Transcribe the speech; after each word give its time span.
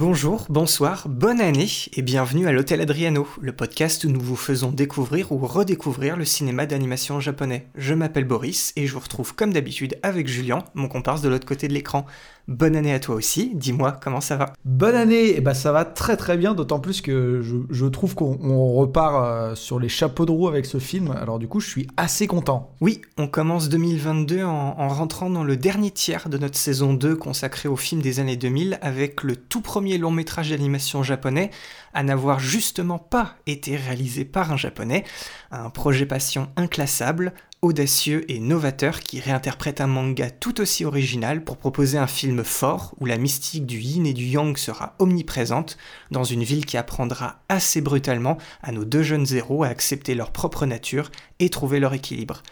Bonjour, 0.00 0.46
bonsoir, 0.48 1.08
bonne 1.10 1.42
année 1.42 1.68
et 1.94 2.00
bienvenue 2.00 2.48
à 2.48 2.52
l'Hôtel 2.52 2.80
Adriano, 2.80 3.28
le 3.38 3.52
podcast 3.52 4.02
où 4.04 4.08
nous 4.08 4.18
vous 4.18 4.34
faisons 4.34 4.70
découvrir 4.70 5.30
ou 5.30 5.36
redécouvrir 5.46 6.16
le 6.16 6.24
cinéma 6.24 6.64
d'animation 6.64 7.20
japonais. 7.20 7.66
Je 7.74 7.92
m'appelle 7.92 8.24
Boris 8.24 8.72
et 8.76 8.86
je 8.86 8.94
vous 8.94 9.00
retrouve 9.00 9.34
comme 9.34 9.52
d'habitude 9.52 9.98
avec 10.02 10.26
Julien, 10.26 10.64
mon 10.72 10.88
comparse 10.88 11.20
de 11.20 11.28
l'autre 11.28 11.44
côté 11.44 11.68
de 11.68 11.74
l'écran. 11.74 12.06
Bonne 12.48 12.76
année 12.76 12.94
à 12.94 12.98
toi 12.98 13.14
aussi, 13.14 13.52
dis-moi 13.54 13.92
comment 13.92 14.22
ça 14.22 14.36
va 14.36 14.54
Bonne 14.64 14.94
année, 14.94 15.36
et 15.36 15.42
bah 15.42 15.52
ça 15.52 15.70
va 15.70 15.84
très 15.84 16.16
très 16.16 16.38
bien, 16.38 16.54
d'autant 16.54 16.80
plus 16.80 17.02
que 17.02 17.42
je, 17.42 17.56
je 17.68 17.86
trouve 17.86 18.14
qu'on 18.14 18.38
on 18.42 18.72
repart 18.72 19.14
euh, 19.22 19.54
sur 19.54 19.78
les 19.78 19.90
chapeaux 19.90 20.24
de 20.24 20.32
roue 20.32 20.48
avec 20.48 20.64
ce 20.64 20.78
film, 20.78 21.10
alors 21.12 21.38
du 21.38 21.46
coup 21.46 21.60
je 21.60 21.68
suis 21.68 21.86
assez 21.98 22.26
content. 22.26 22.74
Oui, 22.80 23.02
on 23.18 23.28
commence 23.28 23.68
2022 23.68 24.42
en, 24.42 24.48
en 24.78 24.88
rentrant 24.88 25.28
dans 25.28 25.44
le 25.44 25.58
dernier 25.58 25.90
tiers 25.90 26.30
de 26.30 26.38
notre 26.38 26.56
saison 26.56 26.94
2 26.94 27.14
consacrée 27.16 27.68
aux 27.68 27.76
films 27.76 28.00
des 28.00 28.18
années 28.18 28.36
2000 28.36 28.78
avec 28.80 29.22
le 29.22 29.36
tout 29.36 29.60
premier 29.60 29.89
long 29.98 30.10
métrage 30.10 30.50
d'animation 30.50 31.02
japonais 31.02 31.50
à 31.94 32.02
n'avoir 32.02 32.40
justement 32.40 32.98
pas 32.98 33.36
été 33.46 33.76
réalisé 33.76 34.24
par 34.24 34.52
un 34.52 34.56
japonais, 34.56 35.04
un 35.50 35.70
projet 35.70 36.06
passion 36.06 36.48
inclassable, 36.56 37.32
audacieux 37.62 38.30
et 38.30 38.40
novateur 38.40 39.00
qui 39.00 39.20
réinterprète 39.20 39.80
un 39.80 39.86
manga 39.86 40.30
tout 40.30 40.60
aussi 40.60 40.84
original 40.84 41.44
pour 41.44 41.58
proposer 41.58 41.98
un 41.98 42.06
film 42.06 42.42
fort 42.42 42.94
où 43.00 43.06
la 43.06 43.18
mystique 43.18 43.66
du 43.66 43.78
yin 43.78 44.06
et 44.06 44.14
du 44.14 44.24
yang 44.24 44.56
sera 44.56 44.94
omniprésente 44.98 45.76
dans 46.10 46.24
une 46.24 46.42
ville 46.42 46.64
qui 46.64 46.78
apprendra 46.78 47.40
assez 47.48 47.80
brutalement 47.80 48.38
à 48.62 48.72
nos 48.72 48.84
deux 48.84 49.02
jeunes 49.02 49.26
héros 49.32 49.64
à 49.64 49.68
accepter 49.68 50.14
leur 50.14 50.30
propre 50.30 50.64
nature 50.64 51.10
et 51.38 51.50
trouver 51.50 51.80
leur 51.80 51.92
équilibre. 51.92 52.42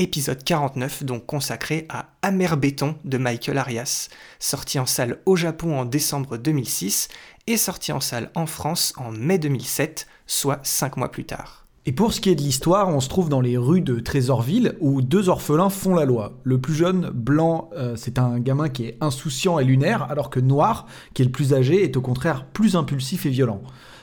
Épisode 0.00 0.44
49 0.44 1.02
donc 1.02 1.26
consacré 1.26 1.84
à 1.88 2.06
Amer 2.22 2.56
Béton 2.56 2.94
de 3.04 3.18
Michael 3.18 3.58
Arias, 3.58 4.08
sorti 4.38 4.78
en 4.78 4.86
salle 4.86 5.18
au 5.26 5.34
Japon 5.34 5.76
en 5.76 5.84
décembre 5.84 6.36
2006 6.36 7.08
et 7.48 7.56
sorti 7.56 7.90
en 7.90 7.98
salle 7.98 8.30
en 8.36 8.46
France 8.46 8.92
en 8.96 9.10
mai 9.10 9.38
2007, 9.38 10.06
soit 10.28 10.60
5 10.62 10.98
mois 10.98 11.10
plus 11.10 11.24
tard. 11.24 11.66
Et 11.84 11.90
pour 11.90 12.12
ce 12.12 12.20
qui 12.20 12.30
est 12.30 12.36
de 12.36 12.42
l'histoire, 12.42 12.90
on 12.90 13.00
se 13.00 13.08
trouve 13.08 13.28
dans 13.28 13.40
les 13.40 13.56
rues 13.56 13.80
de 13.80 13.98
Trésorville 13.98 14.76
où 14.78 15.02
deux 15.02 15.28
orphelins 15.28 15.70
font 15.70 15.96
la 15.96 16.04
loi. 16.04 16.38
Le 16.44 16.60
plus 16.60 16.74
jeune, 16.74 17.10
Blanc, 17.10 17.70
euh, 17.76 17.96
c'est 17.96 18.20
un 18.20 18.38
gamin 18.38 18.68
qui 18.68 18.84
est 18.84 18.98
insouciant 19.00 19.58
et 19.58 19.64
lunaire, 19.64 20.06
alors 20.10 20.30
que 20.30 20.38
Noir, 20.38 20.86
qui 21.12 21.22
est 21.22 21.24
le 21.24 21.32
plus 21.32 21.54
âgé, 21.54 21.82
est 21.82 21.96
au 21.96 22.02
contraire 22.02 22.44
plus 22.44 22.76
impulsif 22.76 23.26
et 23.26 23.30
violent. 23.30 23.62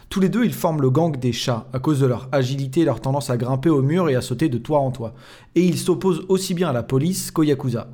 Tous 0.10 0.20
les 0.20 0.30
deux, 0.30 0.46
ils 0.46 0.54
forment 0.54 0.82
le 0.82 0.90
gang 0.90 1.18
des 1.18 1.34
chats, 1.34 1.68
à 1.74 1.80
cause 1.80 2.00
de 2.00 2.06
leur 2.06 2.30
agilité 2.32 2.82
et 2.82 2.86
leur 2.86 3.02
tendance 3.02 3.30
à 3.30 3.38
grimper 3.38 3.70
au 3.70 3.82
mur 3.82 4.10
et 4.10 4.16
à 4.16 4.22
sauter 4.22 4.50
de 4.50 4.58
toit 4.58 4.80
en 4.80 4.92
toit. 4.92 5.14
Et 5.56 5.66
ils 5.66 5.78
s'opposent 5.78 6.26
aussi 6.30 6.54
bien 6.54 6.70
à 6.70 6.74
la 6.74 6.84
police 6.84 7.32
qu'au 7.32 7.44
Yakuza. 7.44 7.88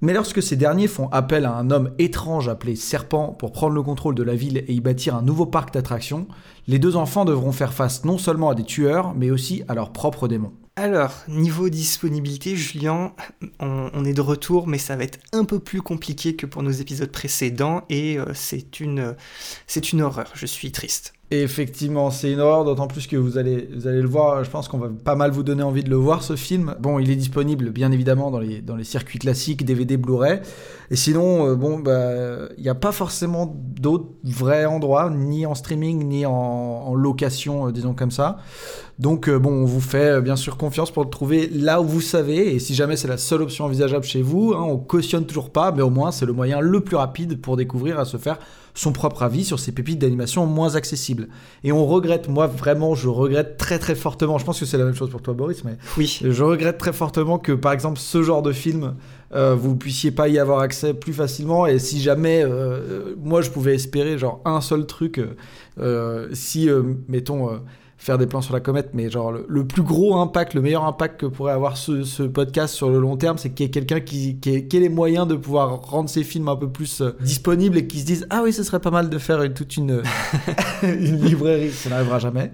Mais 0.00 0.12
lorsque 0.12 0.42
ces 0.42 0.56
derniers 0.56 0.88
font 0.88 1.08
appel 1.08 1.46
à 1.46 1.54
un 1.54 1.70
homme 1.70 1.90
étrange 1.98 2.48
appelé 2.48 2.76
Serpent 2.76 3.28
pour 3.28 3.52
prendre 3.52 3.74
le 3.74 3.82
contrôle 3.82 4.14
de 4.14 4.22
la 4.22 4.34
ville 4.34 4.58
et 4.58 4.72
y 4.74 4.80
bâtir 4.80 5.14
un 5.14 5.22
nouveau 5.22 5.46
parc 5.46 5.72
d'attractions, 5.72 6.28
les 6.68 6.78
deux 6.78 6.96
enfants 6.96 7.24
devront 7.24 7.52
faire 7.52 7.72
face 7.72 8.04
non 8.04 8.18
seulement 8.18 8.50
à 8.50 8.54
des 8.54 8.64
tueurs, 8.64 9.14
mais 9.14 9.30
aussi 9.30 9.62
à 9.66 9.74
leurs 9.74 9.92
propres 9.92 10.28
démons. 10.28 10.52
Alors, 10.76 11.22
niveau 11.28 11.68
disponibilité, 11.68 12.56
Julien, 12.56 13.12
on, 13.60 14.04
est 14.04 14.12
de 14.12 14.20
retour, 14.20 14.66
mais 14.66 14.78
ça 14.78 14.96
va 14.96 15.04
être 15.04 15.20
un 15.32 15.44
peu 15.44 15.60
plus 15.60 15.80
compliqué 15.80 16.34
que 16.34 16.46
pour 16.46 16.64
nos 16.64 16.72
épisodes 16.72 17.12
précédents, 17.12 17.84
et 17.88 18.18
euh, 18.18 18.26
c'est 18.34 18.80
une, 18.80 19.14
c'est 19.68 19.92
une 19.92 20.02
horreur, 20.02 20.32
je 20.34 20.46
suis 20.46 20.72
triste. 20.72 21.14
Effectivement, 21.30 22.10
c'est 22.10 22.30
une 22.30 22.40
horreur, 22.40 22.64
d'autant 22.64 22.86
plus 22.86 23.06
que 23.06 23.16
vous 23.16 23.38
allez, 23.38 23.70
vous 23.74 23.86
allez 23.86 24.02
le 24.02 24.08
voir, 24.08 24.44
je 24.44 24.50
pense 24.50 24.68
qu'on 24.68 24.76
va 24.76 24.88
pas 24.88 25.14
mal 25.14 25.30
vous 25.30 25.42
donner 25.42 25.62
envie 25.62 25.82
de 25.82 25.88
le 25.88 25.96
voir, 25.96 26.22
ce 26.22 26.36
film. 26.36 26.76
Bon, 26.80 26.98
il 26.98 27.10
est 27.10 27.16
disponible, 27.16 27.70
bien 27.70 27.92
évidemment, 27.92 28.30
dans 28.30 28.38
les, 28.38 28.60
dans 28.60 28.76
les 28.76 28.84
circuits 28.84 29.18
classiques, 29.18 29.64
DVD, 29.64 29.96
Blu-ray. 29.96 30.40
Et 30.90 30.96
sinon, 30.96 31.48
euh, 31.48 31.54
bon, 31.54 31.78
bah, 31.78 32.50
il 32.58 32.62
n'y 32.62 32.68
a 32.68 32.74
pas 32.74 32.92
forcément 32.92 33.52
d'autres 33.56 34.10
vrais 34.22 34.66
endroits, 34.66 35.08
ni 35.10 35.46
en 35.46 35.54
streaming, 35.54 36.04
ni 36.06 36.26
en, 36.26 36.94
location, 36.94 37.68
euh, 37.68 37.72
disons 37.72 37.94
comme 37.94 38.10
ça. 38.10 38.36
Donc, 38.98 39.28
euh, 39.28 39.38
bon, 39.38 39.50
on 39.50 39.64
vous 39.64 39.80
fait 39.80 40.20
bien 40.20 40.36
sûr 40.36 40.58
confiance 40.58 40.90
pour 40.90 41.04
le 41.04 41.10
trouver 41.10 41.48
là 41.48 41.80
où 41.80 41.84
vous 41.84 42.02
savez. 42.02 42.54
Et 42.54 42.58
si 42.58 42.74
jamais 42.74 42.96
c'est 42.96 43.08
la 43.08 43.16
seule 43.16 43.40
option 43.40 43.64
envisageable 43.64 44.04
chez 44.04 44.20
vous, 44.20 44.52
hein, 44.54 44.62
on 44.62 44.76
cautionne 44.76 45.24
toujours 45.24 45.50
pas, 45.50 45.72
mais 45.72 45.82
au 45.82 45.90
moins 45.90 46.12
c'est 46.12 46.26
le 46.26 46.34
moyen 46.34 46.60
le 46.60 46.80
plus 46.80 46.96
rapide 46.96 47.40
pour 47.40 47.56
découvrir 47.56 47.98
à 47.98 48.04
se 48.04 48.18
faire 48.18 48.38
son 48.74 48.92
propre 48.92 49.22
avis 49.22 49.44
sur 49.44 49.60
ces 49.60 49.72
pépites 49.72 50.00
d'animation 50.00 50.46
moins 50.46 50.74
accessibles. 50.74 51.28
Et 51.62 51.72
on 51.72 51.86
regrette, 51.86 52.28
moi 52.28 52.48
vraiment, 52.48 52.94
je 52.94 53.08
regrette 53.08 53.56
très 53.56 53.78
très 53.78 53.94
fortement, 53.94 54.38
je 54.38 54.44
pense 54.44 54.58
que 54.58 54.66
c'est 54.66 54.78
la 54.78 54.84
même 54.84 54.94
chose 54.94 55.10
pour 55.10 55.22
toi 55.22 55.32
Boris, 55.32 55.64
mais 55.64 55.76
oui. 55.96 56.20
je 56.22 56.42
regrette 56.42 56.76
très 56.78 56.92
fortement 56.92 57.38
que 57.38 57.52
par 57.52 57.72
exemple 57.72 57.98
ce 58.00 58.22
genre 58.22 58.42
de 58.42 58.52
film, 58.52 58.96
euh, 59.34 59.54
vous 59.54 59.76
puissiez 59.76 60.10
pas 60.10 60.28
y 60.28 60.38
avoir 60.38 60.58
accès 60.60 60.92
plus 60.92 61.12
facilement. 61.12 61.66
Et 61.66 61.78
si 61.78 62.00
jamais, 62.00 62.42
euh, 62.44 63.14
moi 63.22 63.42
je 63.42 63.50
pouvais 63.50 63.74
espérer 63.74 64.18
genre 64.18 64.40
un 64.44 64.60
seul 64.60 64.86
truc, 64.86 65.20
euh, 65.78 66.28
si, 66.32 66.68
mettons 67.08 67.60
faire 68.04 68.18
des 68.18 68.26
plans 68.26 68.42
sur 68.42 68.52
la 68.52 68.60
comète, 68.60 68.90
mais 68.92 69.08
genre 69.08 69.32
le, 69.32 69.66
plus 69.66 69.80
gros 69.80 70.16
impact, 70.16 70.52
le 70.52 70.60
meilleur 70.60 70.84
impact 70.84 71.18
que 71.20 71.24
pourrait 71.24 71.54
avoir 71.54 71.78
ce, 71.78 72.22
podcast 72.24 72.74
sur 72.74 72.90
le 72.90 73.00
long 73.00 73.16
terme, 73.16 73.38
c'est 73.38 73.48
qu'il 73.48 73.64
y 73.64 73.66
ait 73.66 73.70
quelqu'un 73.70 74.00
qui, 74.00 74.38
ait, 74.44 74.68
les 74.78 74.90
moyens 74.90 75.26
de 75.26 75.34
pouvoir 75.34 75.80
rendre 75.80 76.10
ses 76.10 76.22
films 76.22 76.48
un 76.48 76.56
peu 76.56 76.68
plus 76.68 77.00
euh, 77.00 77.16
disponibles 77.20 77.78
et 77.78 77.86
qui 77.86 78.00
se 78.00 78.04
dise 78.04 78.26
ah 78.28 78.42
oui 78.44 78.52
ce 78.52 78.62
serait 78.62 78.80
pas 78.80 78.90
mal 78.90 79.08
de 79.08 79.16
faire 79.16 79.40
toute 79.54 79.78
une, 79.78 80.02
une 80.82 81.24
librairie, 81.24 81.70
ça 81.70 81.88
n'arrivera 81.88 82.18
jamais. 82.18 82.50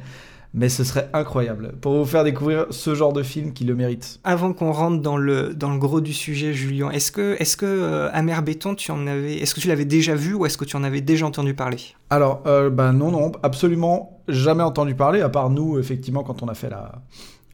Mais 0.53 0.69
ce 0.69 0.83
serait 0.83 1.09
incroyable 1.13 1.75
pour 1.81 1.95
vous 1.95 2.05
faire 2.05 2.25
découvrir 2.25 2.67
ce 2.71 2.95
genre 2.95 3.13
de 3.13 3.23
film 3.23 3.53
qui 3.53 3.65
le 3.65 3.75
mérite. 3.77 4.19
Avant 4.25 4.53
qu'on 4.53 4.73
rentre 4.73 5.01
dans 5.01 5.17
le, 5.17 5.55
dans 5.55 5.71
le 5.71 5.79
gros 5.79 6.01
du 6.01 6.13
sujet, 6.13 6.53
Julien, 6.53 6.91
est-ce 6.91 7.13
que, 7.13 7.37
est 7.39 7.57
que 7.57 7.67
euh, 7.67 8.11
Amer 8.13 8.43
Béton, 8.43 8.75
tu 8.75 8.91
en 8.91 9.07
avais, 9.07 9.37
est-ce 9.37 9.55
que 9.55 9.61
tu 9.61 9.69
l'avais 9.69 9.85
déjà 9.85 10.17
vu 10.17 10.35
ou 10.35 10.47
est-ce 10.47 10.59
que 10.59 10.65
tu 10.65 10.77
en 10.77 10.83
avais 10.83 11.01
déjà 11.01 11.27
entendu 11.27 11.55
parler? 11.55 11.79
Alors, 12.11 12.43
euh, 12.47 12.69
bah 12.69 12.93
non, 12.93 13.13
non, 13.13 13.31
absolument 13.43 14.23
jamais 14.27 14.63
entendu 14.65 14.95
parler, 14.95 15.21
à 15.21 15.29
part 15.29 15.51
nous, 15.51 15.79
effectivement, 15.79 16.25
quand 16.25 16.43
on 16.43 16.49
a 16.49 16.55
fait 16.55 16.71
la, 16.71 17.01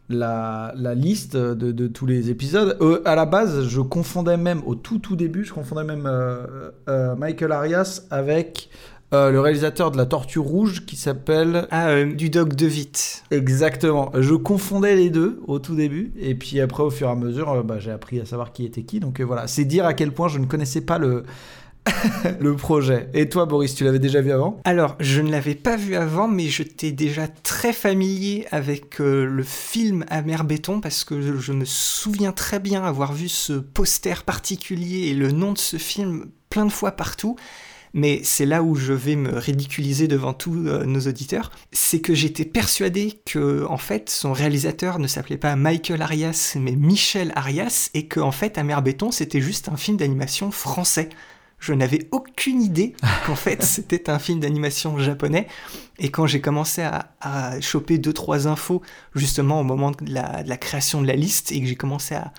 la, 0.09 0.73
la 0.77 0.95
liste 0.95 1.37
de, 1.37 1.73
de, 1.73 1.87
tous 1.89 2.07
les 2.07 2.31
épisodes. 2.31 2.77
Euh, 2.81 3.03
à 3.05 3.15
la 3.15 3.27
base, 3.27 3.67
je 3.67 3.81
confondais 3.81 4.37
même, 4.37 4.63
au 4.67 4.75
tout 4.75 4.99
tout 4.99 5.17
début, 5.17 5.45
je 5.45 5.53
confondais 5.53 5.85
même 5.85 6.07
euh, 6.07 6.71
euh, 6.89 7.17
Michael 7.17 7.53
Arias 7.53 8.03
avec 8.11 8.71
euh, 9.15 9.31
le 9.31 9.41
réalisateur 9.41 9.91
de 9.91 9.97
La 9.97 10.07
Tortue 10.07 10.39
Rouge 10.39 10.85
qui 10.85 10.97
s'appelle... 10.97 11.69
Ah, 11.71 11.89
euh, 11.89 12.13
du 12.13 12.31
Doc 12.31 12.55
de 12.55 12.67
Vite. 12.67 13.25
Exactement. 13.31 14.11
Je 14.19 14.35
confondais 14.35 14.97
les 14.97 15.11
deux 15.11 15.41
au 15.47 15.59
tout 15.59 15.77
début, 15.77 16.13
et 16.19 16.35
puis 16.35 16.61
après, 16.61 16.83
au 16.83 16.91
fur 16.91 17.09
et 17.09 17.11
à 17.11 17.15
mesure, 17.15 17.51
euh, 17.51 17.63
bah, 17.63 17.79
j'ai 17.79 17.91
appris 17.93 18.21
à 18.21 18.25
savoir 18.25 18.53
qui 18.53 18.65
était 18.65 18.83
qui. 18.83 19.01
Donc 19.01 19.21
voilà, 19.21 19.47
c'est 19.47 19.65
dire 19.65 19.87
à 19.87 19.95
quel 19.95 20.13
point 20.13 20.29
je 20.29 20.39
ne 20.39 20.47
connaissais 20.47 20.81
pas 20.81 20.99
le... 20.99 21.25
le 22.41 22.57
projet. 22.57 23.09
Et 23.15 23.29
toi, 23.29 23.47
Boris, 23.47 23.75
tu 23.75 23.85
l'avais 23.85 23.99
déjà 23.99 24.21
vu 24.21 24.33
avant? 24.33 24.61
Alors, 24.65 24.97
je 25.01 25.21
ne 25.21 25.31
l'avais 25.31 25.55
pas 25.55 25.77
vu 25.77 25.95
avant, 25.95 26.29
mais 26.29 26.49
je 26.49 26.63
t'ai 26.63 26.93
déjà 26.93 27.29
très 27.29 27.73
familier 27.73 28.47
avec 28.51 29.01
euh, 29.01 29.25
le 29.25 29.43
film 29.43 30.05
Amer 30.09 30.45
Béton 30.45 30.81
parce 30.81 31.05
que 31.05 31.21
je, 31.21 31.37
je 31.37 31.53
me 31.53 31.65
souviens 31.65 32.33
très 32.33 32.59
bien 32.59 32.83
avoir 32.83 33.13
vu 33.13 33.29
ce 33.29 33.53
poster 33.53 34.25
particulier 34.25 35.09
et 35.09 35.15
le 35.15 35.31
nom 35.31 35.53
de 35.53 35.59
ce 35.59 35.77
film 35.77 36.27
plein 36.51 36.67
de 36.67 36.73
fois 36.73 36.93
partout 36.93 37.37
mais 37.97 38.21
c'est 38.25 38.45
là 38.45 38.63
où 38.63 38.75
je 38.75 38.93
vais 38.93 39.17
me 39.17 39.39
ridiculiser 39.39 40.07
devant 40.07 40.35
tous 40.35 40.69
euh, 40.69 40.85
nos 40.85 41.01
auditeurs, 41.01 41.51
c'est 41.73 42.03
que 42.03 42.15
j'étais 42.15 42.45
persuadé 42.45 43.23
que 43.25 43.65
en 43.71 43.79
fait 43.79 44.11
son 44.11 44.35
réalisateur 44.35 44.99
ne 44.99 45.07
s'appelait 45.07 45.39
pas 45.39 45.57
Michael 45.57 46.03
Arias 46.03 46.57
mais 46.61 46.73
Michel 46.73 47.33
Arias 47.35 47.89
et 47.95 48.07
que 48.07 48.21
en 48.21 48.33
fait 48.33 48.59
Amer 48.59 48.83
Béton 48.83 49.11
c'était 49.11 49.41
juste 49.41 49.71
un 49.71 49.79
film 49.79 49.97
d'animation 49.97 50.51
français. 50.51 51.09
Je 51.59 51.73
n'avais 51.73 52.07
aucune 52.11 52.61
idée 52.61 52.95
qu'en 53.27 53.35
fait 53.35 53.63
c'était 53.63 54.11
un 54.11 54.19
film 54.19 54.41
d'animation 54.41 54.99
japonais. 54.99 55.47
Et 55.99 56.11
quand 56.11 56.27
j'ai 56.27 56.43
commencé 56.43 56.83
à, 56.83 57.15
à, 57.23 57.59
choper 57.63 57.97
deux 57.97 58.13
trois 58.13 58.47
infos 58.47 58.83
justement 59.15 59.59
au 59.59 59.65
moment 59.65 59.93
de 59.93 60.13
la, 60.13 60.43
de 60.43 60.49
la 60.51 60.59
création 60.59 61.01
de 61.01 61.07
la 61.07 61.17
liste 61.17 61.51
et 61.51 61.63
que 61.63 61.67
j'ai 61.67 61.77
commencé 61.77 62.15
à, 62.15 62.35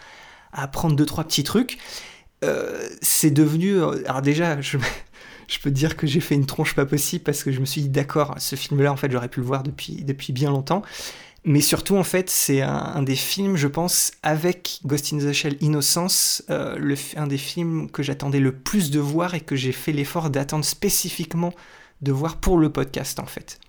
à 0.54 0.62
apprendre 0.62 0.96
deux 0.96 1.08
trois 1.08 1.24
petits 1.24 1.44
trucs, 1.44 1.80
euh, 2.44 2.88
c'est 3.02 3.32
devenu. 3.32 3.82
Alors 4.06 4.22
déjà, 4.22 4.62
je, 4.62 4.78
je 5.48 5.60
peux 5.60 5.72
dire 5.72 5.96
que 5.96 6.08
j'ai 6.08 6.20
fait 6.20 6.36
une 6.36 6.46
tronche 6.46 6.76
pas 6.76 6.86
possible 6.86 7.24
parce 7.24 7.44
que 7.44 7.52
je 7.52 7.60
me 7.60 7.66
suis 7.66 7.82
dit 7.82 7.90
d'accord, 7.90 8.36
ce 8.38 8.56
film-là, 8.56 8.92
en 8.92 8.98
fait, 8.98 9.12
j'aurais 9.12 9.30
pu 9.30 9.40
le 9.40 9.46
voir 9.46 9.64
depuis, 9.64 10.04
depuis 10.04 10.34
bien 10.34 10.50
longtemps. 10.50 10.84
Mais 11.44 11.62
surtout, 11.62 11.96
en 11.96 12.04
fait, 12.04 12.30
c'est 12.30 12.62
un, 12.62 13.02
des 13.04 13.16
films, 13.16 13.56
je 13.56 13.68
pense, 13.68 14.12
avec 14.22 14.82
Ghost 14.86 15.14
in 15.14 15.20
the 15.20 15.32
Shell 15.32 15.56
Innocence, 15.62 16.44
euh, 16.50 16.96
un 17.16 17.28
des 17.28 17.38
films 17.38 17.90
que 17.90 18.04
j'attendais 18.04 18.42
le 18.42 18.52
plus 18.52 18.92
de 18.92 19.00
voir 19.00 19.34
et 19.34 19.40
que 19.40 19.56
j'ai 19.56 19.72
fait 19.72 19.94
l'effort 19.94 20.30
d'attendre 20.30 20.66
spécifiquement 20.66 21.54
de 22.02 22.12
voir 22.12 22.36
pour 22.38 22.58
le 22.58 22.70
podcast, 22.70 23.20
en 23.20 23.26
fait. 23.26 23.60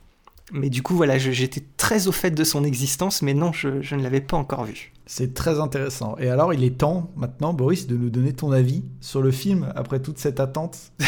Mais 0.53 0.71
du 0.71 0.83
coup, 0.83 0.95
voilà, 0.95 1.19
j'étais 1.19 1.62
très 1.77 2.09
au 2.09 2.12
fait 2.12 2.31
de 2.31 2.45
son 2.45 2.65
existence, 2.65 3.23
mais 3.23 3.35
non, 3.35 3.53
je, 3.53 3.83
je 3.83 3.95
ne 3.97 4.03
l'avais 4.03 4.21
pas 4.21 4.37
encore 4.37 4.65
vu. 4.65 4.93
C'est 5.06 5.35
très 5.35 5.61
intéressant. 5.61 6.17
Et 6.19 6.29
alors, 6.29 6.53
il 6.53 6.65
est 6.65 6.79
temps 6.79 7.11
maintenant, 7.17 7.53
Boris, 7.53 7.87
de 7.87 7.97
nous 7.97 8.11
donner 8.11 8.33
ton 8.33 8.53
avis 8.53 8.85
sur 9.00 9.23
le 9.23 9.31
film 9.31 9.73
après 9.75 10.00
toute 10.00 10.19
cette 10.19 10.41
attente. 10.41 10.79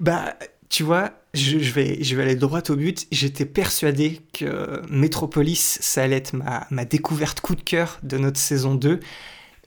Bah, 0.00 0.34
tu 0.68 0.82
vois, 0.84 1.12
je, 1.34 1.58
je 1.58 1.72
vais, 1.72 2.02
je 2.02 2.16
vais 2.16 2.22
aller 2.22 2.34
droit 2.34 2.62
au 2.70 2.76
but. 2.76 3.06
J'étais 3.12 3.44
persuadé 3.44 4.20
que 4.32 4.80
Metropolis, 4.90 5.78
ça 5.80 6.02
allait 6.02 6.16
être 6.16 6.32
ma, 6.34 6.66
ma 6.70 6.84
découverte 6.84 7.40
coup 7.40 7.54
de 7.54 7.62
cœur 7.62 7.98
de 8.02 8.16
notre 8.16 8.38
saison 8.38 8.74
2. 8.74 9.00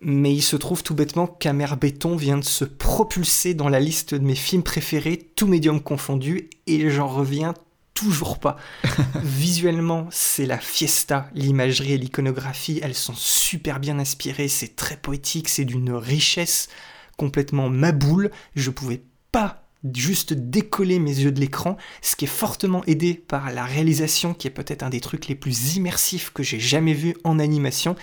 Mais 0.01 0.33
il 0.33 0.41
se 0.41 0.55
trouve 0.55 0.83
tout 0.83 0.93
bêtement 0.93 1.27
qu'Amer 1.27 1.77
Béton 1.79 2.15
vient 2.15 2.37
de 2.37 2.43
se 2.43 2.65
propulser 2.65 3.53
dans 3.53 3.69
la 3.69 3.79
liste 3.79 4.13
de 4.13 4.25
mes 4.25 4.35
films 4.35 4.63
préférés, 4.63 5.17
tous 5.35 5.47
médiums 5.47 5.81
confondus, 5.81 6.49
et 6.67 6.89
j'en 6.89 7.07
reviens 7.07 7.53
toujours 7.95 8.37
pas. 8.37 8.57
Visuellement, 9.23 10.07
c'est 10.11 10.45
la 10.45 10.59
fiesta. 10.59 11.27
L'imagerie 11.33 11.93
et 11.93 11.97
l'iconographie, 11.97 12.79
elles 12.83 12.93
sont 12.93 13.15
super 13.15 13.79
bien 13.79 13.97
inspirées, 13.97 14.49
c'est 14.49 14.75
très 14.75 14.97
poétique, 14.97 15.49
c'est 15.49 15.65
d'une 15.65 15.91
richesse 15.91 16.69
complètement 17.17 17.69
maboule. 17.69 18.29
Je 18.55 18.69
pouvais 18.69 19.01
pas 19.31 19.63
juste 19.93 20.33
décoller 20.33 20.99
mes 20.99 21.17
yeux 21.19 21.31
de 21.31 21.39
l'écran, 21.39 21.77
ce 22.01 22.15
qui 22.15 22.25
est 22.25 22.29
fortement 22.29 22.83
aidé 22.85 23.13
par 23.13 23.51
la 23.51 23.65
réalisation, 23.65 24.33
qui 24.33 24.47
est 24.47 24.51
peut-être 24.51 24.83
un 24.83 24.89
des 24.89 25.01
trucs 25.01 25.27
les 25.27 25.35
plus 25.35 25.75
immersifs 25.75 26.31
que 26.31 26.43
j'ai 26.43 26.59
jamais 26.59 26.93
vu 26.93 27.15
en 27.23 27.39
animation. 27.39 27.95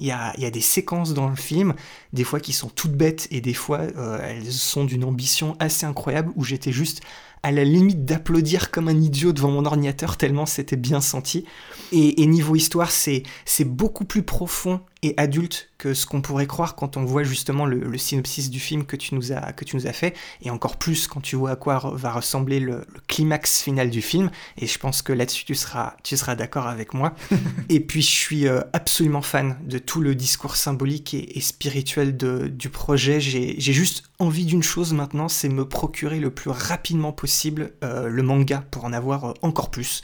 Il 0.00 0.06
y, 0.06 0.12
a, 0.12 0.32
il 0.36 0.44
y 0.44 0.46
a 0.46 0.50
des 0.50 0.60
séquences 0.60 1.12
dans 1.12 1.28
le 1.28 1.36
film, 1.36 1.74
des 2.12 2.22
fois 2.22 2.38
qui 2.38 2.52
sont 2.52 2.68
toutes 2.68 2.92
bêtes 2.92 3.26
et 3.32 3.40
des 3.40 3.54
fois 3.54 3.80
euh, 3.80 4.20
elles 4.22 4.52
sont 4.52 4.84
d'une 4.84 5.02
ambition 5.02 5.56
assez 5.58 5.86
incroyable 5.86 6.30
où 6.36 6.44
j'étais 6.44 6.70
juste 6.70 7.02
à 7.42 7.52
la 7.52 7.64
limite 7.64 8.04
d'applaudir 8.04 8.70
comme 8.70 8.88
un 8.88 9.00
idiot 9.00 9.32
devant 9.32 9.50
mon 9.50 9.64
ordinateur 9.64 10.16
tellement 10.16 10.46
c'était 10.46 10.76
bien 10.76 11.00
senti. 11.00 11.44
Et, 11.92 12.26
niveau 12.26 12.54
histoire, 12.54 12.90
c'est 12.90 13.22
beaucoup 13.64 14.04
plus 14.04 14.22
profond 14.22 14.80
et 15.02 15.14
adulte 15.16 15.70
que 15.78 15.94
ce 15.94 16.06
qu'on 16.06 16.20
pourrait 16.20 16.48
croire 16.48 16.74
quand 16.74 16.96
on 16.96 17.04
voit 17.04 17.22
justement 17.22 17.64
le, 17.64 17.78
le 17.78 17.98
synopsis 17.98 18.50
du 18.50 18.58
film 18.58 18.84
que 18.84 18.96
tu 18.96 19.14
nous 19.14 19.32
as 19.32 19.52
que 19.52 19.64
tu 19.64 19.76
nous 19.76 19.86
as 19.86 19.92
fait, 19.92 20.16
et 20.42 20.50
encore 20.50 20.76
plus 20.76 21.06
quand 21.06 21.20
tu 21.20 21.36
vois 21.36 21.52
à 21.52 21.56
quoi 21.56 21.92
va 21.94 22.12
ressembler 22.12 22.58
le, 22.58 22.84
le 22.92 23.00
climax 23.06 23.62
final 23.62 23.90
du 23.90 24.02
film. 24.02 24.30
Et 24.58 24.66
je 24.66 24.78
pense 24.78 25.02
que 25.02 25.12
là-dessus 25.12 25.44
tu 25.44 25.54
seras 25.54 25.94
tu 26.02 26.16
seras 26.16 26.34
d'accord 26.34 26.66
avec 26.66 26.94
moi. 26.94 27.14
et 27.68 27.80
puis 27.80 28.02
je 28.02 28.10
suis 28.10 28.48
euh, 28.48 28.60
absolument 28.72 29.22
fan 29.22 29.56
de 29.64 29.78
tout 29.78 30.00
le 30.00 30.14
discours 30.14 30.56
symbolique 30.56 31.14
et, 31.14 31.38
et 31.38 31.40
spirituel 31.40 32.16
de, 32.16 32.48
du 32.48 32.68
projet. 32.68 33.20
J'ai 33.20 33.54
j'ai 33.58 33.72
juste 33.72 34.02
envie 34.18 34.44
d'une 34.44 34.62
chose 34.62 34.92
maintenant, 34.92 35.28
c'est 35.28 35.48
me 35.48 35.64
procurer 35.64 36.18
le 36.18 36.30
plus 36.30 36.50
rapidement 36.50 37.12
possible 37.12 37.72
euh, 37.84 38.08
le 38.08 38.22
manga 38.22 38.64
pour 38.70 38.84
en 38.84 38.92
avoir 38.92 39.24
euh, 39.24 39.34
encore 39.42 39.70
plus. 39.70 40.02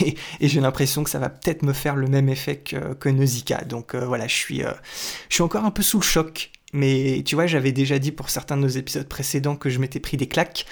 Et, 0.00 0.16
et 0.40 0.48
j'ai 0.48 0.60
l'impression 0.60 1.04
que 1.04 1.10
ça 1.10 1.18
va 1.18 1.28
peut-être 1.28 1.62
me 1.62 1.72
faire 1.72 1.96
le 1.96 2.06
même 2.06 2.28
effet 2.28 2.56
que, 2.56 2.94
que 2.94 3.08
Nausicaa. 3.08 3.64
Donc 3.64 3.94
euh, 3.94 4.06
voilà, 4.06 4.26
je 4.26 4.34
suis, 4.34 4.62
euh, 4.64 4.72
je 5.28 5.34
suis 5.34 5.42
encore 5.42 5.64
un 5.64 5.70
peu 5.70 5.82
sous 5.82 5.98
le 5.98 6.04
choc. 6.04 6.50
Mais 6.72 7.22
tu 7.26 7.34
vois, 7.34 7.46
j'avais 7.46 7.72
déjà 7.72 7.98
dit 7.98 8.12
pour 8.12 8.30
certains 8.30 8.56
de 8.56 8.62
nos 8.62 8.68
épisodes 8.68 9.08
précédents 9.08 9.56
que 9.56 9.70
je 9.70 9.78
m'étais 9.78 10.00
pris 10.00 10.16
des 10.16 10.28
claques. 10.28 10.66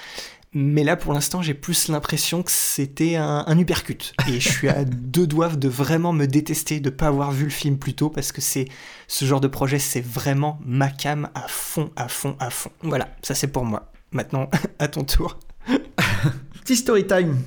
Mais 0.53 0.83
là, 0.83 0.95
pour 0.95 1.13
l'instant, 1.13 1.43
j'ai 1.43 1.53
plus 1.53 1.89
l'impression 1.89 2.41
que 2.41 2.51
c'était 2.51 3.15
un, 3.15 3.43
un 3.45 3.59
uppercut. 3.59 4.13
Et 4.27 4.39
je 4.39 4.49
suis 4.49 4.67
à 4.67 4.83
deux 4.85 5.27
doigts 5.27 5.49
de 5.49 5.67
vraiment 5.67 6.11
me 6.11 6.25
détester 6.25 6.79
de 6.79 6.89
pas 6.89 7.07
avoir 7.07 7.31
vu 7.31 7.43
le 7.43 7.49
film 7.51 7.77
plus 7.77 7.93
tôt 7.93 8.09
parce 8.09 8.31
que 8.31 8.41
c'est 8.41 8.65
ce 9.07 9.25
genre 9.25 9.41
de 9.41 9.47
projet, 9.47 9.77
c'est 9.77 10.01
vraiment 10.01 10.59
ma 10.65 10.89
cam 10.89 11.29
à 11.35 11.47
fond, 11.47 11.91
à 11.95 12.07
fond, 12.07 12.35
à 12.39 12.49
fond. 12.49 12.71
Voilà, 12.81 13.09
ça 13.21 13.35
c'est 13.35 13.47
pour 13.47 13.65
moi. 13.65 13.91
Maintenant, 14.11 14.49
à 14.79 14.87
ton 14.87 15.03
tour. 15.03 15.37
Petit 16.63 16.77
story 16.77 17.05
time 17.05 17.37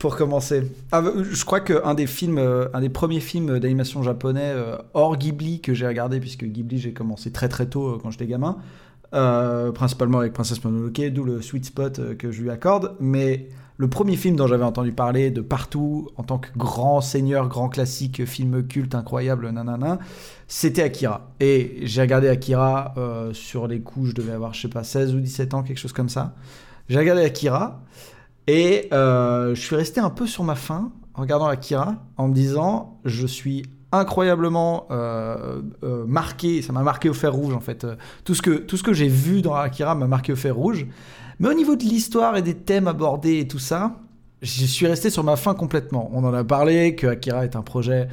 pour 0.00 0.16
commencer. 0.16 0.62
Ah, 0.92 1.02
euh, 1.02 1.24
je 1.30 1.44
crois 1.44 1.60
qu'un 1.60 1.94
des 1.94 2.06
films, 2.06 2.38
euh, 2.38 2.68
un 2.72 2.80
des 2.80 2.88
premiers 2.88 3.20
films 3.20 3.60
d'animation 3.60 4.02
japonais 4.02 4.50
euh, 4.54 4.78
hors 4.94 5.16
Ghibli 5.16 5.60
que 5.60 5.74
j'ai 5.74 5.86
regardé, 5.86 6.18
puisque 6.20 6.44
Ghibli 6.44 6.78
j'ai 6.78 6.94
commencé 6.94 7.30
très 7.30 7.48
très 7.48 7.66
tôt 7.66 7.86
euh, 7.86 7.98
quand 8.02 8.10
j'étais 8.10 8.26
gamin, 8.26 8.56
principalement 9.74 10.20
avec 10.20 10.32
Princesse 10.32 10.64
Mononoke, 10.64 11.02
d'où 11.12 11.24
le 11.24 11.42
sweet 11.42 11.66
spot 11.66 12.16
que 12.16 12.32
je 12.32 12.42
lui 12.42 12.50
accorde. 12.50 12.96
Mais 12.98 13.48
le 13.76 13.88
premier 13.88 14.16
film 14.16 14.36
dont 14.36 14.46
j'avais 14.46 14.64
entendu 14.64 14.92
parler 14.92 15.30
de 15.30 15.42
partout 15.42 16.08
en 16.16 16.22
tant 16.22 16.38
que 16.38 16.48
grand 16.56 17.02
seigneur, 17.02 17.48
grand 17.48 17.68
classique, 17.68 18.24
film 18.24 18.66
culte 18.66 18.94
incroyable, 18.94 19.50
nanana, 19.50 19.98
c'était 20.48 20.82
Akira. 20.82 21.30
Et 21.40 21.80
j'ai 21.82 22.00
regardé 22.00 22.28
Akira 22.28 22.94
sur 23.32 23.66
les 23.66 23.80
coups, 23.80 24.10
je 24.10 24.14
devais 24.14 24.32
avoir, 24.32 24.54
je 24.54 24.62
sais 24.62 24.68
pas, 24.68 24.84
16 24.84 25.14
ou 25.14 25.20
17 25.20 25.52
ans, 25.54 25.62
quelque 25.62 25.78
chose 25.78 25.92
comme 25.92 26.08
ça. 26.08 26.34
J'ai 26.88 26.98
regardé 26.98 27.22
Akira. 27.22 27.82
Et 28.46 28.88
euh, 28.92 29.54
je 29.54 29.60
suis 29.60 29.76
resté 29.76 30.00
un 30.00 30.10
peu 30.10 30.26
sur 30.26 30.44
ma 30.44 30.54
faim 30.54 30.92
en 31.14 31.22
regardant 31.22 31.46
Akira, 31.46 31.96
en 32.16 32.28
me 32.28 32.34
disant, 32.34 32.98
je 33.04 33.26
suis 33.26 33.64
incroyablement 33.92 34.86
euh, 34.90 35.60
euh, 35.82 36.04
marqué, 36.06 36.62
ça 36.62 36.72
m'a 36.72 36.82
marqué 36.82 37.08
au 37.08 37.14
fer 37.14 37.32
rouge 37.32 37.54
en 37.54 37.60
fait. 37.60 37.86
Tout 38.24 38.34
ce 38.34 38.42
que, 38.42 38.50
tout 38.52 38.76
ce 38.76 38.82
que 38.82 38.92
j'ai 38.92 39.08
vu 39.08 39.42
dans 39.42 39.54
Akira 39.54 39.94
m'a 39.94 40.06
marqué 40.06 40.32
au 40.32 40.36
fer 40.36 40.54
rouge. 40.54 40.86
Mais 41.40 41.48
au 41.48 41.54
niveau 41.54 41.74
de 41.74 41.82
l'histoire 41.82 42.36
et 42.36 42.42
des 42.42 42.54
thèmes 42.54 42.86
abordés 42.86 43.38
et 43.38 43.48
tout 43.48 43.58
ça, 43.58 43.96
je 44.42 44.64
suis 44.64 44.86
resté 44.86 45.10
sur 45.10 45.24
ma 45.24 45.36
faim 45.36 45.54
complètement. 45.54 46.10
On 46.14 46.24
en 46.24 46.32
a 46.32 46.44
parlé, 46.44 46.94
que 46.94 47.08
Akira 47.08 47.44
est 47.44 47.56
un 47.56 47.62
projet 47.62 48.08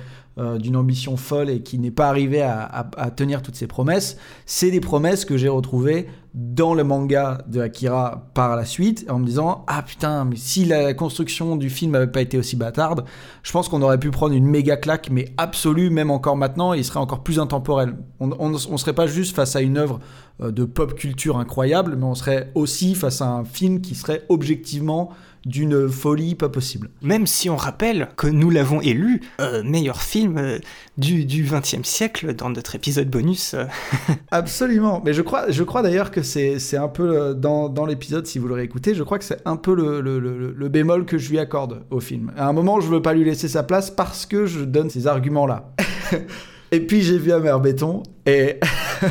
d'une 0.60 0.76
ambition 0.76 1.18
folle 1.18 1.50
et 1.50 1.62
qui 1.62 1.80
n'est 1.80 1.90
pas 1.90 2.10
arrivé 2.10 2.44
à 2.44 3.12
tenir 3.16 3.42
toutes 3.42 3.56
ses 3.56 3.66
promesses. 3.66 4.18
C'est 4.46 4.70
des 4.70 4.80
promesses 4.80 5.26
que 5.26 5.36
j'ai 5.36 5.48
retrouvées 5.48 6.08
dans 6.40 6.76
le 6.76 6.84
manga 6.84 7.40
de 7.48 7.60
Akira 7.62 8.30
par 8.36 8.56
la 8.56 8.64
suite, 8.64 9.08
en 9.10 9.18
me 9.18 9.26
disant 9.26 9.66
Ah 9.66 9.82
putain, 9.82 10.24
mais 10.24 10.36
si 10.36 10.66
la 10.66 10.94
construction 10.94 11.56
du 11.56 11.72
film 11.72 11.94
n'avait 11.94 12.06
pas 12.06 12.22
été 12.22 12.38
aussi 12.38 12.56
bâtarde, 12.56 13.06
je 13.42 13.52
pense 13.52 13.68
qu'on 13.70 13.82
aurait 13.82 13.98
pu 13.98 14.12
prendre 14.12 14.36
une 14.36 14.46
méga 14.46 14.78
claque, 14.78 15.10
mais 15.10 15.34
absolue, 15.38 15.90
même 15.90 16.12
encore 16.12 16.38
maintenant, 16.38 16.76
et 16.76 16.78
il 16.78 16.86
serait 16.86 17.00
encore 17.00 17.24
plus 17.24 17.40
intemporel. 17.40 17.96
On, 18.20 18.30
on, 18.34 18.54
on 18.54 18.78
serait 18.78 18.94
pas 18.94 19.08
juste 19.08 19.36
face 19.36 19.56
à 19.56 19.62
une 19.62 19.78
œuvre 19.78 20.00
euh, 20.40 20.52
de 20.52 20.64
pop 20.64 20.94
culture 20.94 21.40
incroyable, 21.40 21.96
mais 21.98 22.06
on 22.06 22.14
serait 22.14 22.52
aussi 22.54 22.94
face 22.94 23.20
à 23.20 23.28
un 23.28 23.44
film 23.44 23.82
qui 23.82 23.96
serait 23.96 24.22
objectivement 24.30 25.10
d'une 25.48 25.90
folie 25.90 26.36
pas 26.36 26.50
possible. 26.50 26.90
Même 27.02 27.26
si 27.26 27.50
on 27.50 27.56
rappelle 27.56 28.10
que 28.18 28.28
nous 28.28 28.50
l'avons 28.52 28.82
élu 28.82 29.22
euh, 29.42 29.64
meilleur 29.64 30.02
film 30.02 30.38
euh, 30.38 30.60
du, 30.98 31.26
du 31.26 31.44
20e 31.46 31.84
siècle 31.84 32.36
dans 32.36 32.50
notre 32.52 32.76
épisode 32.76 33.10
bonus. 33.10 33.54
euh. 33.56 33.66
Absolument, 34.32 35.02
mais 35.06 35.14
je 35.14 35.22
crois, 35.22 35.50
je 35.50 35.64
crois 35.64 35.82
d'ailleurs 35.82 36.12
que 36.12 36.22
c'est 36.22 36.58
un 36.78 36.88
peu 36.90 37.34
dans, 37.34 37.70
dans 37.70 37.86
l'épisode, 37.86 38.28
si 38.28 38.40
vous 38.40 38.48
l'aurez 38.48 38.64
écouté, 38.64 38.94
je 38.94 39.04
crois 39.04 39.18
que 39.18 39.26
c'est 39.26 39.42
un 39.46 39.56
peu 39.56 39.74
le, 39.76 40.02
le, 40.02 40.20
le- 40.20 40.54
le 40.56 40.70
bémol 40.70 41.06
que 41.06 41.18
je 41.18 41.30
lui 41.30 41.40
accorde 41.40 41.84
au 41.90 42.00
film. 42.00 42.32
À 42.38 42.48
un 42.48 42.54
moment, 42.54 42.80
je 42.80 42.88
veux 42.88 43.02
pas 43.02 43.14
lui 43.14 43.24
laisser 43.24 43.48
sa 43.48 43.64
place 43.64 43.90
parce 43.90 44.26
que 44.26 44.46
je 44.46 44.60
donne 44.66 44.90
ces 44.90 45.08
arguments-là. 45.08 45.74
et 46.72 46.80
puis 46.82 47.02
j'ai 47.02 47.18
vu 47.18 47.32
Amer 47.32 47.60
Béton, 47.60 48.04
et, 48.26 48.60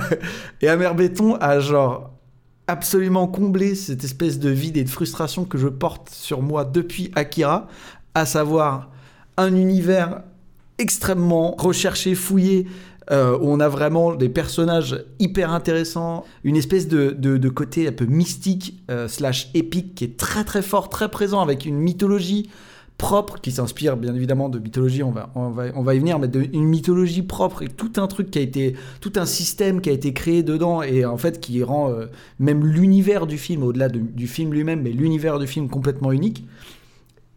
et 0.61 0.69
Amer 0.69 0.95
Béton 0.95 1.37
a 1.41 1.59
genre 1.61 2.13
absolument 2.69 3.27
comblé 3.27 3.75
cette 3.75 4.05
espèce 4.05 4.39
de 4.39 4.51
vide 4.51 4.77
et 4.77 4.85
de 4.85 4.89
frustration 4.91 5.45
que 5.45 5.59
je 5.59 5.69
porte 5.69 6.11
sur 6.11 6.43
moi 6.43 6.65
depuis 6.65 7.11
Akira, 7.15 7.69
à 8.15 8.27
savoir 8.27 8.91
un 9.37 9.55
univers 9.55 10.23
extrêmement 10.79 11.55
recherché, 11.59 12.15
fouillé, 12.15 12.67
euh, 13.13 13.39
où 13.39 13.51
on 13.51 13.61
a 13.61 13.69
vraiment 13.69 14.15
des 14.15 14.29
personnages 14.29 15.05
hyper 15.21 15.53
intéressants, 15.53 16.25
une 16.43 16.57
espèce 16.57 16.89
de, 16.89 17.11
de- 17.17 17.37
de 17.37 17.49
côté 17.49 17.87
un 17.87 17.93
peu 17.93 18.05
mystique 18.07 18.83
euh, 18.91 19.07
slash 19.07 19.49
épique 19.55 19.95
qui 19.95 20.05
est 20.05 20.17
très 20.17 20.43
très 20.43 20.63
fort, 20.63 20.89
très 20.89 21.09
présent 21.09 21.41
avec 21.41 21.67
une 21.67 21.77
mythologie 21.79 22.51
propre 22.99 23.41
qui 23.41 23.53
s'inspire 23.53 23.97
bien 23.97 24.15
évidemment 24.15 24.49
de 24.49 24.59
mythologie, 24.59 25.03
on 25.03 25.11
va, 25.11 25.31
on 25.35 25.51
va, 25.51 25.65
on 25.75 25.83
va 25.83 25.95
y 25.95 25.99
venir, 25.99 26.19
mais 26.19 26.29
de, 26.29 26.47
une 26.53 26.65
mythologie 26.65 27.23
propre 27.23 27.63
et 27.63 27.69
tout 27.69 27.93
un 27.97 28.07
truc 28.07 28.31
qui 28.31 28.39
a 28.39 28.43
été, 28.43 28.75
tout 29.01 29.13
un 29.17 29.27
système 29.27 29.81
qui 29.81 29.91
a 29.91 29.93
été 29.93 30.13
créé 30.13 30.43
dedans 30.43 30.83
et 30.83 31.05
en 31.05 31.19
fait 31.19 31.39
qui 31.41 31.63
rend 31.63 31.91
euh, 31.91 32.07
même 32.39 32.65
l'univers 32.65 33.27
du 33.27 33.37
film, 33.39 33.63
au-delà 33.63 33.89
de- 33.89 33.99
du 33.99 34.27
film 34.27 34.53
lui-même, 34.53 34.83
mais 34.83 34.91
l'univers 34.91 35.39
du 35.39 35.47
film 35.47 35.69
complètement 35.69 36.11
unique. 36.13 36.47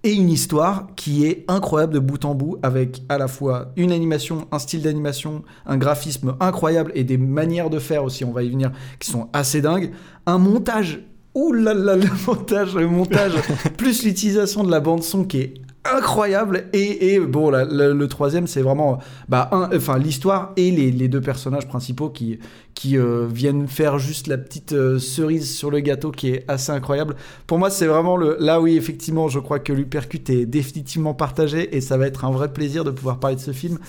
Et 0.05 0.13
une 0.13 0.29
histoire 0.29 0.87
qui 0.95 1.25
est 1.25 1.43
incroyable 1.49 1.93
de 1.93 1.99
bout 1.99 2.23
en 2.23 2.33
bout 2.33 2.57
avec 2.63 3.01
à 3.09 3.17
la 3.17 3.27
fois 3.27 3.73
une 3.75 3.91
animation, 3.91 4.47
un 4.53 4.59
style 4.59 4.81
d'animation, 4.81 5.43
un 5.65 5.75
graphisme 5.75 6.37
incroyable 6.39 6.93
et 6.95 7.03
des 7.03 7.17
manières 7.17 7.69
de 7.69 7.79
faire 7.79 8.05
aussi, 8.05 8.23
on 8.23 8.31
va 8.31 8.43
y 8.43 8.49
venir, 8.49 8.71
qui 9.01 9.09
sont 9.11 9.27
assez 9.33 9.61
dingues, 9.61 9.91
un 10.25 10.37
montage 10.37 11.01
Ouh 11.39 11.53
là 11.53 11.73
là, 11.73 11.95
le 11.95 12.07
montage, 12.27 12.75
le 12.75 12.87
montage, 12.87 13.33
plus 13.77 14.03
l'utilisation 14.03 14.63
de 14.63 14.71
la 14.71 14.79
bande 14.79 15.03
son 15.03 15.23
qui 15.23 15.37
est 15.41 15.53
incroyable. 15.85 16.65
Et, 16.73 17.13
et 17.13 17.19
bon 17.21 17.49
la- 17.49 17.63
la- 17.63 17.89
le 17.93 18.07
troisième 18.09 18.47
c'est 18.47 18.61
vraiment 18.61 18.99
bah 19.29 19.47
un 19.53 19.69
enfin 19.75 19.97
l'histoire 19.97 20.51
et 20.57 20.71
les, 20.71 20.91
les 20.91 21.07
deux 21.07 21.21
personnages 21.21 21.67
principaux 21.67 22.09
qui 22.09 22.37
qui 22.73 22.97
euh, 22.97 23.25
viennent 23.31 23.67
faire 23.67 23.97
juste 23.97 24.27
la 24.27 24.37
petite 24.37 24.73
euh, 24.73 24.99
cerise 24.99 25.55
sur 25.55 25.71
le 25.71 25.79
gâteau 25.79 26.11
qui 26.11 26.31
est 26.31 26.43
assez 26.49 26.71
incroyable. 26.73 27.15
Pour 27.47 27.57
moi 27.59 27.69
c'est 27.69 27.87
vraiment 27.87 28.17
le 28.17 28.35
là 28.41 28.59
oui 28.59 28.75
effectivement 28.75 29.29
je 29.29 29.39
crois 29.39 29.59
que 29.59 29.71
l'Upercut 29.71 30.21
est 30.29 30.45
définitivement 30.45 31.13
partagé 31.13 31.75
et 31.75 31.79
ça 31.81 31.95
va 31.97 32.07
être 32.07 32.25
un 32.25 32.31
vrai 32.31 32.51
plaisir 32.51 32.83
de 32.83 32.91
pouvoir 32.91 33.19
parler 33.19 33.37
de 33.37 33.41
ce 33.41 33.51
film 33.51 33.79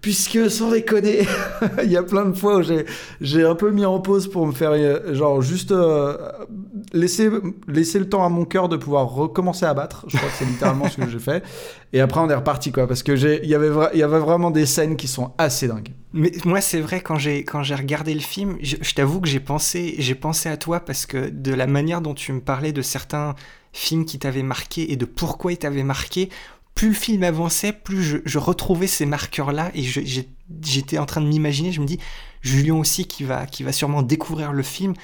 Puisque, 0.00 0.50
sans 0.50 0.70
déconner, 0.70 1.26
il 1.84 1.90
y 1.90 1.96
a 1.96 2.02
plein 2.02 2.24
de 2.24 2.32
fois 2.32 2.58
où 2.58 2.62
j'ai, 3.20 3.44
un 3.44 3.54
peu 3.54 3.70
mis 3.70 3.84
en 3.84 4.00
pause 4.00 4.30
pour 4.30 4.46
me 4.46 4.52
faire, 4.52 4.70
euh, 4.72 5.12
genre, 5.12 5.42
juste 5.42 5.72
euh, 5.72 6.16
laisser, 6.94 7.28
laisser 7.68 7.98
le 7.98 8.08
temps 8.08 8.24
à 8.24 8.30
mon 8.30 8.46
cœur 8.46 8.70
de 8.70 8.76
pouvoir 8.76 9.08
recommencer 9.10 9.66
à 9.66 9.74
battre. 9.74 10.06
Je 10.08 10.16
crois 10.16 10.30
que 10.30 10.36
c'est 10.38 10.46
littéralement 10.46 10.88
ce 10.88 10.96
que 10.96 11.08
j'ai 11.08 11.18
fait. 11.18 11.44
Et 11.92 12.00
après, 12.00 12.20
on 12.20 12.30
est 12.30 12.34
reparti, 12.34 12.72
quoi. 12.72 12.86
Parce 12.86 13.02
que 13.02 13.12
il 13.12 13.48
y 13.48 13.54
avait, 13.54 13.68
vraiment 13.68 14.50
des 14.50 14.64
scènes 14.64 14.96
qui 14.96 15.06
sont 15.06 15.32
assez 15.36 15.68
dingues. 15.68 15.92
Mais 16.12 16.32
moi, 16.44 16.60
c'est 16.60 16.80
vrai, 16.80 17.02
quand 17.02 17.18
j'ai, 17.18 17.44
regardé 17.74 18.14
le 18.14 18.20
film, 18.20 18.56
je, 18.62 18.76
t'avoue 18.94 19.20
que 19.20 19.28
j'ai 19.28 19.40
pensé, 19.40 19.96
pensé 20.20 20.48
à 20.48 20.56
toi 20.56 20.80
parce 20.80 21.06
que 21.06 21.28
de 21.28 21.52
la 21.52 21.66
manière 21.66 22.00
dont 22.00 22.14
tu 22.14 22.32
me 22.32 22.40
parlais 22.40 22.72
de 22.72 22.82
certains 22.82 23.34
films 23.72 24.04
qui 24.04 24.18
t'avaient 24.18 24.42
marqué 24.42 24.92
et 24.92 24.96
de 24.96 25.04
pourquoi 25.04 25.52
ils 25.52 25.58
t'avaient 25.58 25.84
marqué, 25.84 26.28
plus 26.74 26.88
le 26.88 26.94
film 26.94 27.22
avançait, 27.22 27.72
plus 27.72 28.22
je, 28.24 28.38
retrouvais 28.38 28.86
ces 28.86 29.06
marqueurs-là 29.06 29.70
et 29.74 29.82
j'étais 30.62 30.98
en 30.98 31.06
train 31.06 31.20
de 31.20 31.26
m'imaginer, 31.26 31.72
je 31.72 31.80
me 31.80 31.86
dis, 31.86 31.98
Julien 32.42 32.76
aussi 32.76 33.06
qui 33.06 33.24
va, 33.24 33.46
qui 33.46 33.62
va 33.62 33.72
sûrement 33.72 34.02
découvrir 34.02 34.52
le 34.52 34.62
film, 34.62 34.94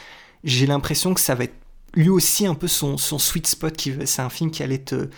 j'ai 0.45 0.67
l'impression 0.67 1.13
que 1.13 1.21
ça 1.21 1.35
va 1.35 1.45
être 1.45 1.55
lui 1.97 2.11
aussi 2.11 2.47
un 2.47 2.55
peu 2.55 2.69
son, 2.69 2.99
sweet 2.99 3.47
spot, 3.47 3.89
c'est 4.05 4.23
un 4.23 4.29
film 4.29 4.51
qui 4.51 4.63
allait 4.63 4.79
te, 4.79 5.09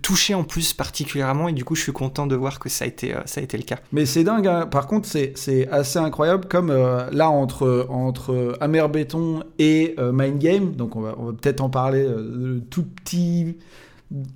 toucher 0.00 0.34
en 0.34 0.44
plus 0.44 0.72
particulièrement 0.72 1.48
et 1.48 1.52
du 1.52 1.64
coup 1.64 1.74
je 1.74 1.82
suis 1.82 1.92
content 1.92 2.26
de 2.26 2.34
voir 2.34 2.58
que 2.58 2.70
ça 2.70 2.86
a 2.86 2.88
été, 2.88 3.14
euh, 3.14 3.20
ça 3.26 3.40
a 3.40 3.44
été 3.44 3.58
le 3.58 3.64
cas. 3.64 3.78
Mais 3.92 4.06
c'est 4.06 4.24
dingue, 4.24 4.46
hein. 4.46 4.66
par 4.66 4.86
contre, 4.86 5.06
c'est, 5.06 5.68
assez 5.70 5.98
incroyable. 5.98 6.48
Comme 6.48 6.70
euh, 6.70 7.10
là, 7.10 7.28
entre, 7.28 7.86
entre 7.90 8.56
Amer 8.60 8.88
Béton 8.88 9.42
et 9.58 9.94
euh, 9.98 10.12
Mind 10.12 10.38
Game, 10.38 10.72
donc 10.72 10.96
on 10.96 11.02
va, 11.02 11.14
on 11.18 11.26
va 11.26 11.32
peut-être 11.32 11.60
en 11.60 11.68
parler, 11.68 12.02
euh, 12.02 12.60
tout 12.70 12.84
petit. 12.84 13.56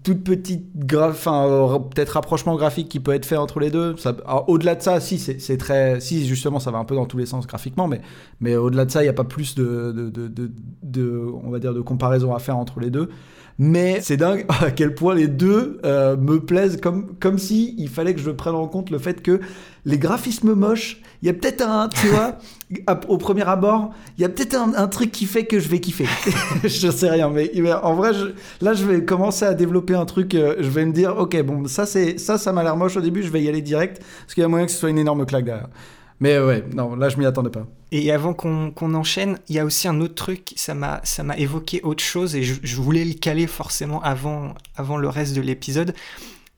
Toute 0.02 0.24
petite 0.24 0.64
enfin, 0.98 1.46
euh, 1.46 1.78
peut-être 1.78 2.10
rapprochement 2.10 2.56
graphique 2.56 2.88
qui 2.88 2.98
peut 3.00 3.12
être 3.12 3.26
fait 3.26 3.36
entre 3.36 3.60
les 3.60 3.70
deux. 3.70 3.94
Alors, 4.26 4.48
au-delà 4.48 4.74
de 4.74 4.82
ça, 4.82 5.00
si 5.00 5.18
c'est, 5.18 5.56
très, 5.58 6.00
si 6.00 6.26
justement 6.26 6.60
ça 6.60 6.70
va 6.70 6.78
un 6.78 6.84
peu 6.84 6.94
dans 6.94 7.04
tous 7.06 7.18
les 7.18 7.26
sens 7.26 7.46
graphiquement, 7.46 7.86
mais, 7.86 8.00
mais 8.40 8.56
au-delà 8.56 8.86
de 8.86 8.90
ça, 8.90 9.02
il 9.02 9.04
n'y 9.04 9.10
a 9.10 9.14
pas 9.14 9.24
plus 9.24 9.54
de, 9.54 9.92
de, 9.92 10.08
de- 10.28 10.50
de- 10.82 11.26
on 11.44 11.50
va 11.50 11.58
dire, 11.58 11.74
de 11.74 11.80
comparaison 11.82 12.34
à 12.34 12.38
faire 12.38 12.56
entre 12.56 12.80
les 12.80 12.90
deux. 12.90 13.10
Mais 13.58 14.00
c'est 14.02 14.16
dingue 14.18 14.44
à 14.62 14.70
quel 14.70 14.94
point 14.94 15.14
les 15.14 15.28
deux 15.28 15.78
euh, 15.84 16.16
me 16.16 16.40
plaisent 16.40 16.78
comme, 16.80 17.14
comme 17.20 17.38
si 17.38 17.74
il 17.78 17.88
fallait 17.88 18.14
que 18.14 18.20
je 18.20 18.30
prenne 18.30 18.54
en 18.54 18.68
compte 18.68 18.90
le 18.90 18.98
fait 18.98 19.22
que 19.22 19.40
les 19.86 19.98
graphismes 19.98 20.52
moches, 20.54 21.00
il 21.22 21.26
y 21.26 21.30
a 21.30 21.32
peut-être 21.32 21.62
un, 21.66 21.88
tu 21.88 22.08
vois, 22.08 22.36
au 23.08 23.18
premier 23.18 23.48
abord, 23.48 23.94
il 24.18 24.22
y 24.22 24.24
a 24.24 24.28
peut-être 24.28 24.54
un, 24.56 24.74
un 24.74 24.88
truc 24.88 25.10
qui 25.12 25.24
fait 25.26 25.44
que 25.46 25.58
je 25.60 25.68
vais 25.68 25.80
kiffer. 25.80 26.06
je 26.64 26.90
sais 26.90 27.08
rien, 27.08 27.30
mais, 27.30 27.50
mais 27.54 27.72
en 27.72 27.94
vrai, 27.94 28.12
je- 28.12 28.34
là, 28.64 28.74
je 28.74 28.84
vais 28.84 29.04
commencer 29.04 29.44
à 29.44 29.54
développer 29.54 29.94
un 29.94 30.04
truc. 30.04 30.34
euh, 30.34 30.56
je 30.58 30.68
vais 30.68 30.84
me 30.84 30.92
dire, 30.92 31.16
ok, 31.16 31.40
bon, 31.42 31.66
ça, 31.66 31.86
c'est, 31.86 32.18
ça, 32.18 32.36
ça 32.38 32.52
m'a 32.52 32.62
l'air 32.62 32.76
moche 32.76 32.96
au 32.96 33.00
début, 33.00 33.22
je 33.22 33.30
vais 33.30 33.42
y 33.42 33.48
aller 33.48 33.62
direct, 33.62 34.02
parce 34.22 34.34
qu'il 34.34 34.42
y 34.42 34.44
a 34.44 34.48
moyen 34.48 34.66
que 34.66 34.72
ce 34.72 34.78
soit 34.78 34.90
une 34.90 34.98
énorme 34.98 35.24
claque 35.24 35.44
derrière. 35.44 35.68
Mais 36.20 36.34
euh, 36.34 36.46
ouais, 36.46 36.64
non, 36.74 36.96
là, 36.96 37.08
je 37.08 37.16
m'y 37.18 37.26
attendais 37.26 37.50
pas. 37.50 37.66
Et 37.92 38.10
avant 38.10 38.34
qu'on 38.34 38.70
qu'on 38.70 38.94
enchaîne, 38.94 39.38
il 39.48 39.54
y 39.54 39.58
a 39.58 39.64
aussi 39.64 39.86
un 39.86 40.00
autre 40.00 40.14
truc, 40.14 40.52
ça 40.56 40.74
m'a 40.74 41.00
évoqué 41.36 41.80
autre 41.82 42.02
chose 42.02 42.34
et 42.34 42.42
je, 42.42 42.54
je 42.62 42.76
voulais 42.76 43.04
le 43.04 43.14
caler 43.14 43.46
forcément 43.46 44.02
avant, 44.02 44.54
avant 44.76 44.96
le 44.96 45.08
reste 45.08 45.36
de 45.36 45.40
l'épisode. 45.40 45.94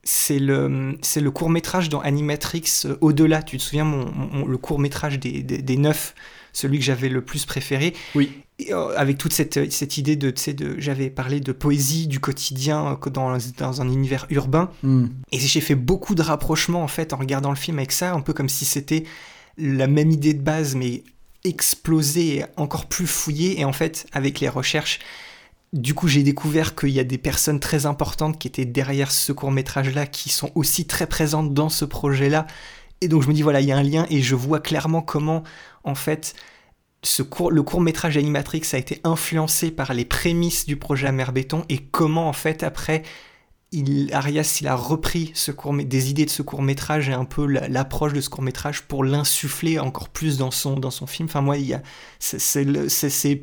C'est 0.04 0.38
le, 0.38 0.96
le 1.16 1.30
court 1.30 1.50
métrage 1.50 1.90
dans 1.90 2.00
Animatrix 2.00 2.64
euh, 2.86 2.96
Au-delà. 3.02 3.42
Tu 3.42 3.58
te 3.58 3.62
souviens, 3.62 3.84
mon, 3.84 4.10
mon- 4.10 4.46
le 4.46 4.56
court 4.56 4.78
métrage 4.78 5.18
des, 5.18 5.42
des, 5.42 5.58
des 5.58 5.76
neuf, 5.76 6.14
celui 6.54 6.78
que 6.78 6.84
j'avais 6.84 7.10
le 7.10 7.20
plus 7.20 7.44
préféré. 7.44 7.92
Oui. 8.14 8.32
Et, 8.58 8.72
euh, 8.72 8.96
avec 8.96 9.18
toute 9.18 9.34
cette, 9.34 9.70
cette 9.70 9.98
idée 9.98 10.16
de, 10.16 10.30
tu 10.30 10.40
sais, 10.40 10.54
de, 10.54 10.76
j'avais 10.78 11.10
parlé 11.10 11.40
de 11.40 11.52
poésie, 11.52 12.06
du 12.06 12.20
quotidien, 12.20 12.96
euh, 13.06 13.10
dans, 13.10 13.36
dans 13.58 13.82
un 13.82 13.88
univers 13.90 14.24
urbain. 14.30 14.70
Hmm. 14.82 15.08
Et 15.30 15.38
j'ai 15.38 15.60
fait 15.60 15.74
beaucoup 15.74 16.14
de 16.14 16.22
rapprochements 16.22 16.82
en 16.82 16.88
fait 16.88 17.12
en 17.12 17.18
regardant 17.18 17.50
le 17.50 17.56
film 17.56 17.78
avec 17.78 17.92
ça, 17.92 18.14
un 18.14 18.20
peu 18.20 18.32
comme 18.32 18.48
si 18.48 18.64
c'était 18.64 19.04
la 19.58 19.86
même 19.86 20.10
idée 20.10 20.34
de 20.34 20.42
base, 20.42 20.74
mais 20.74 21.02
explosée 21.44 22.44
encore 22.56 22.86
plus 22.86 23.06
fouillée. 23.06 23.60
Et 23.60 23.64
en 23.64 23.72
fait, 23.72 24.06
avec 24.12 24.40
les 24.40 24.48
recherches, 24.48 25.00
du 25.72 25.94
coup, 25.94 26.08
j'ai 26.08 26.22
découvert 26.22 26.74
qu'il 26.74 26.90
y 26.90 27.00
a 27.00 27.04
des 27.04 27.18
personnes 27.18 27.60
très 27.60 27.86
importantes 27.86 28.38
qui 28.38 28.48
étaient 28.48 28.64
derrière 28.64 29.10
ce 29.10 29.32
court 29.32 29.50
métrage-là, 29.50 30.06
qui 30.06 30.30
sont 30.30 30.50
aussi 30.54 30.86
très 30.86 31.06
présentes 31.06 31.52
dans 31.52 31.68
ce 31.68 31.84
projet-là. 31.84 32.46
Et 33.00 33.08
donc, 33.08 33.22
je 33.22 33.28
me 33.28 33.34
dis, 33.34 33.42
voilà, 33.42 33.60
il 33.60 33.68
y 33.68 33.72
a 33.72 33.76
un 33.76 33.82
lien 33.82 34.06
et 34.10 34.22
je 34.22 34.34
vois 34.34 34.60
clairement 34.60 35.02
comment, 35.02 35.42
en 35.84 35.94
fait, 35.94 36.34
le 37.20 37.62
court 37.62 37.80
métrage 37.80 38.16
Animatrix 38.16 38.62
a 38.72 38.78
été 38.78 39.00
influencé 39.04 39.70
par 39.70 39.94
les 39.94 40.04
prémices 40.04 40.66
du 40.66 40.76
projet 40.76 41.06
Amer 41.06 41.32
Béton 41.32 41.64
et 41.68 41.78
comment, 41.78 42.28
en 42.28 42.32
fait, 42.32 42.62
après, 42.62 43.02
il, 43.70 44.12
Arias, 44.14 44.58
il 44.60 44.66
a 44.66 44.74
repris 44.74 45.30
ce 45.34 45.50
court, 45.52 45.74
des 45.74 46.10
idées 46.10 46.24
de 46.24 46.30
ce 46.30 46.42
court 46.42 46.62
métrage 46.62 47.08
et 47.08 47.12
un 47.12 47.24
peu 47.26 47.46
la- 47.46 47.68
l'approche 47.68 48.12
de 48.14 48.20
ce 48.20 48.30
court 48.30 48.42
métrage 48.42 48.82
pour 48.82 49.04
l'insuffler 49.04 49.78
encore 49.78 50.08
plus 50.08 50.38
dans 50.38 50.50
son, 50.50 50.78
dans 50.78 50.90
son 50.90 51.06
film. 51.06 51.28
Enfin, 51.28 51.42
moi, 51.42 51.56
c'est, 52.18 52.62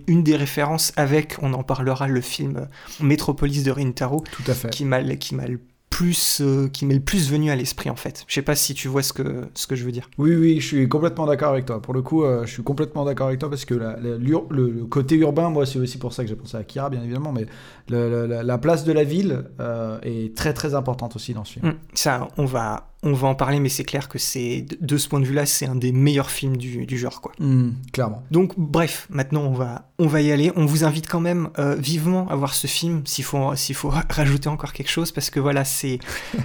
une 0.08 0.24
des 0.24 0.36
références 0.36 0.94
avec, 0.96 1.36
on 1.42 1.54
en 1.54 1.64
parlera, 1.64 2.08
le 2.08 2.22
film 2.22 2.68
Métropolis 3.00 3.64
de 3.64 3.72
Rintaro, 3.72 4.24
Tout 4.32 4.52
à 4.52 4.56
fait. 4.56 4.70
qui 4.70 4.86
m'a, 4.86 5.04
qui 5.16 5.36
m'a 5.36 5.46
le 5.48 5.60
plus, 5.90 6.42
euh, 6.42 6.68
qui 6.68 6.86
m'est 6.86 6.96
le 6.96 7.00
plus 7.00 7.30
venu 7.32 7.50
à 7.52 7.56
l'esprit 7.56 7.90
en 7.90 7.96
fait. 7.96 8.26
Je 8.28 8.34
sais 8.34 8.42
pas 8.42 8.56
si 8.56 8.74
tu 8.74 8.88
vois 8.90 9.02
ce 9.02 9.14
que, 9.14 9.46
ce 9.54 9.66
que 9.66 9.76
je 9.76 9.86
veux 9.86 9.92
dire. 9.94 10.10
Oui, 10.18 10.36
oui, 10.36 10.60
je 10.60 10.68
suis 10.68 10.90
complètement 10.90 11.26
d'accord 11.26 11.52
avec 11.54 11.66
toi. 11.66 11.82
Pour 11.82 11.94
le 11.94 12.02
coup, 12.02 12.24
euh, 12.24 12.46
je 12.46 12.52
suis 12.52 12.64
complètement 12.64 13.06
d'accord 13.06 13.28
avec 13.28 13.40
toi 13.40 13.50
parce 13.50 13.64
que 13.64 13.76
la- 13.76 13.98
le, 13.98 14.18
le 14.18 14.86
côté 14.86 15.16
urbain, 15.16 15.50
moi, 15.50 15.66
c'est 15.66 15.80
aussi 15.80 15.98
pour 15.98 16.12
ça 16.12 16.24
que 16.24 16.30
j'ai 16.30 16.36
pensé 16.36 16.58
à 16.58 16.64
Kira, 16.64 16.90
bien 16.90 17.02
évidemment, 17.02 17.32
mais 17.32 17.46
le- 17.90 18.10
le- 18.10 18.26
la, 18.28 18.44
la 18.44 18.58
place 18.58 18.84
de 18.84 18.92
la 18.92 19.04
ville 19.06 19.46
euh, 19.62 19.98
est 20.04 20.36
très 20.36 20.54
très 20.54 20.76
importante 20.76 21.16
aussi 21.16 21.34
dans 21.34 21.46
ce 21.46 21.54
film. 21.54 21.68
Hum, 21.68 21.76
Ça, 21.94 22.28
on 22.38 22.46
va, 22.46 22.94
on 23.08 23.14
va 23.14 23.28
en 23.28 23.36
parler, 23.36 23.60
mais 23.60 23.70
c'est 23.70 23.84
clair 23.84 24.10
que 24.10 24.18
c'est, 24.18 24.66
de- 24.82 24.98
ce 24.98 25.08
point 25.08 25.20
de 25.20 25.26
vue-là, 25.26 25.46
c'est 25.46 25.68
un 25.68 25.76
des 25.76 25.92
meilleurs 25.92 26.32
films 26.32 26.58
du, 26.58 26.86
du 26.88 26.98
genre, 26.98 27.22
quoi. 27.22 27.32
Hmm, 27.40 27.72
clairement. 27.94 28.24
Donc 28.32 28.54
bref, 28.58 29.06
maintenant 29.10 29.44
on 29.44 29.54
va, 29.54 29.92
on 30.00 30.08
va 30.08 30.22
y 30.22 30.32
aller. 30.32 30.52
On 30.56 30.66
vous 30.66 30.84
invite 30.84 31.08
quand 31.08 31.20
même 31.20 31.50
euh, 31.60 31.76
vivement 31.76 32.28
à 32.30 32.36
voir 32.36 32.54
ce 32.56 32.66
film, 32.68 33.04
s'il 33.06 33.24
faut, 33.24 33.56
s'il 33.56 33.76
faut 33.76 33.92
rajouter 34.10 34.50
encore 34.50 34.74
quelque 34.74 34.90
chose, 34.90 35.12
parce 35.12 35.30
que 35.30 35.40
voilà, 35.40 35.64
c'est, 35.64 36.00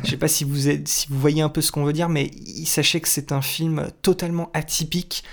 je 0.05 0.11
sais 0.11 0.17
pas 0.19 0.29
si 0.29 0.45
vous 0.45 0.69
êtes, 0.69 0.87
si 0.87 1.07
vous 1.09 1.19
voyez 1.19 1.43
un 1.43 1.49
peu 1.49 1.63
ce 1.63 1.73
qu'on 1.73 1.85
veut 1.85 1.93
dire, 1.95 2.09
mais 2.11 2.31
sachez 2.67 3.01
que 3.01 3.09
c'est 3.09 3.33
un 3.33 3.43
film 3.43 3.89
totalement 4.03 4.51
atypique 4.53 5.25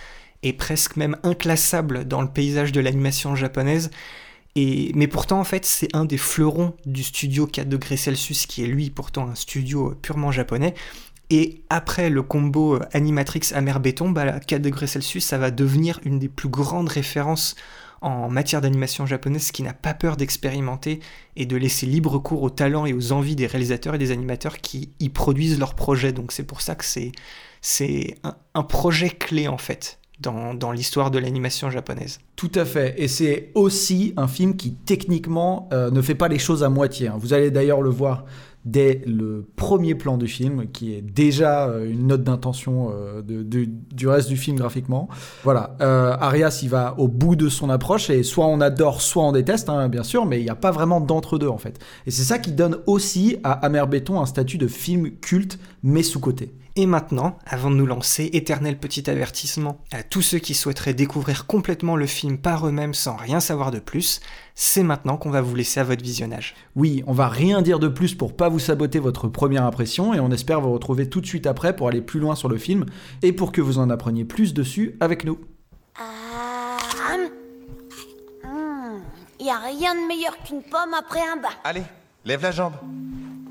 et 0.43 0.53
presque 0.53 0.95
même 0.95 1.17
inclassable 1.23 2.05
dans 2.07 2.21
le 2.21 2.29
paysage 2.29 2.71
de 2.71 2.79
l'animation 2.79 3.35
japonaise. 3.35 3.89
Et, 4.55 4.91
mais 4.95 5.07
pourtant, 5.07 5.39
en 5.39 5.43
fait, 5.43 5.65
c'est 5.65 5.95
un 5.95 6.05
des 6.05 6.17
fleurons 6.17 6.73
du 6.87 7.03
studio 7.03 7.45
4 7.45 7.69
degrés 7.69 7.95
Celsius, 7.97 8.47
qui 8.47 8.63
est 8.63 8.67
lui 8.67 8.89
pourtant 8.89 9.27
un 9.29 9.35
studio 9.35 9.93
purement 10.01 10.31
japonais. 10.31 10.73
Et 11.29 11.63
après 11.69 12.09
le 12.09 12.23
combo 12.23 12.75
euh, 12.75 12.79
Animatrix 12.93 13.41
Amer 13.53 13.79
Béton, 13.79 14.11
bah, 14.11 14.25
la 14.25 14.39
4 14.39 14.61
degrés 14.61 14.87
Celsius, 14.87 15.25
ça 15.25 15.37
va 15.37 15.51
devenir 15.51 15.99
une 16.05 16.19
des 16.19 16.29
plus 16.29 16.49
grandes 16.49 16.89
références 16.89 17.55
en 18.01 18.29
matière 18.29 18.61
d'animation 18.61 19.05
japonaise 19.05 19.51
qui 19.51 19.63
n'a 19.63 19.73
pas 19.73 19.93
peur 19.93 20.17
d'expérimenter 20.17 20.99
et 21.35 21.45
de 21.45 21.57
laisser 21.57 21.85
libre 21.87 22.19
cours 22.19 22.43
aux 22.43 22.49
talents 22.51 22.85
et 22.85 22.93
aux 22.93 23.11
envies 23.11 23.35
des 23.35 23.47
réalisateurs 23.47 23.95
et 23.95 23.97
des 23.97 24.11
animateurs 24.11 24.59
qui 24.59 24.91
y 24.99 25.09
produisent 25.09 25.59
leurs 25.59 25.73
projets. 25.73 26.13
Donc 26.13 26.31
c'est 26.31 26.43
pour 26.43 26.61
ça 26.61 26.75
que 26.75 26.85
c'est, 26.85 27.11
c'est 27.61 28.15
un, 28.23 28.35
un 28.53 28.63
projet 28.63 29.09
clé 29.09 29.47
en 29.47 29.57
fait 29.57 29.99
dans, 30.19 30.53
dans 30.53 30.71
l'histoire 30.71 31.11
de 31.11 31.19
l'animation 31.19 31.69
japonaise. 31.69 32.19
Tout 32.35 32.51
à 32.55 32.65
fait. 32.65 32.95
Et 32.97 33.07
c'est 33.07 33.51
aussi 33.55 34.13
un 34.17 34.27
film 34.27 34.55
qui 34.55 34.73
techniquement 34.73 35.67
euh, 35.73 35.91
ne 35.91 36.01
fait 36.01 36.15
pas 36.15 36.27
les 36.27 36.39
choses 36.39 36.63
à 36.63 36.69
moitié. 36.69 37.07
hein. 37.07 37.17
Vous 37.19 37.33
allez 37.33 37.51
d'ailleurs 37.51 37.81
le 37.81 37.89
voir 37.89 38.25
dès 38.67 39.01
le 39.05 39.45
premier 39.55 39.95
plan 39.95 40.17
du 40.17 40.27
film, 40.27 40.67
qui 40.71 40.93
est 40.93 41.01
déjà 41.01 41.69
euh, 41.69 41.89
une 41.89 42.07
note 42.07 42.23
d'intention 42.23 42.91
euh, 42.91 43.21
du 43.23 44.07
reste 44.07 44.27
du 44.27 44.35
film 44.35 44.57
graphiquement. 44.57 45.07
Voilà, 45.43 45.77
euh, 45.81 46.15
Arias, 46.19 46.59
il 46.63 46.69
va 46.69 46.95
au 46.97 47.07
bout 47.07 47.35
de 47.35 47.47
son 47.47 47.69
approche, 47.69 48.09
et 48.09 48.23
soit 48.23 48.45
on 48.45 48.59
adore, 48.59 49.01
soit 49.01 49.23
on 49.23 49.31
déteste, 49.31 49.69
hein, 49.69 49.87
bien 49.87 50.03
sûr, 50.03 50.25
mais 50.25 50.39
il 50.39 50.43
n'y 50.43 50.49
a 50.49 50.55
pas 50.55 50.71
vraiment 50.71 50.99
d'entre-deux, 50.99 51.47
en 51.47 51.57
fait. 51.57 51.79
Et 52.05 52.11
c'est 52.11 52.23
ça 52.23 52.39
qui 52.39 52.51
donne 52.51 52.77
aussi 52.87 53.37
à 53.43 53.53
Amer 53.53 53.87
Béton 53.87 54.19
un 54.19 54.25
statut 54.25 54.57
de 54.57 54.67
film 54.67 55.11
culte, 55.21 55.59
mais 55.81 56.03
sous-côté. 56.03 56.53
Et 56.79 56.85
maintenant, 56.85 57.39
avant 57.47 57.71
de 57.71 57.75
nous 57.75 57.87
lancer, 57.87 58.29
éternel 58.33 58.77
petit 58.77 59.09
avertissement 59.09 59.79
à 59.91 60.03
tous 60.03 60.21
ceux 60.21 60.37
qui 60.37 60.53
souhaiteraient 60.53 60.93
découvrir 60.93 61.47
complètement 61.47 61.95
le 61.95 62.05
film 62.05 62.37
par 62.37 62.67
eux-mêmes 62.67 62.93
sans 62.93 63.15
rien 63.15 63.39
savoir 63.39 63.71
de 63.71 63.79
plus, 63.79 64.21
c'est 64.53 64.83
maintenant 64.83 65.17
qu'on 65.17 65.31
va 65.31 65.41
vous 65.41 65.55
laisser 65.55 65.79
à 65.79 65.83
votre 65.83 66.03
visionnage. 66.03 66.53
Oui, 66.75 67.03
on 67.07 67.13
va 67.13 67.29
rien 67.29 67.63
dire 67.63 67.79
de 67.79 67.87
plus 67.87 68.13
pour 68.13 68.35
pas 68.35 68.47
vous 68.47 68.59
saboter 68.59 68.99
votre 68.99 69.27
première 69.27 69.65
impression 69.65 70.13
et 70.13 70.19
on 70.19 70.29
espère 70.29 70.61
vous 70.61 70.71
retrouver 70.71 71.09
tout 71.09 71.19
de 71.19 71.25
suite 71.25 71.47
après 71.47 71.75
pour 71.75 71.87
aller 71.87 72.01
plus 72.01 72.19
loin 72.19 72.35
sur 72.35 72.47
le 72.47 72.59
film 72.59 72.85
et 73.23 73.33
pour 73.33 73.51
que 73.51 73.61
vous 73.61 73.79
en 73.79 73.89
appreniez 73.89 74.23
plus 74.23 74.53
dessus 74.53 74.97
avec 74.99 75.25
nous. 75.25 75.39
Ah. 75.99 76.27
Il 79.39 79.45
y 79.45 79.49
a 79.49 79.57
rien 79.59 79.95
de 79.95 80.07
meilleur 80.07 80.37
qu'une 80.43 80.61
pomme 80.61 80.93
après 80.93 81.21
un 81.21 81.37
bain. 81.37 81.49
Allez, 81.63 81.83
lève 82.25 82.43
la 82.43 82.51
jambe. 82.51 82.73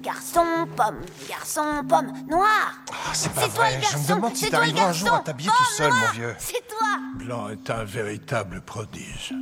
Garçon, 0.06 0.68
pomme, 0.76 1.00
garçon, 1.28 1.84
pomme, 1.88 2.12
noir. 2.28 2.78
Ah, 2.90 3.10
c'est 3.12 3.32
pas 3.32 3.48
toi 3.48 3.64
vrai. 3.64 3.76
le 3.76 3.82
Je 3.82 3.86
me 3.86 3.92
garçon, 3.92 4.14
demande 4.14 4.36
si 4.36 4.44
c'est 4.44 4.50
toi 4.50 4.60
le 4.60 4.66
t'arriveras 4.66 4.88
un 4.88 4.92
jour 4.92 5.08
à 5.08 5.10
garçon. 5.10 5.24
t'habiller 5.24 5.50
tout 5.50 5.74
seul, 5.76 5.88
noir, 5.88 6.00
mon 6.06 6.12
vieux. 6.12 6.36
C'est 6.38 6.68
toi. 6.68 6.86
Blanc 7.16 7.48
est 7.48 7.70
un 7.70 7.84
véritable 7.84 8.60
prodige. 8.60 9.34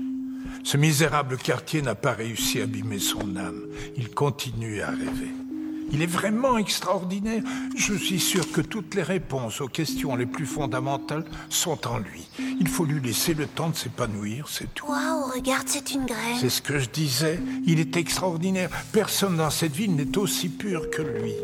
Ce 0.64 0.76
misérable 0.78 1.36
quartier 1.36 1.82
n'a 1.82 1.94
pas 1.94 2.12
réussi 2.12 2.60
à 2.60 2.64
abîmer 2.64 2.98
son 2.98 3.36
âme. 3.36 3.60
Il 3.96 4.14
continue 4.14 4.80
à 4.80 4.88
rêver. 4.88 5.34
Il 5.94 6.02
est 6.02 6.06
vraiment 6.06 6.58
extraordinaire. 6.58 7.42
Je 7.76 7.94
suis 7.94 8.18
sûr 8.18 8.50
que 8.50 8.60
toutes 8.60 8.96
les 8.96 9.04
réponses 9.04 9.60
aux 9.60 9.68
questions 9.68 10.16
les 10.16 10.26
plus 10.26 10.44
fondamentales 10.44 11.24
sont 11.48 11.86
en 11.86 11.98
lui. 11.98 12.26
Il 12.58 12.66
faut 12.66 12.84
lui 12.84 13.00
laisser 13.00 13.32
le 13.32 13.46
temps 13.46 13.68
de 13.68 13.76
s'épanouir, 13.76 14.48
c'est 14.48 14.74
tout. 14.74 14.86
Waouh, 14.88 15.30
regarde, 15.32 15.68
c'est 15.68 15.92
une 15.92 16.04
graine. 16.04 16.36
C'est 16.40 16.50
ce 16.50 16.62
que 16.62 16.80
je 16.80 16.88
disais. 16.90 17.38
Il 17.64 17.78
est 17.78 17.96
extraordinaire. 17.96 18.70
Personne 18.90 19.36
dans 19.36 19.50
cette 19.50 19.72
ville 19.72 19.94
n'est 19.94 20.18
aussi 20.18 20.48
pur 20.48 20.90
que 20.90 21.02
lui. 21.02 21.34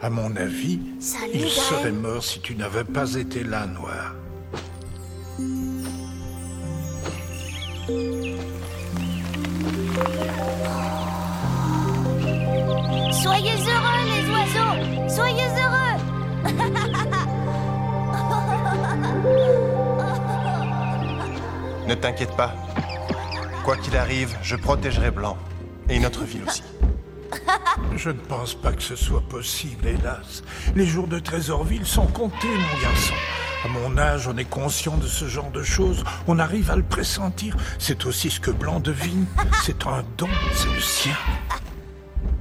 À 0.00 0.10
mon 0.10 0.34
avis, 0.34 0.80
Salut, 0.98 1.30
il 1.34 1.48
serait 1.48 1.92
mort 1.92 2.24
si 2.24 2.40
tu 2.40 2.56
n'avais 2.56 2.84
pas 2.84 3.14
été 3.14 3.44
là, 3.44 3.66
Noir. 3.66 4.16
Soyez 15.14 15.48
heureux. 15.62 15.98
Ne 21.86 21.94
t'inquiète 21.94 22.34
pas. 22.34 22.54
Quoi 23.62 23.76
qu'il 23.76 23.96
arrive, 23.96 24.34
je 24.42 24.56
protégerai 24.56 25.10
Blanc. 25.10 25.36
Et 25.90 25.98
notre 25.98 26.24
ville 26.24 26.42
aussi. 26.48 26.62
Je 27.96 28.08
ne 28.08 28.18
pense 28.18 28.54
pas 28.54 28.72
que 28.72 28.82
ce 28.82 28.96
soit 28.96 29.20
possible, 29.20 29.86
hélas. 29.86 30.42
Les 30.74 30.86
jours 30.86 31.06
de 31.06 31.18
Trésorville 31.18 31.84
sont 31.86 32.06
comptés, 32.06 32.48
mon 32.48 32.82
garçon. 32.82 33.14
À 33.64 33.68
mon 33.68 33.98
âge, 33.98 34.28
on 34.28 34.36
est 34.36 34.48
conscient 34.48 34.96
de 34.96 35.06
ce 35.06 35.26
genre 35.26 35.50
de 35.50 35.62
choses. 35.62 36.04
On 36.26 36.38
arrive 36.38 36.70
à 36.70 36.76
le 36.76 36.82
pressentir. 36.82 37.56
C'est 37.78 38.06
aussi 38.06 38.30
ce 38.30 38.40
que 38.40 38.50
Blanc 38.50 38.80
devine. 38.80 39.26
C'est 39.62 39.86
un 39.86 40.02
don, 40.16 40.28
c'est 40.54 40.72
le 40.74 40.80
sien. 40.80 41.16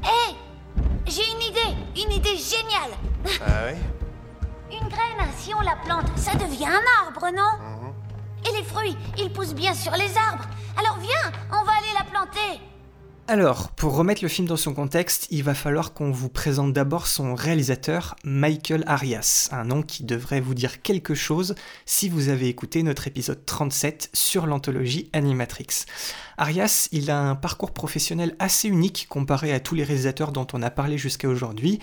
Hé, 0.03 0.35
j'ai 1.05 1.23
une 1.35 1.41
idée, 1.41 1.62
une 2.05 2.13
idée 2.13 2.37
géniale. 2.37 2.91
Ah 3.45 3.65
oui 3.67 3.77
Une 4.81 4.87
graine, 4.89 5.29
si 5.37 5.53
on 5.53 5.61
la 5.61 5.75
plante, 5.85 6.17
ça 6.17 6.33
devient 6.35 6.65
un 6.65 7.05
arbre, 7.05 7.27
non 7.35 8.49
Et 8.49 8.57
les 8.57 8.63
fruits, 8.63 8.97
ils 9.17 9.31
poussent 9.31 9.53
bien 9.53 9.73
sur 9.73 9.91
les 9.91 10.17
arbres. 10.17 10.45
Alors 10.77 10.97
viens, 10.99 11.31
on 11.51 11.63
va 11.63 11.73
aller 11.73 11.93
la 11.97 12.03
planter. 12.05 12.59
Alors, 13.27 13.69
pour 13.69 13.95
remettre 13.95 14.21
le 14.21 14.27
film 14.27 14.49
dans 14.49 14.57
son 14.57 14.73
contexte, 14.73 15.27
il 15.31 15.43
va 15.43 15.53
falloir 15.53 15.93
qu'on 15.93 16.11
vous 16.11 16.27
présente 16.27 16.73
d'abord 16.73 17.07
son 17.07 17.35
réalisateur, 17.35 18.15
Michael 18.25 18.83
Arias, 18.85 19.47
un 19.53 19.63
nom 19.63 19.81
qui 19.81 20.03
devrait 20.03 20.41
vous 20.41 20.53
dire 20.53 20.81
quelque 20.81 21.15
chose 21.15 21.55
si 21.85 22.09
vous 22.09 22.27
avez 22.27 22.49
écouté 22.49 22.83
notre 22.83 23.07
épisode 23.07 23.45
37 23.45 24.09
sur 24.13 24.45
l'anthologie 24.45 25.09
Animatrix. 25.13 25.85
Arias, 26.37 26.89
il 26.91 27.11
a 27.11 27.19
un 27.19 27.35
parcours 27.35 27.71
professionnel 27.71 28.35
assez 28.39 28.67
unique 28.67 29.07
comparé 29.09 29.53
à 29.53 29.59
tous 29.59 29.75
les 29.75 29.83
réalisateurs 29.83 30.31
dont 30.31 30.47
on 30.53 30.61
a 30.61 30.69
parlé 30.69 30.97
jusqu'à 30.97 31.29
aujourd'hui. 31.29 31.79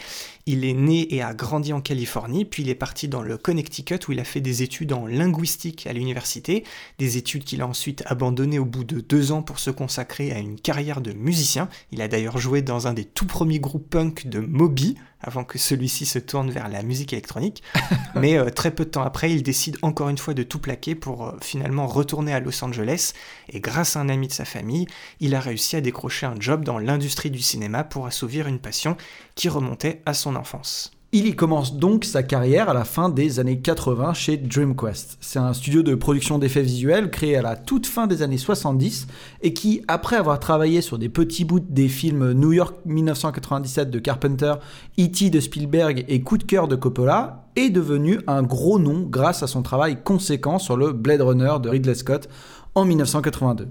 Il 0.46 0.64
est 0.64 0.72
né 0.72 1.14
et 1.14 1.22
a 1.22 1.34
grandi 1.34 1.72
en 1.72 1.80
Californie, 1.80 2.44
puis 2.44 2.62
il 2.62 2.68
est 2.68 2.74
parti 2.74 3.08
dans 3.08 3.22
le 3.22 3.36
Connecticut 3.36 3.98
où 4.08 4.12
il 4.12 4.20
a 4.20 4.24
fait 4.24 4.40
des 4.40 4.62
études 4.62 4.92
en 4.92 5.06
linguistique 5.06 5.86
à 5.86 5.92
l'université, 5.92 6.64
des 6.98 7.16
études 7.16 7.44
qu'il 7.44 7.62
a 7.62 7.66
ensuite 7.66 8.02
abandonnées 8.06 8.58
au 8.58 8.64
bout 8.64 8.84
de 8.84 9.00
deux 9.00 9.32
ans 9.32 9.42
pour 9.42 9.58
se 9.58 9.70
consacrer 9.70 10.32
à 10.32 10.38
une 10.38 10.60
carrière 10.60 11.00
de 11.00 11.12
musicien. 11.12 11.68
Il 11.92 12.02
a 12.02 12.08
d'ailleurs 12.08 12.38
joué 12.38 12.62
dans 12.62 12.86
un 12.86 12.94
des 12.94 13.04
tout 13.04 13.26
premiers 13.26 13.60
groupes 13.60 13.88
punk 13.88 14.26
de 14.26 14.40
Moby, 14.40 14.96
avant 15.22 15.44
que 15.44 15.58
celui-ci 15.58 16.06
se 16.06 16.18
tourne 16.18 16.50
vers 16.50 16.68
la 16.68 16.82
musique 16.82 17.12
électronique. 17.12 17.62
Mais 18.14 18.38
euh, 18.38 18.50
très 18.50 18.70
peu 18.70 18.84
de 18.84 18.90
temps 18.90 19.02
après, 19.02 19.30
il 19.30 19.42
décide 19.42 19.76
encore 19.82 20.08
une 20.08 20.18
fois 20.18 20.34
de 20.34 20.42
tout 20.42 20.58
plaquer 20.58 20.94
pour 20.94 21.26
euh, 21.26 21.36
finalement 21.42 21.86
retourner 21.86 22.32
à 22.32 22.40
Los 22.40 22.64
Angeles. 22.64 23.12
Et 23.50 23.60
grâce 23.60 23.96
à 23.96 24.00
un 24.00 24.08
ami 24.08 24.28
de 24.28 24.32
famille, 24.44 24.86
il 25.20 25.34
a 25.34 25.40
réussi 25.40 25.76
à 25.76 25.80
décrocher 25.80 26.26
un 26.26 26.38
job 26.38 26.64
dans 26.64 26.78
l'industrie 26.78 27.30
du 27.30 27.40
cinéma 27.40 27.84
pour 27.84 28.06
assouvir 28.06 28.46
une 28.46 28.58
passion 28.58 28.96
qui 29.34 29.48
remontait 29.48 30.02
à 30.06 30.14
son 30.14 30.36
enfance. 30.36 30.92
Il 31.12 31.26
y 31.26 31.34
commence 31.34 31.74
donc 31.74 32.04
sa 32.04 32.22
carrière 32.22 32.68
à 32.68 32.72
la 32.72 32.84
fin 32.84 33.08
des 33.08 33.40
années 33.40 33.58
80 33.58 34.14
chez 34.14 34.36
DreamQuest. 34.36 35.18
C'est 35.20 35.40
un 35.40 35.52
studio 35.52 35.82
de 35.82 35.96
production 35.96 36.38
d'effets 36.38 36.62
visuels 36.62 37.10
créé 37.10 37.36
à 37.36 37.42
la 37.42 37.56
toute 37.56 37.88
fin 37.88 38.06
des 38.06 38.22
années 38.22 38.38
70 38.38 39.08
et 39.42 39.52
qui, 39.52 39.82
après 39.88 40.14
avoir 40.14 40.38
travaillé 40.38 40.82
sur 40.82 41.00
des 41.00 41.08
petits 41.08 41.44
bouts 41.44 41.58
des 41.58 41.88
films 41.88 42.30
New 42.34 42.52
York 42.52 42.76
1997 42.84 43.90
de 43.90 43.98
Carpenter, 43.98 44.54
E.T. 45.00 45.30
de 45.30 45.40
Spielberg 45.40 46.04
et 46.06 46.20
Coup 46.20 46.38
de 46.38 46.44
cœur 46.44 46.68
de 46.68 46.76
Coppola, 46.76 47.48
est 47.56 47.70
devenu 47.70 48.20
un 48.28 48.44
gros 48.44 48.78
nom 48.78 49.00
grâce 49.00 49.42
à 49.42 49.48
son 49.48 49.62
travail 49.62 50.04
conséquent 50.04 50.60
sur 50.60 50.76
le 50.76 50.92
Blade 50.92 51.22
Runner 51.22 51.54
de 51.60 51.70
Ridley 51.70 51.96
Scott 51.96 52.28
en 52.76 52.84
1982. 52.84 53.66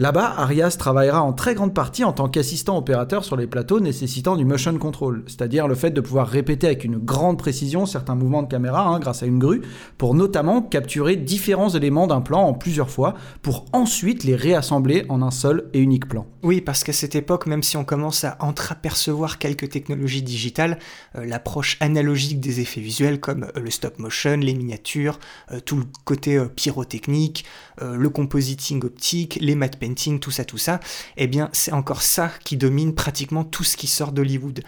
Là-bas, 0.00 0.34
Arias 0.36 0.76
travaillera 0.78 1.22
en 1.22 1.32
très 1.32 1.56
grande 1.56 1.74
partie 1.74 2.04
en 2.04 2.12
tant 2.12 2.28
qu'assistant 2.28 2.78
opérateur 2.78 3.24
sur 3.24 3.34
les 3.36 3.48
plateaux 3.48 3.80
nécessitant 3.80 4.36
du 4.36 4.44
motion 4.44 4.78
control, 4.78 5.24
c'est-à-dire 5.26 5.66
le 5.66 5.74
fait 5.74 5.90
de 5.90 6.00
pouvoir 6.00 6.28
répéter 6.28 6.68
avec 6.68 6.84
une 6.84 6.98
grande 6.98 7.36
précision 7.36 7.84
certains 7.84 8.14
mouvements 8.14 8.44
de 8.44 8.48
caméra 8.48 8.86
hein, 8.86 9.00
grâce 9.00 9.24
à 9.24 9.26
une 9.26 9.40
grue, 9.40 9.60
pour 9.96 10.14
notamment 10.14 10.62
capturer 10.62 11.16
différents 11.16 11.70
éléments 11.70 12.06
d'un 12.06 12.20
plan 12.20 12.42
en 12.42 12.54
plusieurs 12.54 12.90
fois, 12.90 13.14
pour 13.42 13.64
ensuite 13.72 14.22
les 14.22 14.36
réassembler 14.36 15.04
en 15.08 15.20
un 15.20 15.32
seul 15.32 15.68
et 15.72 15.80
unique 15.80 16.08
plan. 16.08 16.26
Oui, 16.44 16.60
parce 16.60 16.84
qu'à 16.84 16.92
cette 16.92 17.16
époque, 17.16 17.46
même 17.46 17.64
si 17.64 17.76
on 17.76 17.84
commence 17.84 18.22
à 18.22 18.36
entreapercevoir 18.38 19.38
quelques 19.38 19.68
technologies 19.68 20.22
digitales, 20.22 20.78
euh, 21.16 21.26
l'approche 21.26 21.76
analogique 21.80 22.38
des 22.38 22.60
effets 22.60 22.80
visuels 22.80 23.18
comme 23.18 23.48
euh, 23.56 23.60
le 23.60 23.70
stop 23.72 23.98
motion, 23.98 24.36
les 24.36 24.54
miniatures, 24.54 25.18
euh, 25.50 25.58
tout 25.58 25.76
le 25.78 25.84
côté 26.04 26.40
pyrotechnique, 26.54 27.44
euh, 27.82 27.96
le 27.96 28.08
compositing 28.08 28.84
optique, 28.84 29.38
les 29.40 29.54
matte 29.54 29.78
painting, 29.78 30.20
tout 30.20 30.30
ça, 30.30 30.44
tout 30.44 30.58
ça, 30.58 30.80
eh 31.16 31.26
bien 31.26 31.50
c'est 31.52 31.72
encore 31.72 32.02
ça 32.02 32.30
qui 32.44 32.56
domine 32.56 32.94
pratiquement 32.94 33.44
tout 33.44 33.64
ce 33.64 33.76
qui 33.76 33.86
sort 33.86 34.12
d'Hollywood. 34.12 34.62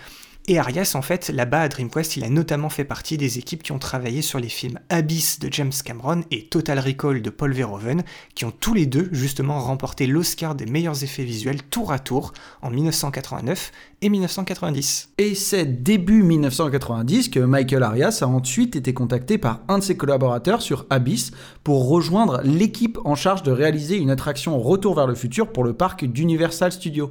Et 0.48 0.58
Arias, 0.58 0.92
en 0.94 1.02
fait, 1.02 1.28
là-bas 1.28 1.60
à 1.60 1.68
DreamQuest, 1.68 2.16
il 2.16 2.24
a 2.24 2.28
notamment 2.30 2.70
fait 2.70 2.84
partie 2.84 3.16
des 3.16 3.38
équipes 3.38 3.62
qui 3.62 3.72
ont 3.72 3.78
travaillé 3.78 4.22
sur 4.22 4.40
les 4.40 4.48
films 4.48 4.80
Abyss 4.88 5.38
de 5.38 5.52
James 5.52 5.70
Cameron 5.84 6.22
et 6.30 6.46
Total 6.46 6.78
Recall 6.78 7.22
de 7.22 7.30
Paul 7.30 7.52
Verhoeven, 7.52 8.02
qui 8.34 8.46
ont 8.46 8.50
tous 8.50 8.74
les 8.74 8.86
deux 8.86 9.08
justement 9.12 9.60
remporté 9.60 10.06
l'Oscar 10.06 10.54
des 10.54 10.66
meilleurs 10.66 11.04
effets 11.04 11.24
visuels 11.24 11.62
tour 11.62 11.92
à 11.92 11.98
tour 11.98 12.32
en 12.62 12.70
1989 12.70 13.70
et 14.02 14.08
1990. 14.08 15.10
Et 15.18 15.34
c'est 15.34 15.82
début 15.82 16.22
1990 16.22 17.28
que 17.28 17.40
Michael 17.40 17.82
Arias 17.82 18.20
a 18.22 18.26
ensuite 18.26 18.76
été 18.76 18.94
contacté 18.94 19.38
par 19.38 19.60
un 19.68 19.78
de 19.78 19.84
ses 19.84 19.96
collaborateurs 19.96 20.62
sur 20.62 20.86
Abyss 20.90 21.32
pour 21.62 21.88
rejoindre 21.88 22.40
l'équipe 22.42 22.98
en 23.04 23.14
charge 23.14 23.42
de 23.42 23.52
réaliser 23.52 23.98
une 23.98 24.10
attraction 24.10 24.58
Retour 24.58 24.94
vers 24.94 25.06
le 25.06 25.14
futur 25.14 25.52
pour 25.52 25.64
le 25.64 25.74
parc 25.74 26.04
d'Universal 26.06 26.72
Studios. 26.72 27.10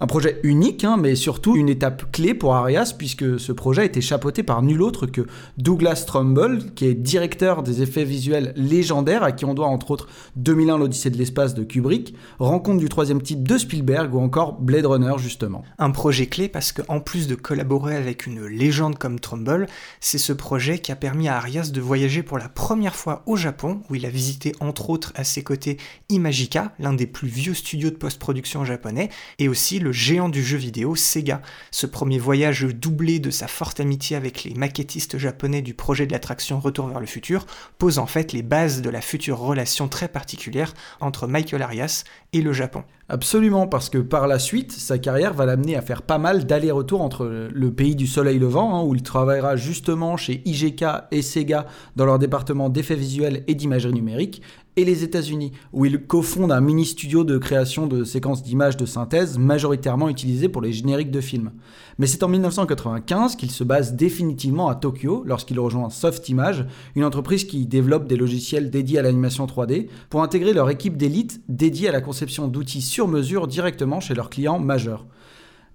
Un 0.00 0.06
projet 0.06 0.38
unique, 0.44 0.84
hein, 0.84 0.96
mais 0.96 1.16
surtout 1.16 1.56
une 1.56 1.68
étape 1.68 2.12
clé 2.12 2.32
pour 2.32 2.54
Arias, 2.54 2.94
puisque 2.96 3.40
ce 3.40 3.50
projet 3.50 3.84
était 3.84 4.00
chapeauté 4.00 4.44
par 4.44 4.62
nul 4.62 4.80
autre 4.80 5.06
que 5.06 5.22
Douglas 5.56 6.04
Trumbull, 6.06 6.72
qui 6.76 6.86
est 6.86 6.94
directeur 6.94 7.64
des 7.64 7.82
effets 7.82 8.04
visuels 8.04 8.52
légendaires, 8.54 9.24
à 9.24 9.32
qui 9.32 9.44
on 9.44 9.54
doit 9.54 9.66
entre 9.66 9.90
autres 9.90 10.06
2001 10.36 10.78
l'Odyssée 10.78 11.10
de 11.10 11.16
l'espace 11.16 11.54
de 11.54 11.64
Kubrick, 11.64 12.14
Rencontre 12.38 12.78
du 12.78 12.88
troisième 12.88 13.20
type 13.20 13.48
de 13.48 13.58
Spielberg 13.58 14.14
ou 14.14 14.20
encore 14.20 14.60
Blade 14.60 14.86
Runner 14.86 15.14
justement. 15.18 15.64
Un 15.78 15.90
projet 15.90 16.26
clé 16.26 16.48
parce 16.48 16.70
qu'en 16.70 17.00
plus 17.00 17.26
de 17.26 17.34
collaborer 17.34 17.96
avec 17.96 18.26
une 18.26 18.46
légende 18.46 18.98
comme 18.98 19.18
Trumbull, 19.18 19.66
c'est 19.98 20.18
ce 20.18 20.32
projet 20.32 20.78
qui 20.78 20.92
a 20.92 20.96
permis 20.96 21.26
à 21.26 21.38
Arias 21.38 21.70
de 21.72 21.80
voyager 21.80 22.22
pour 22.22 22.38
la 22.38 22.48
première 22.48 22.94
fois 22.94 23.24
au 23.26 23.34
Japon, 23.34 23.80
où 23.90 23.96
il 23.96 24.06
a 24.06 24.10
visité 24.10 24.54
entre 24.60 24.90
autres 24.90 25.12
à 25.16 25.24
ses 25.24 25.42
côtés 25.42 25.76
Imagica, 26.08 26.72
l'un 26.78 26.92
des 26.92 27.08
plus 27.08 27.28
vieux 27.28 27.54
studios 27.54 27.90
de 27.90 27.96
post-production 27.96 28.64
japonais, 28.64 29.08
et 29.40 29.48
aussi 29.48 29.80
géant 29.92 30.28
du 30.28 30.42
jeu 30.42 30.56
vidéo 30.56 30.94
Sega. 30.94 31.42
Ce 31.70 31.86
premier 31.86 32.18
voyage 32.18 32.64
doublé 32.64 33.18
de 33.18 33.30
sa 33.30 33.48
forte 33.48 33.80
amitié 33.80 34.16
avec 34.16 34.44
les 34.44 34.54
maquettistes 34.54 35.18
japonais 35.18 35.62
du 35.62 35.74
projet 35.74 36.06
de 36.06 36.12
l'attraction 36.12 36.60
Retour 36.60 36.88
vers 36.88 37.00
le 37.00 37.06
futur 37.06 37.46
pose 37.78 37.98
en 37.98 38.06
fait 38.06 38.32
les 38.32 38.42
bases 38.42 38.82
de 38.82 38.90
la 38.90 39.00
future 39.00 39.38
relation 39.38 39.88
très 39.88 40.08
particulière 40.08 40.74
entre 41.00 41.26
Michael 41.26 41.62
Arias 41.62 42.04
et 42.32 42.42
le 42.42 42.52
Japon. 42.52 42.84
Absolument, 43.10 43.66
parce 43.66 43.88
que 43.88 43.96
par 43.96 44.26
la 44.26 44.38
suite, 44.38 44.70
sa 44.70 44.98
carrière 44.98 45.32
va 45.32 45.46
l'amener 45.46 45.76
à 45.76 45.80
faire 45.80 46.02
pas 46.02 46.18
mal 46.18 46.44
d'allers-retours 46.44 47.00
entre 47.00 47.48
le 47.50 47.72
pays 47.72 47.96
du 47.96 48.06
soleil 48.06 48.38
levant, 48.38 48.76
hein, 48.76 48.82
où 48.82 48.94
il 48.94 49.02
travaillera 49.02 49.56
justement 49.56 50.18
chez 50.18 50.42
IGK 50.44 50.84
et 51.10 51.22
Sega 51.22 51.66
dans 51.96 52.04
leur 52.04 52.18
département 52.18 52.68
d'effets 52.68 52.96
visuels 52.96 53.44
et 53.46 53.54
d'imagerie 53.54 53.94
numérique, 53.94 54.42
et 54.78 54.84
les 54.84 55.02
États-Unis, 55.02 55.50
où 55.72 55.84
il 55.86 56.06
cofonde 56.06 56.52
un 56.52 56.60
mini-studio 56.60 57.24
de 57.24 57.36
création 57.36 57.88
de 57.88 58.04
séquences 58.04 58.44
d'images 58.44 58.76
de 58.76 58.86
synthèse 58.86 59.36
majoritairement 59.36 60.08
utilisées 60.08 60.48
pour 60.48 60.62
les 60.62 60.72
génériques 60.72 61.10
de 61.10 61.20
films. 61.20 61.50
Mais 61.98 62.06
c'est 62.06 62.22
en 62.22 62.28
1995 62.28 63.34
qu'il 63.34 63.50
se 63.50 63.64
base 63.64 63.94
définitivement 63.94 64.68
à 64.68 64.76
Tokyo 64.76 65.24
lorsqu'il 65.26 65.58
rejoint 65.58 65.90
Soft 65.90 66.28
Image, 66.28 66.64
une 66.94 67.04
entreprise 67.04 67.42
qui 67.42 67.66
développe 67.66 68.06
des 68.06 68.16
logiciels 68.16 68.70
dédiés 68.70 69.00
à 69.00 69.02
l'animation 69.02 69.46
3D, 69.46 69.88
pour 70.10 70.22
intégrer 70.22 70.52
leur 70.52 70.70
équipe 70.70 70.96
d'élite 70.96 71.40
dédiée 71.48 71.88
à 71.88 71.92
la 71.92 72.00
conception 72.00 72.46
d'outils 72.46 72.82
sur 72.82 73.08
mesure 73.08 73.48
directement 73.48 73.98
chez 73.98 74.14
leurs 74.14 74.30
clients 74.30 74.60
majeurs. 74.60 75.06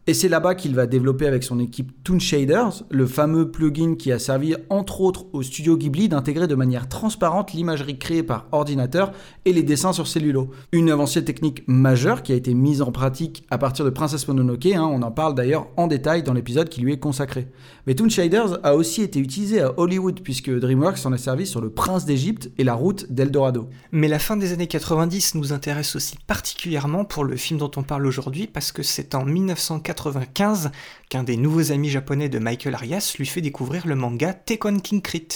Et 0.05 0.13
c'est 0.13 0.27
là-bas 0.27 0.53
qu'il 0.53 0.75
va 0.75 0.85
développer 0.85 1.27
avec 1.27 1.45
son 1.45 1.59
équipe 1.59 1.93
Toon 2.03 2.19
Shaders, 2.19 2.83
le 2.89 3.07
fameux 3.07 3.49
plugin 3.49 3.95
qui 3.95 4.11
a 4.11 4.19
servi 4.19 4.53
entre 4.69 4.99
autres 4.99 5.27
au 5.31 5.41
studio 5.43 5.77
Ghibli 5.77 6.09
d'intégrer 6.09 6.45
de 6.45 6.55
manière 6.55 6.89
transparente 6.89 7.53
l'imagerie 7.53 7.97
créée 7.97 8.21
par 8.21 8.47
ordinateur 8.51 9.13
et 9.45 9.53
les 9.53 9.63
dessins 9.63 9.93
sur 9.93 10.07
cellulo. 10.07 10.49
Une 10.73 10.89
avancée 10.89 11.23
technique 11.23 11.63
majeure 11.67 12.21
qui 12.21 12.33
a 12.33 12.35
été 12.35 12.53
mise 12.53 12.81
en 12.81 12.91
pratique 12.91 13.45
à 13.49 13.57
partir 13.57 13.85
de 13.85 13.91
Princess 13.91 14.27
Mononoke, 14.27 14.65
hein, 14.65 14.83
on 14.83 15.03
en 15.03 15.11
parle 15.11 15.35
d'ailleurs 15.35 15.67
en 15.77 15.87
détail 15.87 16.21
dans 16.21 16.33
l'épisode 16.33 16.67
qui 16.67 16.81
lui 16.81 16.91
est 16.91 16.99
consacré. 16.99 17.47
Mais 17.87 17.95
Toon 17.95 18.09
Shaders 18.09 18.59
a 18.63 18.75
aussi 18.75 19.03
été 19.03 19.21
utilisé 19.21 19.61
à 19.61 19.71
Hollywood 19.79 20.19
puisque 20.21 20.51
DreamWorks 20.51 20.97
s'en 20.97 21.13
a 21.13 21.17
servi 21.17 21.47
sur 21.47 21.61
Le 21.61 21.69
Prince 21.69 22.03
d'Égypte 22.03 22.51
et 22.57 22.65
la 22.65 22.73
route 22.73 23.09
d'Eldorado. 23.09 23.69
Mais 23.93 24.09
la 24.09 24.19
fin 24.19 24.35
des 24.35 24.51
années 24.51 24.67
90 24.67 25.35
nous 25.35 25.53
intéresse 25.53 25.95
aussi 25.95 26.17
particulièrement 26.27 27.05
pour 27.05 27.23
le 27.23 27.37
film 27.37 27.57
dont 27.57 27.71
on 27.77 27.83
parle 27.83 28.05
aujourd'hui 28.05 28.47
parce 28.47 28.73
que 28.73 28.83
c'est 28.83 29.15
en 29.15 29.23
1990 29.23 29.92
1995 29.93 30.71
qu'un 31.09 31.23
des 31.23 31.37
nouveaux 31.37 31.71
amis 31.71 31.89
japonais 31.89 32.29
de 32.29 32.39
Michael 32.39 32.75
Arias 32.75 33.15
lui 33.17 33.25
fait 33.25 33.41
découvrir 33.41 33.87
le 33.87 33.95
manga 33.95 34.33
Tekon 34.33 34.79
King 34.79 35.01
Crit, 35.01 35.27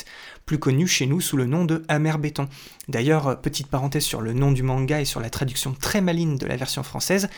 plus 0.46 0.60
connu 0.60 0.88
chez 0.88 1.06
nous 1.06 1.22
sous 1.22 1.38
le 1.38 1.46
nom 1.46 1.66
de 1.66 1.84
Amer 1.88 2.18
Béton. 2.20 2.48
D'ailleurs, 2.88 3.40
petite 3.42 3.68
parenthèse 3.68 4.04
sur 4.04 4.22
le 4.22 4.34
nom 4.34 4.52
du 4.52 4.64
manga 4.64 5.00
et 5.00 5.06
sur 5.06 5.20
la 5.20 5.30
traduction 5.30 5.74
très 5.74 6.02
maligne 6.02 6.38
de 6.38 6.46
la 6.46 6.56
version 6.56 6.84
française, 6.84 7.30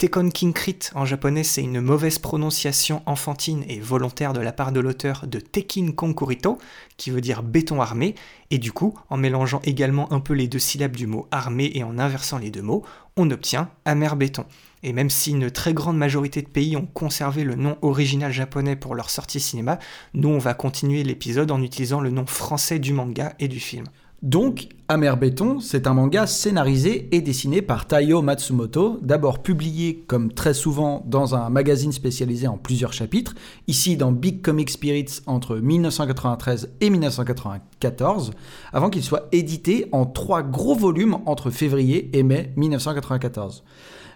Tekon 0.00 0.30
Kinkrit 0.30 0.78
en 0.94 1.04
japonais, 1.04 1.44
c'est 1.44 1.62
une 1.62 1.82
mauvaise 1.82 2.18
prononciation 2.18 3.02
enfantine 3.04 3.66
et 3.68 3.80
volontaire 3.80 4.32
de 4.32 4.40
la 4.40 4.50
part 4.50 4.72
de 4.72 4.80
l'auteur 4.80 5.26
de 5.26 5.40
Tekin 5.40 5.92
Konkurito, 5.92 6.56
qui 6.96 7.10
veut 7.10 7.20
dire 7.20 7.42
béton 7.42 7.82
armé, 7.82 8.14
et 8.50 8.56
du 8.56 8.72
coup, 8.72 8.98
en 9.10 9.18
mélangeant 9.18 9.60
également 9.62 10.10
un 10.10 10.20
peu 10.20 10.32
les 10.32 10.48
deux 10.48 10.58
syllabes 10.58 10.96
du 10.96 11.06
mot 11.06 11.26
armé 11.30 11.70
et 11.74 11.84
en 11.84 11.98
inversant 11.98 12.38
les 12.38 12.50
deux 12.50 12.62
mots, 12.62 12.82
on 13.18 13.30
obtient 13.30 13.68
amer 13.84 14.16
béton. 14.16 14.46
Et 14.82 14.92
même 14.92 15.10
si 15.10 15.30
une 15.30 15.50
très 15.50 15.74
grande 15.74 15.98
majorité 15.98 16.42
de 16.42 16.48
pays 16.48 16.76
ont 16.76 16.86
conservé 16.86 17.44
le 17.44 17.54
nom 17.54 17.76
original 17.82 18.32
japonais 18.32 18.76
pour 18.76 18.94
leur 18.94 19.10
sortie 19.10 19.40
cinéma, 19.40 19.78
nous 20.14 20.28
on 20.30 20.38
va 20.38 20.54
continuer 20.54 21.02
l'épisode 21.02 21.50
en 21.50 21.62
utilisant 21.62 22.00
le 22.00 22.10
nom 22.10 22.26
français 22.26 22.78
du 22.78 22.92
manga 22.92 23.34
et 23.38 23.48
du 23.48 23.60
film. 23.60 23.84
Donc, 24.22 24.68
Amer 24.88 25.16
Béton, 25.16 25.60
c'est 25.60 25.86
un 25.86 25.94
manga 25.94 26.26
scénarisé 26.26 27.08
et 27.12 27.22
dessiné 27.22 27.62
par 27.62 27.86
Taiyo 27.86 28.20
Matsumoto, 28.20 28.98
d'abord 29.00 29.38
publié 29.38 30.04
comme 30.06 30.30
très 30.30 30.52
souvent 30.52 31.02
dans 31.06 31.34
un 31.34 31.48
magazine 31.48 31.92
spécialisé 31.92 32.46
en 32.46 32.58
plusieurs 32.58 32.92
chapitres, 32.92 33.34
ici 33.66 33.96
dans 33.96 34.12
Big 34.12 34.42
Comic 34.42 34.68
Spirits 34.68 35.20
entre 35.24 35.56
1993 35.56 36.70
et 36.82 36.90
1994, 36.90 38.32
avant 38.74 38.90
qu'il 38.90 39.02
soit 39.02 39.26
édité 39.32 39.86
en 39.90 40.04
trois 40.04 40.42
gros 40.42 40.74
volumes 40.74 41.16
entre 41.24 41.50
février 41.50 42.10
et 42.12 42.22
mai 42.22 42.52
1994. 42.56 43.64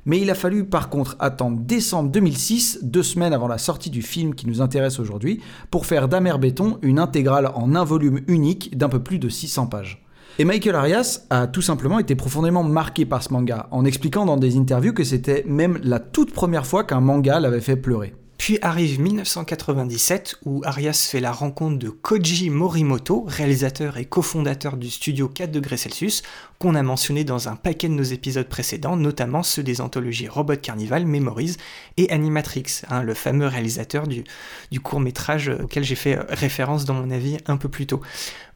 Mais 0.06 0.20
il 0.20 0.30
a 0.30 0.34
fallu 0.34 0.64
par 0.64 0.90
contre 0.90 1.16
attendre 1.18 1.58
décembre 1.60 2.10
2006, 2.10 2.80
deux 2.82 3.02
semaines 3.02 3.32
avant 3.32 3.48
la 3.48 3.58
sortie 3.58 3.90
du 3.90 4.02
film 4.02 4.34
qui 4.34 4.46
nous 4.46 4.60
intéresse 4.60 4.98
aujourd'hui, 4.98 5.40
pour 5.70 5.86
faire 5.86 6.08
d'Amer 6.08 6.38
Béton 6.38 6.78
une 6.82 6.98
intégrale 6.98 7.50
en 7.54 7.74
un 7.74 7.84
volume 7.84 8.20
unique 8.28 8.76
d'un 8.76 8.88
peu 8.88 9.02
plus 9.02 9.18
de 9.18 9.28
600 9.28 9.66
pages. 9.66 10.04
Et 10.38 10.44
Michael 10.44 10.74
Arias 10.74 11.26
a 11.30 11.46
tout 11.46 11.62
simplement 11.62 12.00
été 12.00 12.16
profondément 12.16 12.64
marqué 12.64 13.06
par 13.06 13.22
ce 13.22 13.32
manga, 13.32 13.68
en 13.70 13.84
expliquant 13.84 14.26
dans 14.26 14.36
des 14.36 14.56
interviews 14.56 14.92
que 14.92 15.04
c'était 15.04 15.44
même 15.46 15.78
la 15.82 16.00
toute 16.00 16.32
première 16.32 16.66
fois 16.66 16.82
qu'un 16.82 17.00
manga 17.00 17.38
l'avait 17.38 17.60
fait 17.60 17.76
pleurer. 17.76 18.14
Puis 18.38 18.58
arrive 18.62 19.00
1997 19.00 20.36
où 20.44 20.62
Arias 20.64 21.08
fait 21.10 21.20
la 21.20 21.32
rencontre 21.32 21.78
de 21.78 21.88
Koji 21.88 22.50
Morimoto, 22.50 23.24
réalisateur 23.26 23.96
et 23.96 24.04
cofondateur 24.04 24.76
du 24.76 24.90
studio 24.90 25.28
4 25.28 25.50
degrés 25.50 25.76
Celsius, 25.76 26.22
qu'on 26.58 26.74
a 26.74 26.82
mentionné 26.82 27.24
dans 27.24 27.48
un 27.48 27.56
paquet 27.56 27.88
de 27.88 27.94
nos 27.94 28.02
épisodes 28.02 28.48
précédents, 28.48 28.96
notamment 28.96 29.42
ceux 29.42 29.62
des 29.62 29.80
anthologies 29.80 30.28
Robot 30.28 30.56
Carnival, 30.56 31.06
Memories 31.06 31.56
et 31.96 32.10
Animatrix, 32.10 32.82
hein, 32.90 33.02
le 33.02 33.14
fameux 33.14 33.46
réalisateur 33.46 34.06
du, 34.06 34.24
du 34.70 34.80
court 34.80 35.00
métrage 35.00 35.48
auquel 35.48 35.84
j'ai 35.84 35.94
fait 35.94 36.18
référence 36.28 36.84
dans 36.84 36.94
mon 36.94 37.10
avis 37.10 37.38
un 37.46 37.56
peu 37.56 37.68
plus 37.68 37.86
tôt. 37.86 38.00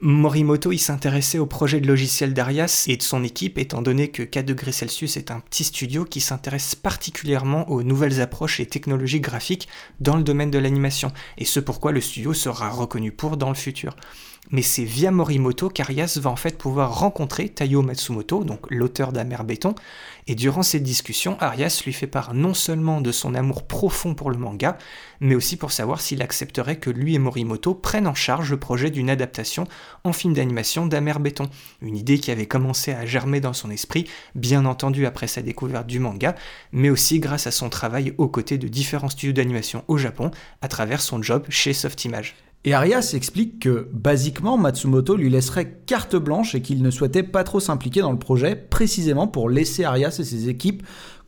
Morimoto, 0.01 0.71
il 0.71 0.79
s'intéressait 0.79 1.39
au 1.39 1.47
projet 1.47 1.81
de 1.81 1.87
logiciel 1.87 2.35
d'Arias 2.35 2.85
et 2.89 2.97
de 2.97 3.03
son 3.03 3.25
équipe, 3.25 3.59
étant 3.59 3.83
donné 3.83 4.09
que 4.09 4.23
4 4.23 4.47
degrés 4.47 4.73
Celsius 4.73 5.17
est 5.17 5.31
un 5.31 5.41
petit 5.41 5.65
studio 5.65 6.05
qui 6.05 6.21
s'intéresse 6.21 6.75
particulièrement 6.75 7.69
aux 7.71 7.83
nouvelles 7.83 8.21
approches 8.21 8.61
et 8.61 8.67
technologies 8.67 9.21
graphiques 9.21 9.68
dans 10.01 10.17
le 10.17 10.23
domaine 10.23 10.51
de 10.51 10.59
l'animation, 10.59 11.13
et 11.37 11.45
ce 11.45 11.61
pourquoi 11.61 11.93
le 11.93 12.01
studio 12.01 12.33
sera 12.33 12.71
reconnu 12.71 13.13
pour 13.13 13.37
dans 13.37 13.49
le 13.49 13.55
futur 13.55 13.97
mais 14.51 14.63
c'est 14.63 14.85
via 14.85 15.11
Morimoto 15.11 15.69
qu'Arias 15.69 16.19
va 16.21 16.31
en 16.31 16.37
fait 16.37 16.57
pouvoir 16.57 16.99
rencontrer 16.99 17.49
Taiyo 17.49 17.83
Matsumoto, 17.83 18.45
donc 18.45 18.61
l'auteur 18.71 19.13
d'Amer 19.13 19.45
Béton, 19.45 19.75
et 20.27 20.35
durant 20.35 20.63
cette 20.63 20.83
discussion, 20.83 21.37
Arias 21.41 21.83
lui 21.85 21.93
fait 21.93 22.07
part 22.07 22.35
non 22.35 22.55
seulement 22.55 23.01
de 23.01 23.13
son 23.13 23.35
amour 23.35 23.67
profond 23.67 24.15
pour 24.15 24.31
le 24.31 24.39
manga, 24.39 24.77
mais 25.21 25.35
aussi 25.35 25.57
pour 25.57 25.73
savoir 25.73 26.01
s'il 26.01 26.23
accepterait 26.23 26.79
que 26.79 26.91
lui 26.91 27.15
et 27.15 27.19
Morimoto 27.19 27.75
prennent 27.75 28.07
en 28.07 28.15
charge 28.15 28.51
le 28.51 28.59
projet 28.59 28.91
d'une 28.91 29.11
adaptation 29.11 29.67
en 30.05 30.13
film 30.13 30.35
d'animation 30.35 30.87
d'Amer 30.87 31.19
Béton, 31.21 31.49
une 31.81 31.97
idée 31.97 32.19
qui 32.19 32.31
avait 32.31 32.47
commencé 32.47 32.93
à 32.93 33.07
germer 33.07 33.41
dans 33.41 33.53
son 33.53 33.71
esprit, 33.71 34.09
bien 34.35 34.65
entendu 34.65 35.07
après 35.07 35.29
sa 35.29 35.43
découverte 35.43 35.87
du 35.87 35.99
manga, 35.99 36.35
mais 36.73 36.91
aussi 36.91 37.21
grâce 37.21 37.47
à 37.47 37.51
son 37.51 37.69
travail 37.69 38.15
aux 38.19 38.29
côtés 38.29 38.59
de 38.59 38.69
différents 38.69 39.09
studios 39.09 39.33
d'animation 39.33 39.85
au 39.89 39.99
Japon, 39.99 40.31
à 40.63 40.69
travers 40.69 41.01
son 41.01 41.23
job 41.23 41.45
chez 41.49 41.73
Softimage. 41.73 42.35
Et 42.65 42.75
Arias 42.75 43.13
explique 43.15 43.61
que, 43.61 43.89
basiquement, 43.93 44.59
Matsumoto 44.59 45.17
lui 45.17 45.31
laisserait 45.31 45.81
carte 45.87 46.17
blanche 46.17 46.55
et 46.55 46.63
qu'il 46.63 46.83
ne 46.83 46.91
souhaitait 46.91 47.23
pas 47.23 47.45
trop 47.45 47.61
s'impliquer 47.61 48.01
dans 48.01 48.13
le 48.13 48.19
projet, 48.19 48.57
précisément 48.57 49.29
pour 49.29 49.49
laisser 49.49 49.85
Arias 49.85 50.17
et 50.19 50.25
ses 50.25 50.49
équipes 50.49 50.83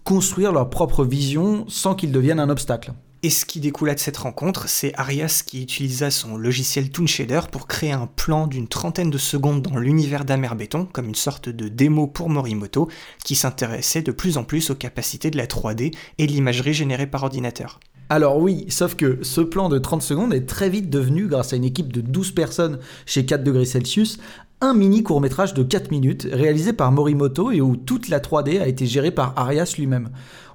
construire 0.04 0.52
leur 0.52 0.70
propre 0.70 1.04
vision 1.04 1.64
sans 1.68 1.94
qu'il 1.94 2.10
devienne 2.10 2.40
un 2.40 2.50
obstacle. 2.50 2.92
Et 3.22 3.28
ce 3.28 3.44
qui 3.44 3.60
découla 3.60 3.94
de 3.94 4.00
cette 4.00 4.16
rencontre, 4.16 4.66
c'est 4.66 4.94
Arias 4.98 5.42
qui 5.44 5.62
utilisa 5.62 6.10
son 6.10 6.38
logiciel 6.38 6.90
Toon 6.90 7.06
Shader 7.06 7.42
pour 7.52 7.66
créer 7.66 7.92
un 7.92 8.06
plan 8.06 8.46
d'une 8.46 8.66
trentaine 8.66 9.10
de 9.10 9.18
secondes 9.18 9.60
dans 9.60 9.76
l'univers 9.76 10.24
d'Amer 10.24 10.54
Béton, 10.56 10.88
comme 10.90 11.06
une 11.06 11.14
sorte 11.14 11.50
de 11.50 11.68
démo 11.68 12.06
pour 12.06 12.30
Morimoto, 12.30 12.88
qui 13.22 13.34
s'intéressait 13.34 14.00
de 14.00 14.12
plus 14.12 14.38
en 14.38 14.44
plus 14.44 14.70
aux 14.70 14.74
capacités 14.74 15.30
de 15.30 15.36
la 15.36 15.46
3D 15.46 15.94
et 16.16 16.26
de 16.26 16.32
l'imagerie 16.32 16.72
générée 16.72 17.06
par 17.06 17.24
ordinateur. 17.24 17.78
Alors 18.12 18.38
oui, 18.38 18.66
sauf 18.70 18.96
que 18.96 19.20
ce 19.22 19.40
plan 19.40 19.68
de 19.68 19.78
30 19.78 20.02
secondes 20.02 20.34
est 20.34 20.44
très 20.44 20.68
vite 20.68 20.90
devenu, 20.90 21.28
grâce 21.28 21.52
à 21.52 21.56
une 21.56 21.62
équipe 21.62 21.92
de 21.92 22.00
12 22.00 22.32
personnes 22.32 22.80
chez 23.06 23.24
4 23.24 23.44
degrés 23.44 23.64
Celsius, 23.64 24.18
un 24.60 24.74
mini 24.74 25.04
court 25.04 25.20
métrage 25.20 25.54
de 25.54 25.62
4 25.62 25.92
minutes 25.92 26.26
réalisé 26.32 26.72
par 26.72 26.90
Morimoto 26.90 27.52
et 27.52 27.60
où 27.60 27.76
toute 27.76 28.08
la 28.08 28.18
3D 28.18 28.60
a 28.60 28.66
été 28.66 28.84
gérée 28.84 29.12
par 29.12 29.32
Arias 29.36 29.74
lui-même. 29.78 30.10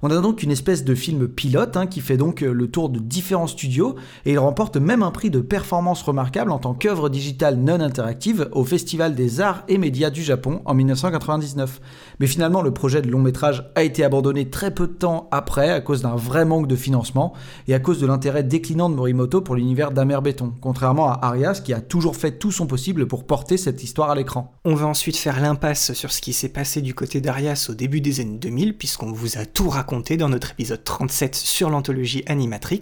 On 0.07 0.11
a 0.11 0.21
donc 0.21 0.43
une 0.43 0.51
espèce 0.51 0.83
de 0.83 0.93
film 0.93 1.27
pilote 1.27 1.75
hein, 1.77 1.87
qui 1.87 1.99
fait 1.99 2.15
donc 2.15 2.43
euh, 2.43 2.53
le 2.53 2.67
tour 2.67 2.89
de 2.89 2.99
différents 2.99 3.47
studios 3.47 3.95
et 4.27 4.33
il 4.33 4.37
remporte 4.37 4.77
même 4.77 5.01
un 5.01 5.09
prix 5.09 5.31
de 5.31 5.39
performance 5.39 6.03
remarquable 6.03 6.51
en 6.51 6.59
tant 6.59 6.75
qu'œuvre 6.75 7.09
digitale 7.09 7.55
non 7.55 7.81
interactive 7.81 8.47
au 8.51 8.63
Festival 8.63 9.15
des 9.15 9.41
Arts 9.41 9.63
et 9.67 9.79
Médias 9.79 10.11
du 10.11 10.21
Japon 10.21 10.61
en 10.65 10.75
1999. 10.75 11.81
Mais 12.19 12.27
finalement, 12.27 12.61
le 12.61 12.69
projet 12.69 13.01
de 13.01 13.09
long 13.09 13.17
métrage 13.17 13.67
a 13.73 13.81
été 13.81 14.03
abandonné 14.03 14.51
très 14.51 14.69
peu 14.69 14.85
de 14.85 14.93
temps 14.93 15.27
après 15.31 15.71
à 15.71 15.81
cause 15.81 16.03
d'un 16.03 16.15
vrai 16.15 16.45
manque 16.45 16.67
de 16.67 16.75
financement 16.75 17.33
et 17.67 17.73
à 17.73 17.79
cause 17.79 17.99
de 17.99 18.05
l'intérêt 18.05 18.43
déclinant 18.43 18.91
de 18.91 18.95
Morimoto 18.95 19.41
pour 19.41 19.55
l'univers 19.55 19.89
d'Amer 19.89 20.21
Béton, 20.21 20.53
contrairement 20.61 21.09
à 21.09 21.19
Arias 21.23 21.61
qui 21.65 21.73
a 21.73 21.81
toujours 21.81 22.15
fait 22.15 22.37
tout 22.37 22.51
son 22.51 22.67
possible 22.67 23.07
pour 23.07 23.23
porter 23.23 23.57
cette 23.57 23.83
histoire 23.83 24.11
à 24.11 24.15
l'écran. 24.15 24.53
On 24.65 24.75
va 24.75 24.85
ensuite 24.85 25.17
faire 25.17 25.41
l'impasse 25.41 25.93
sur 25.93 26.11
ce 26.11 26.21
qui 26.21 26.33
s'est 26.33 26.49
passé 26.49 26.83
du 26.83 26.93
côté 26.93 27.21
d'Arias 27.21 27.65
au 27.71 27.73
début 27.73 28.01
des 28.01 28.19
années 28.19 28.37
2000 28.37 28.77
puisqu'on 28.77 29.11
vous 29.11 29.39
a 29.39 29.45
tout 29.45 29.67
raconté 29.67 29.94
dans 29.95 30.29
notre 30.29 30.51
épisode 30.51 30.83
37 30.83 31.35
sur 31.35 31.69
l'anthologie 31.69 32.23
Animatrix. 32.27 32.81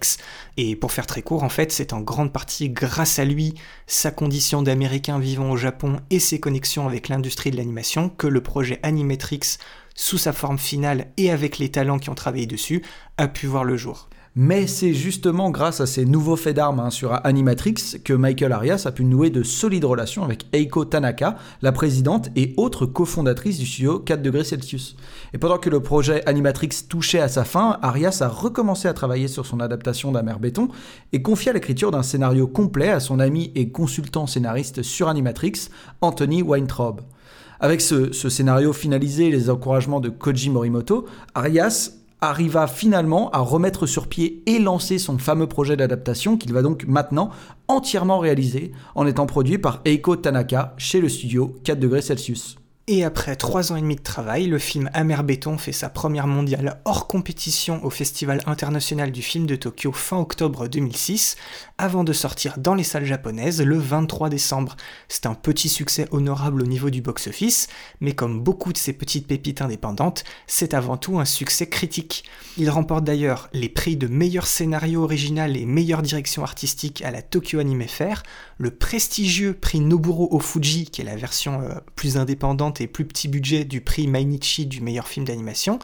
Et 0.56 0.74
pour 0.74 0.92
faire 0.92 1.06
très 1.06 1.22
court, 1.22 1.44
en 1.44 1.48
fait, 1.48 1.70
c'est 1.70 1.92
en 1.92 2.00
grande 2.00 2.32
partie 2.32 2.68
grâce 2.68 3.18
à 3.18 3.24
lui, 3.24 3.54
sa 3.86 4.10
condition 4.10 4.62
d'Américain 4.62 5.18
vivant 5.18 5.50
au 5.50 5.56
Japon 5.56 6.00
et 6.10 6.18
ses 6.18 6.40
connexions 6.40 6.86
avec 6.86 7.08
l'industrie 7.08 7.50
de 7.50 7.56
l'animation 7.56 8.08
que 8.08 8.26
le 8.26 8.42
projet 8.42 8.80
Animatrix, 8.82 9.58
sous 9.94 10.18
sa 10.18 10.32
forme 10.32 10.58
finale 10.58 11.06
et 11.16 11.30
avec 11.30 11.58
les 11.58 11.70
talents 11.70 11.98
qui 11.98 12.10
ont 12.10 12.14
travaillé 12.14 12.46
dessus, 12.46 12.82
a 13.16 13.28
pu 13.28 13.46
voir 13.46 13.64
le 13.64 13.76
jour. 13.76 14.08
Mais 14.36 14.66
c'est 14.66 14.94
justement 14.94 15.52
grâce 15.52 15.80
à 15.80 15.86
ces 15.86 16.04
nouveaux 16.04 16.34
faits 16.34 16.56
d'armes 16.56 16.80
hein, 16.80 16.90
sur 16.90 17.24
Animatrix 17.24 18.00
que 18.02 18.12
Michael 18.12 18.50
Arias 18.50 18.82
a 18.84 18.90
pu 18.90 19.04
nouer 19.04 19.30
de 19.30 19.44
solides 19.44 19.84
relations 19.84 20.24
avec 20.24 20.46
Eiko 20.52 20.84
Tanaka, 20.84 21.36
la 21.62 21.70
présidente 21.70 22.30
et 22.34 22.52
autre 22.56 22.84
cofondatrice 22.84 23.58
du 23.58 23.66
studio 23.66 24.00
4 24.00 24.22
degrés 24.22 24.42
Celsius. 24.42 24.96
Et 25.34 25.38
pendant 25.38 25.58
que 25.58 25.70
le 25.70 25.78
projet 25.78 26.26
Animatrix 26.28 26.70
touchait 26.88 27.20
à 27.20 27.28
sa 27.28 27.44
fin, 27.44 27.78
Arias 27.80 28.18
a 28.22 28.28
recommencé 28.28 28.88
à 28.88 28.92
travailler 28.92 29.28
sur 29.28 29.46
son 29.46 29.60
adaptation 29.60 30.10
d'Amer 30.10 30.40
Béton 30.40 30.66
et 31.12 31.22
confia 31.22 31.52
l'écriture 31.52 31.92
d'un 31.92 32.02
scénario 32.02 32.48
complet 32.48 32.90
à 32.90 32.98
son 32.98 33.20
ami 33.20 33.52
et 33.54 33.68
consultant 33.68 34.26
scénariste 34.26 34.82
sur 34.82 35.06
Animatrix, 35.08 35.68
Anthony 36.00 36.42
Weintraub. 36.42 37.02
Avec 37.60 37.80
ce, 37.80 38.12
ce 38.12 38.28
scénario 38.28 38.72
finalisé 38.72 39.28
et 39.28 39.30
les 39.30 39.48
encouragements 39.48 40.00
de 40.00 40.08
Koji 40.08 40.50
Morimoto, 40.50 41.06
Arias 41.36 41.92
arriva 42.28 42.66
finalement 42.66 43.30
à 43.30 43.38
remettre 43.38 43.86
sur 43.86 44.08
pied 44.08 44.42
et 44.46 44.58
lancer 44.58 44.98
son 44.98 45.18
fameux 45.18 45.46
projet 45.46 45.76
d'adaptation 45.76 46.36
qu'il 46.36 46.52
va 46.52 46.62
donc 46.62 46.84
maintenant 46.86 47.30
entièrement 47.68 48.18
réaliser 48.18 48.72
en 48.94 49.06
étant 49.06 49.26
produit 49.26 49.58
par 49.58 49.80
Eiko 49.84 50.16
Tanaka 50.16 50.74
chez 50.76 51.00
le 51.00 51.08
studio 51.08 51.54
4 51.64 51.78
degrés 51.78 52.02
Celsius. 52.02 52.56
Et 52.86 53.02
après 53.02 53.34
trois 53.34 53.72
ans 53.72 53.76
et 53.76 53.80
demi 53.80 53.96
de 53.96 54.02
travail, 54.02 54.46
le 54.46 54.58
film 54.58 54.90
Amer 54.92 55.24
Béton 55.24 55.56
fait 55.56 55.72
sa 55.72 55.88
première 55.88 56.26
mondiale 56.26 56.82
hors 56.84 57.08
compétition 57.08 57.82
au 57.82 57.88
Festival 57.88 58.42
international 58.44 59.10
du 59.10 59.22
film 59.22 59.46
de 59.46 59.56
Tokyo 59.56 59.90
fin 59.90 60.18
octobre 60.18 60.68
2006, 60.68 61.36
avant 61.78 62.04
de 62.04 62.12
sortir 62.12 62.58
dans 62.58 62.74
les 62.74 62.84
salles 62.84 63.06
japonaises 63.06 63.62
le 63.62 63.78
23 63.78 64.28
décembre. 64.28 64.76
C'est 65.08 65.24
un 65.24 65.32
petit 65.32 65.70
succès 65.70 66.08
honorable 66.10 66.60
au 66.60 66.66
niveau 66.66 66.90
du 66.90 67.00
box-office, 67.00 67.68
mais 68.02 68.12
comme 68.12 68.42
beaucoup 68.42 68.74
de 68.74 68.78
ces 68.78 68.92
petites 68.92 69.28
pépites 69.28 69.62
indépendantes, 69.62 70.24
c'est 70.46 70.74
avant 70.74 70.98
tout 70.98 71.18
un 71.18 71.24
succès 71.24 71.66
critique. 71.66 72.24
Il 72.58 72.68
remporte 72.68 73.04
d'ailleurs 73.04 73.48
les 73.54 73.70
prix 73.70 73.96
de 73.96 74.08
meilleur 74.08 74.46
scénario 74.46 75.04
original 75.04 75.56
et 75.56 75.64
meilleure 75.64 76.02
direction 76.02 76.42
artistique 76.42 77.00
à 77.00 77.10
la 77.10 77.22
Tokyo 77.22 77.60
Anime 77.60 77.88
Fair, 77.88 78.24
le 78.58 78.70
prestigieux 78.70 79.54
prix 79.54 79.80
Noburo 79.80 80.28
Ofuji, 80.36 80.84
qui 80.84 81.00
est 81.00 81.04
la 81.04 81.16
version 81.16 81.62
euh, 81.62 81.76
plus 81.96 82.18
indépendante 82.18 82.73
et 82.80 82.86
plus 82.86 83.04
petit 83.04 83.28
budget 83.28 83.64
du 83.64 83.80
prix 83.80 84.06
Mainichi 84.06 84.66
du 84.66 84.80
meilleur 84.80 85.08
film 85.08 85.26
d'animation, 85.26 85.78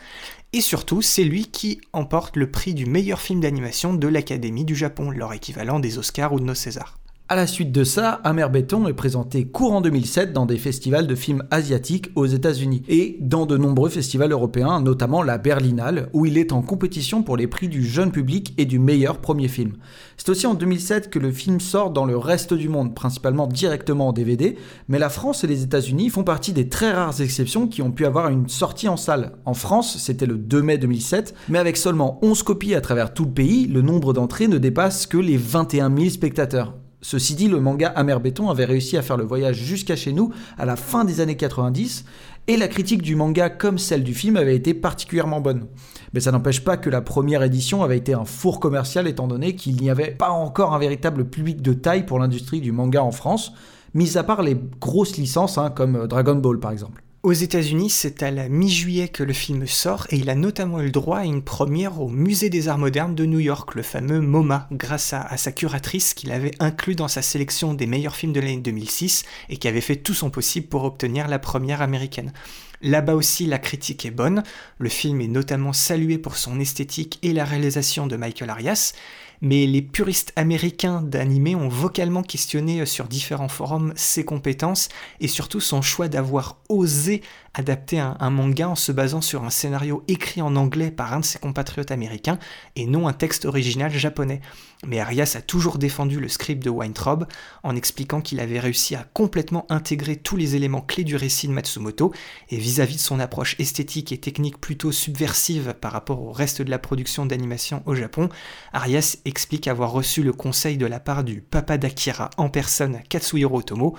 et 0.53 0.61
surtout 0.61 1.03
c'est 1.03 1.25
lui 1.25 1.47
qui 1.47 1.81
emporte 1.93 2.37
le 2.37 2.51
prix 2.51 2.75
du 2.75 2.87
meilleur 2.87 3.21
film 3.21 3.41
d'animation 3.41 3.95
de 3.95 4.09
l'Académie 4.09 4.65
du 4.65 4.75
Japon, 4.75 5.11
leur 5.11 5.33
équivalent 5.33 5.81
des 5.81 5.99
Oscars 5.99 6.33
ou 6.33 6.41
de 6.41 6.45
nos 6.45 6.55
Césars. 6.55 7.01
À 7.33 7.37
la 7.37 7.47
suite 7.47 7.71
de 7.71 7.85
ça, 7.85 8.21
Amer 8.25 8.51
Béton 8.51 8.89
est 8.89 8.93
présenté 8.93 9.45
courant 9.45 9.81
2007 9.81 10.33
dans 10.33 10.47
des 10.47 10.59
festivals 10.59 11.07
de 11.07 11.15
films 11.15 11.45
asiatiques 11.53 12.11
aux 12.17 12.27
États-Unis 12.27 12.83
et 12.89 13.19
dans 13.21 13.47
de 13.47 13.57
nombreux 13.57 13.89
festivals 13.89 14.33
européens, 14.33 14.81
notamment 14.81 15.23
la 15.23 15.39
Berlinale, 15.39 16.09
où 16.13 16.27
il 16.27 16.37
est 16.37 16.51
en 16.51 16.61
compétition 16.61 17.23
pour 17.23 17.37
les 17.37 17.47
prix 17.47 17.69
du 17.69 17.87
jeune 17.87 18.11
public 18.11 18.53
et 18.59 18.65
du 18.65 18.81
meilleur 18.81 19.21
premier 19.21 19.47
film. 19.47 19.75
C'est 20.21 20.29
aussi 20.29 20.47
en 20.47 20.53
2007 20.53 21.09
que 21.09 21.19
le 21.19 21.33
film 21.33 21.61
sort 21.61 21.93
dans 21.93 22.05
le 22.05 22.15
reste 22.15 22.53
du 22.53 22.69
monde, 22.69 22.95
principalement 22.95 23.47
directement 23.47 24.09
en 24.09 24.13
DVD, 24.13 24.59
mais 24.87 24.99
la 24.99 25.09
France 25.09 25.45
et 25.45 25.47
les 25.47 25.63
États-Unis 25.63 26.11
font 26.11 26.25
partie 26.25 26.53
des 26.53 26.69
très 26.69 26.93
rares 26.93 27.23
exceptions 27.23 27.67
qui 27.67 27.81
ont 27.81 27.91
pu 27.91 28.05
avoir 28.05 28.29
une 28.29 28.47
sortie 28.47 28.89
en 28.89 28.99
salle. 28.99 29.39
En 29.47 29.55
France, 29.55 29.97
c'était 29.97 30.27
le 30.27 30.37
2 30.37 30.61
mai 30.61 30.77
2007, 30.77 31.35
mais 31.49 31.59
avec 31.59 31.79
seulement 31.79 32.19
11 32.21 32.43
copies 32.43 32.75
à 32.75 32.83
travers 32.83 33.15
tout 33.15 33.25
le 33.25 33.31
pays, 33.31 33.67
le 33.67 33.81
nombre 33.81 34.13
d'entrées 34.13 34.47
ne 34.47 34.59
dépasse 34.59 35.07
que 35.07 35.17
les 35.17 35.39
21 35.39 35.97
000 35.97 36.11
spectateurs. 36.11 36.75
Ceci 37.03 37.35
dit, 37.35 37.49
le 37.49 37.61
manga 37.61 37.89
Amer 37.89 38.21
Béton 38.21 38.51
avait 38.51 38.67
réussi 38.67 38.97
à 38.97 39.03
faire 39.03 39.17
le 39.17 39.25
voyage 39.25 39.57
jusqu'à 39.57 39.97
chez 39.97 40.13
nous 40.13 40.33
à 40.59 40.67
la 40.67 40.77
fin 40.77 41.05
des 41.05 41.21
années 41.21 41.37
90, 41.37 42.05
et 42.47 42.57
la 42.57 42.69
critique 42.69 43.01
du 43.01 43.17
manga 43.17 43.49
comme 43.49 43.79
celle 43.79 44.05
du 44.05 44.13
film 44.13 44.37
avait 44.37 44.57
été 44.57 44.75
particulièrement 44.75 45.41
bonne. 45.41 45.67
Mais 46.13 46.21
ça 46.21 46.33
n'empêche 46.33 46.63
pas 46.63 46.77
que 46.77 46.91
la 46.91 47.01
première 47.01 47.43
édition 47.43 47.83
avait 47.83 47.97
été 47.97 48.13
un 48.13 48.25
four 48.25 48.61
commercial 48.61 49.07
étant 49.07 49.29
donné 49.29 49.55
qu'il 49.55 49.77
n'y 49.77 49.89
avait 49.89 50.11
pas 50.11 50.31
encore 50.31 50.75
un 50.75 50.79
véritable 50.79 51.25
public 51.25 51.63
de 51.63 51.73
taille 51.73 52.05
pour 52.05 52.19
l'industrie 52.19 52.61
du 52.61 52.73
manga 52.73 53.03
en 53.03 53.13
France, 53.13 53.53
mis 53.95 54.19
à 54.19 54.23
part 54.23 54.43
les 54.43 54.57
grosses 54.81 55.17
licences 55.17 55.59
hein, 55.59 55.71
comme 55.71 56.07
Dragon 56.07 56.37
Ball 56.37 56.61
par 56.61 56.73
exemple. 56.73 57.03
Aux 57.23 57.35
États-Unis, 57.35 57.91
c'est 57.91 58.23
à 58.23 58.31
la 58.31 58.49
mi-juillet 58.49 59.09
que 59.09 59.23
le 59.23 59.35
film 59.35 59.67
sort 59.67 60.07
et 60.09 60.17
il 60.17 60.31
a 60.31 60.35
notamment 60.35 60.81
eu 60.81 60.87
le 60.87 60.91
droit 60.91 61.19
à 61.19 61.27
une 61.27 61.43
première 61.43 62.01
au 62.01 62.09
Musée 62.09 62.49
des 62.49 62.69
Arts 62.69 62.79
Modernes 62.79 63.15
de 63.15 63.27
New 63.27 63.41
York, 63.41 63.75
le 63.75 63.83
fameux 63.83 64.23
MoMA, 64.23 64.67
grâce 64.73 65.13
à, 65.13 65.37
sa 65.37 65.53
curatrice 65.53 66.15
qu'il 66.15 66.33
avait 66.33 66.55
inclus 66.61 66.95
dans 66.95 67.09
sa 67.09 67.21
sélection 67.21 67.75
des 67.75 67.85
meilleurs 67.85 68.17
films 68.17 68.33
de 68.33 68.41
l'année 68.41 68.57
2006 68.57 69.25
et 69.51 69.59
qui 69.59 69.69
avait 69.69 69.83
fait 69.83 69.97
tout 69.97 70.15
son 70.15 70.31
possible 70.31 70.69
pour 70.69 70.85
obtenir 70.85 71.29
la 71.29 71.39
première 71.39 71.83
américaine. 71.83 72.33
Là-bas 72.81 73.15
aussi, 73.15 73.45
la 73.45 73.59
critique 73.59 74.07
est 74.07 74.11
bonne. 74.11 74.43
Le 74.79 74.89
film 74.89 75.21
est 75.21 75.29
notamment 75.29 75.75
salué 75.75 76.17
pour 76.17 76.39
son 76.39 76.59
esthétique 76.59 77.19
et 77.23 77.35
la 77.35 77.45
réalisation 77.45 78.07
de 78.07 78.17
Michael 78.17 78.49
Arias 78.49 78.95
mais 79.41 79.67
les 79.67 79.83
puristes 79.83 80.33
américains 80.37 81.03
d'animé 81.03 81.55
ont 81.55 81.69
vocalement 81.69 82.23
questionné 82.23 82.85
sur 82.87 83.07
différents 83.07 83.49
forums 83.49 83.93
ses 83.97 84.25
compétences 84.25 84.89
et 85.21 85.29
surtout 85.29 85.61
son 85.61 85.83
choix 85.83 86.09
d'avoir 86.09 86.59
osé 86.69 87.23
adapter 87.55 87.99
un, 87.99 88.31
manga 88.31 88.69
en 88.69 88.75
se 88.75 88.93
basant 88.93 89.21
sur 89.21 89.45
un 89.45 89.51
scénario 89.51 90.05
écrit 90.09 90.41
en 90.41 90.55
anglais 90.57 90.91
par 90.91 91.13
un 91.13 91.21
de 91.21 91.25
ses 91.25 91.39
compatriotes 91.39 91.91
américains 91.91 92.39
et 92.77 92.87
non 92.87 93.09
un 93.09 93.13
texte 93.13 93.45
original 93.45 93.91
japonais. 93.91 94.41
Mais 94.87 94.99
Arias 94.99 95.35
a 95.37 95.43
toujours 95.43 95.77
défendu 95.77 96.21
le 96.21 96.29
script 96.29 96.65
de 96.65 96.71
Weintraub 96.71 97.27
en 97.63 97.77
expliquant 97.77 98.21
qu'il 98.23 98.41
avait 98.41 98.61
réussi 98.61 98.95
à 98.95 99.05
complètement 99.13 99.67
intégrer 99.69 100.17
tous 100.17 100.37
les 100.37 100.57
éléments 100.57 100.81
clés 100.81 101.05
du 101.05 101.17
récit 101.17 101.49
de 101.49 101.53
Matsumoto 101.53 102.15
et 102.49 102.57
vis-à-vis 102.57 102.97
de 102.97 103.01
son 103.01 103.21
approche 103.21 103.57
esthétique 103.59 104.13
et 104.13 104.19
technique 104.19 104.59
plutôt 104.59 104.93
subversive 104.93 105.75
par 105.81 105.93
rapport 105.93 106.23
au 106.23 106.33
reste 106.33 106.63
de 106.63 106.71
la 106.71 106.79
production 106.79 107.27
d'animation 107.27 107.83
au 107.87 107.95
Japon, 107.95 108.29
Arias 108.73 109.19
explique 109.25 109.69
avoir 109.69 109.93
reçu 109.93 110.23
le 110.23 110.33
conseil 110.33 110.77
de 110.77 110.87
la 110.87 111.01
part 111.01 111.25
du 111.25 111.41
papa 111.41 111.77
d'Akira 111.77 112.31
en 112.37 112.49
personne 112.49 113.01
Katsuhiro 113.09 113.59
Otomo 113.59 113.97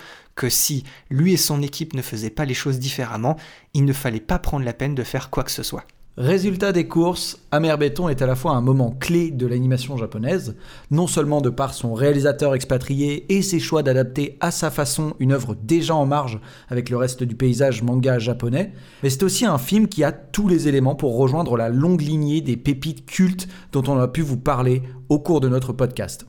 si 0.49 0.83
lui 1.09 1.33
et 1.33 1.37
son 1.37 1.61
équipe 1.61 1.93
ne 1.93 2.01
faisaient 2.01 2.29
pas 2.29 2.45
les 2.45 2.53
choses 2.53 2.79
différemment, 2.79 3.37
il 3.73 3.85
ne 3.85 3.93
fallait 3.93 4.19
pas 4.19 4.39
prendre 4.39 4.65
la 4.65 4.73
peine 4.73 4.95
de 4.95 5.03
faire 5.03 5.29
quoi 5.29 5.43
que 5.43 5.51
ce 5.51 5.63
soit. 5.63 5.85
Résultat 6.17 6.73
des 6.73 6.89
courses, 6.89 7.39
Amer 7.51 7.77
Béton 7.77 8.09
est 8.09 8.21
à 8.21 8.25
la 8.25 8.35
fois 8.35 8.51
un 8.51 8.59
moment 8.59 8.91
clé 8.91 9.31
de 9.31 9.47
l'animation 9.47 9.95
japonaise, 9.95 10.57
non 10.91 11.07
seulement 11.07 11.39
de 11.39 11.49
par 11.49 11.73
son 11.73 11.93
réalisateur 11.93 12.53
expatrié 12.53 13.33
et 13.33 13.41
ses 13.41 13.61
choix 13.61 13.81
d'adapter 13.81 14.37
à 14.41 14.51
sa 14.51 14.71
façon 14.71 15.13
une 15.19 15.31
œuvre 15.31 15.55
déjà 15.55 15.95
en 15.95 16.05
marge 16.05 16.41
avec 16.67 16.89
le 16.89 16.97
reste 16.97 17.23
du 17.23 17.35
paysage 17.35 17.81
manga 17.81 18.19
japonais, 18.19 18.73
mais 19.03 19.09
c'est 19.09 19.23
aussi 19.23 19.45
un 19.45 19.57
film 19.57 19.87
qui 19.87 20.03
a 20.03 20.11
tous 20.11 20.49
les 20.49 20.67
éléments 20.67 20.95
pour 20.95 21.15
rejoindre 21.15 21.55
la 21.55 21.69
longue 21.69 22.01
lignée 22.01 22.41
des 22.41 22.57
pépites 22.57 23.05
cultes 23.05 23.47
dont 23.71 23.83
on 23.87 23.97
a 23.97 24.09
pu 24.09 24.21
vous 24.21 24.37
parler 24.37 24.83
au 25.07 25.17
cours 25.17 25.39
de 25.39 25.47
notre 25.47 25.71
podcast. 25.71 26.25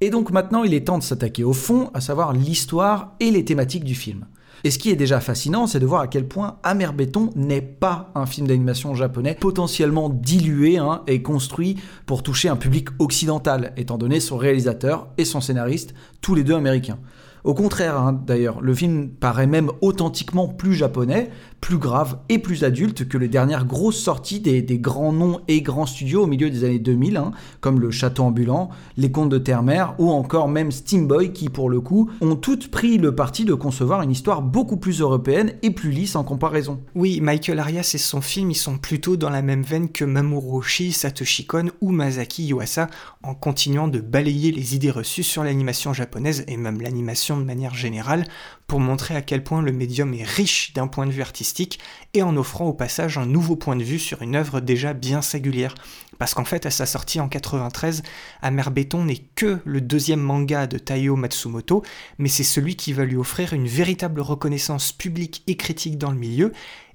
Et 0.00 0.10
donc 0.10 0.30
maintenant, 0.30 0.64
il 0.64 0.72
est 0.72 0.86
temps 0.86 0.98
de 0.98 1.02
s'attaquer 1.02 1.44
au 1.44 1.52
fond, 1.52 1.90
à 1.92 2.00
savoir 2.00 2.32
l'histoire 2.32 3.14
et 3.20 3.30
les 3.30 3.44
thématiques 3.44 3.84
du 3.84 3.94
film. 3.94 4.26
Et 4.64 4.70
ce 4.70 4.78
qui 4.78 4.90
est 4.90 4.96
déjà 4.96 5.20
fascinant, 5.20 5.66
c'est 5.66 5.80
de 5.80 5.86
voir 5.86 6.02
à 6.02 6.06
quel 6.06 6.28
point 6.28 6.58
Amer 6.62 6.92
Béton 6.92 7.30
n'est 7.34 7.62
pas 7.62 8.10
un 8.14 8.26
film 8.26 8.46
d'animation 8.46 8.94
japonais 8.94 9.36
potentiellement 9.38 10.10
dilué 10.10 10.76
hein, 10.76 11.02
et 11.06 11.22
construit 11.22 11.76
pour 12.04 12.22
toucher 12.22 12.48
un 12.48 12.56
public 12.56 12.88
occidental, 12.98 13.72
étant 13.76 13.96
donné 13.96 14.20
son 14.20 14.36
réalisateur 14.36 15.08
et 15.16 15.24
son 15.24 15.40
scénariste, 15.40 15.94
tous 16.20 16.34
les 16.34 16.44
deux 16.44 16.54
américains. 16.54 16.98
Au 17.42 17.54
contraire, 17.54 17.98
hein, 17.98 18.12
d'ailleurs, 18.12 18.60
le 18.60 18.74
film 18.74 19.08
paraît 19.08 19.46
même 19.46 19.70
authentiquement 19.80 20.46
plus 20.46 20.74
japonais, 20.74 21.30
plus 21.60 21.78
grave 21.78 22.18
et 22.28 22.38
plus 22.38 22.64
adulte 22.64 23.06
que 23.08 23.18
les 23.18 23.28
dernières 23.28 23.66
grosses 23.66 23.98
sorties 23.98 24.40
des, 24.40 24.62
grands 24.78 25.12
noms 25.12 25.40
et 25.48 25.62
grands 25.62 25.86
studios 25.86 26.24
au 26.24 26.26
milieu 26.26 26.50
des 26.50 26.64
années 26.64 26.78
2000, 26.78 27.16
hein, 27.16 27.32
comme 27.60 27.80
le 27.80 27.90
Château 27.90 28.24
Ambulant, 28.24 28.70
Les 28.96 29.10
Contes 29.10 29.28
de 29.28 29.38
Terre-Mère 29.38 29.94
ou 29.98 30.10
encore 30.10 30.48
même 30.48 30.72
Steamboy 30.72 31.32
qui, 31.32 31.48
pour 31.48 31.68
le 31.68 31.80
coup, 31.80 32.10
ont 32.20 32.36
toutes 32.36 32.70
pris 32.70 32.98
le 32.98 33.14
parti 33.14 33.44
de 33.44 33.54
concevoir 33.54 34.02
une 34.02 34.10
histoire 34.10 34.42
beaucoup 34.42 34.76
plus 34.76 35.00
européenne 35.00 35.52
et 35.62 35.70
plus 35.70 35.90
lisse 35.90 36.16
en 36.16 36.24
comparaison. 36.24 36.80
Oui, 36.94 37.20
Michael 37.20 37.58
Arias 37.58 37.92
et 37.94 37.98
son 37.98 38.20
film, 38.20 38.50
ils 38.50 38.56
sont 38.56 38.78
plutôt 38.78 39.16
dans 39.16 39.30
la 39.30 39.42
même 39.42 39.62
veine 39.62 39.90
que 39.90 40.04
Mamoru 40.04 40.58
Oshii, 40.58 40.92
Satoshi 40.92 41.46
Kon 41.46 41.70
ou 41.80 41.90
Masaki 41.90 42.46
Yuasa, 42.46 42.88
en 43.22 43.34
continuant 43.34 43.88
de 43.88 44.00
balayer 44.00 44.52
les 44.52 44.74
idées 44.74 44.90
reçues 44.90 45.22
sur 45.22 45.44
l'animation 45.44 45.92
japonaise 45.92 46.44
et 46.48 46.56
même 46.56 46.80
l'animation 46.80 47.38
de 47.38 47.44
manière 47.44 47.74
générale 47.74 48.24
pour 48.70 48.78
montrer 48.78 49.16
à 49.16 49.20
quel 49.20 49.42
point 49.42 49.62
le 49.62 49.72
médium 49.72 50.14
est 50.14 50.22
riche 50.22 50.72
d'un 50.74 50.86
point 50.86 51.04
de 51.04 51.10
vue 51.10 51.22
artistique 51.22 51.80
et 52.14 52.22
en 52.22 52.36
offrant 52.36 52.66
au 52.66 52.72
passage 52.72 53.18
un 53.18 53.26
nouveau 53.26 53.56
point 53.56 53.74
de 53.74 53.82
vue 53.82 53.98
sur 53.98 54.22
une 54.22 54.36
œuvre 54.36 54.60
déjà 54.60 54.92
bien 54.92 55.22
singulière. 55.22 55.74
Parce 56.20 56.34
qu'en 56.34 56.44
fait, 56.44 56.66
à 56.66 56.70
sa 56.70 56.86
sortie 56.86 57.18
en 57.18 57.28
93, 57.28 58.04
Amer 58.42 58.70
Béton 58.70 59.06
n'est 59.06 59.24
que 59.34 59.58
le 59.64 59.80
deuxième 59.80 60.20
manga 60.20 60.68
de 60.68 60.78
Taiyo 60.78 61.16
Matsumoto, 61.16 61.82
mais 62.18 62.28
c'est 62.28 62.44
celui 62.44 62.76
qui 62.76 62.92
va 62.92 63.04
lui 63.04 63.16
offrir 63.16 63.54
une 63.54 63.66
véritable 63.66 64.20
reconnaissance 64.20 64.92
publique 64.92 65.42
et 65.48 65.56
critique 65.56 65.98
dans 65.98 66.12
le 66.12 66.18
milieu, 66.18 66.52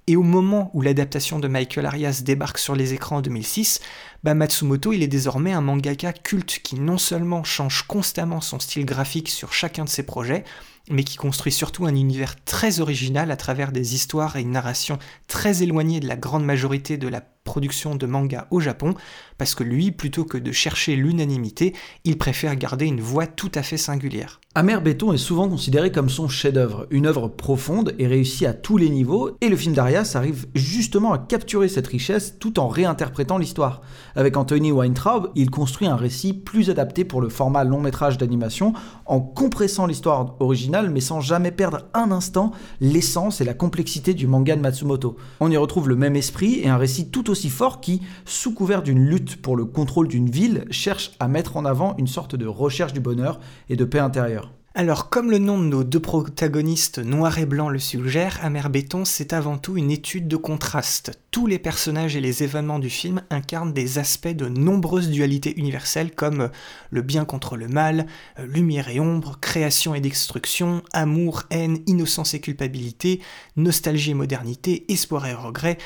et 0.07 0.15
au 0.15 0.23
moment 0.23 0.71
où 0.73 0.81
l'adaptation 0.81 1.39
de 1.39 1.49
Michael 1.49 1.87
Arias 1.87 2.21
débarque 2.23 2.59
sur 2.59 2.75
les 2.75 2.93
écrans 2.93 3.17
en 3.17 3.21
2006, 3.21 3.81
bah 4.23 4.33
Matsumoto 4.33 4.93
il 4.93 5.03
est 5.03 5.07
désormais 5.07 5.51
un 5.51 5.61
mangaka 5.61 6.13
culte 6.13 6.59
qui 6.63 6.79
non 6.79 6.97
seulement 6.97 7.43
change 7.43 7.83
constamment 7.83 8.39
son 8.39 8.59
style 8.59 8.85
graphique 8.85 9.29
sur 9.29 9.51
chacun 9.51 9.83
de 9.83 9.89
ses 9.89 10.03
projets, 10.03 10.45
mais 10.89 11.03
qui 11.03 11.17
construit 11.17 11.51
surtout 11.51 11.85
un 11.85 11.95
univers 11.95 12.35
très 12.43 12.79
original 12.79 13.31
à 13.31 13.37
travers 13.37 13.71
des 13.71 13.95
histoires 13.95 14.35
et 14.35 14.41
une 14.41 14.51
narration 14.51 14.99
très 15.27 15.63
éloignées 15.63 15.99
de 15.99 16.07
la 16.07 16.15
grande 16.15 16.45
majorité 16.45 16.97
de 16.97 17.07
la 17.07 17.21
production 17.45 17.95
de 17.95 18.05
manga 18.07 18.47
au 18.49 18.59
Japon, 18.59 18.95
parce 19.37 19.53
que 19.53 19.63
lui, 19.63 19.91
plutôt 19.91 20.25
que 20.25 20.37
de 20.37 20.51
chercher 20.51 20.95
l'unanimité, 20.95 21.73
il 22.03 22.17
préfère 22.17 22.55
garder 22.55 22.85
une 22.85 23.01
voix 23.01 23.27
tout 23.27 23.51
à 23.53 23.61
fait 23.61 23.77
singulière. 23.77 24.41
Amer 24.55 24.81
Béton 24.81 25.13
est 25.13 25.17
souvent 25.17 25.47
considéré 25.47 25.91
comme 25.91 26.09
son 26.09 26.27
chef-d'œuvre, 26.27 26.87
une 26.89 27.05
œuvre 27.05 27.27
profonde 27.27 27.93
et 27.99 28.07
réussie 28.07 28.45
à 28.45 28.53
tous 28.53 28.77
les 28.77 28.89
niveaux, 28.89 29.37
et 29.41 29.49
le 29.49 29.57
film 29.57 29.75
d'Arias 29.75 30.13
arrive 30.15 30.47
justement 30.55 31.13
à 31.13 31.19
capturer 31.19 31.67
cette 31.67 31.87
richesse 31.87 32.39
tout 32.39 32.57
en 32.57 32.67
réinterprétant 32.67 33.37
l'histoire. 33.37 33.81
Avec 34.15 34.37
Anthony 34.37 34.71
Weintraub, 34.71 35.31
il 35.35 35.51
construit 35.51 35.87
un 35.87 35.97
récit 35.97 36.33
plus 36.33 36.71
adapté 36.71 37.05
pour 37.05 37.21
le 37.21 37.29
format 37.29 37.63
long 37.63 37.81
métrage 37.81 38.17
d'animation, 38.17 38.73
en 39.05 39.19
compressant 39.19 39.85
l'histoire 39.85 40.35
originale 40.39 40.74
mais 40.83 41.01
sans 41.01 41.21
jamais 41.21 41.51
perdre 41.51 41.85
un 41.93 42.11
instant 42.11 42.51
l'essence 42.81 43.41
et 43.41 43.45
la 43.45 43.53
complexité 43.53 44.13
du 44.13 44.27
manga 44.27 44.55
de 44.55 44.61
Matsumoto. 44.61 45.17
On 45.39 45.51
y 45.51 45.57
retrouve 45.57 45.89
le 45.89 45.95
même 45.95 46.15
esprit 46.15 46.59
et 46.59 46.69
un 46.69 46.77
récit 46.77 47.09
tout 47.09 47.29
aussi 47.29 47.49
fort 47.49 47.81
qui, 47.81 48.01
sous 48.25 48.53
couvert 48.53 48.83
d'une 48.83 49.05
lutte 49.05 49.41
pour 49.41 49.55
le 49.55 49.65
contrôle 49.65 50.07
d'une 50.07 50.29
ville, 50.29 50.65
cherche 50.69 51.11
à 51.19 51.27
mettre 51.27 51.57
en 51.57 51.65
avant 51.65 51.95
une 51.97 52.07
sorte 52.07 52.35
de 52.35 52.47
recherche 52.47 52.93
du 52.93 52.99
bonheur 52.99 53.39
et 53.69 53.75
de 53.75 53.85
paix 53.85 53.99
intérieure. 53.99 54.54
Alors, 54.77 55.09
comme 55.09 55.31
le 55.31 55.37
nom 55.37 55.57
de 55.57 55.63
nos 55.63 55.85
deux 55.85 56.01
protagonistes 56.01 56.99
noir 56.99 57.39
et 57.39 57.45
blanc 57.45 57.69
le 57.69 57.79
suggère, 57.79 58.39
Amer 58.43 58.69
Béton, 58.69 59.05
c'est 59.05 59.31
avant 59.31 59.57
tout 59.57 59.77
une 59.77 59.89
étude 59.89 60.27
de 60.27 60.35
contraste. 60.35 61.17
Tous 61.31 61.47
les 61.47 61.59
personnages 61.59 62.17
et 62.17 62.19
les 62.19 62.43
événements 62.43 62.79
du 62.79 62.89
film 62.89 63.21
incarnent 63.29 63.71
des 63.71 63.99
aspects 63.99 64.27
de 64.27 64.49
nombreuses 64.49 65.09
dualités 65.09 65.57
universelles 65.57 66.11
comme 66.11 66.49
le 66.89 67.01
bien 67.01 67.23
contre 67.23 67.55
le 67.55 67.69
mal, 67.69 68.05
lumière 68.37 68.89
et 68.89 68.99
ombre, 68.99 69.37
création 69.39 69.95
et 69.95 70.01
destruction, 70.01 70.83
amour, 70.91 71.43
haine, 71.51 71.79
innocence 71.87 72.33
et 72.33 72.41
culpabilité, 72.41 73.21
nostalgie 73.55 74.11
et 74.11 74.15
modernité, 74.15 74.91
espoir 74.91 75.25
et 75.25 75.33
regret. 75.33 75.77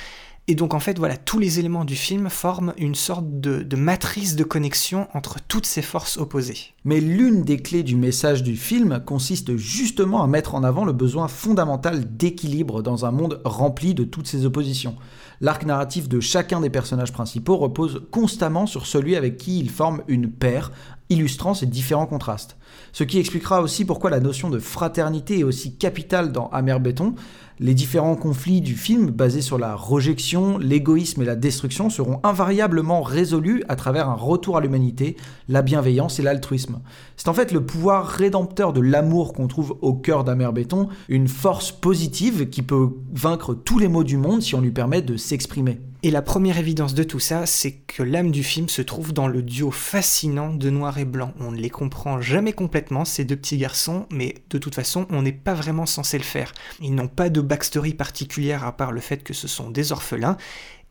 Et 0.49 0.55
donc 0.55 0.73
en 0.73 0.79
fait, 0.79 0.97
voilà, 0.97 1.15
tous 1.15 1.37
les 1.37 1.59
éléments 1.59 1.85
du 1.85 1.95
film 1.95 2.27
forment 2.27 2.73
une 2.75 2.95
sorte 2.95 3.39
de, 3.39 3.75
matrice 3.75 4.35
de 4.35 4.43
connexion 4.43 5.07
entre 5.13 5.37
toutes 5.47 5.67
ces 5.67 5.83
forces 5.83 6.17
opposées. 6.17 6.73
Mais 6.85 6.99
l'une 6.99 7.43
des 7.43 7.59
clés 7.59 7.83
du 7.83 7.95
message 7.95 8.41
du 8.41 8.57
film 8.57 8.99
consiste 9.05 9.57
justement 9.57 10.23
à 10.23 10.27
mettre 10.27 10.55
en 10.55 10.63
avant 10.63 10.85
le 10.85 10.91
besoin 10.91 11.27
fondamental 11.27 12.17
d'équilibre 12.17 12.81
dans 12.81 13.05
un 13.05 13.11
monde 13.11 13.39
rempli 13.45 13.93
de 13.93 14.03
toutes 14.03 14.25
ces 14.25 14.47
oppositions. 14.47 14.95
L'arc 15.39 15.63
narratif 15.67 16.09
de 16.09 16.19
chacun 16.19 16.61
des 16.61 16.71
personnages 16.71 17.13
principaux 17.13 17.57
repose 17.57 18.01
constamment 18.09 18.65
sur 18.65 18.87
celui 18.87 19.15
avec 19.15 19.37
qui 19.37 19.59
ils 19.59 19.69
forment 19.69 20.01
une 20.07 20.31
paire, 20.31 20.71
illustrant 21.09 21.53
ces 21.53 21.67
différents 21.67 22.07
contrastes. 22.07 22.57
Ce 22.91 23.03
qui 23.03 23.19
expliquera 23.19 23.61
aussi 23.61 23.85
pourquoi 23.85 24.09
la 24.09 24.19
notion 24.19 24.49
de 24.49 24.59
fraternité 24.59 25.39
est 25.39 25.43
aussi 25.43 25.75
capitale 25.75 26.31
dans 26.31 26.49
Amer 26.49 26.79
Béton, 26.79 27.13
les 27.59 27.73
différents 27.73 28.15
conflits 28.15 28.61
du 28.61 28.75
film, 28.75 29.11
basés 29.11 29.41
sur 29.41 29.57
la 29.57 29.75
rejection, 29.75 30.57
l'égoïsme 30.57 31.21
et 31.21 31.25
la 31.25 31.35
destruction, 31.35 31.89
seront 31.89 32.19
invariablement 32.23 33.01
résolus 33.01 33.63
à 33.67 33.75
travers 33.75 34.09
un 34.09 34.15
retour 34.15 34.57
à 34.57 34.61
l'humanité, 34.61 35.17
la 35.47 35.61
bienveillance 35.61 36.19
et 36.19 36.23
l'altruisme. 36.23 36.79
C'est 37.17 37.27
en 37.27 37.33
fait 37.33 37.51
le 37.51 37.65
pouvoir 37.65 38.07
rédempteur 38.07 38.73
de 38.73 38.81
l'amour 38.81 39.33
qu'on 39.33 39.47
trouve 39.47 39.77
au 39.81 39.93
cœur 39.93 40.23
d'Amer 40.23 40.53
Béton, 40.53 40.87
une 41.09 41.27
force 41.27 41.71
positive 41.71 42.49
qui 42.49 42.61
peut 42.61 42.89
vaincre 43.13 43.53
tous 43.53 43.79
les 43.79 43.87
maux 43.87 44.03
du 44.03 44.17
monde 44.17 44.41
si 44.41 44.55
on 44.55 44.61
lui 44.61 44.71
permet 44.71 45.01
de 45.01 45.17
s'exprimer. 45.17 45.79
Et 46.01 46.11
la 46.11 46.21
première 46.21 46.57
évidence 46.57 46.93
de 46.93 47.03
tout 47.03 47.19
ça, 47.19 47.45
c'est 47.45 47.73
que 47.73 48.03
l'âme 48.03 48.31
du 48.31 48.41
film 48.41 48.69
se 48.69 48.81
trouve 48.81 49.11
dans 49.11 49.27
le 49.27 49.41
duo 49.41 49.69
fascinant 49.69 50.53
de 50.53 50.69
noir 50.69 50.97
et 50.97 51.03
blanc. 51.03 51.33
On 51.41 51.51
ne 51.51 51.57
les 51.57 51.69
comprend 51.69 52.21
jamais 52.21 52.53
complètement, 52.53 53.03
ces 53.03 53.25
deux 53.25 53.35
petits 53.35 53.57
garçons, 53.57 54.05
mais 54.09 54.35
de 54.49 54.57
toute 54.57 54.75
façon, 54.75 55.07
on 55.09 55.23
n'est 55.23 55.33
pas 55.33 55.53
vraiment 55.53 55.85
censé 55.85 56.17
le 56.17 56.23
faire. 56.23 56.53
Ils 56.79 56.95
n'ont 56.95 57.09
pas 57.09 57.29
de 57.29 57.41
backstory 57.49 57.93
particulière 57.93 58.63
à 58.63 58.77
part 58.77 58.93
le 58.93 59.01
fait 59.01 59.23
que 59.23 59.33
ce 59.33 59.49
sont 59.49 59.69
des 59.69 59.91
orphelins, 59.91 60.37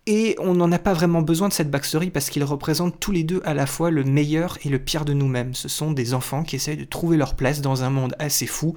et 0.07 0.37
on 0.38 0.55
n'en 0.55 0.73
a 0.73 0.79
pas 0.79 0.94
vraiment 0.94 1.21
besoin 1.23 1.49
de 1.49 1.53
cette 1.53 1.71
backstory 1.71 2.11
parce 2.11 2.31
qu'ils 2.31 2.44
représentent 2.44 2.99
tous 2.99 3.12
les 3.12 3.25
deux 3.25 3.42
à 3.44 3.53
la 3.53 3.66
fois 3.66 3.90
le 3.90 4.05
meilleur 4.05 4.57
et 4.64 4.71
le 4.71 4.79
pire 4.79 5.05
de 5.05 5.12
nous-mêmes. 5.12 5.55
Ce 5.55 5.68
sont 5.68 5.92
des 5.92 6.14
enfants 6.14 6.44
qui 6.44 6.57
essayent 6.57 6.79
de 6.79 6.85
trouver 6.85 7.18
leur 7.18 7.35
place 7.35 7.61
dans 7.61 7.85
un 7.85 7.90
monde 7.90 8.14
assez 8.18 8.47
fou 8.47 8.75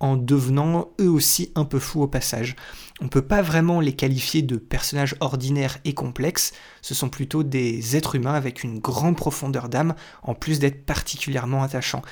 en 0.00 0.16
devenant 0.16 0.88
eux 0.98 1.10
aussi 1.10 1.52
un 1.54 1.64
peu 1.66 1.78
fous 1.78 2.02
au 2.02 2.08
passage. 2.08 2.56
On 3.00 3.04
ne 3.04 3.10
peut 3.10 3.22
pas 3.22 3.42
vraiment 3.42 3.80
les 3.80 3.92
qualifier 3.92 4.42
de 4.42 4.56
personnages 4.56 5.14
ordinaires 5.20 5.78
et 5.84 5.92
complexes, 5.92 6.52
ce 6.80 6.94
sont 6.94 7.08
plutôt 7.08 7.42
des 7.42 7.96
êtres 7.96 8.16
humains 8.16 8.34
avec 8.34 8.64
une 8.64 8.80
grande 8.80 9.16
profondeur 9.16 9.68
d'âme, 9.68 9.94
en 10.22 10.34
plus 10.34 10.58
d'être 10.58 10.86
particulièrement 10.86 11.62
attachants. 11.62 12.02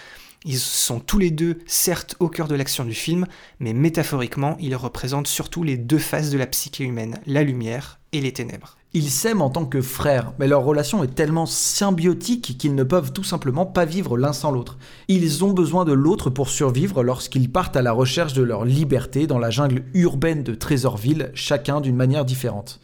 Ils 0.47 0.59
sont 0.59 1.01
tous 1.01 1.19
les 1.19 1.31
deux, 1.31 1.59
certes, 1.67 2.17
au 2.19 2.29
cœur 2.29 2.49
de 2.49 2.55
l'action 2.55 2.85
du 2.87 2.95
film, 2.95 3.27
mais 3.59 3.75
métaphoriquement, 3.75 4.57
ils 4.59 4.75
représentent 4.75 5.27
surtout 5.27 5.63
les 5.63 5.77
deux 5.77 5.99
faces 5.99 6.31
de 6.31 6.39
la 6.39 6.47
psyché 6.47 6.85
humaine, 6.85 7.21
la 7.27 7.43
lumière 7.43 8.01
et 8.13 8.23
les 8.23 8.33
ténèbres. 8.33 8.79
Ils 8.95 9.11
s'aiment 9.11 9.43
en 9.43 9.51
tant 9.51 9.67
que 9.67 9.83
frères, 9.83 10.33
mais 10.39 10.49
leur 10.49 10.65
relation 10.65 11.05
est 11.05 11.15
tellement 11.15 11.45
symbiotique 11.45 12.57
qu'ils 12.57 12.75
ne 12.75 12.85
peuvent 12.85 13.13
tout 13.13 13.23
simplement 13.23 13.67
pas 13.67 13.85
vivre 13.85 14.17
l'un 14.17 14.33
sans 14.33 14.51
l'autre. 14.51 14.79
Ils 15.09 15.45
ont 15.45 15.53
besoin 15.53 15.85
de 15.85 15.93
l'autre 15.93 16.31
pour 16.31 16.49
survivre 16.49 17.03
lorsqu'ils 17.03 17.53
partent 17.53 17.77
à 17.77 17.83
la 17.83 17.93
recherche 17.93 18.33
de 18.33 18.43
leur 18.43 18.65
liberté 18.65 19.27
dans 19.27 19.39
la 19.39 19.51
jungle 19.51 19.85
urbaine 19.93 20.43
de 20.43 20.55
Trésorville, 20.55 21.31
chacun 21.35 21.83
d'une 21.83 21.97
manière 21.97 22.25
différente. 22.25 22.81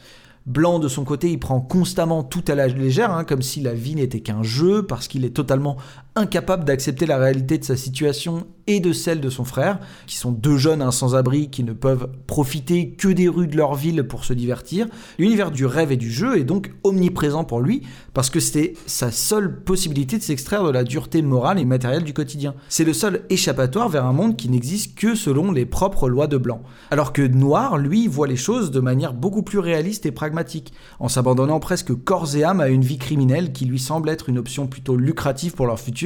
Blanc, 0.46 0.78
de 0.78 0.86
son 0.86 1.02
côté, 1.02 1.32
il 1.32 1.40
prend 1.40 1.60
constamment 1.60 2.22
tout 2.22 2.44
à 2.46 2.54
la 2.54 2.68
légère, 2.68 3.10
hein, 3.10 3.24
comme 3.24 3.42
si 3.42 3.60
la 3.60 3.74
vie 3.74 3.96
n'était 3.96 4.20
qu'un 4.20 4.44
jeu, 4.44 4.86
parce 4.86 5.08
qu'il 5.08 5.24
est 5.24 5.30
totalement 5.30 5.76
incapable 6.16 6.64
d'accepter 6.64 7.06
la 7.06 7.18
réalité 7.18 7.58
de 7.58 7.64
sa 7.64 7.76
situation 7.76 8.46
et 8.66 8.80
de 8.80 8.92
celle 8.92 9.20
de 9.20 9.30
son 9.30 9.44
frère, 9.44 9.78
qui 10.06 10.16
sont 10.16 10.32
deux 10.32 10.56
jeunes 10.56 10.90
sans-abri 10.90 11.50
qui 11.50 11.62
ne 11.62 11.72
peuvent 11.72 12.08
profiter 12.26 12.90
que 12.90 13.06
des 13.06 13.28
rues 13.28 13.46
de 13.46 13.56
leur 13.56 13.74
ville 13.74 14.02
pour 14.02 14.24
se 14.24 14.32
divertir. 14.32 14.88
L'univers 15.18 15.52
du 15.52 15.66
rêve 15.66 15.92
et 15.92 15.96
du 15.96 16.10
jeu 16.10 16.38
est 16.38 16.44
donc 16.44 16.72
omniprésent 16.82 17.44
pour 17.44 17.60
lui, 17.60 17.82
parce 18.12 18.28
que 18.28 18.40
c'est 18.40 18.72
sa 18.86 19.12
seule 19.12 19.62
possibilité 19.62 20.18
de 20.18 20.22
s'extraire 20.22 20.64
de 20.64 20.70
la 20.70 20.82
dureté 20.82 21.22
morale 21.22 21.60
et 21.60 21.64
matérielle 21.64 22.02
du 22.02 22.12
quotidien. 22.12 22.54
C'est 22.68 22.84
le 22.84 22.92
seul 22.92 23.22
échappatoire 23.30 23.88
vers 23.88 24.04
un 24.04 24.12
monde 24.12 24.36
qui 24.36 24.48
n'existe 24.48 24.98
que 24.98 25.14
selon 25.14 25.52
les 25.52 25.66
propres 25.66 26.08
lois 26.08 26.26
de 26.26 26.38
Blanc. 26.38 26.62
Alors 26.90 27.12
que 27.12 27.22
Noir, 27.22 27.78
lui, 27.78 28.08
voit 28.08 28.26
les 28.26 28.36
choses 28.36 28.70
de 28.70 28.80
manière 28.80 29.12
beaucoup 29.12 29.42
plus 29.42 29.58
réaliste 29.58 30.06
et 30.06 30.12
pragmatique, 30.12 30.72
en 30.98 31.08
s'abandonnant 31.08 31.60
presque 31.60 31.94
corps 31.94 32.34
et 32.34 32.42
âme 32.42 32.60
à 32.60 32.68
une 32.68 32.82
vie 32.82 32.98
criminelle 32.98 33.52
qui 33.52 33.66
lui 33.66 33.78
semble 33.78 34.08
être 34.08 34.28
une 34.28 34.38
option 34.38 34.66
plutôt 34.66 34.96
lucrative 34.96 35.54
pour 35.54 35.66
leur 35.66 35.78
futur 35.78 36.05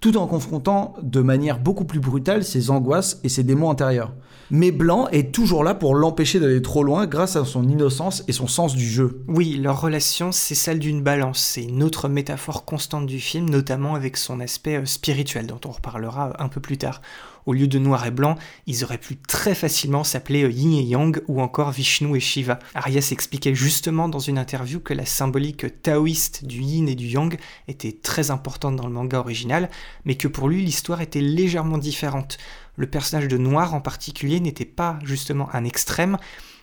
tout 0.00 0.16
en 0.16 0.26
confrontant 0.26 0.94
de 1.02 1.20
manière 1.20 1.58
beaucoup 1.58 1.84
plus 1.84 2.00
brutale 2.00 2.44
ses 2.44 2.70
angoisses 2.70 3.20
et 3.22 3.28
ses 3.28 3.44
démons 3.44 3.70
intérieurs. 3.70 4.12
Mais 4.54 4.70
Blanc 4.70 5.08
est 5.08 5.32
toujours 5.32 5.64
là 5.64 5.74
pour 5.74 5.94
l'empêcher 5.94 6.38
d'aller 6.38 6.60
trop 6.60 6.82
loin 6.84 7.06
grâce 7.06 7.36
à 7.36 7.44
son 7.46 7.66
innocence 7.66 8.22
et 8.28 8.32
son 8.32 8.46
sens 8.46 8.74
du 8.74 8.86
jeu. 8.86 9.22
Oui, 9.26 9.54
leur 9.54 9.80
relation, 9.80 10.30
c'est 10.30 10.54
celle 10.54 10.78
d'une 10.78 11.02
balance. 11.02 11.40
C'est 11.40 11.62
une 11.62 11.82
autre 11.82 12.06
métaphore 12.06 12.66
constante 12.66 13.06
du 13.06 13.18
film, 13.18 13.48
notamment 13.48 13.94
avec 13.94 14.18
son 14.18 14.40
aspect 14.40 14.76
euh, 14.76 14.84
spirituel, 14.84 15.46
dont 15.46 15.60
on 15.64 15.70
reparlera 15.70 16.34
un 16.38 16.48
peu 16.48 16.60
plus 16.60 16.76
tard. 16.76 17.00
Au 17.46 17.52
lieu 17.52 17.66
de 17.66 17.78
noir 17.78 18.06
et 18.06 18.10
blanc, 18.10 18.36
ils 18.66 18.84
auraient 18.84 18.98
pu 18.98 19.16
très 19.16 19.54
facilement 19.54 20.04
s'appeler 20.04 20.44
euh, 20.44 20.50
Yin 20.50 20.72
et 20.72 20.82
Yang 20.82 21.22
ou 21.28 21.40
encore 21.40 21.70
Vishnu 21.70 22.16
et 22.16 22.20
Shiva. 22.20 22.58
Arias 22.74 23.08
expliquait 23.12 23.54
justement 23.54 24.08
dans 24.08 24.18
une 24.18 24.38
interview 24.38 24.80
que 24.80 24.94
la 24.94 25.06
symbolique 25.06 25.82
taoïste 25.82 26.44
du 26.44 26.60
Yin 26.62 26.88
et 26.88 26.94
du 26.94 27.06
Yang 27.06 27.38
était 27.68 27.92
très 27.92 28.30
importante 28.30 28.76
dans 28.76 28.86
le 28.86 28.92
manga 28.92 29.18
original, 29.18 29.70
mais 30.04 30.16
que 30.16 30.28
pour 30.28 30.48
lui 30.48 30.64
l'histoire 30.64 31.00
était 31.00 31.20
légèrement 31.20 31.78
différente 31.78 32.38
le 32.76 32.86
personnage 32.86 33.28
de 33.28 33.36
Noir 33.36 33.74
en 33.74 33.80
particulier 33.80 34.40
n'était 34.40 34.64
pas 34.64 34.98
justement 35.04 35.48
un 35.54 35.64
extrême, 35.64 36.18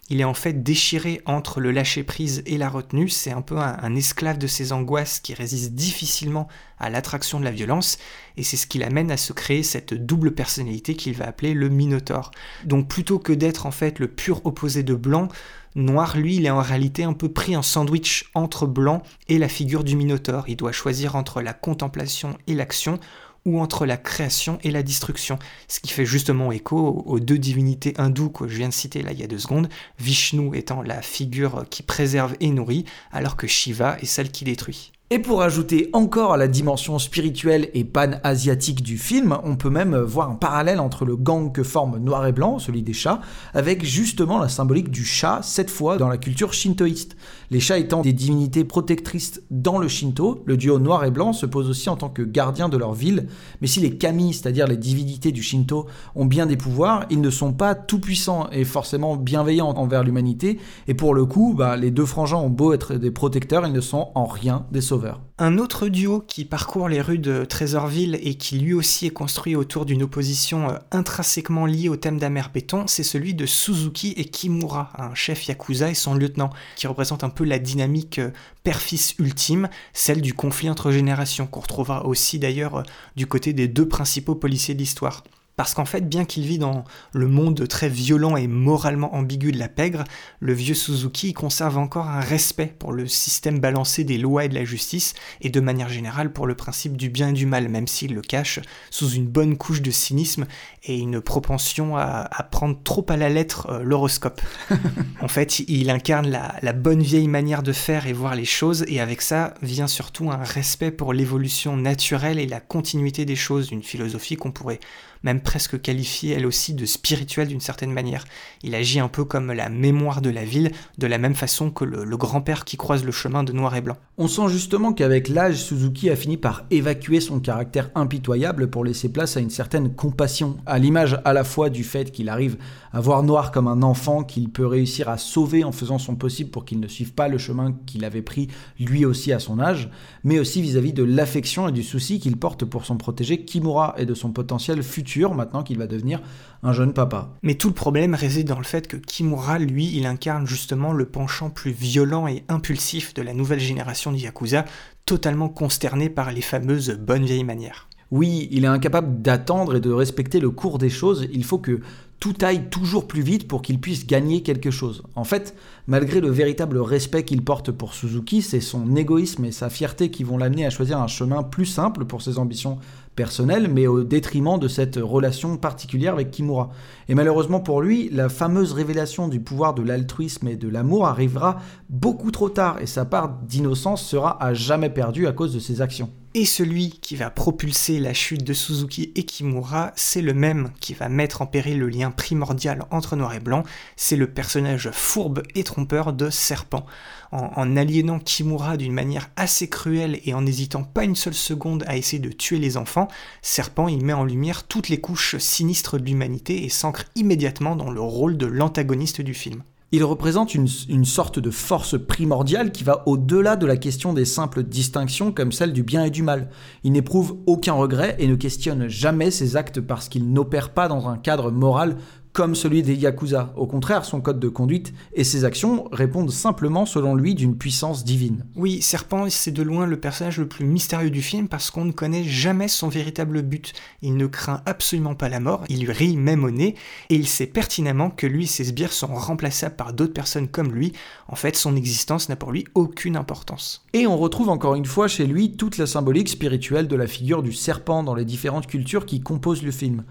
il 0.09 0.21
est 0.21 0.25
en 0.25 0.33
fait 0.33 0.63
déchiré 0.63 1.21
entre 1.25 1.59
le 1.59 1.71
lâcher-prise 1.71 2.41
et 2.45 2.57
la 2.57 2.69
retenue, 2.69 3.09
c'est 3.09 3.31
un 3.31 3.41
peu 3.41 3.57
un, 3.57 3.95
esclave 3.95 4.37
de 4.37 4.47
ses 4.47 4.71
angoisses 4.71 5.19
qui 5.19 5.33
résiste 5.33 5.73
difficilement 5.73 6.47
à 6.79 6.89
l'attraction 6.89 7.39
de 7.39 7.45
la 7.45 7.51
violence, 7.51 7.97
et 8.37 8.43
c'est 8.43 8.57
ce 8.57 8.67
qui 8.67 8.79
l'amène 8.79 9.11
à 9.11 9.17
se 9.17 9.33
créer 9.33 9.63
cette 9.63 9.93
double 9.93 10.31
personnalité 10.31 10.95
qu'il 10.95 11.13
va 11.13 11.27
appeler 11.27 11.53
le 11.53 11.69
Minotaure. 11.69 12.31
Donc 12.65 12.87
plutôt 12.87 13.19
que 13.19 13.33
d'être 13.33 13.65
en 13.65 13.71
fait 13.71 13.99
le 13.99 14.07
pur 14.07 14.45
opposé 14.45 14.83
de 14.83 14.95
Blanc, 14.95 15.27
Noir, 15.75 16.17
lui, 16.17 16.37
il 16.37 16.47
est 16.47 16.49
en 16.49 16.61
réalité 16.61 17.03
un 17.03 17.13
peu 17.13 17.29
pris 17.29 17.55
en 17.55 17.61
sandwich 17.61 18.31
entre 18.33 18.65
Blanc 18.65 19.03
et 19.27 19.37
la 19.37 19.47
figure 19.47 19.83
du 19.83 19.95
Minotaure. 19.95 20.45
Il 20.47 20.55
doit 20.55 20.71
choisir 20.71 21.15
entre 21.15 21.41
la 21.41 21.53
contemplation 21.53 22.35
et 22.47 22.55
l'action, 22.55 22.99
ou 23.45 23.59
entre 23.59 23.85
la 23.85 23.97
création 23.97 24.59
et 24.63 24.71
la 24.71 24.83
destruction, 24.83 25.39
ce 25.67 25.79
qui 25.79 25.91
fait 25.91 26.05
justement 26.05 26.51
écho 26.51 27.03
aux 27.05 27.19
deux 27.19 27.37
divinités 27.37 27.93
hindoues 27.97 28.29
que 28.29 28.47
je 28.47 28.57
viens 28.57 28.69
de 28.69 28.73
citer 28.73 29.01
là 29.01 29.11
il 29.11 29.19
y 29.19 29.23
a 29.23 29.27
deux 29.27 29.39
secondes, 29.39 29.69
Vishnu 29.99 30.55
étant 30.57 30.81
la 30.81 31.01
figure 31.01 31.65
qui 31.69 31.83
préserve 31.83 32.35
et 32.39 32.49
nourrit, 32.49 32.85
alors 33.11 33.35
que 33.35 33.47
Shiva 33.47 33.97
est 33.99 34.05
celle 34.05 34.31
qui 34.31 34.43
détruit. 34.43 34.91
Et 35.11 35.17
pour 35.17 35.41
ajouter 35.41 35.89
encore 35.93 36.33
à 36.33 36.37
la 36.37 36.47
dimension 36.47 36.99
spirituelle 36.99 37.71
et 37.73 37.83
pan-asiatique 37.83 38.83
du 38.83 38.99
film, 38.99 39.35
on 39.43 39.55
peut 39.55 39.71
même 39.71 39.97
voir 39.97 40.29
un 40.29 40.35
parallèle 40.35 40.79
entre 40.79 41.03
le 41.03 41.15
gang 41.15 41.51
que 41.51 41.63
forment 41.63 41.97
Noir 41.97 42.27
et 42.27 42.31
Blanc, 42.31 42.59
celui 42.59 42.83
des 42.83 42.93
chats, 42.93 43.19
avec 43.55 43.83
justement 43.83 44.37
la 44.37 44.49
symbolique 44.49 44.91
du 44.91 45.03
chat, 45.03 45.39
cette 45.41 45.71
fois 45.71 45.97
dans 45.97 46.09
la 46.09 46.19
culture 46.19 46.53
shintoïste. 46.53 47.17
Les 47.49 47.59
chats 47.59 47.79
étant 47.79 48.03
des 48.03 48.13
divinités 48.13 48.63
protectrices 48.63 49.41
dans 49.49 49.79
le 49.79 49.87
Shinto, 49.87 50.43
le 50.45 50.57
duo 50.57 50.77
Noir 50.77 51.03
et 51.03 51.09
Blanc 51.09 51.33
se 51.33 51.47
pose 51.47 51.71
aussi 51.71 51.89
en 51.89 51.95
tant 51.95 52.09
que 52.09 52.21
gardien 52.21 52.69
de 52.69 52.77
leur 52.77 52.93
ville, 52.93 53.29
mais 53.61 53.67
si 53.67 53.79
les 53.79 53.97
kami, 53.97 54.35
c'est-à-dire 54.35 54.67
les 54.67 54.77
divinités 54.77 55.31
du 55.31 55.41
Shinto, 55.41 55.87
ont 56.13 56.25
bien 56.25 56.45
des 56.45 56.55
pouvoirs, 56.55 57.07
ils 57.09 57.19
ne 57.19 57.31
sont 57.31 57.53
pas 57.53 57.73
tout 57.73 57.99
puissants 57.99 58.47
et 58.51 58.63
forcément 58.63 59.15
bienveillants 59.15 59.71
envers 59.71 60.03
l'humanité, 60.03 60.59
et 60.87 60.93
pour 60.93 61.15
le 61.15 61.25
coup, 61.25 61.55
bah, 61.57 61.77
les 61.77 61.89
deux 61.89 62.05
frangins 62.05 62.37
ont 62.37 62.51
beau 62.51 62.73
être 62.73 62.93
des 62.93 63.09
protecteurs, 63.09 63.65
ils 63.65 63.73
ne 63.73 63.81
sont 63.81 64.09
en 64.13 64.25
rien 64.25 64.67
des 64.71 64.81
sauveurs. 64.81 64.98
Un 65.37 65.57
autre 65.57 65.87
duo 65.87 66.19
qui 66.19 66.45
parcourt 66.45 66.89
les 66.89 67.01
rues 67.01 67.19
de 67.19 67.45
Trésorville 67.45 68.19
et 68.21 68.35
qui 68.35 68.59
lui 68.59 68.73
aussi 68.73 69.05
est 69.05 69.11
construit 69.11 69.55
autour 69.55 69.85
d'une 69.85 70.03
opposition 70.03 70.69
euh, 70.69 70.77
intrinsèquement 70.91 71.65
liée 71.65 71.89
au 71.89 71.95
thème 71.95 72.19
d'Amer 72.19 72.49
Béton, 72.53 72.87
c'est 72.87 73.03
celui 73.03 73.33
de 73.33 73.45
Suzuki 73.45 74.13
et 74.17 74.25
Kimura, 74.25 74.91
un 74.97 75.15
chef 75.15 75.47
yakuza 75.47 75.89
et 75.89 75.93
son 75.93 76.13
lieutenant, 76.13 76.49
qui 76.75 76.87
représente 76.87 77.23
un 77.23 77.29
peu 77.29 77.45
la 77.45 77.59
dynamique 77.59 78.19
euh, 78.19 78.31
père-fils 78.63 79.15
ultime, 79.19 79.69
celle 79.93 80.21
du 80.21 80.33
conflit 80.33 80.69
entre 80.69 80.91
générations, 80.91 81.47
qu'on 81.47 81.61
retrouvera 81.61 82.05
aussi 82.05 82.39
d'ailleurs 82.39 82.75
euh, 82.75 82.83
du 83.15 83.25
côté 83.25 83.53
des 83.53 83.67
deux 83.67 83.87
principaux 83.87 84.35
policiers 84.35 84.73
de 84.73 84.79
l'histoire. 84.79 85.23
Parce 85.59 85.73
qu'en 85.73 85.83
fait, 85.83 86.07
bien 86.07 86.23
qu'il 86.23 86.45
vit 86.45 86.57
dans 86.57 86.85
le 87.11 87.27
monde 87.27 87.67
très 87.67 87.89
violent 87.89 88.37
et 88.37 88.47
moralement 88.47 89.13
ambigu 89.13 89.51
de 89.51 89.59
la 89.59 89.67
pègre, 89.67 90.05
le 90.39 90.53
vieux 90.53 90.73
Suzuki 90.73 91.33
conserve 91.33 91.77
encore 91.77 92.07
un 92.07 92.21
respect 92.21 92.73
pour 92.79 92.93
le 92.93 93.07
système 93.07 93.59
balancé 93.59 94.05
des 94.05 94.17
lois 94.17 94.45
et 94.45 94.47
de 94.47 94.55
la 94.55 94.63
justice, 94.63 95.15
et 95.41 95.49
de 95.49 95.59
manière 95.59 95.89
générale 95.89 96.31
pour 96.31 96.47
le 96.47 96.55
principe 96.55 96.95
du 96.95 97.09
bien 97.09 97.31
et 97.31 97.33
du 97.33 97.45
mal, 97.45 97.67
même 97.67 97.87
s'il 97.87 98.13
le 98.13 98.21
cache 98.21 98.61
sous 98.89 99.09
une 99.09 99.27
bonne 99.27 99.57
couche 99.57 99.81
de 99.81 99.91
cynisme 99.91 100.45
et 100.85 100.97
une 100.97 101.19
propension 101.19 101.97
à, 101.97 102.29
prendre 102.51 102.79
trop 102.81 103.05
à 103.09 103.17
la 103.17 103.27
lettre 103.27 103.67
euh, 103.69 103.83
l'horoscope. 103.83 104.39
en 105.21 105.27
fait, 105.27 105.59
il 105.67 105.89
incarne 105.89 106.29
la, 106.29 106.55
la 106.61 106.71
bonne 106.71 107.01
vieille 107.01 107.27
manière 107.27 107.63
de 107.63 107.73
faire 107.73 108.07
et 108.07 108.13
voir 108.13 108.33
les 108.33 108.45
choses, 108.45 108.85
et 108.87 109.01
avec 109.01 109.21
ça 109.21 109.55
vient 109.61 109.87
surtout 109.87 110.31
un 110.31 110.41
respect 110.41 110.91
pour 110.91 111.11
l'évolution 111.11 111.75
naturelle 111.75 112.39
et 112.39 112.47
la 112.47 112.61
continuité 112.61 113.25
des 113.25 113.35
choses, 113.35 113.71
une 113.71 113.83
philosophie 113.83 114.37
qu'on 114.37 114.53
pourrait 114.53 114.79
même 115.23 115.41
presque 115.41 115.81
qualifiée 115.81 116.33
elle 116.33 116.45
aussi 116.45 116.73
de 116.73 116.85
spirituelle 116.85 117.47
d'une 117.47 117.61
certaine 117.61 117.91
manière. 117.91 118.25
Il 118.63 118.75
agit 118.75 118.99
un 118.99 119.07
peu 119.07 119.25
comme 119.25 119.51
la 119.51 119.69
mémoire 119.69 120.21
de 120.21 120.29
la 120.29 120.45
ville, 120.45 120.71
de 120.97 121.07
la 121.07 121.17
même 121.17 121.35
façon 121.35 121.71
que 121.71 121.85
le, 121.85 122.17
grand-père 122.17 122.65
qui 122.65 122.77
croise 122.77 123.05
le 123.05 123.11
chemin 123.11 123.43
de 123.43 123.53
noir 123.53 123.75
et 123.75 123.81
blanc. 123.81 123.97
On 124.17 124.27
sent 124.27 124.49
justement 124.49 124.91
qu'avec 124.91 125.29
l'âge, 125.29 125.63
Suzuki 125.63 126.09
a 126.09 126.15
fini 126.15 126.37
par 126.37 126.65
évacuer 126.69 127.21
son 127.21 127.39
caractère 127.39 127.89
impitoyable 127.95 128.69
pour 128.69 128.83
laisser 128.83 129.09
place 129.09 129.37
à 129.37 129.39
une 129.39 129.49
certaine 129.49 129.93
compassion, 129.93 130.57
à 130.65 130.79
l'image 130.79 131.19
à 131.23 131.33
la 131.33 131.43
fois 131.43 131.69
du 131.69 131.83
fait 131.83 132.11
qu'il 132.11 132.29
arrive 132.29 132.57
à 132.91 132.99
voir 132.99 133.23
Noir 133.23 133.51
comme 133.51 133.67
un 133.67 133.83
enfant 133.83 134.23
qu'il 134.23 134.49
peut 134.49 134.65
réussir 134.65 135.09
à 135.09 135.17
sauver 135.17 135.63
en 135.63 135.71
faisant 135.71 135.99
son 135.99 136.15
possible 136.15 136.49
pour 136.49 136.65
qu'il 136.65 136.79
ne 136.79 136.87
suive 136.87 137.13
pas 137.13 137.27
le 137.27 137.37
chemin 137.37 137.75
qu'il 137.85 138.03
avait 138.03 138.21
pris 138.21 138.47
lui 138.79 139.05
aussi 139.05 139.31
à 139.31 139.39
son 139.39 139.59
âge, 139.59 139.89
mais 140.23 140.39
aussi 140.39 140.61
vis-à-vis 140.61 140.93
de 140.93 141.03
l'affection 141.03 141.67
et 141.69 141.71
du 141.71 141.83
souci 141.83 142.19
qu'il 142.19 142.37
porte 142.37 142.65
pour 142.65 142.85
son 142.85 142.97
protégé 142.97 143.45
Kimura 143.45 143.95
et 143.97 144.05
de 144.05 144.13
son 144.13 144.31
potentiel 144.31 144.81
futur 144.83 145.08
maintenant 145.17 145.63
qu'il 145.63 145.77
va 145.77 145.87
devenir 145.87 146.21
un 146.63 146.73
jeune 146.73 146.93
papa. 146.93 147.29
Mais 147.43 147.55
tout 147.55 147.69
le 147.69 147.73
problème 147.73 148.15
réside 148.15 148.47
dans 148.47 148.57
le 148.57 148.63
fait 148.63 148.87
que 148.87 148.97
Kimura, 148.97 149.59
lui, 149.59 149.91
il 149.95 150.05
incarne 150.05 150.47
justement 150.47 150.93
le 150.93 151.05
penchant 151.05 151.49
plus 151.49 151.71
violent 151.71 152.27
et 152.27 152.43
impulsif 152.47 153.13
de 153.13 153.21
la 153.21 153.33
nouvelle 153.33 153.59
génération 153.59 154.11
de 154.11 154.17
Yakuza, 154.17 154.65
totalement 155.05 155.49
consterné 155.49 156.09
par 156.09 156.31
les 156.31 156.41
fameuses 156.41 156.91
bonnes 156.91 157.25
vieilles 157.25 157.43
manières. 157.43 157.87
Oui, 158.11 158.47
il 158.51 158.63
est 158.63 158.67
incapable 158.67 159.21
d'attendre 159.21 159.75
et 159.75 159.81
de 159.81 159.91
respecter 159.91 160.39
le 160.39 160.49
cours 160.49 160.79
des 160.79 160.89
choses, 160.89 161.27
il 161.31 161.43
faut 161.43 161.59
que 161.59 161.79
tout 162.19 162.35
aille 162.41 162.69
toujours 162.69 163.07
plus 163.07 163.21
vite 163.21 163.47
pour 163.47 163.61
qu'il 163.61 163.79
puisse 163.79 164.05
gagner 164.05 164.43
quelque 164.43 164.71
chose. 164.71 165.03
En 165.15 165.23
fait, 165.23 165.55
malgré 165.87 166.19
le 166.19 166.29
véritable 166.29 166.77
respect 166.77 167.23
qu'il 167.23 167.43
porte 167.43 167.71
pour 167.71 167.93
Suzuki, 167.93 168.41
c'est 168.41 168.59
son 168.59 168.95
égoïsme 168.95 169.45
et 169.45 169.51
sa 169.51 169.69
fierté 169.69 170.11
qui 170.11 170.23
vont 170.23 170.37
l'amener 170.37 170.65
à 170.65 170.69
choisir 170.69 170.99
un 170.99 171.07
chemin 171.07 171.43
plus 171.43 171.65
simple 171.65 172.05
pour 172.05 172.21
ses 172.21 172.37
ambitions 172.37 172.77
personnelles, 173.15 173.67
mais 173.67 173.87
au 173.87 174.03
détriment 174.03 174.57
de 174.57 174.67
cette 174.67 174.97
relation 174.97 175.57
particulière 175.57 176.13
avec 176.13 176.31
Kimura. 176.31 176.69
Et 177.07 177.15
malheureusement 177.15 177.59
pour 177.59 177.81
lui, 177.81 178.09
la 178.11 178.29
fameuse 178.29 178.73
révélation 178.73 179.27
du 179.27 179.39
pouvoir 179.39 179.73
de 179.73 179.81
l'altruisme 179.81 180.47
et 180.47 180.55
de 180.55 180.69
l'amour 180.69 181.07
arrivera 181.07 181.57
beaucoup 181.89 182.31
trop 182.31 182.49
tard, 182.49 182.79
et 182.81 182.85
sa 182.87 183.05
part 183.05 183.29
d'innocence 183.43 184.05
sera 184.05 184.41
à 184.43 184.53
jamais 184.53 184.89
perdue 184.89 185.27
à 185.27 185.31
cause 185.31 185.53
de 185.53 185.59
ses 185.59 185.81
actions. 185.81 186.09
Et 186.35 186.45
celui 186.45 186.91
qui 187.01 187.15
va 187.15 187.31
propulser 187.31 187.99
la 187.99 188.13
chute 188.13 188.43
de 188.43 188.53
Suzuki 188.53 189.11
et 189.15 189.23
Kimura, 189.23 189.91
c'est 189.95 190.21
le 190.21 190.35
même 190.35 190.69
qui 190.79 190.93
va 190.93 191.09
mettre 191.09 191.41
en 191.41 191.47
péril 191.47 191.79
le 191.79 191.89
lien 191.89 192.11
primordial 192.11 192.85
entre 192.91 193.15
noir 193.15 193.33
et 193.33 193.39
blanc, 193.39 193.63
c'est 193.95 194.15
le 194.15 194.27
personnage 194.27 194.91
fourbe 194.91 195.41
et 195.55 195.63
trompeur 195.63 196.13
de 196.13 196.29
Serpent. 196.29 196.85
En, 197.31 197.77
aliénant 197.77 198.17
Kimura 198.17 198.75
d'une 198.75 198.93
manière 198.93 199.29
assez 199.35 199.69
cruelle 199.69 200.19
et 200.25 200.33
en 200.33 200.41
n'hésitant 200.41 200.83
pas 200.83 201.03
une 201.03 201.15
seule 201.15 201.35
seconde 201.35 201.83
à 201.85 201.95
essayer 201.95 202.19
de 202.19 202.31
tuer 202.31 202.57
les 202.57 202.75
enfants, 202.75 203.07
Serpent 203.43 203.87
y 203.87 203.97
met 203.97 204.13
en 204.13 204.23
lumière 204.23 204.63
toutes 204.63 204.89
les 204.89 204.99
couches 204.99 205.37
sinistres 205.37 205.99
de 205.99 206.05
l'humanité 206.05 206.63
et 206.63 206.69
s'ancre 206.69 207.05
immédiatement 207.15 207.75
dans 207.75 207.91
le 207.91 208.01
rôle 208.01 208.37
de 208.37 208.47
l'antagoniste 208.47 209.21
du 209.21 209.35
film. 209.35 209.61
Il 209.91 210.03
représente 210.03 210.53
une, 210.53 210.67
sorte 211.03 211.39
de 211.39 211.49
force 211.49 211.97
primordiale 211.99 212.71
qui 212.71 212.83
va 212.83 213.01
au-delà 213.07 213.55
de 213.55 213.65
la 213.65 213.75
question 213.75 214.13
des 214.13 214.25
simples 214.25 214.61
distinctions 214.61 215.31
comme 215.31 215.51
celle 215.51 215.73
du 215.73 215.81
bien 215.81 216.03
et 216.03 216.11
du 216.11 216.21
mal. 216.21 216.49
Il 216.83 216.91
n'éprouve 216.91 217.37
aucun 217.47 217.73
regret 217.73 218.15
et 218.19 218.27
ne 218.27 218.35
questionne 218.35 218.87
jamais 218.87 219.31
ses 219.31 219.55
actes 219.55 219.81
parce 219.81 220.07
qu'il 220.07 220.31
n'opère 220.31 220.69
pas 220.69 220.87
dans 220.87 221.07
un 221.07 221.17
cadre 221.17 221.49
moral 221.49 221.97
comme 222.33 222.55
celui 222.55 222.83
des 222.83 222.95
Yakuza. 222.95 223.53
Au 223.55 223.67
contraire, 223.67 224.05
son 224.05 224.21
code 224.21 224.39
de 224.39 224.49
conduite 224.49 224.93
et 225.13 225.23
ses 225.23 225.45
actions 225.45 225.87
répondent 225.91 226.31
simplement, 226.31 226.85
selon 226.85 227.15
lui, 227.15 227.35
d'une 227.35 227.57
puissance 227.57 228.03
divine. 228.03 228.45
Oui, 228.55 228.81
Serpent, 228.81 229.29
c'est 229.29 229.51
de 229.51 229.63
loin 229.63 229.85
le 229.85 229.99
personnage 229.99 230.37
le 230.37 230.47
plus 230.47 230.65
mystérieux 230.65 231.09
du 231.09 231.21
film 231.21 231.47
parce 231.47 231.71
qu'on 231.71 231.85
ne 231.85 231.91
connaît 231.91 232.23
jamais 232.23 232.67
son 232.67 232.87
véritable 232.87 233.41
but. 233.41 233.73
Il 234.01 234.15
ne 234.15 234.27
craint 234.27 234.61
absolument 234.65 235.15
pas 235.15 235.29
la 235.29 235.39
mort, 235.39 235.63
il 235.69 235.85
lui 235.85 235.91
rit 235.91 236.17
même 236.17 236.43
au 236.43 236.51
nez, 236.51 236.75
et 237.09 237.15
il 237.15 237.27
sait 237.27 237.47
pertinemment 237.47 238.09
que 238.09 238.27
lui 238.27 238.43
et 238.43 238.47
ses 238.47 238.65
sbires 238.65 238.93
sont 238.93 239.07
remplaçables 239.07 239.75
par 239.75 239.93
d'autres 239.93 240.13
personnes 240.13 240.47
comme 240.47 240.71
lui. 240.71 240.93
En 241.27 241.35
fait, 241.35 241.55
son 241.55 241.75
existence 241.75 242.29
n'a 242.29 242.35
pour 242.35 242.51
lui 242.51 242.65
aucune 242.75 243.17
importance. 243.17 243.85
Et 243.93 244.07
on 244.07 244.17
retrouve 244.17 244.49
encore 244.49 244.75
une 244.75 244.85
fois 244.85 245.07
chez 245.07 245.25
lui 245.25 245.53
toute 245.53 245.77
la 245.77 245.87
symbolique 245.87 246.29
spirituelle 246.29 246.87
de 246.87 246.95
la 246.95 247.07
figure 247.07 247.43
du 247.43 247.53
serpent 247.53 248.03
dans 248.03 248.15
les 248.15 248.25
différentes 248.25 248.67
cultures 248.67 249.05
qui 249.05 249.21
composent 249.21 249.63
le 249.63 249.71
film. 249.71 250.03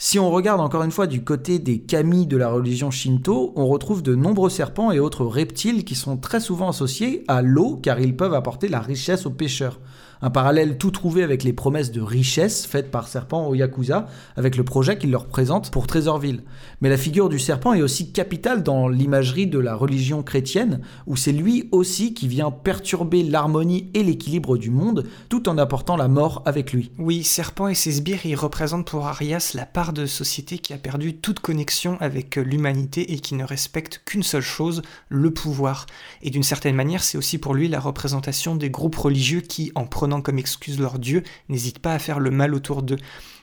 Si 0.00 0.20
on 0.20 0.30
regarde 0.30 0.60
encore 0.60 0.84
une 0.84 0.92
fois 0.92 1.08
du 1.08 1.24
côté 1.24 1.58
des 1.58 1.80
kami 1.80 2.28
de 2.28 2.36
la 2.36 2.50
religion 2.50 2.92
shinto, 2.92 3.52
on 3.56 3.66
retrouve 3.66 4.00
de 4.00 4.14
nombreux 4.14 4.48
serpents 4.48 4.92
et 4.92 5.00
autres 5.00 5.26
reptiles 5.26 5.84
qui 5.84 5.96
sont 5.96 6.16
très 6.16 6.38
souvent 6.38 6.68
associés 6.68 7.24
à 7.26 7.42
l'eau 7.42 7.80
car 7.82 7.98
ils 7.98 8.16
peuvent 8.16 8.32
apporter 8.32 8.68
la 8.68 8.78
richesse 8.78 9.26
aux 9.26 9.30
pêcheurs. 9.30 9.80
Un 10.20 10.30
parallèle 10.30 10.78
tout 10.78 10.90
trouvé 10.90 11.22
avec 11.22 11.44
les 11.44 11.52
promesses 11.52 11.92
de 11.92 12.00
richesse 12.00 12.66
faites 12.66 12.90
par 12.90 13.06
Serpent 13.06 13.46
au 13.46 13.54
Yakuza, 13.54 14.06
avec 14.36 14.56
le 14.56 14.64
projet 14.64 14.98
qu'il 14.98 15.12
leur 15.12 15.26
présente 15.26 15.70
pour 15.70 15.86
Trésorville. 15.86 16.42
Mais 16.80 16.88
la 16.88 16.96
figure 16.96 17.28
du 17.28 17.38
serpent 17.38 17.72
est 17.72 17.82
aussi 17.82 18.10
capitale 18.10 18.64
dans 18.64 18.88
l'imagerie 18.88 19.46
de 19.46 19.60
la 19.60 19.76
religion 19.76 20.24
chrétienne, 20.24 20.80
où 21.06 21.16
c'est 21.16 21.30
lui 21.30 21.68
aussi 21.70 22.14
qui 22.14 22.26
vient 22.26 22.50
perturber 22.50 23.22
l'harmonie 23.22 23.90
et 23.94 24.02
l'équilibre 24.02 24.56
du 24.56 24.70
monde, 24.70 25.04
tout 25.28 25.48
en 25.48 25.56
apportant 25.56 25.96
la 25.96 26.08
mort 26.08 26.42
avec 26.46 26.72
lui. 26.72 26.90
Oui, 26.98 27.22
Serpent 27.22 27.68
et 27.68 27.74
ses 27.74 27.92
sbires 27.92 28.26
y 28.26 28.34
représentent 28.34 28.86
pour 28.86 29.06
Arias 29.06 29.52
la 29.54 29.66
part 29.66 29.92
de 29.92 30.06
société 30.06 30.58
qui 30.58 30.72
a 30.72 30.78
perdu 30.78 31.14
toute 31.14 31.38
connexion 31.38 31.96
avec 32.00 32.36
l'humanité 32.36 33.12
et 33.12 33.20
qui 33.20 33.36
ne 33.36 33.44
respecte 33.44 34.02
qu'une 34.04 34.24
seule 34.24 34.42
chose, 34.42 34.82
le 35.08 35.30
pouvoir. 35.30 35.86
Et 36.22 36.30
d'une 36.30 36.42
certaine 36.42 36.74
manière, 36.74 37.04
c'est 37.04 37.18
aussi 37.18 37.38
pour 37.38 37.54
lui 37.54 37.68
la 37.68 37.78
représentation 37.78 38.56
des 38.56 38.70
groupes 38.70 38.96
religieux 38.96 39.42
qui, 39.42 39.70
en 39.76 39.84
prenant 39.84 40.07
comme 40.22 40.38
excuse 40.38 40.80
leur 40.80 40.98
dieu, 40.98 41.22
n'hésitent 41.48 41.78
pas 41.78 41.94
à 41.94 41.98
faire 41.98 42.20
le 42.20 42.30
mal 42.30 42.54
autour 42.54 42.82
d'eux. 42.82 42.98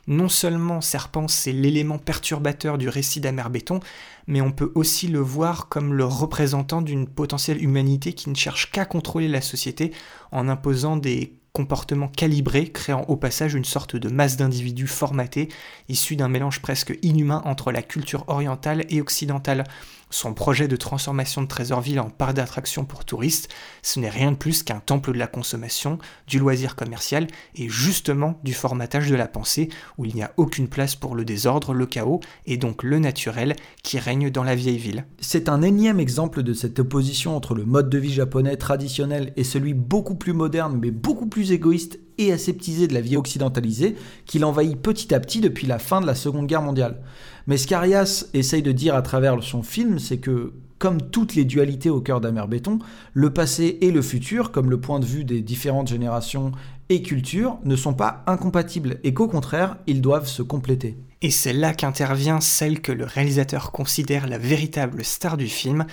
Non 0.07 0.29
seulement 0.29 0.81
Serpent, 0.81 1.27
c'est 1.27 1.51
l'élément 1.51 1.97
perturbateur 1.97 2.77
du 2.77 2.89
récit 2.89 3.19
d'Amer 3.19 3.49
Béton, 3.49 3.79
mais 4.27 4.41
on 4.41 4.51
peut 4.51 4.71
aussi 4.75 5.07
le 5.07 5.19
voir 5.19 5.67
comme 5.67 5.93
le 5.93 6.05
représentant 6.05 6.81
d'une 6.81 7.07
potentielle 7.07 7.63
humanité 7.63 8.13
qui 8.13 8.29
ne 8.29 8.35
cherche 8.35 8.71
qu'à 8.71 8.85
contrôler 8.85 9.27
la 9.27 9.41
société 9.41 9.91
en 10.31 10.47
imposant 10.47 10.97
des 10.97 11.33
comportements 11.53 12.09
calibrés, 12.09 12.67
créant 12.67 13.05
au 13.07 13.15
passage 13.15 13.53
une 13.53 13.65
sorte 13.65 13.95
de 13.95 14.09
masse 14.09 14.35
d'individus 14.35 14.87
formatés, 14.87 15.47
issus 15.87 16.17
d'un 16.17 16.27
mélange 16.27 16.61
presque 16.61 16.99
inhumain 17.01 17.41
entre 17.45 17.71
la 17.71 17.81
culture 17.81 18.25
orientale 18.27 18.85
et 18.89 19.01
occidentale. 19.01 19.63
Son 20.09 20.33
projet 20.33 20.67
de 20.67 20.75
transformation 20.75 21.41
de 21.41 21.47
Trésorville 21.47 21.99
en 21.99 22.09
parc 22.09 22.35
d'attraction 22.35 22.85
pour 22.85 23.05
touristes, 23.05 23.49
ce 23.81 23.99
n'est 23.99 24.09
rien 24.09 24.31
de 24.31 24.37
plus 24.37 24.63
qu'un 24.63 24.79
temple 24.79 25.13
de 25.13 25.17
la 25.17 25.27
consommation, 25.27 25.97
du 26.27 26.39
loisir 26.39 26.75
commercial 26.75 27.27
et 27.55 27.69
justement 27.69 28.39
du 28.43 28.53
formatage 28.53 29.09
de 29.09 29.15
la 29.15 29.27
pensée, 29.27 29.69
où 29.97 30.05
il 30.05 30.15
n'y 30.15 30.23
a 30.23 30.33
aucune 30.37 30.67
place 30.67 30.95
pour 30.95 31.15
le 31.15 31.25
désordre, 31.25 31.73
le 31.73 31.85
chaos 31.85 32.19
et 32.45 32.57
donc 32.57 32.83
le 32.83 32.99
naturel 32.99 33.55
qui 33.83 33.99
règne 33.99 34.29
dans 34.29 34.43
la 34.43 34.55
vieille 34.55 34.77
ville. 34.77 35.05
C'est 35.19 35.49
un 35.49 35.61
énième 35.61 35.99
exemple 35.99 36.43
de 36.43 36.53
cette 36.53 36.79
opposition 36.79 37.35
entre 37.35 37.55
le 37.55 37.65
mode 37.65 37.89
de 37.89 37.97
vie 37.97 38.13
japonais 38.13 38.57
traditionnel 38.57 39.33
et 39.35 39.43
celui 39.43 39.73
beaucoup 39.73 40.15
plus 40.15 40.33
moderne 40.33 40.79
mais 40.81 40.91
beaucoup 40.91 41.27
plus 41.27 41.51
égoïste 41.51 41.99
et 42.17 42.31
aseptisé 42.31 42.87
de 42.87 42.93
la 42.93 43.01
vie 43.01 43.17
occidentalisée 43.17 43.95
qu'il 44.25 44.45
envahit 44.45 44.77
petit 44.77 45.13
à 45.13 45.19
petit 45.19 45.41
depuis 45.41 45.67
la 45.67 45.79
fin 45.79 46.01
de 46.01 46.07
la 46.07 46.15
Seconde 46.15 46.47
Guerre 46.47 46.61
mondiale. 46.61 47.01
Mais 47.47 47.57
ce 47.57 47.67
qu'Arias 47.67 48.25
essaye 48.33 48.63
de 48.63 48.71
dire 48.71 48.95
à 48.95 49.01
travers 49.01 49.41
son 49.43 49.63
film, 49.63 49.99
c'est 49.99 50.17
que, 50.17 50.53
comme 50.79 51.01
toutes 51.01 51.35
les 51.35 51.45
dualités 51.45 51.89
au 51.89 52.01
cœur 52.01 52.21
d'Amer 52.21 52.47
Béton, 52.47 52.79
le 53.13 53.31
passé 53.31 53.77
et 53.81 53.91
le 53.91 54.01
futur, 54.01 54.51
comme 54.51 54.69
le 54.69 54.79
point 54.79 54.99
de 54.99 55.05
vue 55.05 55.23
des 55.23 55.41
différentes 55.41 55.87
générations 55.87 56.51
et 56.89 57.01
cultures, 57.01 57.57
ne 57.63 57.75
sont 57.75 57.93
pas 57.93 58.23
incompatibles 58.27 58.99
et 59.03 59.13
qu'au 59.13 59.27
contraire, 59.27 59.77
ils 59.87 60.01
doivent 60.01 60.27
se 60.27 60.41
compléter. 60.41 60.97
Et 61.21 61.31
c'est 61.31 61.53
là 61.53 61.73
qu'intervient 61.73 62.41
celle 62.41 62.81
que 62.81 62.91
le 62.91 63.05
réalisateur 63.05 63.71
considère 63.71 64.27
la 64.27 64.37
véritable 64.37 65.03
star 65.03 65.37
du 65.37 65.47
film, 65.47 65.85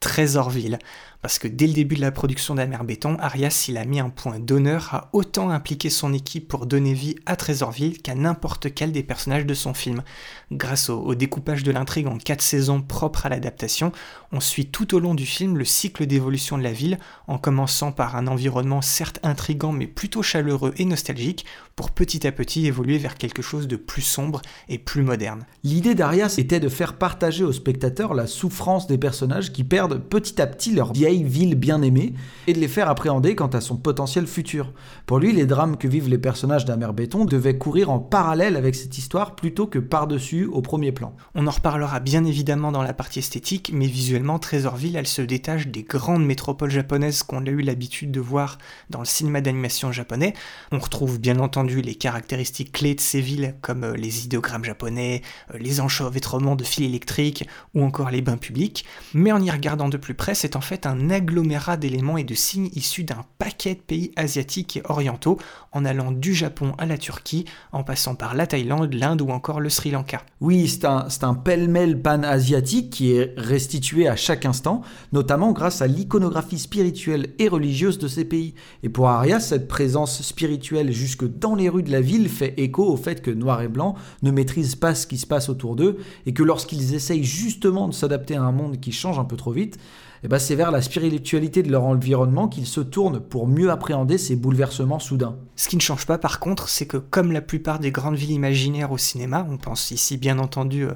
Trésorville. 0.00 0.78
Parce 1.22 1.38
que 1.38 1.48
dès 1.48 1.66
le 1.66 1.74
début 1.74 1.96
de 1.96 2.00
la 2.00 2.12
production 2.12 2.54
d'Amer 2.54 2.82
Béton, 2.82 3.18
Arias 3.20 3.66
il 3.68 3.76
a 3.76 3.84
mis 3.84 4.00
un 4.00 4.08
point 4.08 4.38
d'honneur 4.38 4.88
à 4.94 5.10
autant 5.12 5.50
impliquer 5.50 5.90
son 5.90 6.14
équipe 6.14 6.48
pour 6.48 6.64
donner 6.64 6.94
vie 6.94 7.16
à 7.26 7.36
Trésorville 7.36 8.00
qu'à 8.00 8.14
n'importe 8.14 8.72
quel 8.72 8.90
des 8.90 9.02
personnages 9.02 9.44
de 9.44 9.52
son 9.52 9.74
film. 9.74 10.02
Grâce 10.50 10.88
au, 10.88 11.14
découpage 11.14 11.62
de 11.62 11.72
l'intrigue 11.72 12.06
en 12.06 12.16
quatre 12.16 12.40
saisons 12.40 12.80
propres 12.80 13.26
à 13.26 13.28
l'adaptation, 13.28 13.92
on 14.32 14.40
suit 14.40 14.66
tout 14.66 14.94
au 14.94 14.98
long 14.98 15.14
du 15.14 15.26
film 15.26 15.58
le 15.58 15.66
cycle 15.66 16.06
d'évolution 16.06 16.56
de 16.56 16.62
la 16.62 16.72
ville, 16.72 16.98
en 17.26 17.36
commençant 17.36 17.92
par 17.92 18.16
un 18.16 18.26
environnement 18.26 18.80
certes 18.80 19.20
intrigant 19.22 19.72
mais 19.72 19.86
plutôt 19.86 20.22
chaleureux 20.22 20.72
et 20.78 20.86
nostalgique, 20.86 21.44
pour 21.76 21.90
petit 21.90 22.26
à 22.26 22.32
petit 22.32 22.66
évoluer 22.66 22.96
vers 22.96 23.16
quelque 23.16 23.42
chose 23.42 23.68
de 23.68 23.76
plus 23.76 24.02
sombre 24.02 24.40
et 24.68 24.78
plus 24.78 25.02
moderne. 25.02 25.44
L'idée 25.64 25.94
d'Arias 25.94 26.34
était 26.38 26.60
de 26.60 26.68
faire 26.68 26.96
partager 26.96 27.44
aux 27.44 27.52
spectateurs 27.52 28.14
la 28.14 28.26
souffrance 28.26 28.86
des 28.86 28.98
personnages 28.98 29.52
qui 29.52 29.64
perdent 29.64 29.98
petit 29.98 30.40
à 30.40 30.46
petit 30.46 30.72
leur 30.72 30.92
vieille 30.92 31.09
ville 31.16 31.54
bien 31.54 31.82
aimée 31.82 32.14
et 32.46 32.52
de 32.52 32.58
les 32.58 32.68
faire 32.68 32.88
appréhender 32.88 33.34
quant 33.34 33.48
à 33.48 33.60
son 33.60 33.76
potentiel 33.76 34.26
futur. 34.26 34.72
Pour 35.06 35.18
lui, 35.18 35.32
les 35.32 35.46
drames 35.46 35.76
que 35.76 35.88
vivent 35.88 36.08
les 36.08 36.18
personnages 36.18 36.64
d'Amer 36.64 36.92
Béton 36.92 37.24
devaient 37.24 37.58
courir 37.58 37.90
en 37.90 37.98
parallèle 37.98 38.56
avec 38.56 38.74
cette 38.74 38.96
histoire 38.98 39.34
plutôt 39.36 39.66
que 39.66 39.78
par-dessus 39.78 40.46
au 40.46 40.62
premier 40.62 40.92
plan. 40.92 41.14
On 41.34 41.46
en 41.46 41.50
reparlera 41.50 42.00
bien 42.00 42.24
évidemment 42.24 42.72
dans 42.72 42.82
la 42.82 42.94
partie 42.94 43.18
esthétique, 43.18 43.70
mais 43.74 43.86
visuellement, 43.86 44.38
Trésorville, 44.38 44.96
elle 44.96 45.06
se 45.06 45.22
détache 45.22 45.68
des 45.68 45.82
grandes 45.82 46.24
métropoles 46.24 46.70
japonaises 46.70 47.22
qu'on 47.22 47.46
a 47.46 47.50
eu 47.50 47.60
l'habitude 47.60 48.10
de 48.10 48.20
voir 48.20 48.58
dans 48.88 49.00
le 49.00 49.04
cinéma 49.04 49.40
d'animation 49.40 49.92
japonais. 49.92 50.34
On 50.72 50.78
retrouve 50.78 51.20
bien 51.20 51.38
entendu 51.38 51.80
les 51.82 51.94
caractéristiques 51.94 52.72
clés 52.72 52.94
de 52.94 53.00
ces 53.00 53.20
villes 53.20 53.54
comme 53.60 53.84
euh, 53.84 53.94
les 53.94 54.24
idéogrammes 54.24 54.64
japonais, 54.64 55.22
euh, 55.54 55.58
les 55.58 55.80
enchevêtrements 55.80 56.56
de 56.56 56.64
fils 56.64 56.86
électriques 56.86 57.48
ou 57.74 57.82
encore 57.82 58.10
les 58.10 58.22
bains 58.22 58.36
publics, 58.36 58.84
mais 59.14 59.32
en 59.32 59.42
y 59.42 59.50
regardant 59.50 59.88
de 59.88 59.96
plus 59.96 60.14
près, 60.14 60.34
c'est 60.34 60.56
en 60.56 60.60
fait 60.60 60.86
un 60.86 60.99
agglomérat 61.08 61.78
d'éléments 61.78 62.18
et 62.18 62.24
de 62.24 62.34
signes 62.34 62.68
issus 62.74 63.04
d'un 63.04 63.24
paquet 63.38 63.74
de 63.74 63.80
pays 63.80 64.12
asiatiques 64.16 64.76
et 64.76 64.82
orientaux, 64.84 65.38
en 65.72 65.84
allant 65.84 66.12
du 66.12 66.34
Japon 66.34 66.72
à 66.78 66.84
la 66.84 66.98
Turquie, 66.98 67.44
en 67.72 67.84
passant 67.84 68.14
par 68.14 68.34
la 68.34 68.46
Thaïlande, 68.46 68.92
l'Inde 68.92 69.22
ou 69.22 69.30
encore 69.30 69.60
le 69.60 69.70
Sri 69.70 69.90
Lanka. 69.90 70.22
Oui, 70.40 70.68
c'est 70.68 70.84
un, 70.84 71.06
un 71.22 71.34
pêle-mêle 71.34 72.02
pan-asiatique 72.02 72.90
qui 72.90 73.12
est 73.12 73.32
restitué 73.36 74.08
à 74.08 74.16
chaque 74.16 74.44
instant, 74.44 74.82
notamment 75.12 75.52
grâce 75.52 75.80
à 75.80 75.86
l'iconographie 75.86 76.58
spirituelle 76.58 77.34
et 77.38 77.48
religieuse 77.48 77.98
de 77.98 78.08
ces 78.08 78.24
pays. 78.24 78.54
Et 78.82 78.88
pour 78.88 79.08
Arias, 79.08 79.40
cette 79.40 79.68
présence 79.68 80.22
spirituelle 80.22 80.92
jusque 80.92 81.24
dans 81.24 81.54
les 81.54 81.68
rues 81.68 81.82
de 81.82 81.92
la 81.92 82.00
ville 82.00 82.28
fait 82.28 82.54
écho 82.56 82.84
au 82.84 82.96
fait 82.96 83.22
que 83.22 83.30
Noir 83.30 83.62
et 83.62 83.68
Blanc 83.68 83.94
ne 84.22 84.30
maîtrisent 84.30 84.76
pas 84.76 84.94
ce 84.94 85.06
qui 85.06 85.18
se 85.18 85.26
passe 85.26 85.48
autour 85.48 85.76
d'eux, 85.76 85.98
et 86.26 86.34
que 86.34 86.42
lorsqu'ils 86.42 86.94
essayent 86.94 87.24
justement 87.24 87.88
de 87.88 87.94
s'adapter 87.94 88.36
à 88.36 88.42
un 88.42 88.52
monde 88.52 88.80
qui 88.80 88.92
change 88.92 89.18
un 89.18 89.24
peu 89.24 89.36
trop 89.36 89.52
vite, 89.52 89.78
eh 90.22 90.28
ben 90.28 90.38
c'est 90.38 90.54
vers 90.54 90.70
la 90.70 90.82
spiritualité 90.82 91.62
de 91.62 91.70
leur 91.70 91.84
environnement 91.84 92.48
qu'ils 92.48 92.66
se 92.66 92.80
tournent 92.80 93.20
pour 93.20 93.46
mieux 93.46 93.70
appréhender 93.70 94.18
ces 94.18 94.36
bouleversements 94.36 94.98
soudains. 94.98 95.36
Ce 95.56 95.68
qui 95.68 95.76
ne 95.76 95.80
change 95.80 96.06
pas 96.06 96.18
par 96.18 96.40
contre, 96.40 96.68
c'est 96.68 96.86
que 96.86 96.96
comme 96.96 97.32
la 97.32 97.40
plupart 97.40 97.78
des 97.78 97.90
grandes 97.90 98.16
villes 98.16 98.32
imaginaires 98.32 98.92
au 98.92 98.98
cinéma, 98.98 99.46
on 99.50 99.56
pense 99.56 99.90
ici 99.90 100.16
bien 100.16 100.38
entendu 100.38 100.84
euh, 100.84 100.92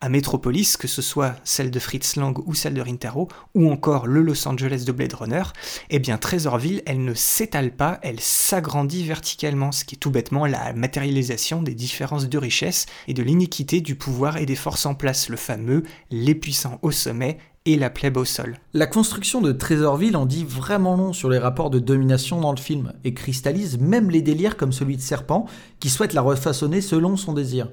à 0.00 0.08
Metropolis, 0.08 0.76
que 0.76 0.88
ce 0.88 1.00
soit 1.00 1.36
celle 1.42 1.70
de 1.70 1.78
Fritz 1.78 2.16
Lang 2.16 2.38
ou 2.46 2.54
celle 2.54 2.74
de 2.74 2.82
Rintaro, 2.82 3.28
ou 3.54 3.70
encore 3.70 4.06
le 4.06 4.20
Los 4.20 4.46
Angeles 4.46 4.84
de 4.86 4.92
Blade 4.92 5.14
Runner, 5.14 5.42
eh 5.88 5.98
bien 5.98 6.18
Trésorville, 6.18 6.82
elle 6.84 7.02
ne 7.02 7.14
s'étale 7.14 7.70
pas, 7.70 7.98
elle 8.02 8.20
s'agrandit 8.20 9.04
verticalement, 9.04 9.72
ce 9.72 9.84
qui 9.84 9.94
est 9.94 9.98
tout 9.98 10.10
bêtement 10.10 10.46
la 10.46 10.74
matérialisation 10.74 11.62
des 11.62 11.74
différences 11.74 12.28
de 12.28 12.38
richesse 12.38 12.86
et 13.08 13.14
de 13.14 13.22
l'iniquité 13.22 13.80
du 13.80 13.94
pouvoir 13.94 14.36
et 14.36 14.46
des 14.46 14.54
forces 14.54 14.84
en 14.84 14.94
place, 14.94 15.30
le 15.30 15.36
fameux 15.36 15.82
les 16.10 16.34
puissants 16.34 16.78
au 16.82 16.90
sommet 16.90 17.38
et 17.66 17.76
la 17.76 17.90
plèbe 17.90 18.16
au 18.16 18.24
sol. 18.24 18.56
La 18.72 18.86
construction 18.86 19.40
de 19.40 19.52
Trésorville 19.52 20.16
en 20.16 20.24
dit 20.24 20.44
vraiment 20.44 20.96
long 20.96 21.12
sur 21.12 21.28
les 21.28 21.38
rapports 21.38 21.68
de 21.68 21.80
domination 21.80 22.40
dans 22.40 22.52
le 22.52 22.58
film 22.58 22.92
et 23.04 23.12
cristallise 23.12 23.78
même 23.78 24.10
les 24.10 24.22
délires 24.22 24.56
comme 24.56 24.72
celui 24.72 24.96
de 24.96 25.02
Serpent 25.02 25.46
qui 25.80 25.90
souhaite 25.90 26.14
la 26.14 26.22
refaçonner 26.22 26.80
selon 26.80 27.16
son 27.16 27.32
désir. 27.32 27.68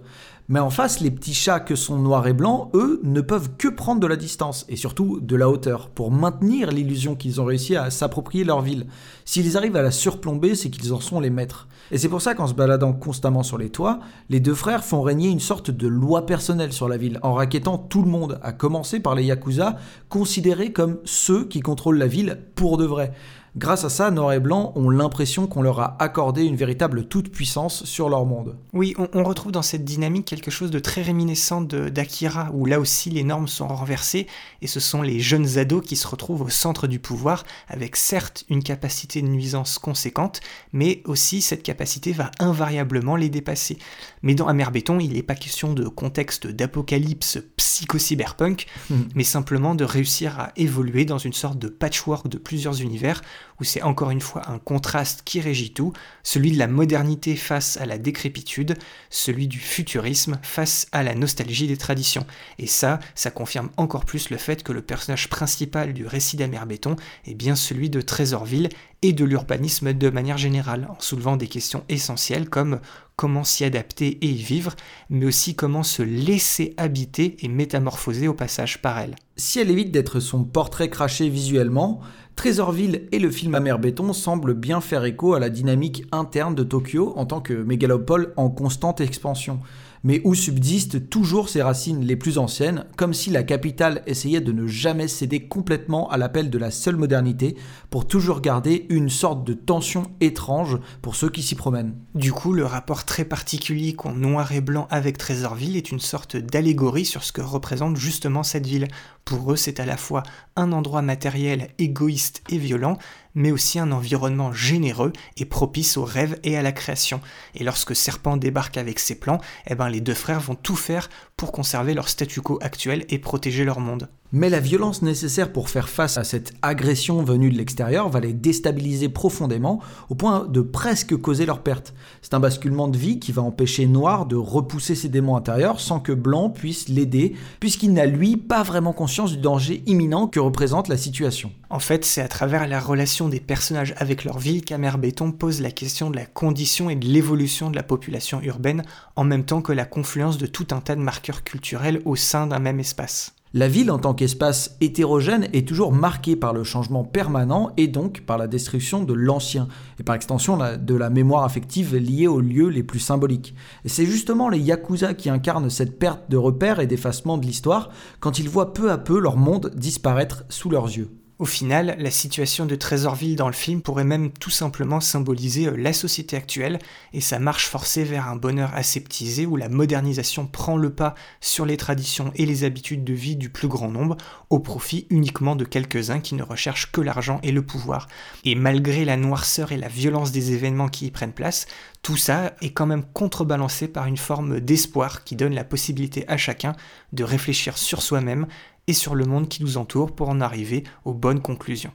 Mais 0.50 0.60
en 0.60 0.70
face, 0.70 1.00
les 1.00 1.10
petits 1.10 1.34
chats 1.34 1.62
que 1.62 1.76
sont 1.76 1.98
noirs 1.98 2.28
et 2.28 2.34
blancs, 2.34 2.70
eux, 2.74 3.00
ne 3.04 3.22
peuvent 3.22 3.52
que 3.58 3.70
prendre 3.70 4.02
de 4.02 4.08
la 4.08 4.18
distance, 4.18 4.66
et 4.68 4.76
surtout 4.76 5.22
de 5.22 5.36
la 5.38 5.50
hauteur, 5.50 5.90
pour 5.90 6.12
maintenir 6.12 6.70
l'illusion 6.70 7.16
qu'ils 7.16 7.40
ont 7.40 7.46
réussi 7.46 7.78
à 7.78 7.90
s'approprier 7.90 8.44
leur 8.44 8.62
ville. 8.62 8.88
S'ils 9.24 9.56
arrivent 9.56 9.78
à 9.78 9.82
la 9.82 9.92
surplomber, 9.92 10.56
c'est 10.56 10.70
qu'ils 10.70 10.94
en 10.94 11.00
sont 11.00 11.22
les 11.22 11.30
maîtres. 11.30 11.70
Et 11.92 11.98
c'est 11.98 12.10
pour 12.10 12.22
ça 12.22 12.36
qu'en 12.36 12.48
se 12.48 12.54
baladant 12.54 12.92
constamment 12.92 13.44
sur 13.44 13.58
les 13.58 13.70
toits, 13.70 14.00
les 14.30 14.42
deux 14.42 14.54
frères 14.54 14.84
font 14.84 15.02
régner 15.02 15.30
une 15.30 15.40
sorte 15.40 15.72
de 15.72 15.88
loi 15.88 16.26
personnelle 16.26 16.74
sur 16.74 16.90
la 16.90 16.98
ville, 16.98 17.20
en 17.24 17.34
raquettant 17.34 17.78
tout 17.78 18.02
le 18.02 18.10
monde, 18.10 18.40
à 18.44 18.52
commencer 18.52 19.00
par 19.00 19.16
les 19.16 19.24
Yakuza, 19.24 19.78
considérés 20.10 20.74
comme 20.74 20.98
ceux 21.06 21.46
qui 21.46 21.62
contrôlent 21.62 21.98
la 21.98 22.08
ville 22.08 22.42
pour 22.56 22.78
de 22.78 22.86
vrai. 22.86 23.14
Grâce 23.56 23.84
à 23.84 23.90
ça, 23.90 24.10
Noir 24.10 24.34
et 24.34 24.40
Blanc 24.40 24.74
ont 24.76 24.90
l'impression 24.90 25.46
qu'on 25.46 25.62
leur 25.62 25.80
a 25.80 25.96
accordé 26.02 26.44
une 26.44 26.56
véritable 26.56 27.06
toute-puissance 27.06 27.86
sur 27.86 28.10
leur 28.10 28.26
monde. 28.26 28.58
Oui, 28.74 28.96
on, 28.98 29.08
on, 29.14 29.24
retrouve 29.24 29.52
dans 29.52 29.62
cette 29.62 29.86
dynamique 29.86 30.26
quelque 30.26 30.50
chose 30.50 30.72
de 30.72 30.80
très 30.80 31.04
réminiscent 31.04 31.62
d'Akira, 31.62 32.50
où 32.54 32.66
là 32.66 32.80
aussi 32.80 33.12
les 33.12 33.24
normes 33.24 33.48
sont 33.48 33.68
renversées, 33.68 34.26
et 34.64 34.68
ce 34.68 34.80
sont 34.80 35.04
les 35.04 35.20
jeunes 35.20 35.60
ados 35.60 35.86
qui 35.86 35.96
se 35.96 36.08
retrouvent 36.08 36.42
au 36.42 36.50
centre 36.50 36.88
du 36.88 36.98
pouvoir, 36.98 37.44
avec 37.68 37.96
certes 37.96 38.44
une 38.50 38.64
capacité 38.64 39.22
de 39.22 39.28
nuisance 39.28 39.78
conséquente, 39.78 40.42
mais 40.72 41.04
aussi 41.06 41.44
cette 41.44 41.62
capacité 41.62 42.12
va 42.12 42.32
invariablement 42.40 43.16
les 43.16 43.30
dépasser. 43.30 43.78
Mais 44.24 44.34
dans 44.34 44.48
Amer 44.48 44.72
Béton, 44.72 45.00
il 45.00 45.14
n'est 45.14 45.22
pas 45.22 45.36
question 45.36 45.74
de 45.74 45.88
contexte 45.88 46.48
d'apocalypse 46.48 47.38
psycho-cyberpunk, 47.58 48.66
mmh. 48.90 48.96
mais 49.14 49.24
simplement 49.24 49.76
de 49.76 49.84
réussir 49.84 50.40
à 50.40 50.52
évoluer 50.56 51.06
dans 51.06 51.20
une 51.20 51.34
sorte 51.34 51.60
de 51.60 51.68
patchwork 51.68 52.28
de 52.28 52.40
plusieurs 52.40 52.82
univers, 52.82 53.22
où 53.60 53.64
c'est 53.64 53.82
encore 53.82 54.12
une 54.12 54.22
fois 54.22 54.50
un 54.50 54.60
contraste 54.60 55.22
qui 55.26 55.42
régit 55.42 55.74
tout, 55.74 55.94
celui 56.24 56.52
de 56.52 56.58
la 56.58 56.68
modernité 56.68 57.36
face 57.36 57.78
à 57.78 57.86
la 57.86 57.98
décrépitude, 57.98 58.78
celui 59.10 59.48
du 59.48 59.60
futurisme 59.60 60.40
face 60.42 60.88
à 60.92 61.04
la 61.04 61.16
nostalgie 61.16 61.68
des 61.68 61.78
traditions. 61.78 62.26
Et 62.60 62.68
ça, 62.68 63.00
ça 63.16 63.32
confirme 63.32 63.70
encore 63.78 64.06
plus 64.06 64.30
le 64.30 64.38
fait 64.38 64.64
que 64.64 64.72
le 64.72 64.82
personnage 64.82 65.30
principal 65.30 65.94
du 65.94 66.06
récit 66.06 66.38
d'Amer 66.38 66.66
Béton 66.66 66.96
est 67.26 67.36
bien 67.36 67.56
celui 67.56 67.90
de 67.90 68.02
Trésorville 68.02 68.70
et 69.04 69.12
de 69.12 69.26
l'urbanisme 69.26 69.94
de 69.94 70.10
manière 70.10 70.38
générale, 70.38 70.88
en 70.90 71.00
soulevant 71.00 71.36
des 71.36 71.50
questions 71.50 71.84
essentielles 71.90 72.50
comme 72.50 72.80
comment 73.16 73.44
s'y 73.44 73.66
adapter 73.66 74.18
et 74.22 74.30
y 74.30 74.42
vivre, 74.42 74.76
mais 75.10 75.26
aussi 75.26 75.56
comment 75.56 75.84
se 75.84 76.02
laisser 76.02 76.74
habiter 76.78 77.36
et 77.42 77.48
métamorphoser 77.48 78.28
au 78.28 78.34
passage 78.34 78.82
par 78.82 78.98
elle. 79.00 79.16
Si 79.36 79.60
elle 79.60 79.72
évite 79.72 79.92
d'être 79.92 80.20
son 80.20 80.44
portrait 80.44 80.90
craché 80.90 81.30
visuellement, 81.30 82.02
Trésorville 82.36 83.08
et 83.12 83.20
le 83.20 83.30
film 83.30 83.56
Amer 83.56 83.78
Béton 83.78 84.12
semblent 84.12 84.56
bien 84.56 84.82
faire 84.82 85.06
écho 85.06 85.34
à 85.34 85.40
la 85.40 85.50
dynamique 85.50 86.06
interne 86.12 86.56
de 86.56 86.64
Tokyo 86.64 87.14
en 87.16 87.26
tant 87.26 87.42
que 87.42 87.54
mégalopole 87.54 88.34
en 88.38 88.50
constante 88.50 89.02
expansion, 89.02 89.60
mais 90.04 90.22
où 90.24 90.36
subsistent 90.36 91.10
toujours 91.10 91.50
ses 91.50 91.62
racines 91.62 92.06
les 92.06 92.16
plus 92.16 92.38
anciennes, 92.38 92.86
comme 92.98 93.14
si 93.14 93.30
la 93.30 93.44
capitale 93.44 94.04
essayait 94.06 94.42
de 94.42 94.52
ne 94.52 94.68
jamais 94.68 95.08
céder 95.08 95.48
complètement 95.48 96.10
à 96.10 96.18
l'appel 96.18 96.50
de 96.50 96.58
la 96.58 96.72
seule 96.72 96.98
modernité, 96.98 97.56
pour 97.90 98.08
toujours 98.08 98.42
garder 98.42 98.86
une 98.90 99.10
sorte 99.10 99.44
de 99.46 99.54
tension 99.54 100.04
étrange 100.20 100.78
pour 101.02 101.16
ceux 101.16 101.30
qui 101.30 101.42
s'y 101.42 101.56
promènent. 101.56 101.96
Du 102.16 102.32
coup, 102.32 102.54
le 102.54 102.66
rapport 102.66 103.06
très 103.06 103.26
particulier 103.26 103.94
qu'ont 103.94 104.14
noir 104.14 104.52
et 104.52 104.62
blanc 104.62 104.88
avec 104.90 105.18
Trésorville 105.18 105.78
est 105.78 105.92
une 105.92 106.00
sorte 106.00 106.36
d'allégorie 106.36 107.06
sur 107.06 107.24
ce 107.24 107.32
que 107.32 107.42
représente 107.42 107.98
justement 107.98 108.44
cette 108.44 108.68
ville. 108.68 108.88
Pour 109.26 109.54
eux, 109.54 109.56
c'est 109.56 109.80
à 109.80 109.86
la 109.86 109.98
fois 109.98 110.24
un 110.56 110.74
endroit 110.74 111.02
matériel 111.02 111.70
égoïste 111.80 112.44
et 112.50 112.58
violent, 112.58 112.98
mais 113.36 113.52
aussi 113.52 113.80
un 113.80 113.92
environnement 113.92 114.54
généreux 114.54 115.14
et 115.38 115.46
propice 115.46 115.98
aux 115.98 116.06
rêves 116.06 116.40
et 116.44 116.58
à 116.58 116.62
la 116.62 116.72
création. 116.72 117.22
Et 117.56 117.64
lorsque 117.64 117.96
Serpent 117.96 118.38
débarque 118.38 118.78
avec 118.78 119.00
ses 119.00 119.16
plans, 119.16 119.42
eh 119.68 119.76
ben 119.76 119.90
les 119.90 120.02
deux 120.02 120.14
frères 120.14 120.40
vont 120.40 120.56
tout 120.56 120.76
faire 120.76 121.10
pour 121.38 121.52
conserver 121.52 121.94
leur 121.94 122.10
statu 122.10 122.42
quo 122.42 122.60
actuel 122.62 123.06
et 123.10 123.20
protéger 123.20 123.64
leur 123.64 123.80
monde. 123.80 124.10
Mais 124.36 124.50
la 124.50 124.60
violence 124.60 125.04
nécessaire 125.04 125.54
pour 125.54 125.70
faire 125.70 125.88
face 125.88 126.18
à 126.18 126.24
cette 126.24 126.54
agression 126.64 127.24
venue 127.24 127.52
de 127.52 127.56
l'extérieur 127.56 128.10
va 128.10 128.20
les 128.20 128.34
déstabiliser 128.34 129.08
profondément 129.08 129.80
au 130.10 130.16
point 130.16 130.46
de 130.46 130.62
presque 130.62 131.16
causer 131.16 131.46
leur 131.46 131.62
perte. 131.62 131.94
C'est 132.24 132.34
un 132.34 132.40
basculement 132.40 132.88
de 132.88 132.98
vie 132.98 133.20
qui 133.20 133.32
va 133.32 133.44
empêcher 133.44 133.86
Noir 133.86 134.26
de 134.26 134.36
repousser 134.36 134.96
ses 134.96 135.08
démons 135.08 135.36
intérieurs 135.36 135.80
sans 135.80 136.00
que 136.00 136.14
Blanc 136.14 136.50
puisse 136.50 136.90
l'aider 136.90 137.36
puisqu'il 137.60 137.94
n'a 137.94 138.08
lui 138.08 138.36
pas 138.36 138.64
vraiment 138.64 138.92
conscience 138.92 139.34
du 139.34 139.38
danger 139.38 139.84
imminent 139.86 140.28
que 140.28 140.40
représente 140.40 140.88
la 140.88 140.98
situation. 140.98 141.52
En 141.70 141.78
fait, 141.78 142.04
c'est 142.04 142.22
à 142.22 142.28
travers 142.28 142.68
la 142.68 142.80
relation 142.80 143.30
des 143.30 143.40
personnages 143.40 143.94
avec 143.98 144.24
leur 144.24 144.40
ville 144.40 144.66
qu'Amer 144.66 144.98
Béton 144.98 145.32
pose 145.32 145.62
la 145.62 145.70
question 145.70 146.10
de 146.10 146.16
la 146.16 146.26
condition 146.26 146.90
et 146.90 146.96
de 146.96 147.06
l'évolution 147.06 147.70
de 147.70 147.76
la 147.76 147.84
population 147.84 148.42
urbaine 148.42 148.82
en 149.16 149.26
même 149.26 149.46
temps 149.46 149.62
que 149.62 149.74
la 149.74 149.86
confluence 149.86 150.40
de 150.40 150.48
tout 150.48 150.66
un 150.72 150.82
tas 150.82 150.96
de 150.96 151.02
marqueurs 151.02 151.44
culturels 151.44 152.02
au 152.06 152.16
sein 152.16 152.48
d'un 152.48 152.58
même 152.58 152.80
espace. 152.80 153.36
La 153.56 153.68
ville 153.68 153.92
en 153.92 154.00
tant 154.00 154.16
qu'espace 154.16 154.76
hétérogène 154.82 155.48
est 155.54 155.68
toujours 155.68 155.92
marquée 155.92 156.36
par 156.36 156.54
le 156.54 156.64
changement 156.64 157.04
permanent 157.04 157.70
et 157.78 157.88
donc 157.88 158.22
par 158.22 158.40
la 158.40 158.48
destruction 158.48 159.04
de 159.04 159.14
l'ancien, 159.14 159.68
et 160.00 160.04
par 160.04 160.16
extension 160.16 160.58
de 160.58 160.96
la 160.96 161.12
mémoire 161.12 161.44
affective 161.44 161.96
liée 161.96 162.26
aux 162.26 162.42
lieux 162.42 162.70
les 162.70 162.82
plus 162.82 162.98
symboliques. 162.98 163.54
Et 163.86 163.90
c'est 163.90 164.08
justement 164.08 164.50
les 164.50 164.58
Yakuza 164.58 165.14
qui 165.14 165.30
incarnent 165.30 165.70
cette 165.70 166.00
perte 166.00 166.32
de 166.32 166.38
repères 166.38 166.80
et 166.80 166.88
d'effacement 166.88 167.38
de 167.38 167.46
l'histoire 167.46 167.92
quand 168.20 168.40
ils 168.40 168.50
voient 168.50 168.74
peu 168.74 168.90
à 168.90 168.98
peu 168.98 169.20
leur 169.20 169.38
monde 169.38 169.72
disparaître 169.76 170.46
sous 170.50 170.72
leurs 170.72 170.88
yeux. 170.88 171.12
Au 171.44 171.46
final, 171.46 171.98
la 172.00 172.10
situation 172.10 172.66
de 172.66 172.76
Trésorville 172.76 173.36
dans 173.36 173.48
le 173.48 173.54
film 173.54 173.82
pourrait 173.82 174.06
même 174.06 174.32
tout 174.32 174.50
simplement 174.50 175.02
symboliser 175.02 175.68
euh, 175.68 175.76
la 175.76 175.92
société 175.92 176.38
actuelle 176.38 176.80
et 177.12 177.20
sa 177.20 177.38
marche 177.38 177.68
forcée 177.68 178.06
vers 178.06 178.30
un 178.30 178.38
bonheur 178.38 178.74
aseptisé 178.74 179.46
où 179.46 179.58
la 179.58 179.68
modernisation 179.68 180.48
prend 180.48 180.78
le 180.78 180.94
pas 180.94 181.16
sur 181.42 181.66
les 181.66 181.76
traditions 181.76 182.32
et 182.36 182.46
les 182.46 182.64
habitudes 182.64 183.04
de 183.04 183.12
vie 183.12 183.36
du 183.36 183.50
plus 183.50 183.68
grand 183.68 183.90
nombre 183.90 184.16
au 184.50 184.60
profit 184.60 185.06
uniquement 185.10 185.58
de 185.58 185.66
quelques-uns 185.66 186.22
qui 186.22 186.36
ne 186.36 186.44
recherchent 186.44 186.94
que 186.94 187.02
l'argent 187.02 187.42
et 187.44 187.52
le 187.52 187.62
pouvoir. 187.62 188.08
Et 188.46 188.56
malgré 188.56 189.04
la 189.04 189.18
noirceur 189.18 189.74
et 189.74 189.78
la 189.78 189.90
violence 189.90 190.32
des 190.32 190.54
événements 190.54 190.88
qui 190.88 191.08
y 191.08 191.12
prennent 191.12 191.34
place, 191.34 191.66
tout 192.04 192.16
ça 192.16 192.54
est 192.62 192.72
quand 192.72 192.86
même 192.86 193.04
contrebalancé 193.04 193.90
par 193.90 194.08
une 194.08 194.16
forme 194.16 194.62
d'espoir 194.62 195.26
qui 195.26 195.36
donne 195.36 195.56
la 195.56 195.64
possibilité 195.66 196.24
à 196.30 196.38
chacun 196.38 196.74
de 197.12 197.26
réfléchir 197.26 197.78
sur 197.78 198.02
soi-même 198.02 198.48
et 198.88 198.94
sur 198.94 199.16
le 199.16 199.26
monde 199.26 199.48
qui 199.48 199.64
nous 199.64 199.78
entoure 199.78 200.14
pour 200.14 200.30
en 200.30 200.42
arriver 200.42 200.84
aux 201.06 201.14
bonnes 201.14 201.42
conclusions. 201.42 201.94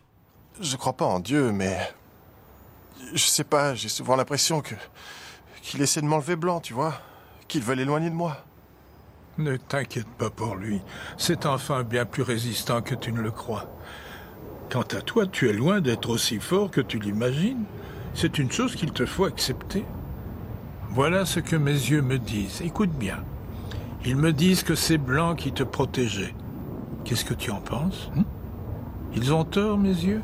Je 0.61 0.77
crois 0.77 0.95
pas 0.95 1.05
en 1.05 1.21
Dieu, 1.21 1.53
mais. 1.53 1.79
Je 3.15 3.25
sais 3.25 3.45
pas, 3.45 3.75
j'ai 3.75 3.89
souvent 3.89 4.17
l'impression 4.17 4.61
que. 4.61 4.75
qu'il 5.63 5.81
essaie 5.83 6.01
de 6.01 6.07
m'enlever 6.07 6.37
blanc, 6.37 6.61
tu 6.61 6.75
vois. 6.75 6.95
Qu'il 7.47 7.63
veut 7.63 7.75
l'éloigner 7.75 8.11
de 8.11 8.15
moi. 8.15 8.45
Ne 9.39 9.57
t'inquiète 9.57 10.09
pas 10.19 10.31
pour 10.31 10.57
lui. 10.57 10.81
C'est 11.17 11.47
enfin 11.47 11.85
bien 11.85 12.05
plus 12.05 12.23
résistant 12.23 12.83
que 12.83 12.95
tu 12.95 13.13
ne 13.13 13.21
le 13.21 13.31
crois. 13.31 13.67
Quant 14.71 14.83
à 14.83 15.01
toi, 15.01 15.27
tu 15.27 15.49
es 15.49 15.53
loin 15.53 15.81
d'être 15.81 16.11
aussi 16.11 16.41
fort 16.41 16.71
que 16.71 16.81
tu 16.81 16.99
l'imagines. 16.99 17.65
C'est 18.15 18.39
une 18.39 18.51
chose 18.51 18.75
qu'il 18.75 18.93
te 18.93 19.07
faut 19.07 19.25
accepter. 19.27 19.85
Voilà 20.91 21.25
ce 21.25 21.39
que 21.41 21.55
mes 21.55 21.71
yeux 21.71 22.03
me 22.03 22.19
disent. 22.19 22.61
Écoute 22.63 22.91
bien. 22.91 23.23
Ils 24.05 24.17
me 24.17 24.33
disent 24.33 24.63
que 24.63 24.75
c'est 24.75 24.99
Blanc 24.99 25.37
qui 25.37 25.53
te 25.53 25.63
protégeait. 25.63 26.35
Qu'est-ce 27.09 27.25
que 27.25 27.33
tu 27.33 27.51
en 27.51 27.63
penses 27.63 28.11
hein? 28.19 28.25
Ils 29.15 29.33
ont 29.33 29.45
tort, 29.45 29.79
mes 29.79 29.89
yeux? 29.89 30.23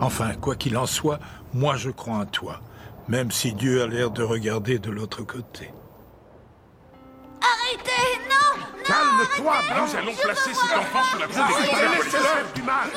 Enfin, 0.00 0.34
quoi 0.34 0.54
qu'il 0.54 0.78
en 0.78 0.86
soit, 0.86 1.18
moi 1.52 1.74
je 1.74 1.90
crois 1.90 2.18
en 2.18 2.26
toi, 2.26 2.60
même 3.08 3.32
si 3.32 3.52
Dieu 3.54 3.82
a 3.82 3.88
l'air 3.88 4.12
de 4.12 4.22
regarder 4.22 4.78
de 4.78 4.88
l'autre 4.92 5.24
côté. 5.24 5.74
Arrêtez! 7.42 8.20
Non 8.30 8.62
Calme-toi, 8.84 9.54
Nous 9.66 9.96
allons 9.96 10.14
placer 10.14 10.54
cet 10.54 10.78
enfant 10.78 11.02
sous 11.10 11.18
la 11.18 11.26
protection 11.26 11.74
du 12.54 12.62
mal. 12.62 12.88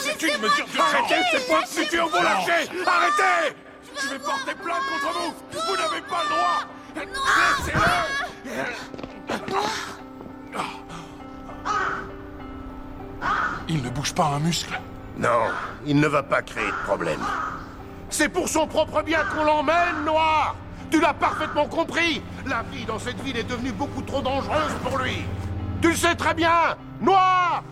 C'est 0.00 0.22
une 0.22 0.40
mesure 0.40 0.66
de 0.72 0.80
Arrêtez, 0.80 1.22
c'est 1.32 1.46
pas 1.46 1.60
le 1.60 1.66
futur, 1.66 2.08
vous 2.08 2.22
lâchez. 2.22 2.70
Arrêtez. 2.86 3.56
Je 3.94 4.08
vais 4.08 4.18
porter 4.20 4.54
plainte 4.54 4.84
contre 4.90 5.12
vous. 5.18 5.34
Vous 5.52 5.76
n'avez 5.76 6.00
pas 6.00 6.22
le 6.22 6.28
droit. 6.30 6.64
Laissez-le 10.56 10.85
Il 13.68 13.82
ne 13.82 13.90
bouge 13.90 14.14
pas 14.14 14.26
un 14.26 14.38
muscle. 14.38 14.78
Non, 15.18 15.50
il 15.86 15.98
ne 15.98 16.06
va 16.06 16.22
pas 16.22 16.42
créer 16.42 16.66
de 16.66 16.84
problème. 16.84 17.20
C'est 18.10 18.28
pour 18.28 18.48
son 18.48 18.66
propre 18.66 19.02
bien 19.02 19.20
qu'on 19.24 19.44
l'emmène, 19.44 20.04
Noir 20.04 20.54
Tu 20.90 21.00
l'as 21.00 21.14
parfaitement 21.14 21.66
compris 21.66 22.22
La 22.46 22.62
vie 22.70 22.84
dans 22.84 22.98
cette 23.00 23.20
ville 23.22 23.36
est 23.36 23.44
devenue 23.44 23.72
beaucoup 23.72 24.02
trop 24.02 24.22
dangereuse 24.22 24.74
pour 24.84 24.98
lui 24.98 25.24
Tu 25.82 25.90
le 25.90 25.96
sais 25.96 26.14
très 26.14 26.32
bien 26.32 26.76
Noir 27.00 27.64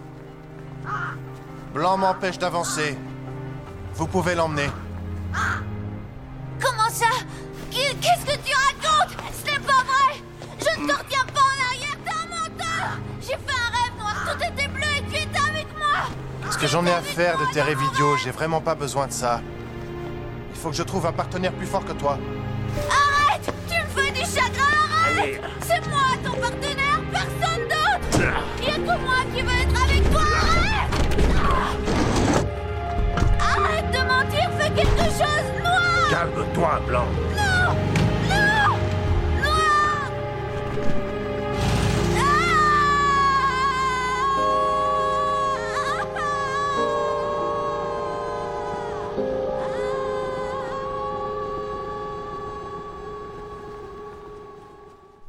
Blanc 1.72 1.96
m'empêche 1.96 2.38
d'avancer. 2.38 2.96
Vous 3.94 4.06
pouvez 4.06 4.34
l'emmener. 4.34 4.70
Comment 6.60 6.88
ça? 6.88 7.06
Qu'est-ce 7.70 8.24
que 8.24 8.38
tu 8.46 8.54
racontes? 8.54 9.16
Ce 9.32 9.50
n'est 9.50 9.58
pas 9.58 9.82
vrai 9.82 10.22
Je 10.60 10.80
ne 10.80 10.86
te 10.86 10.92
retiens 10.92 11.24
pas 11.34 11.40
en 11.40 11.72
arrière, 11.72 11.93
J'ai 13.20 13.28
fait 13.28 13.36
un 13.36 13.70
rêve 13.72 13.98
noir, 13.98 14.14
tout 14.26 14.44
était 14.44 14.68
bleu 14.68 14.82
et 14.98 15.02
tu 15.10 15.16
étais 15.22 15.38
avec 15.38 15.66
moi 15.76 16.50
Ce 16.50 16.58
que 16.58 16.66
j'en 16.66 16.84
ai 16.86 16.92
à 16.92 17.00
faire 17.00 17.38
de 17.38 17.44
tes 17.52 17.62
rêves 17.62 17.80
idiots, 17.92 18.16
j'ai 18.16 18.30
vraiment 18.30 18.60
pas 18.60 18.74
besoin 18.74 19.06
de 19.06 19.12
ça. 19.12 19.40
Il 20.50 20.60
faut 20.60 20.70
que 20.70 20.76
je 20.76 20.82
trouve 20.82 21.06
un 21.06 21.12
partenaire 21.12 21.52
plus 21.52 21.66
fort 21.66 21.84
que 21.84 21.92
toi. 21.92 22.18
Arrête 22.88 23.52
Tu 23.68 23.74
me 23.74 24.02
fais 24.02 24.10
du 24.12 24.20
chagrin, 24.20 24.64
arrête 25.06 25.40
C'est 25.62 25.86
moi 25.88 26.00
ton 26.24 26.32
partenaire, 26.40 27.00
personne 27.12 27.64
d'autre 27.68 28.34
Il 28.60 28.64
y 28.64 28.70
a 28.70 28.74
que 28.74 29.00
moi 29.02 29.16
qui 29.34 29.42
veux 29.42 29.60
être 29.60 29.82
avec 29.84 30.10
toi, 30.10 30.22
arrête 30.42 30.90
Arrête 33.40 33.90
de 33.90 33.98
mentir, 33.98 34.50
fais 34.58 34.70
quelque 34.70 35.04
chose, 35.04 35.48
Noir 35.62 36.08
Calme-toi, 36.10 36.80
Blanc 36.86 37.06
Non 37.36 37.74
Non 38.28 38.78
Noir 39.42 40.10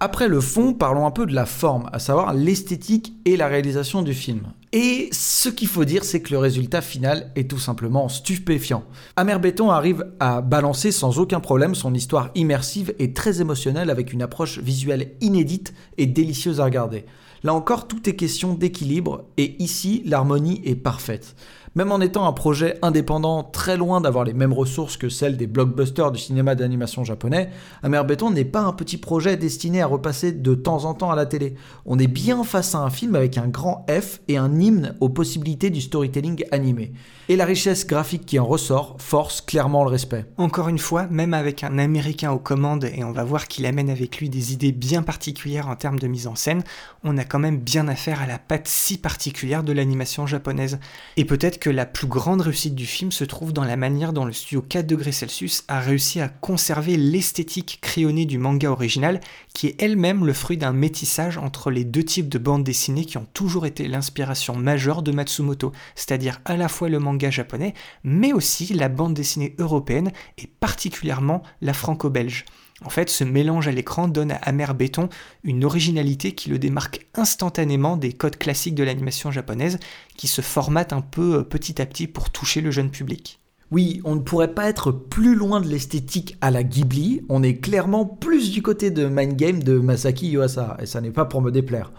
Après 0.02 0.28
le 0.28 0.42
fond, 0.42 0.74
parlons 0.74 1.06
un 1.06 1.12
peu 1.12 1.26
de 1.26 1.34
la 1.34 1.46
forme, 1.46 1.90
à 1.94 2.00
savoir 2.00 2.34
l'esthétique 2.34 3.14
et 3.24 3.38
la 3.38 3.48
réalisation 3.48 4.02
du 4.02 4.14
film. 4.14 4.52
Et 4.74 5.08
ce 5.14 5.48
qu'il 5.48 5.70
faut 5.70 5.86
dire, 5.86 6.04
c'est 6.04 6.22
que 6.22 6.34
le 6.34 6.38
résultat 6.38 6.82
final 6.82 7.32
est 7.38 7.50
tout 7.50 7.60
simplement 7.60 8.10
stupéfiant. 8.10 8.84
Amer 9.16 9.40
Béton 9.40 9.72
arrive 9.72 10.06
à 10.20 10.42
balancer 10.42 10.92
sans 10.92 11.18
aucun 11.18 11.40
problème 11.40 11.76
son 11.76 11.94
histoire 11.94 12.30
immersive 12.36 12.94
et 13.00 13.14
très 13.14 13.40
émotionnelle 13.40 13.90
avec 13.90 14.12
une 14.12 14.22
approche 14.22 14.60
visuelle 14.60 15.14
inédite 15.22 15.74
et 15.98 16.08
délicieuse 16.08 16.60
à 16.60 16.66
regarder. 16.66 17.06
Là 17.44 17.54
encore, 17.54 17.88
tout 17.88 18.10
est 18.10 18.18
question 18.18 18.54
d'équilibre, 18.54 19.26
et 19.38 19.56
ici, 19.64 20.02
l'harmonie 20.06 20.62
est 20.66 20.76
parfaite. 20.76 21.36
Même 21.78 21.92
en 21.92 22.00
étant 22.00 22.26
un 22.26 22.32
projet 22.32 22.80
indépendant 22.82 23.44
très 23.44 23.76
loin 23.76 24.00
d'avoir 24.00 24.24
les 24.24 24.34
mêmes 24.34 24.54
ressources 24.54 24.96
que 24.96 25.10
celles 25.10 25.36
des 25.36 25.46
blockbusters 25.46 26.14
du 26.14 26.20
cinéma 26.20 26.56
d'animation 26.56 27.04
japonais, 27.04 27.50
Amer 27.84 28.06
Béton 28.06 28.32
n'est 28.32 28.46
pas 28.46 28.62
un 28.62 28.72
petit 28.72 28.96
projet 28.96 29.36
destiné 29.36 29.82
à 29.82 29.88
repasser 29.88 30.32
de 30.32 30.56
temps 30.56 30.86
en 30.86 30.94
temps 30.94 31.12
à 31.12 31.18
la 31.18 31.26
télé. 31.26 31.56
On 31.86 32.00
est 32.00 32.08
bien 32.08 32.46
face 32.46 32.76
à 32.76 32.80
un 32.80 32.90
film 32.90 33.14
avec 33.16 33.38
un 33.38 33.50
grand 33.50 33.86
F 33.90 34.22
et 34.30 34.38
un 34.38 34.58
hymne 34.58 34.96
aux 35.02 35.10
possibilités 35.10 35.70
du 35.70 35.82
storytelling 35.82 36.46
animé. 36.52 36.94
Et 37.28 37.36
la 37.36 37.44
richesse 37.44 37.86
graphique 37.86 38.26
qui 38.26 38.40
en 38.40 38.46
ressort 38.46 38.96
force 39.00 39.42
clairement 39.42 39.84
le 39.84 39.90
respect. 39.90 40.26
Encore 40.38 40.70
une 40.70 40.78
fois, 40.78 41.08
même 41.08 41.34
avec 41.34 41.64
un 41.66 41.78
Américain 41.78 42.32
aux 42.32 42.40
commandes, 42.40 42.86
et 42.86 43.04
on 43.04 43.12
va 43.12 43.26
voir 43.26 43.50
qu'il 43.50 43.66
amène 43.66 43.90
avec 43.90 44.20
lui 44.20 44.30
des 44.30 44.54
idées 44.54 44.72
bien 44.72 45.02
particulières 45.02 45.68
en 45.68 45.76
termes 45.76 46.00
de 46.00 46.08
mise 46.08 46.28
en 46.28 46.36
scène, 46.36 46.64
on 47.04 47.18
a 47.18 47.26
quand 47.26 47.40
même 47.40 47.58
bien 47.58 47.90
affaire 47.90 48.22
à 48.22 48.28
la 48.28 48.38
patte 48.38 48.68
si 48.68 48.98
particulière 48.98 49.64
de 49.64 49.74
l'animation 49.74 50.26
japonaise. 50.26 50.80
Et 51.18 51.26
peut-être 51.26 51.58
que 51.58 51.65
la 51.70 51.86
plus 51.86 52.08
grande 52.08 52.42
réussite 52.42 52.76
du 52.76 52.86
film 52.86 53.12
se 53.12 53.24
trouve 53.24 53.54
dans 53.54 53.64
la 53.64 53.78
manière 53.78 54.14
dont 54.14 54.26
le 54.26 54.34
studio 54.34 54.62
4 54.62 54.88
degrés 54.88 55.12
Celsius 55.12 55.64
a 55.68 55.80
réussi 55.80 56.22
à 56.22 56.30
conserver 56.30 56.98
l'esthétique 56.98 57.80
crayonnée 57.82 58.26
du 58.26 58.38
manga 58.38 58.70
original, 58.70 59.20
qui 59.54 59.68
est 59.68 59.82
elle-même 59.82 60.26
le 60.26 60.34
fruit 60.34 60.58
d'un 60.58 60.74
métissage 60.74 61.38
entre 61.38 61.72
les 61.72 61.84
deux 61.84 62.04
types 62.04 62.30
de 62.30 62.38
bandes 62.38 62.64
dessinées 62.64 63.06
qui 63.06 63.18
ont 63.18 63.28
toujours 63.34 63.66
été 63.66 63.88
l'inspiration 63.88 64.56
majeure 64.56 65.02
de 65.02 65.12
Matsumoto, 65.12 65.72
c'est-à-dire 65.96 66.42
à 66.46 66.58
la 66.58 66.68
fois 66.68 66.90
le 66.90 67.00
manga 67.00 67.30
japonais, 67.30 67.74
mais 68.04 68.34
aussi 68.34 68.74
la 68.74 68.90
bande 68.90 69.14
dessinée 69.14 69.56
européenne 69.60 70.12
et 70.38 70.48
particulièrement 70.48 71.44
la 71.62 71.74
franco-belge. 71.74 72.46
En 72.86 72.90
fait, 72.90 73.10
ce 73.10 73.24
mélange 73.24 73.68
à 73.68 73.72
l'écran 73.72 74.08
donne 74.08 74.32
à 74.32 74.36
Amer 74.36 74.76
Béton 74.76 75.10
une 75.44 75.66
originalité 75.66 76.34
qui 76.34 76.50
le 76.50 76.60
démarque 76.60 77.08
instantanément 77.16 77.98
des 77.98 78.14
codes 78.14 78.38
classiques 78.38 78.76
de 78.76 78.84
l'animation 78.84 79.32
japonaise 79.32 79.80
qui 80.16 80.28
se 80.28 80.42
formatent 80.42 80.94
un 80.94 81.02
peu 81.02 81.40
euh, 81.40 81.44
petit 81.44 81.82
à 81.82 81.88
petit 81.88 82.06
pour 82.06 82.30
toucher 82.30 82.62
le 82.62 82.70
jeune 82.70 82.92
public. 82.92 83.40
Oui, 83.72 84.02
on 84.06 84.14
ne 84.14 84.22
pourrait 84.22 84.54
pas 84.54 84.70
être 84.70 84.92
plus 84.92 85.34
loin 85.34 85.60
de 85.60 85.68
l'esthétique 85.68 86.38
à 86.42 86.52
la 86.52 86.62
Ghibli, 86.62 87.24
on 87.30 87.42
est 87.42 87.56
clairement 87.56 88.06
plus 88.06 88.52
du 88.52 88.62
côté 88.62 88.92
de 88.92 89.08
Mind 89.08 89.36
Game 89.36 89.64
de 89.64 89.80
Masaki 89.80 90.30
Yuasa, 90.30 90.78
et 90.80 90.86
ça 90.86 91.02
n'est 91.02 91.10
pas 91.10 91.26
pour 91.26 91.42
me 91.42 91.50
déplaire. 91.50 91.92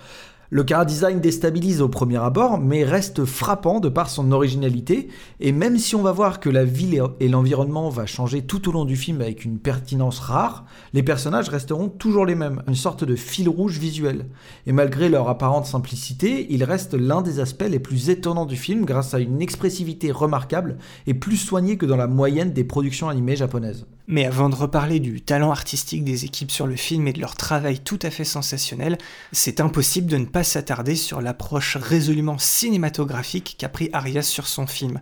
Le 0.51 0.63
car 0.63 0.87
design 0.87 1.21
déstabilise 1.21 1.81
au 1.81 1.89
premier 1.89 2.19
abord, 2.19 2.59
mais 2.59 2.85
reste 2.85 3.25
frappant 3.25 3.81
de 3.81 3.89
par 3.89 4.09
son 4.09 4.31
originalité, 4.31 5.09
et 5.41 5.51
même 5.51 5.77
si 5.77 5.97
on 5.97 6.03
va 6.03 6.13
voir 6.13 6.39
que 6.39 6.49
la 6.49 6.65
ville 6.65 7.03
et 7.19 7.29
l'environnement 7.29 7.89
va 7.89 8.07
changer 8.07 8.43
tout 8.43 8.69
au 8.69 8.73
long 8.73 8.85
du 8.85 8.95
film 8.95 9.21
avec 9.21 9.45
une 9.45 9.59
pertinence 9.59 10.21
rare, 10.21 10.65
les 10.93 11.03
personnages 11.03 11.49
resteront 11.49 11.89
toujours 11.89 12.27
les 12.27 12.37
mêmes, 12.37 12.63
une 12.69 12.77
sorte 12.77 13.03
de 13.03 13.17
fil 13.17 13.49
rouge 13.49 13.79
visuel. 13.79 14.27
Et 14.67 14.73
malgré 14.73 15.09
leur 15.09 15.29
apparente 15.29 15.67
simplicité, 15.67 16.47
ils 16.51 16.63
restent 16.63 16.95
l'un 16.95 17.23
des 17.23 17.41
aspects 17.41 17.67
les 17.69 17.81
plus 17.81 18.09
étonnants 18.09 18.47
du 18.47 18.57
film 18.57 18.85
grâce 18.85 19.15
à 19.15 19.19
une 19.19 19.43
expressivité 19.43 20.13
remarquable 20.13 20.79
et 21.09 21.15
plus 21.15 21.39
soignée 21.39 21.77
que 21.77 21.87
dans 21.87 21.97
la 21.97 22.07
moyenne 22.07 22.53
des 22.53 22.65
productions 22.65 23.09
animées 23.09 23.37
japonaises. 23.37 23.87
Mais 24.09 24.25
avant 24.25 24.49
de 24.49 24.55
reparler 24.55 25.01
du 25.01 25.21
talent 25.21 25.51
artistique 25.51 26.05
des 26.05 26.25
équipes 26.25 26.53
sur 26.53 26.67
le 26.67 26.77
film 26.77 27.09
et 27.09 27.13
de 27.13 27.21
leur 27.21 27.35
travail 27.35 27.81
tout 27.81 27.99
à 28.03 28.11
fait 28.11 28.25
sensationnel, 28.25 28.99
c'est 29.33 29.61
impossible 29.61 30.07
de 30.07 30.17
ne 30.17 30.27
pas 30.27 30.45
s'attarder 30.45 30.95
sur 30.95 31.21
l'approche 31.21 31.77
résolument 31.77 32.39
cinématographique 32.39 33.57
qu'a 33.59 33.69
pris 33.69 33.91
Arias 33.93 34.23
sur 34.23 34.47
son 34.47 34.67
film. 34.69 35.01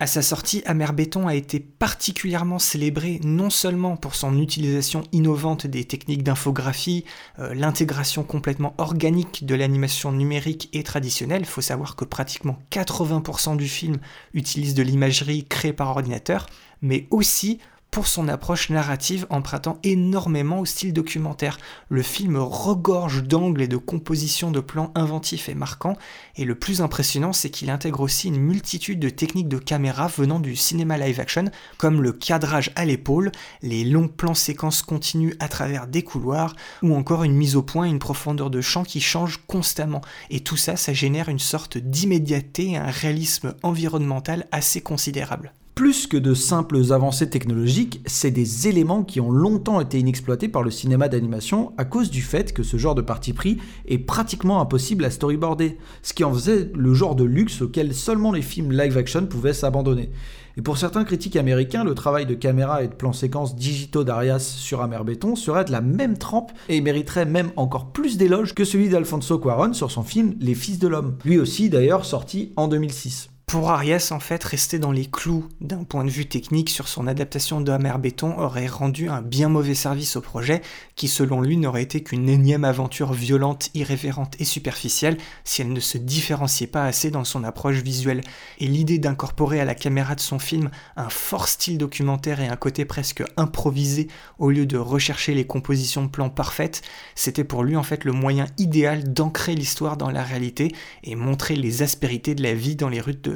À 0.00 0.06
sa 0.06 0.22
sortie, 0.22 0.62
Amer 0.64 0.94
Béton 0.94 1.28
a 1.28 1.34
été 1.34 1.60
particulièrement 1.60 2.58
célébré 2.58 3.20
non 3.24 3.50
seulement 3.50 3.96
pour 3.96 4.14
son 4.14 4.38
utilisation 4.38 5.02
innovante 5.12 5.66
des 5.66 5.84
techniques 5.84 6.22
d'infographie, 6.22 7.04
euh, 7.38 7.54
l'intégration 7.54 8.22
complètement 8.22 8.74
organique 8.78 9.44
de 9.44 9.54
l'animation 9.54 10.12
numérique 10.12 10.70
et 10.72 10.82
traditionnelle, 10.82 11.44
faut 11.44 11.60
savoir 11.60 11.94
que 11.94 12.04
pratiquement 12.04 12.58
80% 12.70 13.56
du 13.56 13.68
film 13.68 13.98
utilise 14.34 14.74
de 14.74 14.82
l'imagerie 14.82 15.44
créée 15.44 15.72
par 15.72 15.88
ordinateur, 15.88 16.46
mais 16.82 17.06
aussi 17.10 17.58
pour 17.96 18.08
son 18.08 18.28
approche 18.28 18.68
narrative 18.68 19.26
empruntant 19.30 19.78
énormément 19.82 20.60
au 20.60 20.66
style 20.66 20.92
documentaire. 20.92 21.56
Le 21.88 22.02
film 22.02 22.36
regorge 22.36 23.22
d'angles 23.22 23.62
et 23.62 23.68
de 23.68 23.78
compositions 23.78 24.50
de 24.50 24.60
plans 24.60 24.92
inventifs 24.94 25.48
et 25.48 25.54
marquants, 25.54 25.96
et 26.36 26.44
le 26.44 26.54
plus 26.54 26.82
impressionnant 26.82 27.32
c'est 27.32 27.48
qu'il 27.48 27.70
intègre 27.70 28.00
aussi 28.00 28.28
une 28.28 28.36
multitude 28.36 29.00
de 29.00 29.08
techniques 29.08 29.48
de 29.48 29.56
caméra 29.56 30.08
venant 30.08 30.40
du 30.40 30.56
cinéma 30.56 30.98
live 30.98 31.20
action, 31.20 31.46
comme 31.78 32.02
le 32.02 32.12
cadrage 32.12 32.70
à 32.76 32.84
l'épaule, 32.84 33.32
les 33.62 33.82
longs 33.82 34.08
plans 34.08 34.34
séquences 34.34 34.82
continues 34.82 35.34
à 35.40 35.48
travers 35.48 35.86
des 35.86 36.02
couloirs, 36.02 36.54
ou 36.82 36.94
encore 36.94 37.24
une 37.24 37.34
mise 37.34 37.56
au 37.56 37.62
point 37.62 37.86
et 37.86 37.90
une 37.90 37.98
profondeur 37.98 38.50
de 38.50 38.60
champ 38.60 38.84
qui 38.84 39.00
change 39.00 39.40
constamment. 39.46 40.02
Et 40.28 40.40
tout 40.40 40.58
ça, 40.58 40.76
ça 40.76 40.92
génère 40.92 41.30
une 41.30 41.38
sorte 41.38 41.78
d'immédiateté 41.78 42.72
et 42.72 42.76
un 42.76 42.90
réalisme 42.90 43.54
environnemental 43.62 44.46
assez 44.52 44.82
considérable. 44.82 45.54
Plus 45.76 46.06
que 46.06 46.16
de 46.16 46.32
simples 46.32 46.90
avancées 46.90 47.28
technologiques, 47.28 48.00
c'est 48.06 48.30
des 48.30 48.66
éléments 48.66 49.04
qui 49.04 49.20
ont 49.20 49.30
longtemps 49.30 49.78
été 49.78 49.98
inexploités 49.98 50.48
par 50.48 50.62
le 50.62 50.70
cinéma 50.70 51.08
d'animation 51.10 51.74
à 51.76 51.84
cause 51.84 52.10
du 52.10 52.22
fait 52.22 52.54
que 52.54 52.62
ce 52.62 52.78
genre 52.78 52.94
de 52.94 53.02
parti 53.02 53.34
pris 53.34 53.58
est 53.86 53.98
pratiquement 53.98 54.62
impossible 54.62 55.04
à 55.04 55.10
storyboarder, 55.10 55.76
ce 56.02 56.14
qui 56.14 56.24
en 56.24 56.32
faisait 56.32 56.70
le 56.74 56.94
genre 56.94 57.14
de 57.14 57.24
luxe 57.24 57.60
auquel 57.60 57.92
seulement 57.92 58.32
les 58.32 58.40
films 58.40 58.72
live 58.72 58.96
action 58.96 59.26
pouvaient 59.26 59.52
s'abandonner. 59.52 60.08
Et 60.56 60.62
pour 60.62 60.78
certains 60.78 61.04
critiques 61.04 61.36
américains, 61.36 61.84
le 61.84 61.94
travail 61.94 62.24
de 62.24 62.32
caméra 62.32 62.82
et 62.82 62.88
de 62.88 62.94
plan 62.94 63.12
séquence 63.12 63.54
digitaux 63.54 64.02
d'Arias 64.02 64.38
sur 64.38 64.80
Amer 64.80 65.04
Béton 65.04 65.36
serait 65.36 65.66
de 65.66 65.72
la 65.72 65.82
même 65.82 66.16
trempe 66.16 66.52
et 66.70 66.80
mériterait 66.80 67.26
même 67.26 67.50
encore 67.56 67.92
plus 67.92 68.16
d'éloges 68.16 68.54
que 68.54 68.64
celui 68.64 68.88
d'Alfonso 68.88 69.38
Cuaron 69.38 69.74
sur 69.74 69.90
son 69.90 70.04
film 70.04 70.36
Les 70.40 70.54
Fils 70.54 70.78
de 70.78 70.88
l'Homme, 70.88 71.18
lui 71.26 71.38
aussi 71.38 71.68
d'ailleurs 71.68 72.06
sorti 72.06 72.54
en 72.56 72.66
2006 72.66 73.28
pour 73.46 73.70
Arias, 73.70 74.08
en 74.10 74.18
fait, 74.18 74.42
rester 74.42 74.80
dans 74.80 74.90
les 74.90 75.06
clous 75.06 75.48
d'un 75.60 75.84
point 75.84 76.04
de 76.04 76.10
vue 76.10 76.26
technique 76.26 76.68
sur 76.68 76.88
son 76.88 77.06
adaptation 77.06 77.60
de 77.60 77.70
Hammer 77.70 77.94
Béton 77.96 78.36
aurait 78.40 78.66
rendu 78.66 79.08
un 79.08 79.22
bien 79.22 79.48
mauvais 79.48 79.76
service 79.76 80.16
au 80.16 80.20
projet, 80.20 80.62
qui 80.96 81.06
selon 81.06 81.40
lui 81.40 81.56
n'aurait 81.56 81.84
été 81.84 82.02
qu'une 82.02 82.28
énième 82.28 82.64
aventure 82.64 83.12
violente, 83.12 83.70
irrévérente 83.72 84.34
et 84.40 84.44
superficielle 84.44 85.16
si 85.44 85.62
elle 85.62 85.72
ne 85.72 85.78
se 85.78 85.96
différenciait 85.96 86.66
pas 86.66 86.86
assez 86.86 87.12
dans 87.12 87.22
son 87.22 87.44
approche 87.44 87.76
visuelle. 87.76 88.22
Et 88.58 88.66
l'idée 88.66 88.98
d'incorporer 88.98 89.60
à 89.60 89.64
la 89.64 89.76
caméra 89.76 90.16
de 90.16 90.20
son 90.20 90.40
film 90.40 90.68
un 90.96 91.08
fort 91.08 91.46
style 91.46 91.78
documentaire 91.78 92.40
et 92.40 92.48
un 92.48 92.56
côté 92.56 92.84
presque 92.84 93.22
improvisé 93.36 94.08
au 94.40 94.50
lieu 94.50 94.66
de 94.66 94.76
rechercher 94.76 95.34
les 95.34 95.46
compositions 95.46 96.02
de 96.02 96.10
plans 96.10 96.30
parfaites, 96.30 96.82
c'était 97.14 97.44
pour 97.44 97.62
lui 97.62 97.76
en 97.76 97.84
fait 97.84 98.02
le 98.02 98.10
moyen 98.10 98.46
idéal 98.58 99.12
d'ancrer 99.12 99.54
l'histoire 99.54 99.96
dans 99.96 100.10
la 100.10 100.24
réalité 100.24 100.74
et 101.04 101.14
montrer 101.14 101.54
les 101.54 101.82
aspérités 101.82 102.34
de 102.34 102.42
la 102.42 102.52
vie 102.52 102.74
dans 102.74 102.88
les 102.88 103.00
rues 103.00 103.14
de 103.14 103.35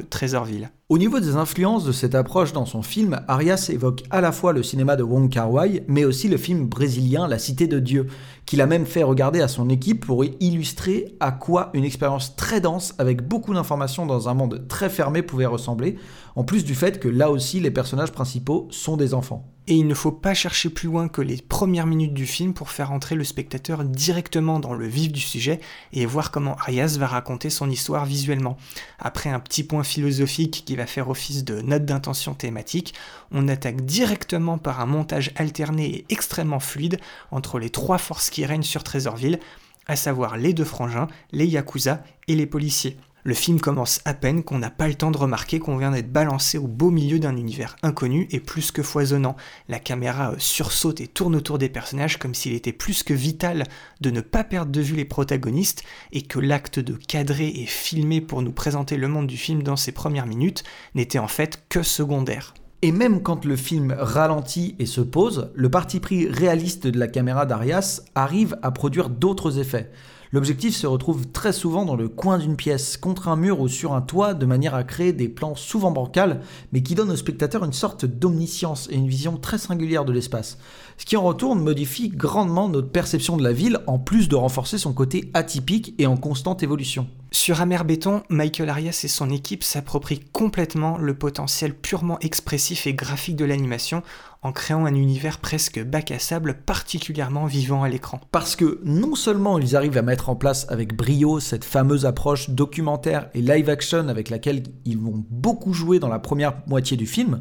Au 0.89 0.97
niveau 0.97 1.19
des 1.19 1.35
influences 1.35 1.85
de 1.85 1.91
cette 1.91 2.15
approche 2.15 2.51
dans 2.51 2.65
son 2.65 2.81
film, 2.81 3.21
Arias 3.27 3.69
évoque 3.71 4.03
à 4.09 4.19
la 4.19 4.31
fois 4.31 4.51
le 4.51 4.61
cinéma 4.61 4.95
de 4.95 5.03
Wong 5.03 5.29
Kar-wai, 5.29 5.83
mais 5.87 6.03
aussi 6.03 6.27
le 6.27 6.37
film 6.37 6.67
brésilien 6.67 7.27
La 7.27 7.39
Cité 7.39 7.67
de 7.67 7.79
Dieu, 7.79 8.07
qu'il 8.45 8.61
a 8.61 8.65
même 8.65 8.85
fait 8.85 9.03
regarder 9.03 9.41
à 9.41 9.47
son 9.47 9.69
équipe 9.69 10.05
pour 10.05 10.25
illustrer 10.25 11.15
à 11.19 11.31
quoi 11.31 11.69
une 11.73 11.85
expérience 11.85 12.35
très 12.35 12.59
dense 12.59 12.93
avec 12.97 13.25
beaucoup 13.25 13.53
d'informations 13.53 14.05
dans 14.05 14.27
un 14.27 14.33
monde 14.33 14.65
très 14.67 14.89
fermé 14.89 15.21
pouvait 15.21 15.45
ressembler, 15.45 15.97
en 16.35 16.43
plus 16.43 16.63
du 16.63 16.75
fait 16.75 16.99
que 16.99 17.07
là 17.07 17.31
aussi 17.31 17.59
les 17.59 17.71
personnages 17.71 18.11
principaux 18.11 18.67
sont 18.71 18.97
des 18.97 19.13
enfants. 19.13 19.51
Et 19.67 19.75
il 19.75 19.87
ne 19.87 19.93
faut 19.93 20.11
pas 20.11 20.33
chercher 20.33 20.69
plus 20.69 20.87
loin 20.87 21.07
que 21.07 21.21
les 21.21 21.37
premières 21.37 21.85
minutes 21.85 22.15
du 22.15 22.25
film 22.25 22.53
pour 22.53 22.71
faire 22.71 22.91
entrer 22.91 23.13
le 23.15 23.23
spectateur 23.23 23.83
directement 23.83 24.59
dans 24.59 24.73
le 24.73 24.87
vif 24.87 25.11
du 25.11 25.19
sujet 25.19 25.59
et 25.93 26.05
voir 26.07 26.31
comment 26.31 26.55
Arias 26.55 26.97
va 26.97 27.05
raconter 27.05 27.51
son 27.51 27.69
histoire 27.69 28.05
visuellement. 28.05 28.57
Après 28.97 29.29
un 29.29 29.39
petit 29.39 29.63
point 29.63 29.83
philosophique 29.83 30.63
qui 30.65 30.75
va 30.75 30.87
faire 30.87 31.09
office 31.09 31.43
de 31.45 31.61
note 31.61 31.85
d'intention 31.85 32.33
thématique, 32.33 32.95
on 33.31 33.47
attaque 33.47 33.85
directement 33.85 34.57
par 34.57 34.81
un 34.81 34.87
montage 34.87 35.31
alterné 35.35 35.95
et 35.95 36.05
extrêmement 36.09 36.59
fluide 36.59 36.99
entre 37.29 37.59
les 37.59 37.69
trois 37.69 37.99
forces 37.99 38.31
qui 38.31 38.45
règnent 38.45 38.63
sur 38.63 38.83
Trésorville, 38.83 39.39
à 39.85 39.95
savoir 39.95 40.37
les 40.37 40.53
deux 40.53 40.65
frangins, 40.65 41.07
les 41.31 41.45
yakuza 41.45 42.03
et 42.27 42.35
les 42.35 42.47
policiers. 42.47 42.97
Le 43.23 43.35
film 43.35 43.59
commence 43.59 44.01
à 44.05 44.15
peine 44.15 44.43
qu'on 44.43 44.57
n'a 44.57 44.71
pas 44.71 44.87
le 44.87 44.95
temps 44.95 45.11
de 45.11 45.17
remarquer 45.17 45.59
qu'on 45.59 45.77
vient 45.77 45.91
d'être 45.91 46.11
balancé 46.11 46.57
au 46.57 46.65
beau 46.65 46.89
milieu 46.89 47.19
d'un 47.19 47.37
univers 47.37 47.75
inconnu 47.83 48.27
et 48.31 48.39
plus 48.39 48.71
que 48.71 48.81
foisonnant. 48.81 49.35
La 49.69 49.77
caméra 49.77 50.31
euh, 50.31 50.35
sursaute 50.39 51.01
et 51.01 51.07
tourne 51.07 51.35
autour 51.35 51.59
des 51.59 51.69
personnages 51.69 52.17
comme 52.17 52.33
s'il 52.33 52.53
était 52.53 52.71
plus 52.71 53.03
que 53.03 53.13
vital 53.13 53.65
de 54.01 54.09
ne 54.09 54.21
pas 54.21 54.43
perdre 54.43 54.71
de 54.71 54.81
vue 54.81 54.95
les 54.95 55.05
protagonistes 55.05 55.83
et 56.11 56.23
que 56.23 56.39
l'acte 56.39 56.79
de 56.79 56.93
cadrer 56.93 57.47
et 57.47 57.67
filmer 57.67 58.21
pour 58.21 58.41
nous 58.41 58.51
présenter 58.51 58.97
le 58.97 59.07
monde 59.07 59.27
du 59.27 59.37
film 59.37 59.61
dans 59.61 59.75
ses 59.75 59.91
premières 59.91 60.25
minutes 60.25 60.63
n'était 60.95 61.19
en 61.19 61.27
fait 61.27 61.63
que 61.69 61.83
secondaire. 61.83 62.55
Et 62.81 62.91
même 62.91 63.21
quand 63.21 63.45
le 63.45 63.55
film 63.55 63.95
ralentit 63.95 64.75
et 64.79 64.87
se 64.87 65.01
pose, 65.01 65.51
le 65.53 65.69
parti 65.69 65.99
pris 65.99 66.27
réaliste 66.27 66.87
de 66.87 66.97
la 66.97 67.07
caméra 67.07 67.45
d'Arias 67.45 68.01
arrive 68.15 68.57
à 68.63 68.71
produire 68.71 69.11
d'autres 69.11 69.59
effets. 69.59 69.91
L'objectif 70.33 70.73
se 70.73 70.87
retrouve 70.87 71.27
très 71.27 71.51
souvent 71.51 71.83
dans 71.83 71.97
le 71.97 72.07
coin 72.07 72.37
d'une 72.37 72.55
pièce, 72.55 72.95
contre 72.95 73.27
un 73.27 73.35
mur 73.35 73.59
ou 73.59 73.67
sur 73.67 73.91
un 73.91 74.01
toit, 74.01 74.33
de 74.33 74.45
manière 74.45 74.75
à 74.75 74.85
créer 74.85 75.11
des 75.11 75.27
plans 75.27 75.55
souvent 75.55 75.91
bancals, 75.91 76.39
mais 76.71 76.81
qui 76.81 76.95
donnent 76.95 77.11
au 77.11 77.17
spectateur 77.17 77.65
une 77.65 77.73
sorte 77.73 78.05
d'omniscience 78.05 78.87
et 78.89 78.95
une 78.95 79.09
vision 79.09 79.35
très 79.35 79.57
singulière 79.57 80.05
de 80.05 80.13
l'espace. 80.13 80.57
Ce 80.97 81.05
qui 81.05 81.17
en 81.17 81.23
retourne 81.23 81.61
modifie 81.61 82.07
grandement 82.07 82.69
notre 82.69 82.91
perception 82.91 83.35
de 83.35 83.43
la 83.43 83.51
ville, 83.51 83.79
en 83.87 83.99
plus 83.99 84.29
de 84.29 84.35
renforcer 84.35 84.77
son 84.77 84.93
côté 84.93 85.29
atypique 85.33 85.95
et 85.97 86.07
en 86.07 86.15
constante 86.15 86.63
évolution. 86.63 87.07
Sur 87.33 87.61
Amer 87.61 87.85
Béton, 87.85 88.23
Michael 88.27 88.69
Arias 88.69 89.01
et 89.05 89.07
son 89.07 89.29
équipe 89.29 89.63
s'approprient 89.63 90.19
complètement 90.33 90.97
le 90.97 91.13
potentiel 91.13 91.73
purement 91.73 92.19
expressif 92.19 92.87
et 92.87 92.93
graphique 92.93 93.37
de 93.37 93.45
l'animation 93.45 94.03
en 94.41 94.51
créant 94.51 94.85
un 94.85 94.93
univers 94.93 95.37
presque 95.37 95.81
bac 95.81 96.11
à 96.11 96.19
sable 96.19 96.55
particulièrement 96.65 97.45
vivant 97.45 97.83
à 97.83 97.89
l'écran. 97.89 98.19
Parce 98.33 98.57
que 98.57 98.81
non 98.83 99.15
seulement 99.15 99.57
ils 99.59 99.77
arrivent 99.77 99.97
à 99.97 100.01
mettre 100.01 100.27
en 100.27 100.35
place 100.35 100.65
avec 100.69 100.93
brio 100.93 101.39
cette 101.39 101.63
fameuse 101.63 102.05
approche 102.05 102.49
documentaire 102.49 103.29
et 103.33 103.41
live 103.41 103.69
action 103.69 104.09
avec 104.09 104.29
laquelle 104.29 104.63
ils 104.83 104.97
vont 104.97 105.23
beaucoup 105.29 105.71
jouer 105.73 105.99
dans 105.99 106.09
la 106.09 106.19
première 106.19 106.55
moitié 106.67 106.97
du 106.97 107.07
film, 107.07 107.39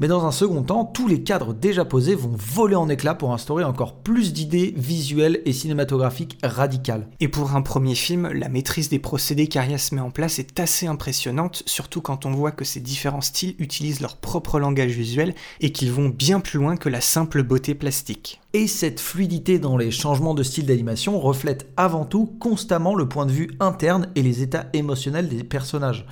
mais 0.00 0.08
dans 0.08 0.24
un 0.24 0.32
second 0.32 0.62
temps, 0.62 0.86
tous 0.86 1.06
les 1.06 1.22
cadres 1.22 1.52
déjà 1.52 1.84
posés 1.84 2.14
vont 2.14 2.34
voler 2.34 2.74
en 2.74 2.88
éclats 2.88 3.14
pour 3.14 3.34
instaurer 3.34 3.64
encore 3.64 3.96
plus 3.96 4.32
d'idées 4.32 4.72
visuelles 4.76 5.42
et 5.44 5.52
cinématographiques 5.52 6.38
radicales. 6.42 7.06
Et 7.20 7.28
pour 7.28 7.54
un 7.54 7.60
premier 7.60 7.94
film, 7.94 8.28
la 8.32 8.48
maîtrise 8.48 8.88
des 8.88 8.98
procédés 8.98 9.46
qu'Arias 9.46 9.90
met 9.92 10.00
en 10.00 10.10
place 10.10 10.38
est 10.38 10.58
assez 10.58 10.86
impressionnante, 10.86 11.62
surtout 11.66 12.00
quand 12.00 12.24
on 12.24 12.30
voit 12.30 12.50
que 12.50 12.64
ces 12.64 12.80
différents 12.80 13.20
styles 13.20 13.54
utilisent 13.58 14.00
leur 14.00 14.16
propre 14.16 14.58
langage 14.58 14.92
visuel 14.92 15.34
et 15.60 15.70
qu'ils 15.70 15.92
vont 15.92 16.08
bien 16.08 16.40
plus 16.40 16.58
loin 16.58 16.76
que 16.76 16.88
la 16.88 17.02
simple 17.02 17.42
beauté 17.42 17.74
plastique. 17.74 18.40
Et 18.54 18.66
cette 18.66 19.00
fluidité 19.00 19.58
dans 19.58 19.76
les 19.76 19.90
changements 19.90 20.34
de 20.34 20.42
style 20.42 20.64
d'animation 20.64 21.20
reflète 21.20 21.68
avant 21.76 22.06
tout 22.06 22.24
constamment 22.40 22.94
le 22.94 23.06
point 23.06 23.26
de 23.26 23.32
vue 23.32 23.50
interne 23.60 24.08
et 24.14 24.22
les 24.22 24.42
états 24.42 24.66
émotionnels 24.72 25.28
des 25.28 25.44
personnages. 25.44 26.06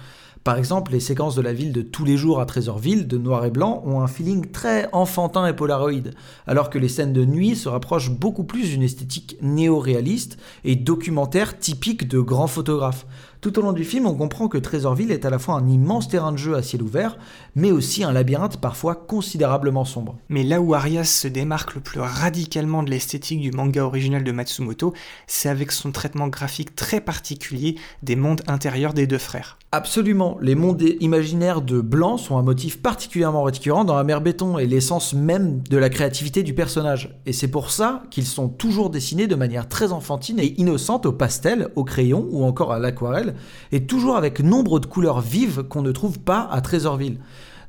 Par 0.49 0.57
exemple, 0.57 0.93
les 0.93 1.01
séquences 1.01 1.35
de 1.35 1.43
la 1.43 1.53
ville 1.53 1.75
de 1.75 1.83
tous 1.83 2.07
les 2.07 2.17
jours 2.17 2.41
à 2.41 2.47
Trésorville, 2.47 3.07
de 3.07 3.19
noir 3.19 3.45
et 3.45 3.51
blanc, 3.51 3.83
ont 3.85 4.01
un 4.01 4.07
feeling 4.07 4.51
très 4.51 4.89
enfantin 4.93 5.47
et 5.47 5.53
polaroïde, 5.53 6.15
alors 6.47 6.71
que 6.71 6.79
les 6.79 6.89
scènes 6.89 7.13
de 7.13 7.27
nuit 7.27 7.55
se 7.55 7.69
rapprochent 7.69 8.09
beaucoup 8.11 8.45
plus 8.45 8.71
d'une 8.71 8.83
esthétique 8.83 9.37
néo-réaliste 9.43 10.39
et 10.65 10.75
documentaire 10.75 11.59
typique 11.59 12.09
de 12.09 12.21
grands 12.21 12.47
photographes. 12.47 13.05
Tout 13.43 13.59
au 13.59 13.63
long 13.63 13.75
du 13.75 13.85
film, 13.85 14.07
on 14.07 14.15
comprend 14.15 14.49
que 14.49 14.57
Trésorville 14.57 15.13
est 15.13 15.27
à 15.27 15.31
la 15.31 15.39
fois 15.39 15.57
un 15.57 15.69
immense 15.69 16.09
terrain 16.09 16.33
de 16.33 16.39
jeu 16.39 16.57
à 16.57 16.63
ciel 16.63 16.83
ouvert, 16.83 17.19
mais 17.55 17.71
aussi 17.71 18.05
un 18.05 18.13
labyrinthe 18.13 18.59
parfois 18.59 18.95
considérablement 18.95 19.85
sombre. 19.85 20.17
Mais 20.29 20.43
là 20.43 20.61
où 20.61 20.75
Arias 20.75 21.05
se 21.05 21.29
démarque 21.29 21.75
le 21.75 21.81
plus 21.81 22.01
radicalement 22.01 22.83
de 22.83 22.91
l'esthétique 22.91 23.41
du 23.41 23.51
manga 23.51 23.85
original 23.85 24.25
de 24.25 24.33
Matsumoto, 24.33 24.95
c'est 25.27 25.49
avec 25.49 25.73
son 25.73 25.93
traitement 25.93 26.29
graphique 26.29 26.77
très 26.77 27.01
particulier 27.01 27.77
des 28.03 28.17
mondes 28.17 28.43
intérieurs 28.47 28.95
des 28.95 29.07
deux 29.07 29.19
frères. 29.19 29.59
Absolument, 29.71 30.39
les 30.41 30.55
mondes 30.55 30.83
imaginaires 31.01 31.61
de 31.61 31.83
Blanc 31.83 32.17
sont 32.17 32.39
un 32.39 32.43
motif 32.43 32.81
particulièrement 32.81 33.43
récurrent 33.43 33.85
dans 33.85 33.97
la 33.97 34.05
mer 34.05 34.23
béton 34.23 34.57
et 34.57 34.67
l'essence 34.67 35.13
même 35.13 35.63
de 35.69 35.77
la 35.77 35.91
créativité 35.91 36.43
du 36.43 36.55
personnage. 36.55 37.15
Et 37.27 37.35
c'est 37.35 37.49
pour 37.49 37.71
ça 37.71 38.03
qu'ils 38.11 38.25
sont 38.25 38.49
toujours 38.49 38.89
dessinés 38.89 39.27
de 39.27 39.35
manière 39.35 39.69
très 39.69 39.93
enfantine 39.93 40.39
et 40.41 40.59
innocente 40.59 41.05
au 41.05 41.13
pastel, 41.13 41.69
au 41.77 41.85
crayon 41.85 42.27
ou 42.31 42.45
encore 42.45 42.73
à 42.73 42.79
l'aquarelle, 42.79 43.35
et 43.71 43.85
toujours 43.85 44.17
avec 44.17 44.41
nombre 44.41 44.81
de 44.81 44.87
couleurs 44.87 45.21
vives 45.21 45.65
qu'on 45.65 45.83
ne 45.83 45.93
trouve 45.93 46.19
pas 46.19 46.49
à 46.51 46.63
Trésorville. 46.63 47.19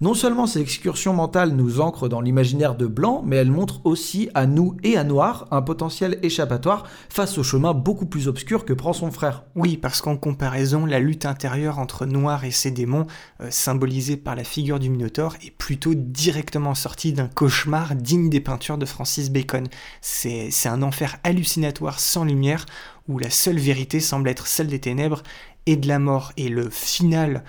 Non 0.02 0.14
seulement 0.14 0.48
ces 0.48 0.62
excursions 0.62 1.14
mentales 1.14 1.52
nous 1.52 1.82
ancrent 1.82 2.08
dans 2.08 2.22
l'imaginaire 2.22 2.76
de 2.76 2.88
Blanc, 2.88 3.22
mais 3.26 3.36
elles 3.36 3.52
montrent 3.52 3.86
aussi 3.86 4.30
à 4.34 4.46
nous 4.46 4.78
et 4.82 4.96
à 4.96 5.04
Noir 5.04 5.46
un 5.52 5.62
potentiel 5.62 6.20
échappatoire 6.24 6.86
face 7.10 7.38
au 7.38 7.44
chemin 7.44 7.74
beaucoup 7.74 8.06
plus 8.06 8.30
obscur 8.30 8.64
que 8.64 8.72
prend 8.72 8.94
son 8.94 9.12
frère. 9.12 9.44
Oui, 9.56 9.76
parce 9.76 10.02
qu'en 10.02 10.16
comparaison, 10.16 10.86
la 10.86 11.00
lutte 11.00 11.26
intérieure 11.26 11.80
entre 11.80 12.06
Noir 12.06 12.46
et 12.46 12.52
ses 12.52 12.72
démons, 12.72 13.08
euh, 13.42 13.52
symbolisée 13.52 14.16
par 14.16 14.38
la 14.38 14.46
figure 14.46 14.80
du 14.80 14.90
Minotaure, 14.90 15.36
est 15.46 15.52
plutôt 15.52 15.94
directement 15.94 16.76
sortie 16.76 17.12
d'un 17.12 17.28
cauchemar 17.28 17.96
digne 17.96 18.30
des 18.30 18.40
peintures 18.40 18.78
de 18.78 18.86
Francis 18.86 19.30
Bacon. 19.30 19.68
C'est 20.00 20.50
un 20.70 20.82
enfer 20.82 21.18
hallucinatoire 21.26 22.00
sans 22.00 22.24
lumière, 22.24 22.66
où 23.10 23.20
la 23.20 23.30
seule 23.30 23.60
vérité 23.60 24.00
semble 24.00 24.30
être 24.30 24.48
celle 24.48 24.68
des 24.68 24.80
ténèbres 24.80 25.24
et 25.66 25.76
de 25.76 25.90
la 25.90 26.00
mort. 26.00 26.32
Et 26.38 26.48
le 26.48 26.70
final 26.70 27.44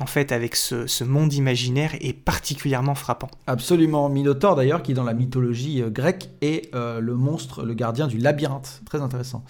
en 0.00 0.06
fait, 0.06 0.32
avec 0.32 0.56
ce, 0.56 1.04
monde 1.04 1.34
imaginaire 1.34 1.94
est 2.00 2.14
particulièrement 2.14 2.94
frappant. 2.94 3.28
Absolument. 3.46 4.08
Minotaure, 4.08 4.56
d'ailleurs, 4.56 4.82
qui 4.82 4.94
dans 4.94 5.04
la 5.04 5.12
mythologie 5.12 5.82
euh, 5.82 5.90
grecque 5.90 6.30
est 6.40 6.74
euh, 6.74 6.98
le 6.98 7.14
monstre, 7.14 7.62
le 7.62 7.74
gardien 7.74 8.06
du 8.06 8.16
labyrinthe. 8.16 8.80
Très 8.86 9.02
intéressant. 9.02 9.44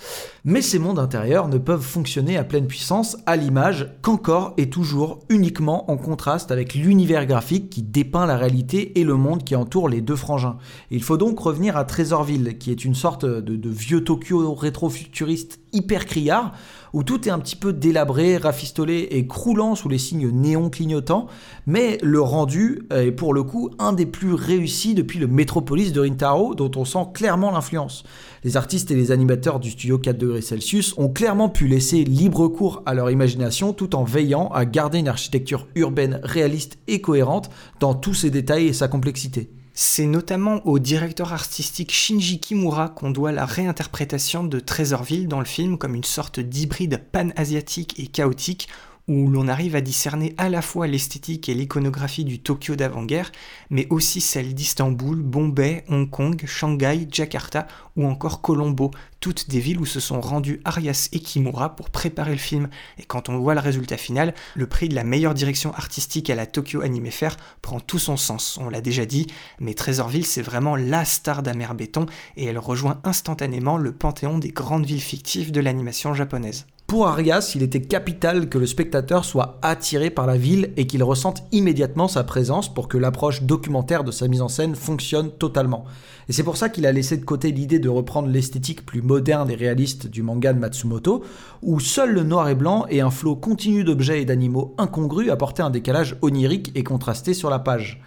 Mais 0.45 0.61
ces 0.61 0.81
mondes 0.81 0.99
intérieurs 0.99 1.47
ne 1.47 1.59
peuvent 1.59 1.83
fonctionner 1.83 2.37
à 2.37 2.45
pleine 2.45 2.67
puissance 2.67 3.17
à 3.27 3.37
l'image 3.37 3.89
qu'encore 4.03 4.55
et 4.57 4.69
toujours 4.69 5.21
uniquement 5.29 5.89
en 5.91 5.97
contraste 5.97 6.51
avec 6.51 6.75
l'univers 6.75 7.27
graphique 7.27 7.71
qui 7.71 7.83
dépeint 7.83 8.27
la 8.27 8.37
réalité 8.37 8.99
et 8.99 9.05
le 9.05 9.15
monde 9.15 9.45
qui 9.45 9.55
entoure 9.55 9.89
les 9.89 10.01
deux 10.01 10.17
frangins. 10.17 10.59
Il 10.91 11.05
faut 11.05 11.17
donc 11.17 11.39
revenir 11.39 11.77
à 11.77 11.85
Trésorville, 11.85 12.59
qui 12.59 12.73
est 12.73 12.85
une 12.85 12.97
sorte 12.97 13.25
de, 13.25 13.41
de 13.41 13.71
vieux 13.71 14.03
Tokyo 14.03 14.55
rétro-futuriste 14.55 15.61
hyper 15.73 16.05
criard, 16.05 16.53
où 16.93 17.03
tout 17.03 17.27
est 17.27 17.31
un 17.31 17.39
petit 17.39 17.57
peu 17.57 17.73
délabré, 17.73 18.37
rafistolé 18.37 19.09
et 19.11 19.27
croulant 19.27 19.75
sous 19.75 19.89
les 19.89 19.99
signes 19.99 20.31
néons 20.31 20.71
clignotants, 20.71 21.27
mais 21.67 21.99
le 22.03 22.21
rendu 22.21 22.83
est 22.91 23.13
pour 23.13 23.35
le 23.35 23.43
coup 23.43 23.71
un 23.79 23.93
des 23.93 24.07
plus 24.07 24.35
réussis 24.35 24.95
depuis 24.95 25.19
le 25.19 25.27
Metropolis 25.27 25.93
de 25.93 26.01
Rintaro, 26.01 26.55
dont 26.55 26.71
on 26.77 26.85
sent 26.85 27.07
clairement 27.15 27.51
l'influence. 27.51 28.05
Les 28.45 28.57
artistes 28.57 28.91
et 28.91 28.95
les 28.95 29.13
animateurs 29.13 29.61
du 29.61 29.71
studio 29.71 29.99
4 29.99 30.19
degrés 30.19 30.43
Celsius 30.43 30.95
ont 30.99 31.09
clairement 31.09 31.49
pu 31.49 31.67
laisser 31.67 32.05
libre 32.05 32.49
cours 32.49 32.83
à 32.87 32.95
leur 32.95 33.11
imagination 33.11 33.73
tout 33.73 33.95
en 33.95 34.05
veillant 34.05 34.49
à 34.49 34.65
garder 34.65 34.99
une 34.99 35.09
architecture 35.09 35.69
urbaine 35.75 36.21
réaliste 36.23 36.79
et 36.89 37.01
cohérente 37.01 37.51
dans 37.81 37.95
tous 37.95 38.15
ses 38.15 38.31
détails 38.31 38.67
et 38.67 38.73
sa 38.73 38.89
complexité. 38.89 39.51
C'est 39.75 40.07
notamment 40.07 40.67
au 40.67 40.79
directeur 40.79 41.33
artistique 41.33 41.93
Shinji 41.93 42.41
Kimura 42.41 42.91
qu'on 42.91 43.11
doit 43.11 43.33
la 43.33 43.47
réinterprétation 43.47 44.45
de 44.45 44.61
Trésorville 44.61 45.29
dans 45.29 45.39
le 45.39 45.47
film 45.47 45.79
comme 45.79 45.95
une 45.95 46.05
sorte 46.05 46.41
d'hybride 46.41 47.03
pan-asiatique 47.11 47.99
et 47.99 48.07
chaotique 48.07 48.69
où 49.13 49.29
l'on 49.29 49.47
arrive 49.47 49.77
à 49.77 49.83
discerner 49.83 50.35
à 50.39 50.49
la 50.49 50.63
fois 50.63 50.87
l'esthétique 50.87 51.51
et 51.51 51.55
l'iconographie 51.55 52.25
du 52.25 52.39
Tokyo 52.39 52.77
d'avant-guerre, 52.77 53.31
mais 53.69 53.87
aussi 53.91 54.23
celle 54.23 54.55
d'Istanbul, 54.55 55.21
Bombay, 55.21 55.85
Hong 55.89 56.09
Kong, 56.09 56.43
Shanghai, 56.47 57.07
Jakarta 57.11 57.67
ou 57.95 58.07
encore 58.07 58.41
Colombo, 58.41 58.91
toutes 59.21 59.51
des 59.51 59.61
villes 59.61 59.81
où 59.81 59.85
se 59.85 60.01
sont 60.01 60.23
rendus 60.23 60.63
Arias 60.65 61.11
et 61.13 61.21
Kimura 61.21 61.77
pour 61.77 61.91
préparer 61.91 62.33
le 62.33 62.39
film. 62.39 62.71
Et 62.99 63.03
quand 63.03 63.29
on 63.29 63.39
voit 63.39 63.53
le 63.53 63.61
résultat 63.61 63.99
final, 63.99 64.33
le 64.55 64.67
prix 64.67 64.89
de 64.89 64.95
la 64.95 65.05
meilleure 65.05 65.35
direction 65.35 65.75
artistique 65.75 66.31
à 66.31 66.35
la 66.35 66.47
Tokyo 66.47 66.81
Anime 66.81 67.11
Fair 67.11 67.37
prend 67.61 67.81
tout 67.81 67.99
son 67.99 68.17
sens, 68.17 68.59
on 68.63 68.71
l'a 68.71 68.81
déjà 68.81 69.05
dit, 69.05 69.27
mais 69.61 69.75
Trésorville 69.75 70.25
c'est 70.25 70.41
vraiment 70.41 70.75
la 70.75 71.05
star 71.05 71.43
d'Amer 71.43 71.75
Béton 71.75 72.07
et 72.39 72.47
elle 72.47 72.59
rejoint 72.59 72.99
instantanément 73.05 73.77
le 73.77 73.93
panthéon 73.93 74.39
des 74.39 74.53
grandes 74.53 74.87
villes 74.87 75.03
fictives 75.03 75.53
de 75.53 75.61
l'animation 75.61 76.15
japonaise. 76.15 76.67
Pour 76.93 77.09
Arias, 77.09 77.53
il 77.55 77.63
était 77.63 77.81
capital 77.81 78.51
que 78.51 78.59
le 78.59 78.67
spectateur 78.67 79.25
soit 79.25 79.59
attiré 79.63 80.11
par 80.11 80.27
la 80.27 80.37
ville 80.37 80.75
et 80.77 80.87
qu'il 80.87 81.03
ressente 81.03 81.43
immédiatement 81.51 82.07
sa 82.07 82.23
présence 82.23 82.69
pour 82.69 82.87
que 82.87 82.99
l'approche 82.99 83.45
documentaire 83.45 84.05
de 84.05 84.11
sa 84.11 84.29
mise 84.29 84.43
en 84.43 84.49
scène 84.49 84.75
fonctionne 84.75 85.31
totalement. 85.31 85.87
Et 86.29 86.35
c'est 86.35 86.43
pour 86.43 86.59
ça 86.59 86.69
qu'il 86.69 86.85
a 86.85 86.93
laissé 86.93 87.17
de 87.17 87.25
côté 87.25 87.51
l'idée 87.51 87.79
de 87.79 87.89
reprendre 87.89 88.29
l'esthétique 88.29 88.85
plus 88.85 89.01
moderne 89.01 89.51
et 89.51 89.55
réaliste 89.55 90.07
du 90.07 90.23
manga 90.23 90.53
de 90.53 90.59
Matsumoto, 90.59 91.25
où 91.63 91.81
seul 91.81 92.13
le 92.13 92.25
noir 92.25 92.51
et 92.51 92.55
blanc 92.55 92.85
et 92.91 93.01
un 93.01 93.11
flot 93.11 93.37
continu 93.37 93.85
d'objets 93.85 94.21
et 94.21 94.27
d'animaux 94.27 94.75
incongrus 94.77 95.31
apportaient 95.31 95.63
un 95.63 95.71
décalage 95.71 96.19
onirique 96.21 96.73
et 96.75 96.85
contrasté 96.85 97.33
sur 97.33 97.49
la 97.49 97.59
page. 97.59 98.03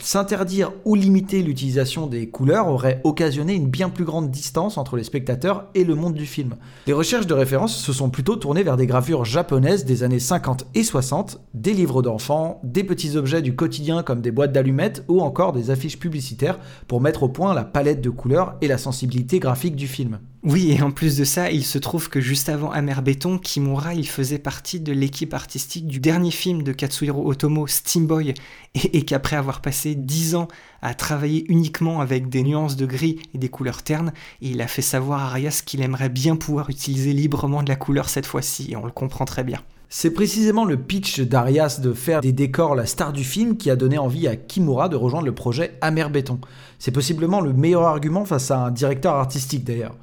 S'interdire 0.00 0.72
ou 0.86 0.94
limiter 0.94 1.42
l'utilisation 1.42 2.06
des 2.06 2.30
couleurs 2.30 2.68
aurait 2.68 3.02
occasionné 3.04 3.54
une 3.54 3.68
bien 3.68 3.90
plus 3.90 4.04
grande 4.04 4.30
distance 4.30 4.78
entre 4.78 4.96
les 4.96 5.04
spectateurs 5.04 5.68
et 5.74 5.84
le 5.84 5.94
monde 5.94 6.14
du 6.14 6.24
film. 6.24 6.56
Les 6.86 6.94
recherches 6.94 7.26
de 7.26 7.34
référence 7.34 7.76
se 7.76 7.92
sont 7.92 8.08
plutôt 8.08 8.36
tournées 8.36 8.62
vers 8.62 8.78
des 8.78 8.86
gravures 8.86 9.26
japonaises 9.26 9.84
des 9.84 10.02
années 10.02 10.18
50 10.18 10.66
et 10.74 10.82
60, 10.82 11.42
des 11.52 11.74
livres 11.74 12.00
d'enfants, 12.00 12.58
des 12.64 12.84
petits 12.84 13.18
objets 13.18 13.42
du 13.42 13.54
quotidien 13.54 14.02
comme 14.02 14.22
des 14.22 14.30
boîtes 14.30 14.52
d'allumettes 14.52 15.04
ou 15.08 15.20
encore 15.20 15.52
des 15.52 15.70
affiches 15.70 15.98
publicitaires 15.98 16.58
pour 16.88 17.02
mettre 17.02 17.24
au 17.24 17.28
point 17.28 17.52
la 17.52 17.64
palette 17.64 18.00
de 18.00 18.10
couleurs 18.10 18.56
et 18.62 18.68
la 18.68 18.78
sensibilité 18.78 19.40
graphique 19.40 19.76
du 19.76 19.88
film. 19.88 20.20
Oui, 20.44 20.72
et 20.72 20.82
en 20.82 20.90
plus 20.90 21.16
de 21.16 21.22
ça, 21.22 21.52
il 21.52 21.64
se 21.64 21.78
trouve 21.78 22.08
que 22.08 22.20
juste 22.20 22.48
avant 22.48 22.72
Amer 22.72 23.00
Béton, 23.00 23.38
Kimura, 23.38 23.94
il 23.94 24.08
faisait 24.08 24.40
partie 24.40 24.80
de 24.80 24.92
l'équipe 24.92 25.34
artistique 25.34 25.86
du 25.86 26.00
dernier 26.00 26.32
film 26.32 26.64
de 26.64 26.72
Katsuhiro 26.72 27.30
Otomo, 27.30 27.68
Steamboy, 27.68 28.34
et, 28.74 29.04
qu'après 29.04 29.36
avoir 29.36 29.60
passé 29.60 29.94
10 29.94 30.34
ans 30.34 30.48
à 30.80 30.94
travailler 30.94 31.44
uniquement 31.48 32.00
avec 32.00 32.28
des 32.28 32.42
nuances 32.42 32.74
de 32.74 32.86
gris 32.86 33.20
et 33.34 33.38
des 33.38 33.50
couleurs 33.50 33.84
ternes, 33.84 34.12
il 34.40 34.60
a 34.62 34.66
fait 34.66 34.82
savoir 34.82 35.20
à 35.20 35.26
Arias 35.26 35.62
qu'il 35.64 35.80
aimerait 35.80 36.08
bien 36.08 36.34
pouvoir 36.34 36.70
utiliser 36.70 37.12
librement 37.12 37.62
de 37.62 37.68
la 37.68 37.76
couleur 37.76 38.08
cette 38.08 38.26
fois-ci, 38.26 38.72
et 38.72 38.76
on 38.76 38.84
le 38.84 38.90
comprend 38.90 39.24
très 39.24 39.44
bien. 39.44 39.60
C'est 39.90 40.10
précisément 40.10 40.64
le 40.64 40.76
pitch 40.76 41.20
d'Arias 41.20 41.78
de 41.80 41.92
faire 41.92 42.20
des 42.20 42.32
décors 42.32 42.74
la 42.74 42.86
star 42.86 43.12
du 43.12 43.22
film 43.22 43.56
qui 43.56 43.70
a 43.70 43.76
donné 43.76 43.98
envie 43.98 44.26
à 44.26 44.34
Kimura 44.34 44.88
de 44.88 44.96
rejoindre 44.96 45.26
le 45.26 45.34
projet 45.34 45.78
Amer 45.82 46.10
Béton. 46.10 46.40
C'est 46.80 46.90
possiblement 46.90 47.40
le 47.40 47.52
meilleur 47.52 47.82
argument 47.82 48.24
face 48.24 48.50
à 48.50 48.58
un 48.58 48.70
directeur 48.72 49.14
artistique 49.14 49.62
d'ailleurs. 49.62 49.94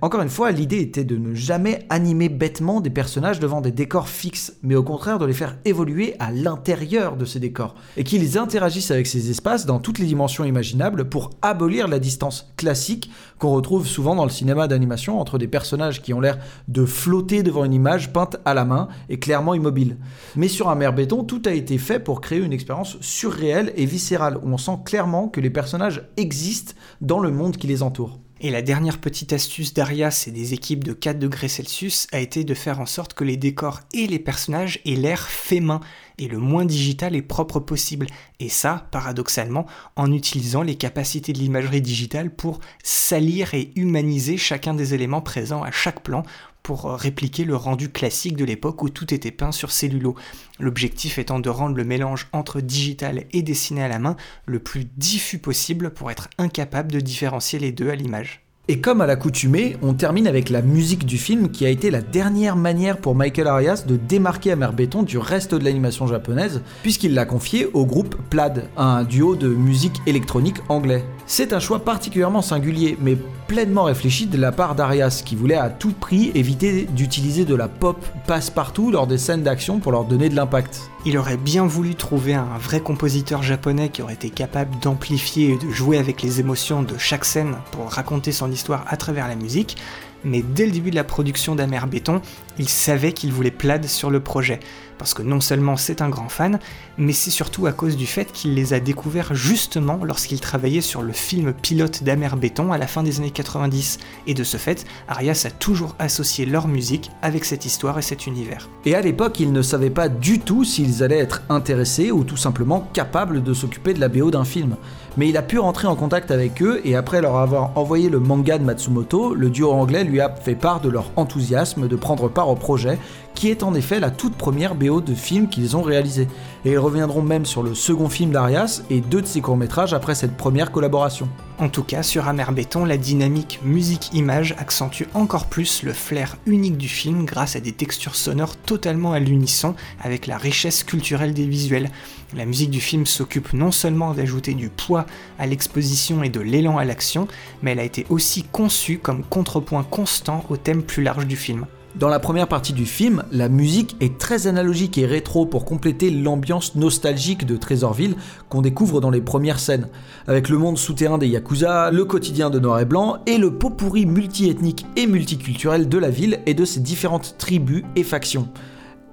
Encore 0.00 0.22
une 0.22 0.28
fois, 0.28 0.52
l'idée 0.52 0.78
était 0.78 1.02
de 1.02 1.16
ne 1.16 1.34
jamais 1.34 1.84
animer 1.90 2.28
bêtement 2.28 2.80
des 2.80 2.88
personnages 2.88 3.40
devant 3.40 3.60
des 3.60 3.72
décors 3.72 4.08
fixes, 4.08 4.54
mais 4.62 4.76
au 4.76 4.84
contraire 4.84 5.18
de 5.18 5.26
les 5.26 5.32
faire 5.32 5.58
évoluer 5.64 6.14
à 6.20 6.30
l'intérieur 6.30 7.16
de 7.16 7.24
ces 7.24 7.40
décors, 7.40 7.74
et 7.96 8.04
qu'ils 8.04 8.38
interagissent 8.38 8.92
avec 8.92 9.08
ces 9.08 9.28
espaces 9.28 9.66
dans 9.66 9.80
toutes 9.80 9.98
les 9.98 10.06
dimensions 10.06 10.44
imaginables 10.44 11.08
pour 11.08 11.30
abolir 11.42 11.88
la 11.88 11.98
distance 11.98 12.52
classique 12.56 13.10
qu'on 13.40 13.50
retrouve 13.50 13.88
souvent 13.88 14.14
dans 14.14 14.22
le 14.22 14.30
cinéma 14.30 14.68
d'animation 14.68 15.18
entre 15.18 15.36
des 15.36 15.48
personnages 15.48 16.00
qui 16.00 16.14
ont 16.14 16.20
l'air 16.20 16.38
de 16.68 16.84
flotter 16.84 17.42
devant 17.42 17.64
une 17.64 17.74
image 17.74 18.12
peinte 18.12 18.36
à 18.44 18.54
la 18.54 18.64
main 18.64 18.86
et 19.08 19.18
clairement 19.18 19.54
immobile. 19.54 19.96
Mais 20.36 20.46
sur 20.46 20.68
un 20.68 20.76
mer 20.76 20.92
béton, 20.92 21.24
tout 21.24 21.42
a 21.44 21.52
été 21.52 21.76
fait 21.76 21.98
pour 21.98 22.20
créer 22.20 22.38
une 22.38 22.52
expérience 22.52 22.98
surréelle 23.00 23.72
et 23.74 23.84
viscérale, 23.84 24.38
où 24.44 24.48
on 24.48 24.58
sent 24.58 24.78
clairement 24.84 25.26
que 25.26 25.40
les 25.40 25.50
personnages 25.50 26.08
existent 26.16 26.74
dans 27.00 27.18
le 27.18 27.32
monde 27.32 27.56
qui 27.56 27.66
les 27.66 27.82
entoure. 27.82 28.20
Et 28.40 28.50
la 28.50 28.62
dernière 28.62 28.98
petite 28.98 29.32
astuce 29.32 29.74
d'Arias 29.74 30.26
et 30.28 30.30
des 30.30 30.54
équipes 30.54 30.84
de 30.84 30.92
4 30.92 31.18
degrés 31.18 31.48
Celsius 31.48 32.06
a 32.12 32.20
été 32.20 32.44
de 32.44 32.54
faire 32.54 32.78
en 32.78 32.86
sorte 32.86 33.14
que 33.14 33.24
les 33.24 33.36
décors 33.36 33.80
et 33.92 34.06
les 34.06 34.20
personnages 34.20 34.78
aient 34.86 34.94
l'air 34.94 35.26
fait 35.26 35.58
main 35.58 35.80
et 36.18 36.28
le 36.28 36.38
moins 36.38 36.64
digital 36.64 37.16
et 37.16 37.22
propre 37.22 37.58
possible. 37.58 38.06
Et 38.38 38.48
ça, 38.48 38.86
paradoxalement, 38.92 39.66
en 39.96 40.12
utilisant 40.12 40.62
les 40.62 40.76
capacités 40.76 41.32
de 41.32 41.38
l'imagerie 41.38 41.82
digitale 41.82 42.30
pour 42.30 42.60
salir 42.84 43.54
et 43.54 43.72
humaniser 43.74 44.36
chacun 44.36 44.72
des 44.72 44.94
éléments 44.94 45.22
présents 45.22 45.64
à 45.64 45.72
chaque 45.72 46.04
plan 46.04 46.22
pour 46.62 46.90
répliquer 46.90 47.44
le 47.44 47.56
rendu 47.56 47.90
classique 47.90 48.36
de 48.36 48.44
l'époque 48.44 48.82
où 48.82 48.88
tout 48.88 49.12
était 49.14 49.30
peint 49.30 49.52
sur 49.52 49.70
cellulo. 49.70 50.14
L'objectif 50.58 51.18
étant 51.18 51.40
de 51.40 51.48
rendre 51.48 51.76
le 51.76 51.84
mélange 51.84 52.28
entre 52.32 52.60
digital 52.60 53.24
et 53.32 53.42
dessiné 53.42 53.82
à 53.82 53.88
la 53.88 53.98
main 53.98 54.16
le 54.46 54.58
plus 54.58 54.86
diffus 54.96 55.38
possible 55.38 55.90
pour 55.90 56.10
être 56.10 56.28
incapable 56.38 56.92
de 56.92 57.00
différencier 57.00 57.58
les 57.58 57.72
deux 57.72 57.90
à 57.90 57.94
l'image. 57.94 58.42
Et 58.70 58.80
comme 58.80 59.00
à 59.00 59.06
l'accoutumée, 59.06 59.78
on 59.80 59.94
termine 59.94 60.26
avec 60.26 60.50
la 60.50 60.60
musique 60.60 61.06
du 61.06 61.16
film 61.16 61.50
qui 61.50 61.64
a 61.64 61.70
été 61.70 61.90
la 61.90 62.02
dernière 62.02 62.54
manière 62.54 62.98
pour 62.98 63.14
Michael 63.14 63.46
Arias 63.46 63.84
de 63.86 63.96
démarquer 63.96 64.52
Amer 64.52 64.74
Béton 64.74 65.02
du 65.02 65.16
reste 65.16 65.54
de 65.54 65.64
l'animation 65.64 66.06
japonaise, 66.06 66.60
puisqu'il 66.82 67.14
l'a 67.14 67.24
confié 67.24 67.64
au 67.72 67.86
groupe 67.86 68.16
Plaid, 68.28 68.68
un 68.76 69.04
duo 69.04 69.36
de 69.36 69.48
musique 69.48 70.02
électronique 70.06 70.58
anglais. 70.68 71.02
C'est 71.30 71.52
un 71.52 71.60
choix 71.60 71.80
particulièrement 71.80 72.40
singulier, 72.40 72.96
mais 73.02 73.14
pleinement 73.48 73.84
réfléchi 73.84 74.24
de 74.24 74.38
la 74.38 74.50
part 74.50 74.74
d'Arias, 74.74 75.20
qui 75.22 75.36
voulait 75.36 75.56
à 75.56 75.68
tout 75.68 75.92
prix 75.92 76.32
éviter 76.34 76.86
d'utiliser 76.86 77.44
de 77.44 77.54
la 77.54 77.68
pop 77.68 78.02
passe-partout 78.26 78.90
lors 78.90 79.06
des 79.06 79.18
scènes 79.18 79.42
d'action 79.42 79.78
pour 79.78 79.92
leur 79.92 80.06
donner 80.06 80.30
de 80.30 80.34
l'impact. 80.34 80.90
Il 81.04 81.18
aurait 81.18 81.36
bien 81.36 81.66
voulu 81.66 81.94
trouver 81.96 82.32
un 82.32 82.56
vrai 82.58 82.80
compositeur 82.80 83.42
japonais 83.42 83.90
qui 83.90 84.00
aurait 84.00 84.14
été 84.14 84.30
capable 84.30 84.78
d'amplifier 84.80 85.52
et 85.52 85.58
de 85.58 85.70
jouer 85.70 85.98
avec 85.98 86.22
les 86.22 86.40
émotions 86.40 86.82
de 86.82 86.96
chaque 86.96 87.26
scène 87.26 87.56
pour 87.72 87.90
raconter 87.90 88.32
son 88.32 88.50
histoire 88.50 88.86
à 88.88 88.96
travers 88.96 89.28
la 89.28 89.36
musique, 89.36 89.76
mais 90.24 90.42
dès 90.42 90.64
le 90.64 90.72
début 90.72 90.90
de 90.90 90.96
la 90.96 91.04
production 91.04 91.54
d'Amer 91.54 91.86
Béton, 91.86 92.22
il 92.58 92.70
savait 92.70 93.12
qu'il 93.12 93.32
voulait 93.34 93.50
Plaid 93.50 93.84
sur 93.86 94.10
le 94.10 94.20
projet 94.20 94.60
parce 94.98 95.14
que 95.14 95.22
non 95.22 95.40
seulement 95.40 95.76
c'est 95.76 96.02
un 96.02 96.08
grand 96.08 96.28
fan, 96.28 96.58
mais 96.96 97.12
c'est 97.12 97.30
surtout 97.30 97.66
à 97.66 97.72
cause 97.72 97.96
du 97.96 98.06
fait 98.06 98.32
qu'il 98.32 98.54
les 98.54 98.72
a 98.74 98.80
découverts 98.80 99.34
justement 99.34 100.00
lorsqu'il 100.04 100.40
travaillait 100.40 100.80
sur 100.80 101.02
le 101.02 101.12
film 101.12 101.52
pilote 101.52 102.02
d'Amer 102.02 102.36
Béton 102.36 102.72
à 102.72 102.78
la 102.78 102.86
fin 102.86 103.02
des 103.02 103.18
années 103.18 103.30
90, 103.30 103.98
et 104.26 104.34
de 104.34 104.44
ce 104.44 104.56
fait, 104.56 104.84
Arias 105.08 105.44
a 105.46 105.50
toujours 105.50 105.94
associé 105.98 106.44
leur 106.44 106.68
musique 106.68 107.10
avec 107.22 107.44
cette 107.44 107.64
histoire 107.64 107.98
et 107.98 108.02
cet 108.02 108.26
univers. 108.26 108.68
Et 108.84 108.94
à 108.94 109.00
l'époque, 109.00 109.40
ils 109.40 109.52
ne 109.52 109.62
savaient 109.62 109.90
pas 109.90 110.08
du 110.08 110.40
tout 110.40 110.64
s'ils 110.64 111.02
allaient 111.02 111.18
être 111.18 111.42
intéressés 111.48 112.10
ou 112.10 112.24
tout 112.24 112.36
simplement 112.36 112.88
capables 112.92 113.42
de 113.42 113.54
s'occuper 113.54 113.94
de 113.94 114.00
la 114.00 114.08
BO 114.08 114.30
d'un 114.30 114.44
film. 114.44 114.76
Mais 115.18 115.28
il 115.28 115.36
a 115.36 115.42
pu 115.42 115.58
rentrer 115.58 115.88
en 115.88 115.96
contact 115.96 116.30
avec 116.30 116.62
eux 116.62 116.80
et 116.84 116.94
après 116.94 117.20
leur 117.20 117.38
avoir 117.38 117.76
envoyé 117.76 118.08
le 118.08 118.20
manga 118.20 118.56
de 118.56 118.62
Matsumoto, 118.62 119.34
le 119.34 119.50
duo 119.50 119.72
anglais 119.72 120.04
lui 120.04 120.20
a 120.20 120.32
fait 120.32 120.54
part 120.54 120.80
de 120.80 120.88
leur 120.88 121.10
enthousiasme 121.16 121.88
de 121.88 121.96
prendre 121.96 122.28
part 122.28 122.48
au 122.48 122.54
projet 122.54 123.00
qui 123.34 123.50
est 123.50 123.64
en 123.64 123.74
effet 123.74 123.98
la 123.98 124.12
toute 124.12 124.36
première 124.36 124.76
BO 124.76 125.00
de 125.00 125.14
film 125.14 125.48
qu'ils 125.48 125.76
ont 125.76 125.82
réalisé. 125.82 126.28
Et 126.64 126.70
ils 126.70 126.78
reviendront 126.78 127.22
même 127.22 127.46
sur 127.46 127.64
le 127.64 127.74
second 127.74 128.08
film 128.08 128.30
d'Arias 128.30 128.82
et 128.90 129.00
deux 129.00 129.20
de 129.20 129.26
ses 129.26 129.40
courts-métrages 129.40 129.92
après 129.92 130.14
cette 130.14 130.36
première 130.36 130.70
collaboration. 130.70 131.28
En 131.60 131.68
tout 131.68 131.82
cas, 131.82 132.04
sur 132.04 132.28
Amer 132.28 132.52
Béton, 132.52 132.84
la 132.84 132.96
dynamique 132.96 133.58
musique-image 133.64 134.54
accentue 134.58 135.06
encore 135.12 135.46
plus 135.46 135.82
le 135.82 135.92
flair 135.92 136.36
unique 136.46 136.76
du 136.76 136.88
film 136.88 137.24
grâce 137.24 137.56
à 137.56 137.60
des 137.60 137.72
textures 137.72 138.14
sonores 138.14 138.56
totalement 138.56 139.12
à 139.12 139.18
l'unisson 139.18 139.74
avec 140.00 140.28
la 140.28 140.38
richesse 140.38 140.84
culturelle 140.84 141.34
des 141.34 141.48
visuels. 141.48 141.90
La 142.36 142.44
musique 142.44 142.70
du 142.70 142.80
film 142.80 143.06
s'occupe 143.06 143.54
non 143.54 143.72
seulement 143.72 144.14
d'ajouter 144.14 144.54
du 144.54 144.68
poids 144.68 145.04
à 145.40 145.46
l'exposition 145.46 146.22
et 146.22 146.28
de 146.28 146.40
l'élan 146.40 146.78
à 146.78 146.84
l'action, 146.84 147.26
mais 147.60 147.72
elle 147.72 147.80
a 147.80 147.84
été 147.84 148.06
aussi 148.08 148.44
conçue 148.44 149.00
comme 149.00 149.24
contrepoint 149.24 149.82
constant 149.82 150.44
au 150.50 150.56
thème 150.56 150.84
plus 150.84 151.02
large 151.02 151.26
du 151.26 151.36
film. 151.36 151.66
Dans 151.98 152.08
la 152.08 152.20
première 152.20 152.46
partie 152.46 152.72
du 152.72 152.86
film, 152.86 153.24
la 153.32 153.48
musique 153.48 153.96
est 153.98 154.18
très 154.18 154.46
analogique 154.46 154.98
et 154.98 155.06
rétro 155.06 155.46
pour 155.46 155.64
compléter 155.64 156.10
l'ambiance 156.10 156.76
nostalgique 156.76 157.44
de 157.44 157.56
Trésorville 157.56 158.14
qu'on 158.48 158.62
découvre 158.62 159.00
dans 159.00 159.10
les 159.10 159.20
premières 159.20 159.58
scènes, 159.58 159.88
avec 160.28 160.48
le 160.48 160.58
monde 160.58 160.78
souterrain 160.78 161.18
des 161.18 161.26
Yakuza, 161.26 161.90
le 161.90 162.04
quotidien 162.04 162.50
de 162.50 162.60
Noir 162.60 162.78
et 162.78 162.84
Blanc 162.84 163.16
et 163.26 163.36
le 163.36 163.52
pot 163.52 163.70
pourri 163.70 164.06
multiethnique 164.06 164.86
et 164.94 165.08
multiculturel 165.08 165.88
de 165.88 165.98
la 165.98 166.10
ville 166.10 166.38
et 166.46 166.54
de 166.54 166.64
ses 166.64 166.78
différentes 166.78 167.34
tribus 167.36 167.82
et 167.96 168.04
factions. 168.04 168.48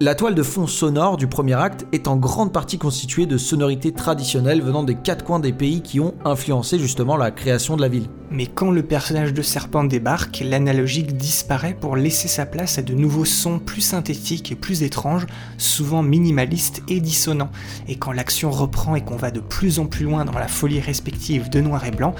La 0.02 0.14
toile 0.14 0.36
de 0.36 0.44
fond 0.44 0.68
sonore 0.68 1.16
du 1.16 1.26
premier 1.26 1.54
acte 1.54 1.88
est 1.94 2.10
en 2.10 2.18
grande 2.18 2.52
partie 2.52 2.78
constituée 2.78 3.28
de 3.28 3.38
sonorités 3.38 3.94
traditionnelles 3.94 4.62
venant 4.62 4.84
des 4.84 4.96
quatre 4.96 5.24
coins 5.24 5.40
des 5.40 5.54
pays 5.54 5.82
qui 5.82 6.02
ont 6.02 6.16
influencé 6.26 6.78
justement 6.78 7.16
la 7.16 7.32
création 7.32 7.78
de 7.78 7.82
la 7.82 7.88
ville. 7.88 8.10
Mais 8.30 8.48
quand 8.48 8.72
le 8.72 8.84
personnage 8.84 9.34
de 9.34 9.42
Serpent 9.42 9.86
débarque, 9.86 10.44
l'analogique 10.44 11.16
disparaît 11.16 11.78
pour 11.80 11.96
laisser 11.96 12.28
sa 12.28 12.46
place 12.46 12.78
à 12.78 12.82
de 12.82 12.94
nouveaux 12.94 13.24
sons 13.24 13.60
plus 13.60 13.80
synthétiques 13.80 14.52
et 14.52 14.56
plus 14.56 14.84
étranges, 14.84 15.28
souvent 15.58 16.04
minimalistes 16.04 16.82
et 16.90 17.00
dissonants. 17.00 17.52
Et 17.88 17.96
quand 17.96 18.12
l'action 18.12 18.52
reprend 18.52 18.96
et 18.96 19.02
qu'on 19.02 19.16
va 19.16 19.32
de 19.32 19.40
plus 19.40 19.80
en 19.80 19.86
plus 19.86 20.04
loin 20.04 20.26
dans 20.26 20.38
la 20.38 20.50
folie 20.50 20.82
respective 20.82 21.50
de 21.50 21.62
Noir 21.62 21.86
et 21.86 21.92
Blanc, 21.92 22.16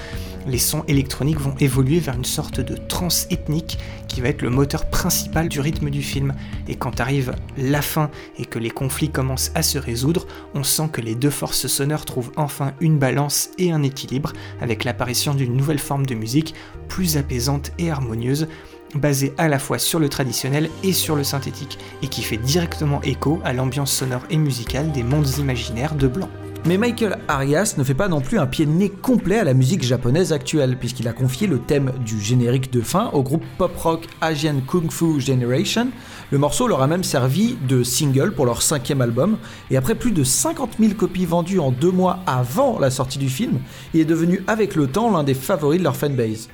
les 0.48 0.60
sons 0.60 0.84
électroniques 0.88 1.42
vont 1.42 1.56
évoluer 1.60 2.00
vers 2.00 2.16
une 2.16 2.24
sorte 2.24 2.62
de 2.62 2.76
trance 2.76 3.28
ethnique 3.32 3.80
qui 4.08 4.22
va 4.22 4.30
être 4.30 4.44
le 4.44 4.52
moteur 4.52 4.86
principal 4.86 5.50
du 5.50 5.60
rythme 5.60 5.90
du 5.90 6.04
film. 6.04 6.34
Et 6.68 6.76
quand 6.76 7.00
arrive 7.00 7.34
la 7.70 7.82
fin 7.82 8.10
et 8.38 8.46
que 8.46 8.60
les 8.60 8.72
conflits 8.72 9.10
commencent 9.10 9.52
à 9.56 9.64
se 9.64 9.78
résoudre, 9.78 10.28
on 10.54 10.64
sent 10.64 10.90
que 10.92 11.02
les 11.02 11.16
deux 11.16 11.30
forces 11.30 11.68
sonores 11.68 12.06
trouvent 12.06 12.32
enfin 12.36 12.74
une 12.80 12.98
balance 12.98 13.50
et 13.58 13.72
un 13.72 13.84
équilibre 13.84 14.34
avec 14.62 14.84
l'apparition 14.84 15.34
d'une 15.34 15.56
nouvelle 15.56 15.80
forme 15.80 16.06
de 16.06 16.16
musique 16.16 16.56
plus 16.88 17.18
apaisante 17.18 17.72
et 17.78 17.92
harmonieuse 17.92 18.48
basée 18.94 19.34
à 19.38 19.48
la 19.48 19.60
fois 19.60 19.80
sur 19.80 20.00
le 20.00 20.10
traditionnel 20.10 20.70
et 20.84 20.94
sur 20.94 21.16
le 21.16 21.24
synthétique, 21.24 21.78
et 22.02 22.08
qui 22.08 22.22
fait 22.22 22.38
directement 22.38 23.02
écho 23.02 23.42
à 23.44 23.54
l'ambiance 23.54 23.92
sonore 23.92 24.24
et 24.30 24.38
musicale 24.38 24.92
des 24.92 25.04
mondes 25.04 25.38
imaginaires 25.38 25.96
de 25.96 26.08
Blanc. 26.08 26.30
Mais 26.68 26.80
Michael 26.80 27.20
Arias 27.28 27.76
ne 27.78 27.84
fait 27.84 27.94
pas 27.94 28.08
non 28.08 28.22
plus 28.22 28.40
un 28.40 28.48
pied 28.48 28.66
de 28.66 28.72
nez 28.72 28.90
complet 28.90 29.38
à 29.38 29.44
la 29.44 29.54
musique 29.54 29.84
japonaise 29.84 30.34
actuelle, 30.34 30.78
puisqu'il 30.80 31.08
a 31.08 31.14
confié 31.14 31.46
le 31.46 31.60
thème 31.60 31.92
du 32.04 32.20
générique 32.20 32.72
de 32.72 32.82
fin 32.82 33.12
au 33.14 33.22
groupe 33.22 33.44
pop-rock 33.60 34.08
Asian 34.20 34.56
Kung 34.66 34.90
Fu 34.90 35.22
Generation. 35.22 35.90
Le 36.32 36.40
morceau 36.40 36.68
leur 36.68 36.82
a 36.82 36.88
même 36.88 37.04
servi 37.04 37.56
de 37.68 37.84
single 37.84 38.34
pour 38.34 38.48
leur 38.48 38.64
cinquième 38.64 39.02
album, 39.02 39.38
et 39.70 39.78
après 39.78 39.94
plus 39.94 40.12
de 40.12 40.24
50 40.24 40.78
000 40.80 40.94
copies 40.96 41.26
vendues 41.26 41.60
en 41.60 41.72
deux 41.72 41.92
mois 41.92 42.20
avant 42.26 42.80
la 42.80 42.90
sortie 42.90 43.20
du 43.20 43.30
film, 43.30 43.60
il 43.94 44.00
est 44.00 44.06
devenu 44.06 44.44
avec 44.48 44.76
le 44.76 44.88
temps 44.88 45.12
l'un 45.12 45.24
des 45.24 45.36
favoris 45.36 45.78
de 45.78 45.84
leur 45.84 45.96
fanbase. 45.96 46.50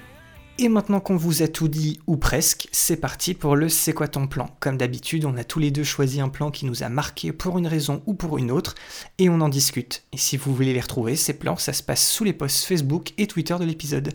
Et 0.60 0.68
maintenant 0.68 1.00
qu'on 1.00 1.16
vous 1.16 1.42
a 1.42 1.48
tout 1.48 1.70
dit, 1.70 2.00
ou 2.06 2.18
presque, 2.18 2.68
c'est 2.74 2.98
parti 2.98 3.34
pour 3.34 3.56
le 3.56 3.70
C'est 3.70 3.94
quoi 3.94 4.10
ton 4.10 4.28
plan? 4.28 4.50
Comme 4.60 4.78
d'habitude, 4.78 5.26
on 5.26 5.38
a 5.38 5.46
tous 5.46 5.60
les 5.60 5.72
deux 5.72 5.86
choisi 5.86 6.20
un 6.20 6.30
plan 6.30 6.52
qui 6.52 6.66
nous 6.66 6.84
a 6.84 6.90
marqué 6.90 7.32
pour 7.32 7.58
une 7.58 7.66
raison 7.66 8.04
ou 8.06 8.14
pour 8.14 8.38
une 8.38 8.52
autre, 8.52 8.76
et 9.18 9.30
on 9.30 9.40
en 9.40 9.50
discute. 9.50 10.04
Et 10.12 10.18
si 10.18 10.36
vous 10.36 10.54
voulez 10.54 10.74
les 10.74 10.82
retrouver, 10.82 11.16
ces 11.16 11.34
plans, 11.34 11.56
ça 11.56 11.72
se 11.72 11.82
passe 11.82 12.06
sous 12.06 12.26
les 12.26 12.34
posts 12.34 12.66
Facebook 12.66 13.14
et 13.18 13.26
Twitter 13.26 13.56
de 13.58 13.66
l'épisode. 13.66 14.14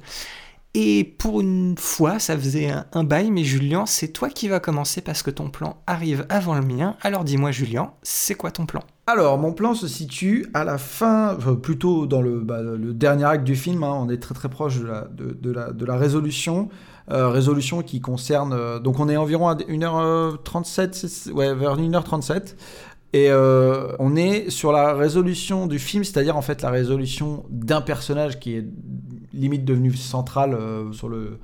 Et 0.79 1.05
pour 1.05 1.41
une 1.41 1.75
fois, 1.79 2.19
ça 2.19 2.37
faisait 2.37 2.71
un, 2.93 3.03
bail, 3.03 3.31
mais 3.31 3.45
Julien, 3.45 3.87
c'est 3.87 4.09
toi 4.09 4.29
qui 4.29 4.47
vas 4.47 4.61
commencer 4.61 5.01
parce 5.01 5.23
que 5.23 5.31
ton 5.31 5.49
plan 5.49 5.79
arrive 5.87 6.27
avant 6.29 6.55
le 6.55 6.61
mien. 6.61 6.97
Alors 7.01 7.25
dis-moi 7.25 7.51
Julien, 7.51 7.93
c'est 8.03 8.35
quoi 8.35 8.51
ton 8.51 8.67
plan? 8.67 8.83
Alors, 9.07 9.39
mon 9.39 9.55
plan 9.55 9.73
se 9.73 9.89
situe 9.89 10.45
à 10.53 10.65
la 10.65 10.77
fin, 10.77 11.35
enfin, 11.35 11.55
plutôt 11.55 12.05
dans 12.05 12.21
le, 12.21 12.41
bah, 12.41 12.61
le, 12.61 12.93
dernier 12.93 13.25
acte 13.25 13.45
du 13.45 13.57
film. 13.57 13.85
Hein, 13.85 13.97
on 13.99 14.11
est 14.11 14.19
très 14.19 14.35
très 14.35 14.51
proche 14.51 14.79
de 14.79 15.87
la, 15.87 15.97
résolution. 15.97 16.69
Euh, 17.11 17.31
résolution 17.31 17.83
qui 17.83 18.03
concerne. 18.03 18.53
Euh, 18.53 18.79
donc, 18.79 19.01
on 19.01 19.09
est 19.09 19.17
environ 19.17 19.49
à 19.49 19.55
1h37, 19.55 21.33
ouais, 21.33 21.55
vers 21.55 21.79
1h37. 21.79 22.55
Et 23.13 23.31
euh, 23.31 23.93
on 23.99 24.15
est 24.15 24.51
sur 24.51 24.73
la 24.73 24.93
résolution 24.93 25.67
du 25.67 25.79
film, 25.79 26.05
c'est-à-dire 26.05 26.37
en 26.37 26.43
fait 26.43 26.61
la 26.61 26.69
résolution 26.69 27.45
d'un 27.49 27.81
personnage 27.81 28.39
qui 28.41 28.57
est 28.57 28.67
limite 29.37 29.65
devenu 29.65 29.95
central 29.95 30.55
euh, 30.55 30.93
sur 30.93 31.09
le, 31.09 31.39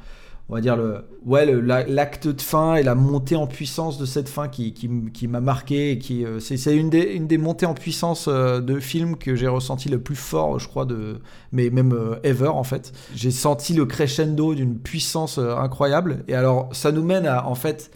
on 0.52 0.54
va 0.54 0.60
dire 0.60 0.76
le 0.76 1.04
ouais 1.24 1.46
l'acte 1.86 2.28
de 2.28 2.40
fin 2.40 2.74
et 2.74 2.82
la 2.82 2.94
montée 2.94 3.36
en 3.36 3.46
puissance 3.46 3.96
de 3.96 4.04
cette 4.04 4.28
fin 4.28 4.48
qui, 4.48 4.74
qui, 4.74 4.90
qui 5.12 5.26
m'a 5.26 5.40
marqué 5.40 5.98
euh, 6.10 6.40
c'est 6.40 6.76
une 6.76 6.90
des, 6.90 7.14
une 7.14 7.26
des 7.26 7.38
montées 7.38 7.64
en 7.64 7.72
puissance 7.72 8.26
euh, 8.28 8.60
de 8.60 8.78
film 8.78 9.16
que 9.16 9.34
j'ai 9.34 9.48
ressenti 9.48 9.88
le 9.88 10.00
plus 10.00 10.16
fort 10.16 10.58
je 10.58 10.68
crois 10.68 10.84
de 10.84 11.20
mais 11.52 11.70
même 11.70 11.92
euh, 11.92 12.16
ever 12.22 12.48
en 12.48 12.64
fait. 12.64 12.92
J'ai 13.14 13.30
senti 13.30 13.72
le 13.72 13.86
crescendo 13.86 14.54
d'une 14.54 14.78
puissance 14.78 15.38
incroyable. 15.38 16.24
Et 16.28 16.34
alors 16.34 16.68
ça 16.72 16.92
nous 16.92 17.02
mène 17.02 17.26
à 17.26 17.46
en 17.46 17.54
fait 17.54 17.90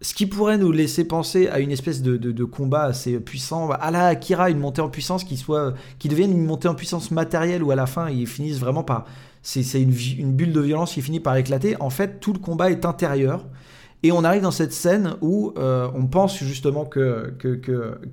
ce 0.00 0.12
qui 0.12 0.26
pourrait 0.26 0.58
nous 0.58 0.72
laisser 0.72 1.04
penser 1.04 1.48
à 1.48 1.58
une 1.58 1.70
espèce 1.70 2.02
de, 2.02 2.44
combat 2.44 2.84
assez 2.84 3.18
puissant, 3.18 3.70
à 3.70 3.90
la 3.90 4.08
Akira, 4.08 4.50
une 4.50 4.58
montée 4.58 4.82
en 4.82 4.90
puissance 4.90 5.24
qui 5.24 5.36
soit, 5.36 5.74
qui 5.98 6.08
devienne 6.08 6.32
une 6.32 6.44
montée 6.44 6.68
en 6.68 6.74
puissance 6.74 7.10
matérielle 7.10 7.62
où 7.62 7.70
à 7.70 7.76
la 7.76 7.86
fin 7.86 8.10
ils 8.10 8.26
finissent 8.26 8.58
vraiment 8.58 8.84
par 8.84 9.06
c'est 9.42 9.80
une, 9.80 10.32
bulle 10.32 10.52
de 10.52 10.60
violence 10.60 10.94
qui 10.94 11.02
finit 11.02 11.20
par 11.20 11.36
éclater. 11.36 11.80
En 11.80 11.90
fait, 11.90 12.18
tout 12.18 12.32
le 12.32 12.40
combat 12.40 12.70
est 12.70 12.84
intérieur. 12.84 13.46
Et 14.02 14.10
on 14.10 14.24
arrive 14.24 14.42
dans 14.42 14.50
cette 14.50 14.72
scène 14.72 15.14
où 15.20 15.52
euh, 15.56 15.88
on 15.94 16.06
pense 16.06 16.36
justement 16.38 16.84
que, 16.84 17.32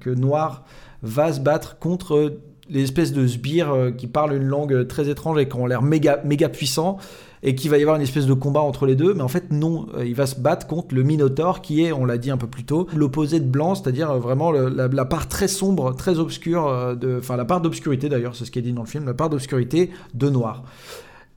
Noir 0.05 0.63
va 1.01 1.33
se 1.33 1.39
battre 1.39 1.79
contre 1.79 2.37
les 2.69 2.83
espèces 2.83 3.13
de 3.13 3.27
sbires 3.27 3.73
euh, 3.73 3.91
qui 3.91 4.07
parlent 4.07 4.33
une 4.33 4.47
langue 4.47 4.87
très 4.87 5.09
étrange 5.09 5.39
et 5.39 5.47
qui 5.47 5.55
ont 5.55 5.65
l'air 5.65 5.81
méga, 5.81 6.21
méga 6.23 6.49
puissants 6.49 6.97
et 7.45 7.55
qu'il 7.55 7.69
va 7.69 7.77
y 7.77 7.81
avoir 7.81 7.97
une 7.97 8.01
espèce 8.01 8.25
de 8.25 8.33
combat 8.33 8.61
entre 8.61 8.85
les 8.85 8.95
deux, 8.95 9.13
mais 9.13 9.21
en 9.21 9.27
fait 9.27 9.51
non, 9.51 9.87
euh, 9.95 10.05
il 10.05 10.15
va 10.15 10.25
se 10.25 10.39
battre 10.39 10.65
contre 10.65 10.95
le 10.95 11.03
Minotaur 11.03 11.61
qui 11.61 11.83
est, 11.83 11.91
on 11.91 12.05
l'a 12.05 12.17
dit 12.17 12.31
un 12.31 12.37
peu 12.37 12.47
plus 12.47 12.63
tôt, 12.63 12.87
l'opposé 12.95 13.39
de 13.39 13.45
blanc, 13.45 13.75
c'est-à-dire 13.75 14.17
vraiment 14.17 14.51
la, 14.51 14.87
la, 14.87 15.05
part 15.05 15.27
très 15.27 15.49
sombre, 15.49 15.93
très 15.95 16.19
obscure, 16.19 16.95
de, 16.95 17.17
enfin 17.19 17.35
la 17.35 17.45
part 17.45 17.59
d'obscurité 17.59 18.07
d'ailleurs, 18.07 18.35
c'est 18.35 18.45
ce 18.45 18.51
qui 18.51 18.59
est 18.59 18.63
dit 18.63 18.71
dans 18.71 18.83
le 18.83 18.87
film, 18.87 19.05
la 19.05 19.13
part 19.13 19.29
d'obscurité 19.29 19.91
de 20.13 20.29
noir. 20.29 20.63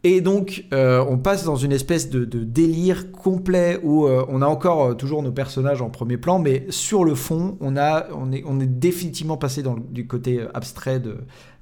Et 0.08 0.20
donc, 0.20 0.66
euh, 0.72 1.04
on 1.08 1.18
passe 1.18 1.42
dans 1.42 1.56
une 1.56 1.72
espèce 1.72 2.10
de, 2.10 2.24
délire 2.24 3.10
complet 3.10 3.80
où 3.82 4.06
euh, 4.06 4.24
on 4.28 4.40
a 4.40 4.46
encore 4.46 4.84
euh, 4.84 4.94
toujours 4.94 5.20
nos 5.20 5.32
personnages 5.32 5.82
en 5.82 5.90
premier 5.90 6.16
plan, 6.16 6.38
mais 6.38 6.64
sur 6.70 7.02
le 7.02 7.16
fond, 7.16 7.56
on, 7.60 7.76
a, 7.76 8.06
on, 8.14 8.30
est, 8.30 8.44
on 8.46 8.60
est 8.60 8.68
définitivement 8.68 9.36
passé 9.36 9.64
dans 9.64 9.74
le, 9.74 9.80
du 9.80 10.06
côté 10.06 10.46
abstrait 10.54 11.02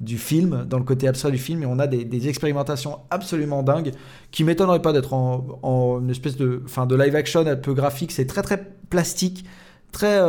du 0.01 0.18
film, 0.18 0.66
dans 0.68 0.76
le 0.76 0.84
côté 0.84 1.09
abstrait 1.09 1.30
du 1.30 1.38
film, 1.38 1.62
et 1.62 1.66
on 1.66 1.78
a 1.78 1.86
des, 1.86 2.28
expérimentations 2.28 2.99
absolument 3.09 3.62
dingues 3.62 3.92
qui 4.30 4.45
m'étonneraient 4.45 4.82
pas 4.82 4.92
d'être 4.92 5.14
en, 5.14 6.01
une 6.03 6.11
espèce 6.11 6.36
de, 6.36 6.62
de 6.86 6.97
live 6.97 7.16
action 7.16 7.47
un 7.47 7.57
peu 7.57 7.72
graphique. 7.72 8.12
C'est 8.12 8.26
très 8.26 8.42
très 8.42 8.62
plastique 8.90 9.47
très 9.90 10.20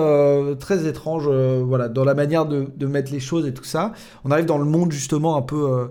très 0.60 0.88
étrange 0.88 1.28
voilà 1.28 1.90
dans 1.90 2.04
la 2.04 2.14
manière 2.14 2.46
de, 2.46 2.86
mettre 2.86 3.12
les 3.12 3.20
choses 3.20 3.48
et 3.48 3.54
tout 3.54 3.64
ça 3.64 3.94
on 4.24 4.30
arrive 4.30 4.46
dans 4.46 4.60
le 4.60 4.66
monde 4.66 4.92
justement 4.92 5.36
un 5.38 5.42
peu 5.42 5.90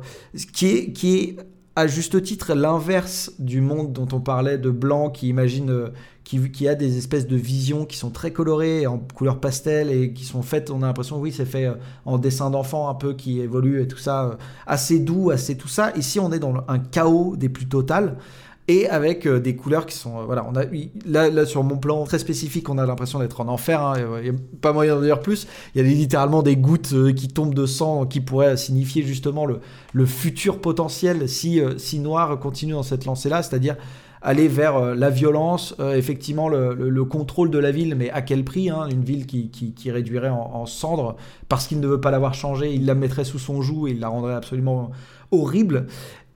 qui 0.52 0.68
est 0.68 0.92
qui 0.92 1.16
est 1.16 1.36
à 1.76 1.86
juste 1.88 2.22
titre 2.22 2.54
l'inverse 2.54 3.32
du 3.38 3.60
monde 3.60 3.92
dont 3.92 4.08
on 4.12 4.20
parlait 4.20 4.58
de 4.58 4.70
blanc 4.70 5.10
qui 5.10 5.28
imagine 5.28 5.70
euh, 5.70 5.88
qui, 6.22 6.68
a 6.68 6.74
des 6.74 6.96
espèces 6.96 7.26
de 7.26 7.36
visions 7.36 7.84
qui 7.84 7.96
sont 7.96 8.10
très 8.10 8.32
colorées 8.32 8.86
en 8.86 8.98
couleur 8.98 9.40
pastel 9.40 9.90
et 9.90 10.12
qui 10.12 10.24
sont 10.24 10.42
faites 10.42 10.70
on 10.70 10.82
a 10.82 10.86
l'impression 10.86 11.18
oui 11.18 11.32
c'est 11.32 11.44
fait 11.44 11.66
euh, 11.66 11.74
en 12.04 12.18
dessin 12.18 12.50
d'enfant 12.50 12.88
un 12.88 12.94
peu 12.94 13.14
qui 13.14 13.40
évolue 13.40 13.82
et 13.82 13.88
tout 13.88 13.98
ça 13.98 14.24
euh, 14.24 14.34
assez 14.66 15.00
doux 15.00 15.30
assez 15.30 15.56
tout 15.56 15.68
ça. 15.68 15.92
Ici 15.96 16.20
on 16.20 16.30
est 16.32 16.38
dans 16.38 16.54
un 16.68 16.78
chaos 16.78 17.34
des 17.36 17.48
plus 17.48 17.66
totales 17.66 18.16
et 18.66 18.88
avec 18.88 19.26
euh, 19.26 19.40
des 19.40 19.56
couleurs 19.56 19.86
qui 19.86 19.96
sont 19.96 20.18
euh, 20.18 20.24
voilà 20.24 20.46
on 20.48 20.56
a 20.56 20.64
là, 21.04 21.28
là 21.28 21.44
sur 21.44 21.62
mon 21.62 21.76
plan 21.76 22.04
très 22.04 22.18
spécifique 22.18 22.68
on 22.70 22.78
a 22.78 22.86
l'impression 22.86 23.18
d'être 23.18 23.40
en 23.40 23.48
enfer 23.48 23.82
hein, 23.82 23.94
n'y 24.22 24.30
a 24.30 24.32
pas 24.60 24.72
moyen 24.72 24.96
de 24.96 25.04
dire 25.04 25.20
plus 25.20 25.46
il 25.74 25.82
y 25.82 25.84
a 25.84 25.88
littéralement 25.88 26.42
des 26.42 26.56
gouttes 26.56 26.92
euh, 26.94 27.12
qui 27.12 27.28
tombent 27.28 27.54
de 27.54 27.66
sang 27.66 28.06
qui 28.06 28.20
pourraient 28.20 28.56
signifier 28.56 29.02
justement 29.02 29.44
le, 29.44 29.60
le 29.92 30.06
futur 30.06 30.60
potentiel 30.60 31.28
si, 31.28 31.60
si 31.76 31.98
Noir 31.98 32.38
continue 32.38 32.72
dans 32.72 32.82
cette 32.82 33.04
lancée 33.04 33.28
là 33.28 33.42
c'est-à-dire 33.42 33.76
aller 34.26 34.48
vers 34.48 34.94
la 34.94 35.10
violence, 35.10 35.76
effectivement 35.94 36.48
le, 36.48 36.72
le, 36.74 37.04
contrôle 37.04 37.50
de 37.50 37.58
la 37.58 37.70
ville, 37.70 37.94
mais 37.94 38.08
à 38.08 38.22
quel 38.22 38.42
prix 38.42 38.70
hein, 38.70 38.88
Une 38.90 39.04
ville 39.04 39.26
qui, 39.26 39.50
qui, 39.50 39.74
qui 39.74 39.90
réduirait 39.90 40.30
en, 40.30 40.50
en 40.54 40.64
cendres 40.64 41.16
parce 41.50 41.66
qu'il 41.66 41.78
ne 41.78 41.86
veut 41.86 42.00
pas 42.00 42.10
l'avoir 42.10 42.32
changée, 42.32 42.72
il 42.72 42.86
la 42.86 42.94
mettrait 42.94 43.24
sous 43.24 43.38
son 43.38 43.60
joug 43.60 43.86
et 43.86 43.90
il 43.90 44.00
la 44.00 44.08
rendrait 44.08 44.32
absolument 44.32 44.92
horrible. 45.30 45.86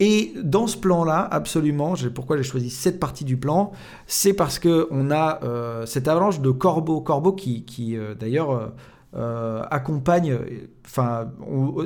Et 0.01 0.33
dans 0.43 0.67
ce 0.69 0.77
plan-là, 0.77 1.27
absolument, 1.31 1.95
pourquoi 2.15 2.37
j'ai 2.37 2.45
choisi 2.45 2.71
cette 2.71 3.01
partie 3.01 3.25
du 3.25 3.37
plan, 3.37 3.73
c'est 4.07 4.33
parce 4.33 4.59
que 4.59 4.87
on 4.91 5.11
a 5.11 5.41
euh, 5.43 5.87
cette 5.87 6.07
avalanche 6.07 6.41
de 6.41 6.51
corbeaux, 6.51 7.01
corbeaux 7.01 7.33
qui, 7.33 7.65
euh, 7.97 8.15
d'ailleurs 8.15 8.73
euh, 9.17 9.63
accompagne. 9.71 10.39
Enfin, 10.87 11.31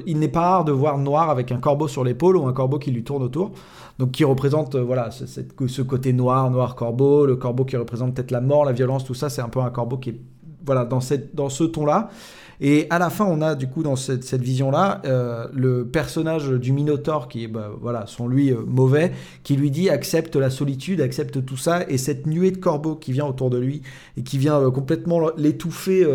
il 0.04 0.18
n'est 0.18 0.28
pas 0.28 0.40
rare 0.40 0.64
de 0.64 0.72
voir 0.72 0.98
Noir 0.98 1.30
avec 1.30 1.52
un 1.52 1.58
corbeau 1.58 1.88
sur 1.88 2.04
l'épaule 2.04 2.36
ou 2.36 2.46
un 2.46 2.52
corbeau 2.52 2.78
qui 2.78 2.90
lui 2.90 3.02
tourne 3.02 3.22
autour, 3.22 3.52
donc 3.98 4.10
qui 4.10 4.24
représente 4.24 4.76
voilà 4.76 5.10
ce, 5.10 5.82
côté 5.82 6.12
noir, 6.12 6.50
noir 6.50 6.74
corbeau, 6.74 7.24
le 7.24 7.36
corbeau 7.36 7.64
qui 7.64 7.78
représente 7.78 8.14
peut-être 8.14 8.30
la 8.30 8.42
mort, 8.42 8.66
la 8.66 8.72
violence, 8.72 9.04
tout 9.04 9.14
ça, 9.14 9.30
c'est 9.30 9.42
un 9.42 9.48
peu 9.48 9.60
un 9.60 9.70
corbeau 9.70 9.96
qui 9.96 10.10
est 10.10 10.20
voilà 10.66 10.84
dans 10.84 11.00
ce 11.00 11.64
ton-là. 11.64 12.10
Et 12.60 12.86
à 12.90 12.98
la 12.98 13.10
fin, 13.10 13.24
on 13.24 13.40
a 13.40 13.54
du 13.54 13.66
coup 13.66 13.82
dans 13.82 13.96
cette, 13.96 14.34
vision-là 14.34 15.02
euh, 15.04 15.46
le 15.52 15.86
personnage 15.86 16.48
du 16.48 16.72
Minotaure 16.72 17.28
qui 17.28 17.44
est, 17.44 17.48
bah, 17.48 17.70
voilà, 17.80 18.06
son 18.06 18.28
lui 18.28 18.50
euh, 18.50 18.62
mauvais, 18.66 19.12
qui 19.42 19.56
lui 19.56 19.70
dit 19.70 19.90
accepte 19.90 20.36
la 20.36 20.50
solitude, 20.50 21.00
accepte 21.00 21.44
tout 21.44 21.56
ça, 21.56 21.84
et 21.88 21.98
cette 21.98 22.26
nuée 22.26 22.50
de 22.50 22.58
corbeaux 22.58 22.94
qui 22.94 23.12
vient 23.12 23.26
autour 23.26 23.50
de 23.50 23.58
lui 23.58 23.82
et 24.16 24.22
qui 24.22 24.38
vient 24.38 24.60
euh, 24.60 24.70
complètement 24.70 25.30
l'étouffer 25.36 26.06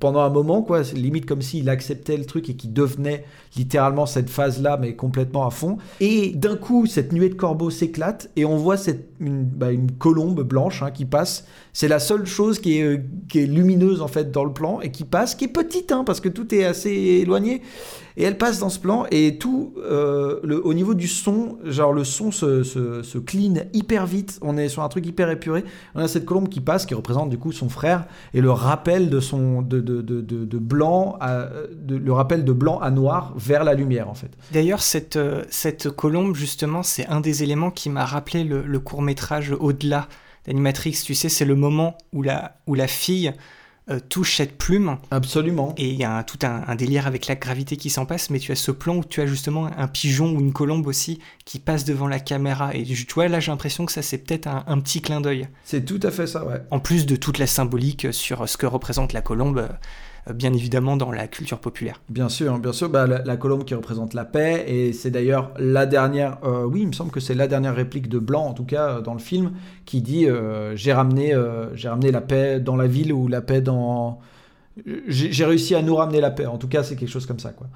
pendant 0.00 0.20
un 0.20 0.30
moment, 0.30 0.62
quoi, 0.62 0.82
limite 0.94 1.26
comme 1.26 1.42
s'il 1.42 1.68
acceptait 1.68 2.16
le 2.16 2.24
truc 2.24 2.48
et 2.50 2.54
qui 2.54 2.68
devenait 2.68 3.24
littéralement 3.56 4.06
cette 4.06 4.30
phase-là, 4.30 4.76
mais 4.80 4.94
complètement 4.94 5.46
à 5.46 5.50
fond. 5.50 5.78
Et 6.00 6.32
d'un 6.34 6.56
coup, 6.56 6.86
cette 6.86 7.12
nuée 7.12 7.28
de 7.28 7.34
corbeaux 7.34 7.70
s'éclate 7.70 8.30
et 8.36 8.44
on 8.44 8.56
voit 8.56 8.76
cette, 8.76 9.08
une, 9.20 9.44
bah, 9.44 9.68
colombe 9.98 10.42
blanche 10.42 10.82
hein, 10.82 10.90
qui 10.90 11.04
passe. 11.04 11.46
C'est 11.72 11.88
la 11.88 11.98
seule 11.98 12.26
chose 12.26 12.58
qui 12.58 12.78
est, 12.78 13.02
qui 13.28 13.40
est 13.40 13.46
lumineuse 13.46 14.00
en 14.00 14.08
fait 14.08 14.30
dans 14.30 14.44
le 14.44 14.52
plan 14.52 14.80
et 14.80 14.90
qui 14.90 15.04
passe, 15.04 15.34
qui 15.34 15.46
est 15.46 15.48
petite, 15.48 15.92
hein, 15.92 16.04
parce 16.04 16.20
que 16.20 16.28
tout 16.28 16.54
est 16.54 16.64
assez 16.64 16.90
éloigné. 16.90 17.62
Et 18.16 18.24
elle 18.24 18.38
passe 18.38 18.58
dans 18.58 18.70
ce 18.70 18.78
plan, 18.78 19.06
et 19.10 19.36
tout, 19.36 19.74
euh, 19.78 20.40
le, 20.42 20.64
au 20.64 20.72
niveau 20.72 20.94
du 20.94 21.06
son, 21.06 21.58
genre 21.64 21.92
le 21.92 22.02
son 22.04 22.30
se, 22.30 22.62
se, 22.62 23.18
clean 23.18 23.64
hyper 23.74 24.06
vite, 24.06 24.38
on 24.40 24.56
est 24.56 24.68
sur 24.68 24.82
un 24.82 24.88
truc 24.88 25.06
hyper 25.06 25.30
épuré. 25.30 25.64
On 25.94 26.00
a 26.00 26.08
cette 26.08 26.24
colombe 26.24 26.48
qui 26.48 26.60
passe, 26.60 26.86
qui 26.86 26.94
représente 26.94 27.28
du 27.28 27.36
coup 27.36 27.52
son 27.52 27.68
frère, 27.68 28.06
et 28.32 28.40
le 28.40 28.50
rappel 28.50 29.10
de 29.10 29.20
son 29.20 29.60
de, 29.60 29.80
de, 29.80 30.00
de, 30.00 30.20
de 30.22 30.58
blanc, 30.58 31.18
à, 31.20 31.48
le 31.88 32.12
rappel 32.12 32.44
de 32.44 32.52
blanc 32.52 32.78
à 32.78 32.90
noir 32.90 33.34
vers 33.36 33.64
la 33.64 33.74
lumière 33.74 34.08
en 34.08 34.14
fait. 34.14 34.30
D'ailleurs, 34.52 34.80
cette, 34.80 35.16
euh, 35.16 35.44
cette 35.50 35.90
colombe, 35.90 36.34
justement, 36.34 36.82
c'est 36.82 37.06
un 37.08 37.20
des 37.20 37.42
éléments 37.42 37.70
qui 37.70 37.90
m'a 37.90 38.04
rappelé 38.04 38.44
le, 38.44 38.62
le 38.62 38.78
court 38.80 39.02
métrage 39.02 39.52
Au-delà 39.58 40.08
d'Animatrix. 40.46 41.02
Tu 41.04 41.14
sais, 41.14 41.28
c'est 41.28 41.44
le 41.44 41.54
moment 41.54 41.98
où 42.12 42.22
la, 42.22 42.56
où 42.66 42.74
la 42.74 42.86
fille 42.86 43.32
euh, 43.88 44.00
touche 44.00 44.36
cette 44.36 44.58
plume. 44.58 44.98
Absolument. 45.12 45.72
Et 45.76 45.88
il 45.88 45.94
y 45.94 46.04
a 46.04 46.24
tout 46.24 46.38
un, 46.42 46.74
délire 46.74 47.06
avec 47.06 47.28
la 47.28 47.36
gravité 47.36 47.76
qui 47.76 47.88
s'en 47.88 48.04
passe, 48.04 48.30
mais 48.30 48.40
tu 48.40 48.50
as 48.50 48.56
ce 48.56 48.72
plan 48.72 48.96
où 48.96 49.04
tu 49.04 49.20
as 49.20 49.26
justement 49.26 49.66
un 49.66 49.86
pigeon 49.86 50.32
ou 50.32 50.40
une 50.40 50.52
colombe 50.52 50.88
aussi 50.88 51.20
qui 51.44 51.60
passe 51.60 51.84
devant 51.84 52.08
la 52.08 52.18
caméra. 52.18 52.74
Et 52.74 52.82
tu 52.82 53.06
vois, 53.14 53.28
là 53.28 53.38
j'ai 53.38 53.52
l'impression 53.52 53.86
que 53.86 53.92
ça 53.92 54.02
c'est 54.02 54.18
peut-être 54.18 54.48
un, 54.48 54.80
petit 54.80 55.00
clin 55.00 55.20
d'œil. 55.20 55.46
C'est 55.64 55.84
tout 55.84 56.00
à 56.02 56.10
fait 56.10 56.26
ça, 56.26 56.44
ouais. 56.44 56.60
En 56.72 56.80
plus 56.80 57.06
de 57.06 57.14
toute 57.14 57.38
la 57.38 57.46
symbolique 57.46 58.08
sur 58.12 58.48
ce 58.48 58.56
que 58.56 58.66
représente 58.66 59.12
la 59.12 59.22
colombe 59.22 59.58
euh, 59.58 59.68
bien 60.34 60.52
évidemment 60.52 60.96
dans 60.96 61.12
la 61.12 61.26
culture 61.28 61.58
populaire. 61.58 62.00
Bien 62.08 62.28
sûr, 62.28 62.58
bien 62.58 62.72
sûr, 62.72 62.88
bah, 62.88 63.06
la, 63.06 63.36
colombe 63.36 63.64
qui 63.64 63.74
représente 63.74 64.14
la 64.14 64.24
paix, 64.24 64.64
et 64.66 64.92
c'est 64.92 65.10
d'ailleurs 65.10 65.52
la 65.58 65.86
dernière, 65.86 66.38
euh, 66.44 66.64
oui, 66.64 66.82
il 66.82 66.88
me 66.88 66.92
semble 66.92 67.10
que 67.10 67.20
c'est 67.20 67.34
la 67.34 67.46
dernière 67.46 67.74
réplique 67.74 68.08
de 68.08 68.18
Blanc, 68.18 68.44
en 68.46 68.54
tout 68.54 68.64
cas, 68.64 69.00
dans 69.00 69.14
le 69.14 69.20
film, 69.20 69.52
qui 69.84 70.02
dit 70.02 70.26
J'ai 70.74 70.92
ramené, 70.92 71.34
j'ai 71.74 71.88
ramené 71.88 72.10
la 72.10 72.20
paix 72.20 72.60
dans 72.60 72.76
la 72.76 72.86
ville 72.86 73.12
ou 73.12 73.28
la 73.28 73.40
paix 73.40 73.60
dans. 73.60 74.20
J'ai 75.06 75.44
réussi 75.44 75.74
à 75.74 75.82
nous 75.82 75.96
ramener 75.96 76.20
la 76.20 76.30
paix, 76.30 76.46
en 76.46 76.58
tout 76.58 76.68
cas, 76.68 76.82
c'est 76.82 76.96
quelque 76.96 77.08
chose 77.08 77.26
comme 77.26 77.38
ça, 77.38 77.50
quoi. 77.50 77.68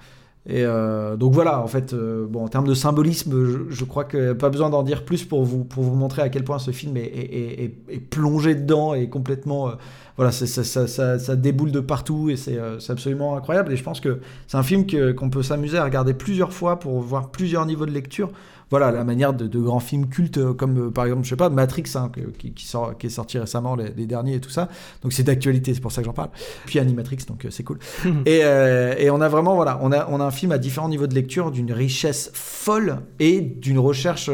Et 0.51 0.65
euh, 0.65 1.17
donc 1.17 1.33
voilà, 1.33 1.61
en 1.61 1.69
fait, 1.69 1.93
euh, 1.93 2.27
bon, 2.29 2.45
en 2.45 2.49
termes 2.49 2.67
de 2.67 2.75
symbolisme, 2.75 3.69
je, 3.69 3.85
crois 3.85 4.05
qu'il 4.05 4.21
n'y 4.21 4.29
a 4.29 4.35
pas 4.35 4.51
besoin 4.51 4.69
d'en 4.69 4.83
dire 4.83 5.05
plus 5.05 5.25
pour 5.25 5.45
vous, 5.45 5.63
pour 5.63 5.85
vous 5.85 5.95
montrer 5.95 6.23
à 6.23 6.29
quel 6.29 6.43
point 6.43 6.59
ce 6.59 6.73
film 6.73 6.97
est, 6.97 7.73
plongé 8.11 8.57
dedans 8.57 8.95
et 8.95 9.09
complètement. 9.09 9.69
Euh, 9.69 9.73
voilà, 10.17 10.33
ça, 10.33 10.47
ça, 10.47 10.87
ça, 10.89 11.19
ça, 11.19 11.37
déboule 11.37 11.71
de 11.71 11.81
partout 11.81 12.31
et 12.31 12.37
c'est 12.37 12.59
absolument 12.89 13.37
incroyable. 13.37 13.73
Et 13.73 13.77
je 13.77 13.83
pense 13.83 14.01
que 14.01 14.19
c'est 14.49 14.59
un 14.59 14.63
film 14.63 14.85
qu'on 15.15 15.31
peut 15.31 15.43
s'amuser 15.43 15.79
à 15.79 15.85
regarder 15.85 16.13
plusieurs 16.13 16.53
fois 16.53 16.79
pour 16.79 17.01
voir 17.01 17.31
plusieurs 17.31 17.65
niveaux 17.65 17.87
de 17.87 17.93
lecture 17.93 18.31
voilà, 18.71 18.93
la 18.93 19.03
manière 19.03 19.35
de, 19.35 19.59
grands 19.59 19.81
films 19.81 20.09
cultes 20.09 20.39
euh, 20.39 20.55
comme 20.55 20.87
euh, 20.87 20.91
par 20.91 21.05
exemple, 21.05 21.25
je 21.25 21.31
sais 21.31 21.37
pas, 21.37 21.51
Matrix, 21.51 21.85
hein, 21.97 22.11
qui, 22.39 22.67
sort, 22.67 22.97
qui 22.97 23.09
est 23.09 23.11
sorti 23.11 23.39
récemment, 23.39 23.75
les, 23.75 24.07
derniers 24.07 24.37
et 24.37 24.41
tout 24.41 24.51
ça. 24.51 24.69
Donc 25.03 25.13
c'est 25.13 25.25
d'actualité, 25.25 25.75
c'est 25.75 25.81
pour 25.81 25.91
ça 25.91 26.03
que 26.03 26.07
j'en 26.07 26.13
parle. 26.13 26.31
Puis 26.67 26.79
Animatrix, 26.79 27.19
donc 27.27 27.45
euh, 27.45 27.51
c'est 27.51 27.65
cool. 27.65 27.79
et, 28.27 28.39
et, 28.39 29.11
on 29.11 29.21
a 29.21 29.29
vraiment, 29.29 29.57
voilà, 29.57 29.79
on 29.83 29.91
a, 29.91 30.09
on 30.09 30.21
a 30.21 30.25
un 30.25 30.31
film 30.31 30.53
à 30.53 30.59
différents 30.59 30.89
niveaux 30.89 31.09
de 31.09 31.15
lecture, 31.15 31.51
d'une 31.51 31.73
richesse 31.73 32.31
folle 32.33 32.99
et 33.19 33.41
d'une 33.41 33.79
recherche 33.79 34.31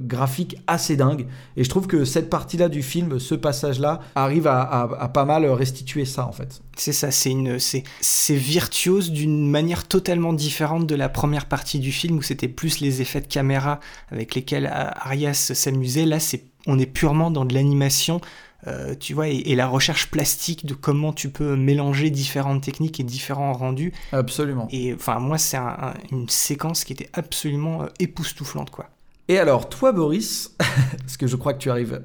graphique 0.00 0.56
assez 0.66 0.96
dingue. 0.96 1.26
Et 1.56 1.64
je 1.64 1.68
trouve 1.68 1.86
que 1.86 2.04
cette 2.04 2.30
partie-là 2.30 2.68
du 2.68 2.82
film, 2.82 3.18
ce 3.18 3.34
passage-là, 3.34 4.00
arrive 4.14 4.46
à, 4.46 4.62
à, 4.98 5.08
pas 5.08 5.24
mal 5.24 5.44
restituer 5.46 6.04
ça 6.04 6.26
en 6.26 6.32
fait. 6.32 6.62
C'est 6.76 6.92
ça, 6.92 7.10
c'est 7.10 7.30
une, 7.30 7.58
c'est, 7.58 7.82
c'est 8.00 8.34
virtuose 8.34 9.10
d'une 9.10 9.50
manière 9.50 9.86
totalement 9.86 10.32
différente 10.32 10.86
de 10.86 10.94
la 10.94 11.10
première 11.10 11.46
partie 11.46 11.78
du 11.78 11.92
film 11.92 12.18
où 12.18 12.22
c'était 12.22 12.48
plus 12.48 12.80
les 12.80 13.02
effets 13.02 13.20
de 13.20 13.26
caméra 13.26 13.41
avec 14.10 14.34
lesquelles 14.34 14.66
Arias 14.66 15.52
s'amusait. 15.54 16.06
Là, 16.06 16.20
c'est, 16.20 16.44
on 16.66 16.78
est 16.78 16.86
purement 16.86 17.30
dans 17.30 17.44
de 17.44 17.54
l'animation, 17.54 18.20
euh, 18.66 18.94
tu 18.98 19.14
vois, 19.14 19.28
et, 19.28 19.54
la 19.54 19.66
recherche 19.66 20.10
plastique 20.10 20.66
de 20.66 20.74
comment 20.74 21.12
tu 21.12 21.30
peux 21.30 21.56
mélanger 21.56 22.10
différentes 22.10 22.62
techniques 22.62 23.00
et 23.00 23.04
différents 23.04 23.52
rendus. 23.52 23.92
Absolument. 24.12 24.68
Et 24.70 24.94
enfin, 24.94 25.18
moi, 25.18 25.38
c'est 25.38 25.58
une 26.10 26.28
séquence 26.28 26.84
qui 26.84 26.92
était 26.92 27.10
absolument 27.12 27.82
euh, 27.82 27.86
époustouflante, 27.98 28.70
quoi. 28.70 28.88
Et 29.28 29.38
alors, 29.38 29.68
toi, 29.68 29.92
Boris, 29.92 30.54
parce 30.98 31.16
que 31.16 31.26
je 31.26 31.36
crois 31.36 31.54
que 31.54 31.58
tu 31.58 31.70
arrives 31.70 32.02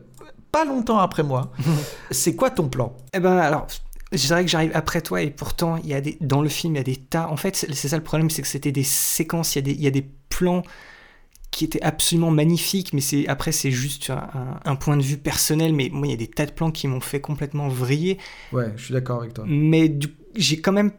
pas 0.52 0.66
longtemps 0.66 1.00
après 1.00 1.24
moi, 1.24 1.52
c'est 2.12 2.36
quoi 2.36 2.50
ton 2.50 2.70
plan? 2.70 2.96
Eh 3.14 3.20
ben, 3.20 3.38
alors, 3.38 3.68
je 4.12 4.26
dirais 4.26 4.44
que 4.44 4.50
j'arrive 4.50 4.72
après 4.74 5.02
toi 5.02 5.22
et 5.22 5.30
pourtant 5.30 5.78
il 5.78 5.88
y 5.88 5.94
a 5.94 6.02
des 6.02 6.18
dans 6.22 6.42
le 6.42 6.50
film 6.50 6.76
il 6.76 6.78
y 6.78 6.82
a 6.82 6.84
des 6.84 6.96
tas 6.96 7.28
en 7.30 7.36
fait 7.36 7.56
c'est 7.56 7.90
ça 7.90 7.98
le 7.98 8.04
problème 8.04 8.30
c'est 8.30 8.42
que 8.42 8.48
c'était 8.48 8.72
des 8.72 8.84
séquences 8.84 9.56
il 9.56 9.58
y 9.58 9.60
a 9.60 9.62
des 9.64 9.72
il 9.72 9.82
y 9.82 9.88
a 9.88 9.92
des 9.92 10.08
plans 10.30 10.64
qui 11.52 11.66
était 11.66 11.82
absolument 11.82 12.32
magnifique, 12.32 12.94
mais 12.94 13.02
c'est 13.02 13.28
après 13.28 13.52
c'est 13.52 13.72
juste 13.72 14.12
un, 14.66 14.76
point 14.76 14.98
de 14.98 15.02
vue 15.02 15.18
personnel, 15.18 15.74
mais 15.74 15.90
moi 15.92 16.08
il 16.08 16.12
y 16.12 16.14
a 16.14 16.18
des 16.18 16.28
tas 16.28 16.46
de 16.46 16.52
plans 16.52 16.72
qui 16.72 16.88
m'ont 16.88 17.00
fait 17.00 17.22
complètement 17.22 17.68
vriller. 17.68 18.18
Ouais, 18.52 18.72
je 18.76 18.86
suis 18.86 18.94
d'accord 18.94 19.22
avec 19.22 19.34
toi. 19.34 19.46
Mais 19.48 19.98
j'ai 20.36 20.60
quand 20.60 20.74
même 20.74 20.92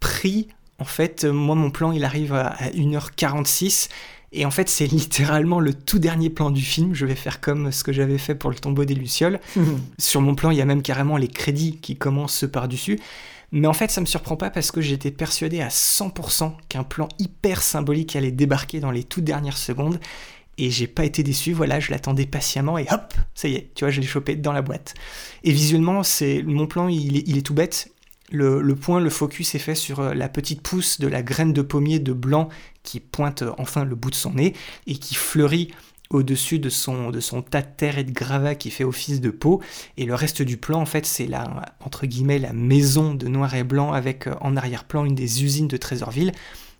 pris, 0.00 0.48
en 0.78 0.84
fait, 0.84 1.24
moi 1.24 1.54
mon 1.54 1.70
plan 1.70 1.92
il 1.92 2.04
arrive 2.04 2.34
à, 2.34 2.56
1h46, 2.74 3.88
et 4.32 4.44
en 4.44 4.50
fait 4.50 4.68
c'est 4.68 4.86
littéralement 4.92 5.60
le 5.60 5.74
tout 5.74 5.98
dernier 5.98 6.30
plan 6.30 6.50
du 6.50 6.62
film, 6.62 6.94
je 6.94 7.06
vais 7.06 7.16
faire 7.16 7.40
comme 7.40 7.72
ce 7.72 7.82
que 7.82 7.92
j'avais 7.92 8.18
fait 8.18 8.34
pour 8.34 8.50
le 8.50 8.56
tombeau 8.56 8.84
des 8.84 8.94
Lucioles. 8.94 9.40
Sur 9.98 10.20
mon 10.20 10.34
plan 10.34 10.50
il 10.50 10.58
y 10.58 10.62
a 10.62 10.66
même 10.66 10.82
carrément 10.82 11.16
les 11.16 11.28
crédits 11.28 11.78
qui 11.80 11.96
commencent 11.96 12.44
par-dessus. 12.50 13.00
Mais 13.52 13.66
en 13.66 13.72
fait, 13.72 13.90
ça 13.90 14.00
me 14.00 14.06
surprend 14.06 14.36
pas 14.36 14.50
parce 14.50 14.70
que 14.70 14.80
j'étais 14.80 15.10
persuadé 15.10 15.60
à 15.60 15.68
100% 15.68 16.52
qu'un 16.68 16.84
plan 16.84 17.08
hyper 17.18 17.62
symbolique 17.62 18.16
allait 18.16 18.32
débarquer 18.32 18.80
dans 18.80 18.90
les 18.90 19.04
toutes 19.04 19.24
dernières 19.24 19.58
secondes. 19.58 20.00
Et 20.58 20.70
j'ai 20.70 20.86
pas 20.86 21.04
été 21.04 21.22
déçu, 21.22 21.52
voilà, 21.52 21.80
je 21.80 21.90
l'attendais 21.90 22.24
patiemment 22.24 22.78
et 22.78 22.86
hop, 22.90 23.12
ça 23.34 23.46
y 23.46 23.56
est, 23.56 23.74
tu 23.74 23.84
vois, 23.84 23.90
je 23.90 24.00
l'ai 24.00 24.06
chopé 24.06 24.36
dans 24.36 24.52
la 24.52 24.62
boîte. 24.62 24.94
Et 25.44 25.52
visuellement, 25.52 26.02
c'est 26.02 26.42
mon 26.42 26.66
plan, 26.66 26.88
il 26.88 27.36
est, 27.36 27.42
tout 27.42 27.52
bête. 27.52 27.92
Le, 28.32 28.62
le, 28.62 28.74
point, 28.74 28.98
le 28.98 29.10
focus 29.10 29.54
est 29.54 29.60
fait 29.60 29.74
sur 29.74 30.00
euh, 30.00 30.14
la 30.14 30.28
petite 30.28 30.62
pousse 30.62 30.98
de 30.98 31.06
la 31.06 31.22
graine 31.22 31.52
de 31.52 31.62
pommier 31.62 32.00
de 32.00 32.12
blanc 32.12 32.48
qui 32.82 33.00
pointe 33.00 33.42
euh, 33.42 33.52
enfin 33.58 33.84
le 33.84 33.94
bout 33.94 34.10
de 34.10 34.16
son 34.16 34.32
nez 34.32 34.54
et 34.86 34.96
qui 34.96 35.14
fleurit 35.14 35.70
au-dessus 36.10 36.58
de 36.58 36.68
son, 36.68 37.10
de 37.10 37.20
son 37.20 37.42
tas 37.42 37.62
de 37.62 37.68
terre 37.76 37.98
et 37.98 38.04
de 38.04 38.12
gravats 38.12 38.54
qui 38.54 38.70
fait 38.70 38.84
office 38.84 39.20
de 39.20 39.30
peau. 39.30 39.60
Et 39.96 40.04
le 40.04 40.14
reste 40.14 40.42
du 40.42 40.56
plan, 40.56 40.80
en 40.80 40.86
fait, 40.86 41.06
c'est 41.06 41.26
la, 41.26 41.74
entre 41.84 42.06
guillemets, 42.06 42.38
la 42.38 42.52
maison 42.52 43.14
de 43.14 43.28
noir 43.28 43.54
et 43.54 43.64
blanc 43.64 43.92
avec 43.92 44.26
euh, 44.26 44.34
en 44.40 44.56
arrière-plan 44.56 45.04
une 45.04 45.14
des 45.14 45.44
usines 45.44 45.68
de 45.68 45.76
Trésorville. 45.76 46.32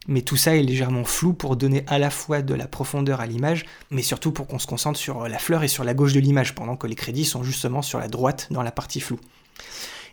Mais 0.08 0.22
tout 0.22 0.36
ça 0.36 0.56
est 0.56 0.62
légèrement 0.62 1.04
flou 1.04 1.32
pour 1.32 1.56
donner 1.56 1.84
à 1.88 1.98
la 1.98 2.10
fois 2.10 2.40
de 2.40 2.54
la 2.54 2.68
profondeur 2.68 3.20
à 3.20 3.26
l'image, 3.26 3.64
mais 3.90 4.02
surtout 4.02 4.30
pour 4.30 4.46
qu'on 4.46 4.60
se 4.60 4.68
concentre 4.68 4.98
sur 4.98 5.22
euh, 5.22 5.28
la 5.28 5.38
fleur 5.38 5.64
et 5.64 5.68
sur 5.68 5.82
la 5.82 5.94
gauche 5.94 6.12
de 6.12 6.20
l'image, 6.20 6.54
pendant 6.54 6.76
que 6.76 6.86
les 6.86 6.94
crédits 6.94 7.24
sont 7.24 7.42
justement 7.42 7.82
sur 7.82 7.98
la 7.98 8.08
droite 8.08 8.46
dans 8.50 8.62
la 8.62 8.70
partie 8.70 9.00
floue. 9.00 9.20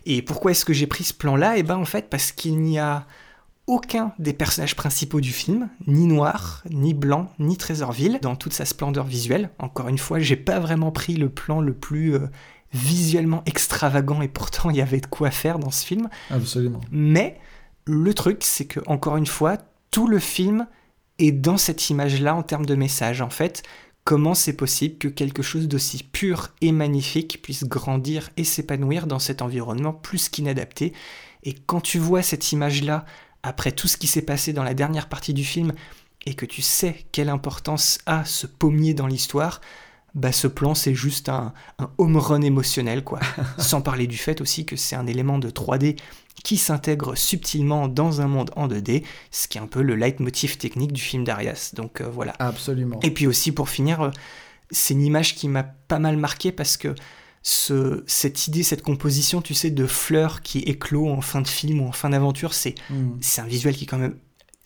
Et 0.06 0.20
pourquoi 0.22 0.50
est-ce 0.50 0.64
que 0.64 0.72
j'ai 0.72 0.86
pris 0.86 1.04
ce 1.04 1.14
plan-là? 1.14 1.56
Eh 1.56 1.62
ben 1.62 1.76
en 1.76 1.84
fait 1.84 2.10
parce 2.10 2.32
qu'il 2.32 2.58
n'y 2.60 2.78
a 2.78 3.06
aucun 3.66 4.12
des 4.18 4.32
personnages 4.32 4.76
principaux 4.76 5.20
du 5.20 5.32
film, 5.32 5.70
ni 5.86 6.06
noir, 6.06 6.62
ni 6.70 6.92
blanc, 6.92 7.30
ni 7.38 7.56
Trésorville, 7.56 8.18
dans 8.20 8.36
toute 8.36 8.52
sa 8.52 8.64
splendeur 8.64 9.06
visuelle. 9.06 9.50
Encore 9.58 9.88
une 9.88 9.98
fois, 9.98 10.18
j'ai 10.18 10.36
pas 10.36 10.60
vraiment 10.60 10.92
pris 10.92 11.14
le 11.14 11.30
plan 11.30 11.60
le 11.60 11.72
plus 11.72 12.14
euh, 12.14 12.28
visuellement 12.72 13.42
extravagant 13.46 14.20
et 14.20 14.28
pourtant 14.28 14.70
il 14.70 14.76
y 14.76 14.82
avait 14.82 15.00
de 15.00 15.06
quoi 15.06 15.30
faire 15.30 15.58
dans 15.58 15.70
ce 15.70 15.86
film. 15.86 16.08
Absolument. 16.30 16.80
Mais 16.90 17.38
le 17.86 18.12
truc, 18.12 18.42
c'est 18.42 18.66
que 18.66 18.80
encore 18.86 19.16
une 19.16 19.26
fois, 19.26 19.56
tout 19.90 20.08
le 20.08 20.18
film 20.18 20.66
est 21.18 21.32
dans 21.32 21.56
cette 21.56 21.88
image-là 21.90 22.34
en 22.34 22.42
termes 22.42 22.66
de 22.66 22.74
message. 22.74 23.22
En 23.22 23.30
fait, 23.30 23.62
comment 24.04 24.34
c'est 24.34 24.56
possible 24.56 24.98
que 24.98 25.08
quelque 25.08 25.42
chose 25.42 25.68
d'aussi 25.68 26.02
pur 26.02 26.48
et 26.60 26.72
magnifique 26.72 27.40
puisse 27.42 27.64
grandir 27.64 28.30
et 28.36 28.44
s'épanouir 28.44 29.06
dans 29.06 29.18
cet 29.18 29.40
environnement 29.40 29.92
plus 29.92 30.28
qu'inadapté? 30.28 30.92
Et 31.44 31.54
quand 31.54 31.80
tu 31.80 31.98
vois 31.98 32.22
cette 32.22 32.52
image-là 32.52 33.04
après 33.44 33.72
tout 33.72 33.86
ce 33.86 33.96
qui 33.96 34.06
s'est 34.06 34.22
passé 34.22 34.52
dans 34.52 34.64
la 34.64 34.74
dernière 34.74 35.08
partie 35.08 35.34
du 35.34 35.44
film 35.44 35.72
et 36.26 36.34
que 36.34 36.46
tu 36.46 36.62
sais 36.62 37.06
quelle 37.12 37.28
importance 37.28 37.98
a 38.06 38.24
ce 38.24 38.46
pommier 38.46 38.94
dans 38.94 39.06
l'histoire, 39.06 39.60
bah 40.14 40.32
ce 40.32 40.46
plan 40.46 40.74
c'est 40.74 40.94
juste 40.94 41.28
un, 41.28 41.52
home 41.98 42.16
run 42.16 42.40
émotionnel 42.40 43.04
quoi. 43.04 43.20
Sans 43.58 43.82
parler 43.82 44.06
du 44.06 44.16
fait 44.16 44.40
aussi 44.40 44.64
que 44.64 44.76
c'est 44.76 44.96
un 44.96 45.06
élément 45.06 45.38
de 45.38 45.50
3D 45.50 45.98
qui 46.42 46.56
s'intègre 46.56 47.16
subtilement 47.16 47.86
dans 47.86 48.20
un 48.20 48.28
monde 48.28 48.50
en 48.56 48.66
2D, 48.66 49.04
ce 49.30 49.46
qui 49.46 49.58
est 49.58 49.60
un 49.60 49.66
peu 49.66 49.82
le 49.82 49.94
leitmotiv 49.94 50.56
technique 50.56 50.92
du 50.92 51.00
film 51.00 51.24
d'Arias. 51.24 51.72
Donc 51.74 52.00
euh, 52.00 52.08
voilà. 52.08 52.34
Absolument. 52.38 52.98
Et 53.02 53.10
puis 53.10 53.26
aussi 53.26 53.52
pour 53.52 53.68
finir, 53.68 54.00
euh, 54.00 54.10
c'est 54.70 54.94
une 54.94 55.02
image 55.02 55.34
qui 55.34 55.48
m'a 55.48 55.62
pas 55.62 55.98
mal 55.98 56.16
marqué 56.16 56.50
parce 56.50 56.76
que 56.76 56.94
ce, 57.46 58.02
cette 58.06 58.48
idée, 58.48 58.62
cette 58.62 58.80
composition, 58.82 59.42
tu 59.42 59.52
sais, 59.52 59.70
de 59.70 59.86
fleurs 59.86 60.40
qui 60.40 60.60
éclot 60.60 61.10
en 61.10 61.20
fin 61.20 61.42
de 61.42 61.46
film 61.48 61.82
ou 61.82 61.86
en 61.86 61.92
fin 61.92 62.08
d'aventure, 62.10 62.54
c'est 62.54 62.74
Mm. 62.88 63.18
c'est 63.20 63.42
un 63.42 63.46
visuel 63.46 63.76
qui 63.76 63.84
est 63.84 63.86
quand 63.86 63.98
même 63.98 64.16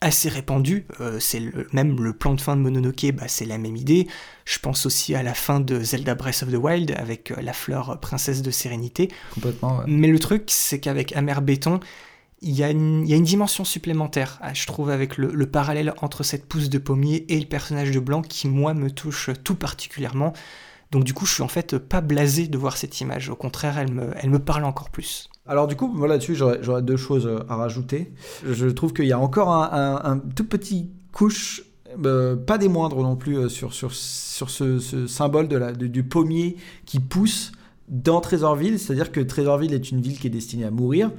assez 0.00 0.28
répandu. 0.28 0.86
Euh, 1.00 1.18
c'est 1.18 1.42
même 1.72 2.00
le 2.00 2.12
plan 2.12 2.34
de 2.34 2.40
fin 2.40 2.56
de 2.56 2.62
Mononoke, 2.62 3.06
bah, 3.14 3.24
c'est 3.26 3.46
la 3.46 3.58
même 3.58 3.74
idée. 3.76 4.06
Je 4.44 4.60
pense 4.60 4.86
aussi 4.86 5.16
à 5.16 5.24
la 5.24 5.34
fin 5.34 5.58
de 5.58 5.80
Zelda 5.80 6.14
Breath 6.14 6.44
of 6.44 6.52
the 6.52 6.56
Wild 6.56 6.92
avec 6.96 7.32
euh, 7.32 7.42
la 7.42 7.52
fleur 7.52 7.98
princesse 7.98 8.42
de 8.42 8.52
sérénité. 8.52 9.10
Complètement. 9.34 9.78
ouais. 9.78 9.84
Mais 9.88 10.06
le 10.06 10.20
truc, 10.20 10.44
c'est 10.46 10.78
qu'avec 10.78 11.16
Amer 11.16 11.42
Béton, 11.42 11.80
il 12.42 12.54
y, 12.54 12.62
a 12.62 12.70
une, 12.70 13.02
il 13.04 13.10
y 13.10 13.12
a 13.12 13.16
une 13.16 13.24
dimension 13.24 13.64
supplémentaire, 13.64 14.38
ah, 14.40 14.54
je 14.54 14.64
trouve, 14.66 14.90
avec 14.90 15.16
le, 15.16 15.32
le 15.34 15.46
parallèle 15.46 15.92
entre 16.00 16.22
cette 16.22 16.46
pousse 16.46 16.68
de 16.68 16.78
pommier 16.78 17.26
et 17.28 17.40
le 17.40 17.46
personnage 17.46 17.90
de 17.90 17.98
Blanc 17.98 18.22
qui, 18.22 18.46
moi, 18.46 18.74
me 18.74 18.92
touche 18.92 19.30
tout 19.42 19.56
particulièrement. 19.56 20.32
Donc 20.90 21.04
du 21.04 21.12
coup, 21.12 21.26
je 21.26 21.34
suis 21.34 21.42
en 21.42 21.48
fait 21.48 21.76
pas 21.76 22.00
blasé 22.00 22.48
de 22.48 22.56
voir 22.56 22.76
cette 22.76 23.00
image. 23.00 23.28
Au 23.28 23.36
contraire, 23.36 23.78
elle 23.78 23.92
me, 23.92 24.10
elle 24.16 24.30
me 24.30 24.38
parle 24.38 24.64
encore 24.64 24.90
plus. 24.90 25.28
Alors 25.46 25.66
du 25.66 25.76
coup, 25.76 25.88
moi 25.88 26.08
là-dessus, 26.08 26.34
j'aurais 26.34 26.82
deux 26.82 26.96
choses 26.96 27.26
euh, 27.26 27.40
à 27.48 27.56
rajouter. 27.56 28.12
Je 28.46 28.66
trouve 28.66 28.92
qu'il 28.92 29.06
y 29.06 29.12
a 29.12 29.18
encore 29.18 29.50
un, 29.50 30.18
tout 30.36 30.44
petit 30.44 30.90
couche, 31.12 31.62
euh, 32.04 32.36
pas 32.36 32.58
des 32.58 32.68
moindres 32.68 33.02
non 33.02 33.16
plus, 33.16 33.38
euh, 33.38 33.48
sur, 33.48 33.72
sur, 33.72 33.92
sur 33.92 34.50
ce, 34.50 35.06
symbole 35.06 35.48
de 35.48 35.56
la, 35.56 35.72
du 35.72 36.04
pommier 36.04 36.56
qui 36.84 37.00
pousse 37.00 37.52
dans 37.88 38.20
Trésorville. 38.20 38.78
C'est-à-dire 38.78 39.10
que 39.10 39.20
Trésorville 39.20 39.72
est 39.72 39.90
une 39.90 40.02
ville 40.02 40.18
qui 40.18 40.26
est 40.26 40.30
destinée 40.30 40.64
à 40.64 40.70
mourir. 40.70 41.10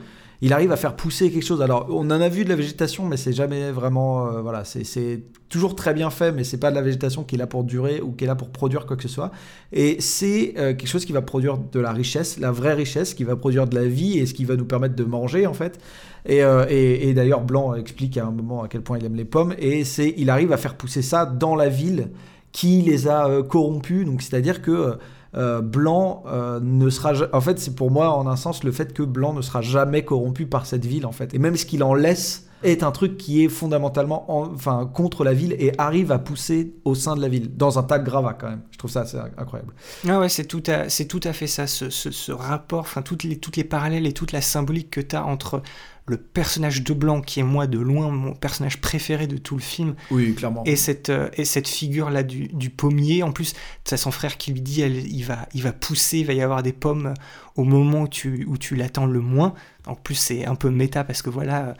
Il 0.41 0.53
arrive 0.53 0.71
à 0.71 0.77
faire 0.77 0.95
pousser 0.95 1.29
quelque 1.31 1.43
chose. 1.45 1.61
Alors, 1.61 1.87
on 1.89 2.05
en 2.05 2.21
a 2.21 2.29
vu 2.29 2.45
de 2.45 2.49
la 2.49 2.55
végétation, 2.55 3.05
mais 3.05 3.17
c'est 3.17 3.33
jamais 3.33 3.71
vraiment. 3.71 4.27
euh, 4.27 4.41
voilà, 4.41 4.63
c'est- 4.63 5.21
toujours 5.49 5.75
très 5.75 5.93
bien 5.95 6.11
fait, 6.11 6.31
mais 6.31 6.43
c'est 6.43 6.59
pas 6.59 6.69
de 6.69 6.75
la 6.75 6.81
végétation 6.83 7.23
qui 7.23 7.33
est 7.35 7.37
là 7.39 7.47
pour 7.47 7.63
durer 7.63 8.01
ou 8.01 8.11
qui 8.11 8.23
est 8.23 8.27
là 8.27 8.35
pour 8.35 8.49
produire 8.49 8.85
quoi 8.85 8.95
que 8.95 9.01
ce 9.03 9.09
soit. 9.09 9.31
Et 9.73 9.97
c'est 9.99 10.53
euh, 10.57 10.73
quelque 10.75 10.87
chose 10.87 11.05
qui 11.05 11.11
va 11.11 11.21
produire 11.23 11.57
de 11.57 11.79
la 11.79 11.91
richesse, 11.91 12.39
la 12.39 12.51
vraie 12.51 12.75
richesse, 12.75 13.13
qui 13.15 13.23
va 13.23 13.35
produire 13.35 13.65
de 13.67 13.73
la 13.75 13.85
vie 13.85 14.19
et 14.19 14.25
ce 14.27 14.33
qui 14.35 14.45
va 14.45 14.55
nous 14.55 14.65
permettre 14.65 14.95
de 14.95 15.03
manger 15.03 15.47
en 15.47 15.53
fait. 15.53 15.79
Et, 16.27 16.43
euh, 16.43 16.65
et- 16.69 17.09
et 17.09 17.13
d'ailleurs, 17.15 17.41
Blanc 17.41 17.73
explique 17.73 18.15
à 18.17 18.25
un 18.27 18.31
moment 18.31 18.61
à 18.63 18.67
quel 18.67 18.81
point 18.81 18.99
il 18.99 19.05
aime 19.05 19.15
les 19.15 19.25
pommes. 19.25 19.55
Et 19.57 19.83
c'est, 19.85 20.13
il 20.17 20.29
arrive 20.29 20.51
à 20.53 20.57
faire 20.57 20.75
pousser 20.75 21.01
ça 21.01 21.25
dans 21.25 21.55
la 21.55 21.67
ville 21.67 22.09
qui 22.51 22.81
les 22.83 23.07
a 23.07 23.41
corrompus. 23.41 24.05
Donc, 24.05 24.21
c'est-à-dire 24.21 24.61
que 24.61 24.97
euh, 25.35 25.61
Blanc 25.61 26.23
euh, 26.27 26.59
ne 26.61 26.89
sera. 26.89 27.13
En 27.33 27.41
fait, 27.41 27.59
c'est 27.59 27.75
pour 27.75 27.91
moi, 27.91 28.15
en 28.17 28.27
un 28.27 28.35
sens, 28.35 28.63
le 28.63 28.71
fait 28.71 28.93
que 28.93 29.03
Blanc 29.03 29.33
ne 29.33 29.41
sera 29.41 29.61
jamais 29.61 30.03
corrompu 30.03 30.45
par 30.45 30.65
cette 30.65 30.85
ville 30.85 31.05
en 31.05 31.11
fait. 31.11 31.33
Et 31.33 31.39
même 31.39 31.55
ce 31.55 31.65
qu'il 31.65 31.83
en 31.83 31.93
laisse 31.93 32.45
est 32.61 32.83
un 32.83 32.91
truc 32.91 33.17
qui 33.17 33.45
est 33.45 33.47
fondamentalement 33.47 34.29
en- 34.37 34.51
enfin, 34.53 34.89
contre 34.93 35.23
la 35.23 35.33
ville 35.33 35.55
et 35.59 35.71
arrive 35.77 36.11
à 36.11 36.19
pousser 36.19 36.73
au 36.83 36.93
sein 36.93 37.15
de 37.15 37.21
la 37.21 37.29
ville, 37.29 37.55
dans 37.55 37.79
un 37.79 37.83
tas 37.83 37.99
de 37.99 38.03
gravats 38.03 38.33
quand 38.33 38.49
même. 38.49 38.63
Je 38.71 38.77
trouve 38.77 38.91
ça 38.91 39.01
assez 39.01 39.17
incroyable. 39.37 39.73
Ah 40.07 40.19
ouais, 40.19 40.27
c'est 40.27 40.43
tout 40.45 40.63
à, 40.67 40.87
tout 40.87 41.21
à 41.23 41.31
fait 41.31 41.47
ça, 41.47 41.67
ce, 41.67 41.89
ce- 41.89 42.11
ce 42.11 42.31
rapport, 42.33 42.81
enfin 42.81 43.01
toutes 43.01 43.23
les, 43.23 43.37
toutes 43.37 43.55
les 43.55 43.63
parallèles 43.63 44.05
et 44.05 44.11
toute 44.13 44.33
la 44.33 44.41
symbolique 44.41 44.89
que 44.91 44.99
tu 44.99 45.15
as 45.15 45.23
entre 45.25 45.61
le 46.09 46.17
personnage 46.17 46.83
de 46.83 46.93
Blanc, 46.93 47.21
qui 47.21 47.39
est 47.39 47.43
moi 47.43 47.67
de 47.67 47.79
loin 47.79 48.09
mon 48.09 48.33
personnage 48.33 48.81
préféré 48.81 49.27
de 49.27 49.37
tout 49.37 49.55
le 49.55 49.61
film, 49.61 49.95
Oui, 50.11 50.33
clairement. 50.35 50.63
et 50.65 50.75
cette, 50.75 51.09
euh, 51.09 51.29
et 51.33 51.45
cette 51.45 51.67
figure-là 51.67 52.23
du, 52.23 52.47
du 52.49 52.69
pommier. 52.69 53.23
En 53.23 53.31
plus, 53.31 53.53
tu 53.85 53.93
as 53.93 53.97
son 53.97 54.11
frère 54.11 54.37
qui 54.37 54.51
lui 54.51 54.61
dit 54.61 54.81
elle, 54.81 54.97
il, 55.07 55.23
va, 55.23 55.47
il 55.53 55.61
va 55.63 55.71
pousser, 55.71 56.19
il 56.19 56.25
va 56.25 56.33
y 56.33 56.41
avoir 56.41 56.63
des 56.63 56.73
pommes 56.73 57.13
au 57.55 57.63
moment 57.63 58.01
où 58.01 58.07
tu, 58.07 58.45
où 58.47 58.57
tu 58.57 58.75
l'attends 58.75 59.05
le 59.05 59.19
moins. 59.21 59.53
En 59.85 59.95
plus, 59.95 60.15
c'est 60.15 60.45
un 60.45 60.55
peu 60.55 60.69
méta 60.69 61.03
parce 61.03 61.21
que 61.21 61.29
voilà, 61.29 61.75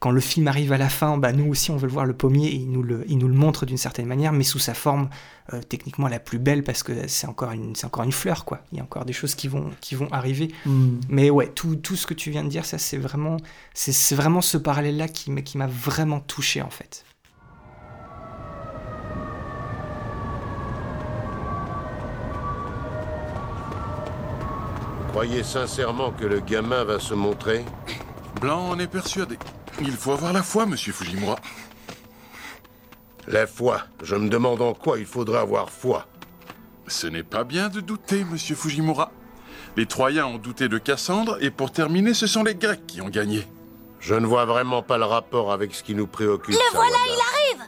quand 0.00 0.10
le 0.12 0.20
film 0.22 0.48
arrive 0.48 0.72
à 0.72 0.78
la 0.78 0.88
fin, 0.88 1.18
bah, 1.18 1.30
nous 1.30 1.46
aussi 1.50 1.70
on 1.70 1.76
veut 1.76 1.86
le 1.86 1.92
voir 1.92 2.06
le 2.06 2.14
pommier 2.14 2.48
et 2.48 2.54
il 2.54 2.70
nous 2.72 2.82
le, 2.82 3.04
il 3.06 3.18
nous 3.18 3.28
le 3.28 3.34
montre 3.34 3.66
d'une 3.66 3.76
certaine 3.76 4.06
manière, 4.06 4.32
mais 4.32 4.44
sous 4.44 4.58
sa 4.58 4.72
forme 4.72 5.10
euh, 5.52 5.60
techniquement 5.60 6.08
la 6.08 6.18
plus 6.18 6.38
belle 6.38 6.64
parce 6.64 6.82
que 6.82 7.06
c'est 7.06 7.26
encore, 7.26 7.52
une, 7.52 7.76
c'est 7.76 7.84
encore 7.84 8.04
une 8.04 8.12
fleur, 8.12 8.46
quoi. 8.46 8.62
Il 8.72 8.78
y 8.78 8.80
a 8.80 8.82
encore 8.82 9.04
des 9.04 9.12
choses 9.12 9.34
qui 9.34 9.46
vont, 9.46 9.70
qui 9.82 9.94
vont 9.94 10.08
arriver. 10.10 10.48
Mm. 10.64 11.00
Mais 11.10 11.28
ouais, 11.28 11.48
tout, 11.48 11.76
tout 11.76 11.96
ce 11.96 12.06
que 12.06 12.14
tu 12.14 12.30
viens 12.30 12.42
de 12.44 12.48
dire, 12.48 12.64
ça 12.64 12.78
c'est 12.78 12.96
vraiment, 12.96 13.36
c'est, 13.74 13.92
c'est 13.92 14.14
vraiment 14.14 14.40
ce 14.40 14.56
parallèle-là 14.56 15.06
qui, 15.06 15.30
m'a- 15.30 15.42
qui 15.42 15.58
m'a 15.58 15.66
vraiment 15.66 16.20
touché 16.20 16.62
en 16.62 16.70
fait. 16.70 17.04
Vous 25.00 25.08
croyez 25.12 25.42
sincèrement 25.42 26.10
que 26.12 26.24
le 26.24 26.40
gamin 26.40 26.84
va 26.84 26.98
se 26.98 27.14
montrer? 27.14 27.64
Blanc 28.40 28.70
en 28.70 28.78
est 28.78 28.86
persuadé. 28.86 29.36
Il 29.80 29.92
faut 29.92 30.12
avoir 30.12 30.32
la 30.32 30.42
foi, 30.42 30.66
monsieur 30.66 30.92
Fujimura. 30.92 31.36
La 33.26 33.46
foi. 33.46 33.82
Je 34.02 34.14
me 34.14 34.28
demande 34.28 34.60
en 34.60 34.74
quoi 34.74 34.98
il 34.98 35.06
faudrait 35.06 35.38
avoir 35.38 35.70
foi. 35.70 36.06
Ce 36.86 37.06
n'est 37.06 37.22
pas 37.22 37.44
bien 37.44 37.68
de 37.68 37.80
douter, 37.80 38.24
monsieur 38.24 38.56
Fujimura. 38.56 39.10
Les 39.76 39.86
Troyens 39.86 40.26
ont 40.26 40.38
douté 40.38 40.68
de 40.68 40.78
Cassandre, 40.78 41.38
et 41.40 41.50
pour 41.50 41.70
terminer, 41.70 42.12
ce 42.12 42.26
sont 42.26 42.42
les 42.42 42.54
Grecs 42.54 42.86
qui 42.86 43.00
ont 43.00 43.08
gagné. 43.08 43.46
Je 44.00 44.14
ne 44.14 44.26
vois 44.26 44.44
vraiment 44.44 44.82
pas 44.82 44.98
le 44.98 45.04
rapport 45.04 45.52
avec 45.52 45.74
ce 45.74 45.82
qui 45.82 45.94
nous 45.94 46.06
préoccupe. 46.06 46.54
Le 46.54 46.74
voilà, 46.74 46.96
il 47.06 47.62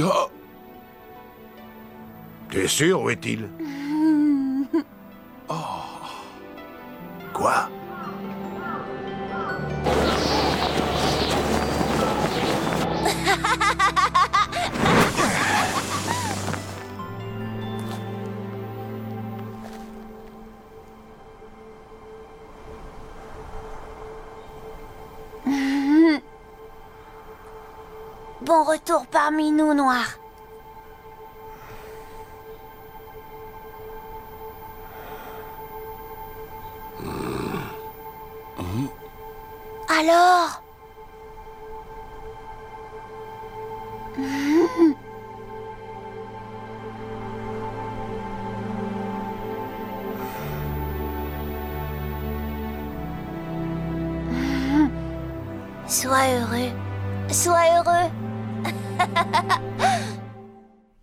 arrive 0.00 0.08
Oh 0.08 0.30
T'es 2.50 2.68
sûr, 2.68 3.02
où 3.02 3.10
est-il 3.10 3.48
Oh 5.48 5.54
Quoi? 7.32 7.68
Bon 28.42 28.62
retour 28.64 29.06
parmi 29.10 29.50
nous, 29.50 29.72
Noir. 29.74 30.18
Alors 39.88 40.63
Sois 55.86 56.28
heureux. 56.28 56.70
Sois 57.28 57.66
heureux. 57.76 58.10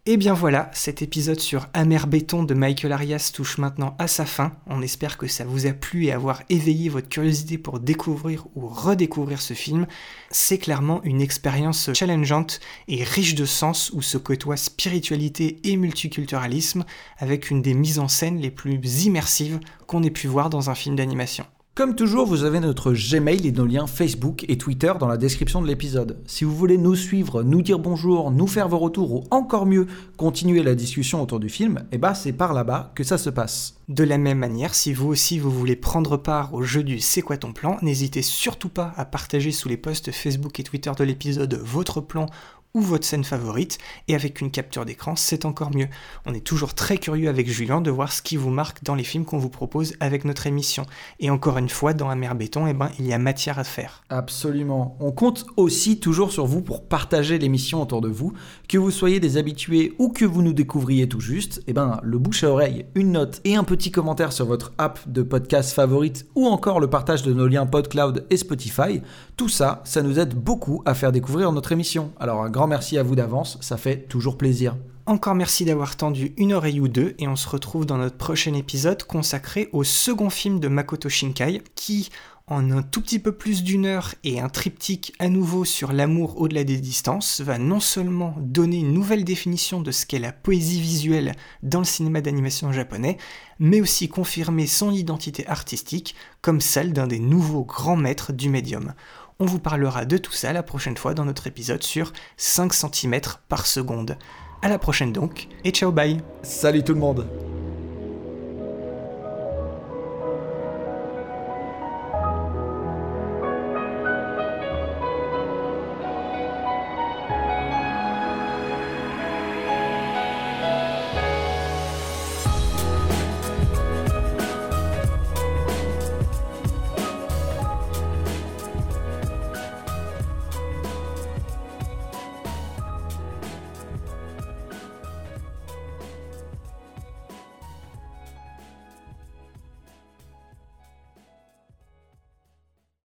Et 0.08 0.18
bien 0.18 0.34
voilà, 0.34 0.72
cet 0.74 1.04
épisode 1.04 1.40
sur 1.40 1.68
Amer 1.76 2.08
Béton 2.08 2.42
de 2.42 2.56
Michael 2.56 2.92
Arias 2.92 3.30
touche 3.32 3.60
maintenant 3.60 3.96
à 4.00 4.08
sa 4.08 4.26
fin. 4.26 4.54
On 4.66 4.82
espère 4.82 5.16
que 5.16 5.28
ça 5.28 5.46
vous 5.46 5.68
a 5.68 5.74
plu 5.74 6.06
et 6.06 6.12
avoir 6.12 6.42
éveillé 6.50 6.90
votre 6.90 7.08
curiosité 7.08 7.60
pour 7.60 7.80
découvrir 7.80 8.48
ou 8.56 8.68
redécouvrir 8.68 9.40
ce 9.40 9.54
film. 9.54 9.86
C'est 10.32 10.58
clairement 10.58 11.04
une 11.04 11.22
expérience 11.22 11.94
challengeante 11.94 12.62
et 12.88 13.04
riche 13.04 13.36
de 13.36 13.46
sens 13.46 13.92
où 13.94 14.02
se 14.02 14.18
côtoient 14.18 14.58
spiritualité 14.58 15.60
et 15.66 15.78
multiculturalisme 15.78 16.84
avec 17.20 17.52
une 17.52 17.62
des 17.62 17.76
mises 17.76 18.00
en 18.00 18.08
scène 18.08 18.40
les 18.40 18.50
plus 18.50 19.06
immersives 19.06 19.60
qu'on 19.86 20.02
ait 20.02 20.10
pu 20.10 20.26
voir 20.26 20.50
dans 20.50 20.72
un 20.72 20.76
film 20.76 20.96
d'animation. 20.96 21.46
Comme 21.74 21.96
toujours, 21.96 22.28
vous 22.28 22.44
avez 22.44 22.60
notre 22.60 22.92
Gmail 22.92 23.48
et 23.48 23.54
nos 23.54 23.66
liens 23.66 23.88
Facebook 23.88 24.44
et 24.50 24.58
Twitter 24.58 24.92
dans 25.00 25.08
la 25.08 25.16
description 25.16 25.62
de 25.62 25.68
l'épisode. 25.68 26.18
Si 26.26 26.44
vous 26.44 26.54
voulez 26.54 26.78
nous 26.78 26.96
suivre, 26.96 27.44
nous 27.44 27.62
dire 27.62 27.80
bonjour, 27.80 28.30
nous 28.30 28.46
faire 28.46 28.68
vos 28.68 28.78
retours 28.78 29.14
ou 29.14 29.24
encore 29.32 29.66
mieux, 29.66 29.88
continuer 30.18 30.64
la 30.64 30.76
discussion 30.76 31.22
autour 31.22 31.40
du 31.40 31.48
film, 31.48 31.86
eh 31.94 31.98
bah 31.98 32.14
c'est 32.14 32.34
par 32.34 32.52
là-bas 32.52 32.92
que 32.94 33.06
ça 33.06 33.18
se 33.18 33.30
passe. 33.30 33.78
De 33.88 34.04
la 34.04 34.18
même 34.18 34.40
manière, 34.40 34.76
si 34.76 34.92
vous 34.92 35.08
aussi 35.08 35.40
vous 35.40 35.50
voulez 35.50 35.78
prendre 35.78 36.18
part 36.18 36.54
au 36.54 36.62
jeu 36.62 36.84
du 36.84 37.00
C'est 37.00 37.22
quoi 37.22 37.38
ton 37.38 37.54
plan, 37.54 37.78
n'hésitez 37.82 38.22
surtout 38.22 38.70
pas 38.70 38.92
à 38.98 39.06
partager 39.06 39.54
sous 39.54 39.70
les 39.70 39.78
posts 39.78 40.12
Facebook 40.12 40.60
et 40.60 40.64
Twitter 40.64 40.92
de 40.98 41.06
l'épisode 41.06 41.54
votre 41.64 42.02
plan 42.02 42.26
ou 42.74 42.82
votre 42.82 43.06
scène 43.06 43.24
favorite, 43.24 43.78
et 44.08 44.16
avec 44.16 44.42
une 44.42 44.52
capture 44.52 44.86
d'écran, 44.86 45.16
c'est 45.16 45.46
encore 45.46 45.76
mieux. 45.76 45.88
On 46.26 46.34
est 46.34 46.46
toujours 46.46 46.74
très 46.74 46.98
curieux 46.98 47.30
avec 47.30 47.50
Julien 47.50 47.82
de 47.82 47.92
voir 47.92 48.12
ce 48.12 48.22
qui 48.22 48.38
vous 48.38 48.50
marque 48.50 48.84
dans 48.84 48.96
les 48.96 49.04
films 49.04 49.26
qu'on 49.26 49.38
vous 49.38 49.50
propose 49.50 49.94
avec 50.00 50.26
notre 50.26 50.48
émission. 50.48 50.86
Et 51.20 51.30
encore 51.30 51.58
une 51.58 51.70
fois, 51.70 51.94
dans 51.94 52.10
Amer 52.10 52.34
Béton, 52.36 52.68
eh 52.68 52.74
ben, 52.74 52.90
il 53.00 53.08
y 53.08 53.14
a 53.14 53.18
matière 53.18 53.60
à 53.60 53.64
faire. 53.64 54.04
Absolument. 54.10 54.96
On 55.00 55.12
compte 55.12 55.46
aussi 55.58 56.00
toujours 56.00 56.32
sur 56.32 56.46
vous 56.46 56.62
pour 56.62 56.86
partager 56.88 57.38
l'émission 57.38 57.82
autour 57.82 58.02
de 58.02 58.10
vous, 58.10 58.34
que 58.68 58.78
vous 58.78 58.92
soyez 58.92 59.20
des 59.20 59.38
habitués 59.38 59.94
ou 60.00 60.10
que 60.10 60.26
vous 60.26 60.42
nous 60.42 60.54
découvriez 60.54 61.08
tout 61.08 61.20
juste, 61.20 61.62
eh 61.68 61.74
ben, 61.74 62.00
le 62.04 62.18
bouche 62.18 62.44
à 62.44 62.50
oreille, 62.50 62.86
une 62.96 63.12
note 63.12 63.42
et 63.44 63.56
un 63.56 63.64
petit 63.64 63.92
commentaire 63.92 64.34
sur 64.34 64.46
votre 64.46 64.74
app 64.78 65.00
de 65.08 65.22
podcast 65.22 65.74
favorite 65.74 66.26
ou 66.36 66.48
encore 66.48 66.80
le 66.80 66.90
partage 66.90 67.24
de 67.24 67.34
nos 67.34 67.48
liens 67.48 67.66
PodCloud 67.66 68.26
et 68.30 68.38
Spotify, 68.38 69.02
tout 69.38 69.50
ça, 69.50 69.82
ça 69.86 70.02
nous 70.02 70.20
aide 70.20 70.36
beaucoup 70.36 70.82
à 70.86 70.94
faire 70.94 71.12
découvrir 71.12 71.52
notre 71.52 71.72
émission. 71.72 72.12
Alors 72.20 72.44
un 72.44 72.50
grand 72.50 72.68
merci 72.68 72.98
à 72.98 73.04
vous 73.04 73.16
d'avance, 73.16 73.58
ça 73.62 73.78
fait 73.78 74.08
toujours 74.08 74.38
plaisir. 74.38 74.76
Encore 75.08 75.34
merci 75.34 75.66
d'avoir 75.66 75.98
tendu 75.98 76.34
une 76.38 76.54
oreille 76.54 76.80
ou 76.80 76.88
deux 76.88 77.16
et 77.18 77.28
on 77.28 77.36
se 77.36 77.50
retrouve 77.50 77.86
dans 77.86 77.98
notre 77.98 78.18
prochain 78.18 78.54
épisode 78.54 79.04
consacré 79.04 79.68
au 79.74 79.84
second 79.84 80.30
film 80.30 80.60
de 80.60 80.68
Makoto 80.68 81.10
Shinkai 81.10 81.64
qui, 81.74 82.10
en 82.46 82.70
un 82.70 82.84
tout 82.84 83.02
petit 83.02 83.18
peu 83.18 83.32
plus 83.32 83.64
d'une 83.64 83.86
heure 83.86 84.14
et 84.24 84.40
un 84.40 84.50
triptyque 84.50 85.14
à 85.18 85.28
nouveau 85.28 85.66
sur 85.66 85.92
l'amour 85.92 86.40
au-delà 86.40 86.64
des 86.64 86.78
distances, 86.78 87.42
va 87.42 87.58
non 87.58 87.80
seulement 87.80 88.36
donner 88.40 88.78
une 88.78 88.94
nouvelle 88.94 89.24
définition 89.24 89.82
de 89.82 89.92
ce 89.92 90.06
qu'est 90.06 90.20
la 90.20 90.32
poésie 90.32 90.82
visuelle 90.82 91.34
dans 91.64 91.80
le 91.80 91.86
cinéma 91.86 92.22
d'animation 92.22 92.72
japonais, 92.72 93.18
mais 93.58 93.82
aussi 93.82 94.08
confirmer 94.08 94.68
son 94.68 94.92
identité 94.92 95.48
artistique 95.48 96.14
comme 96.42 96.62
celle 96.62 96.94
d'un 96.94 97.08
des 97.08 97.20
nouveaux 97.20 97.64
grands 97.64 97.96
maîtres 97.96 98.34
du 98.34 98.50
médium. 98.50 98.94
On 99.42 99.46
vous 99.46 99.58
parlera 99.58 100.06
de 100.06 100.18
tout 100.18 100.32
ça 100.32 100.54
la 100.54 100.62
prochaine 100.62 100.96
fois 100.96 101.16
dans 101.16 101.26
notre 101.26 101.48
épisode 101.48 101.82
sur 101.82 102.14
5 102.38 102.74
cm 102.74 103.22
par 103.50 103.66
seconde. 103.66 104.16
À 104.62 104.70
la 104.70 104.78
prochaine 104.78 105.12
donc, 105.12 105.48
et 105.64 105.72
ciao 105.72 105.92
bye 105.92 106.22
Salut 106.44 106.84
tout 106.84 106.94
le 106.94 107.00
monde 107.00 107.28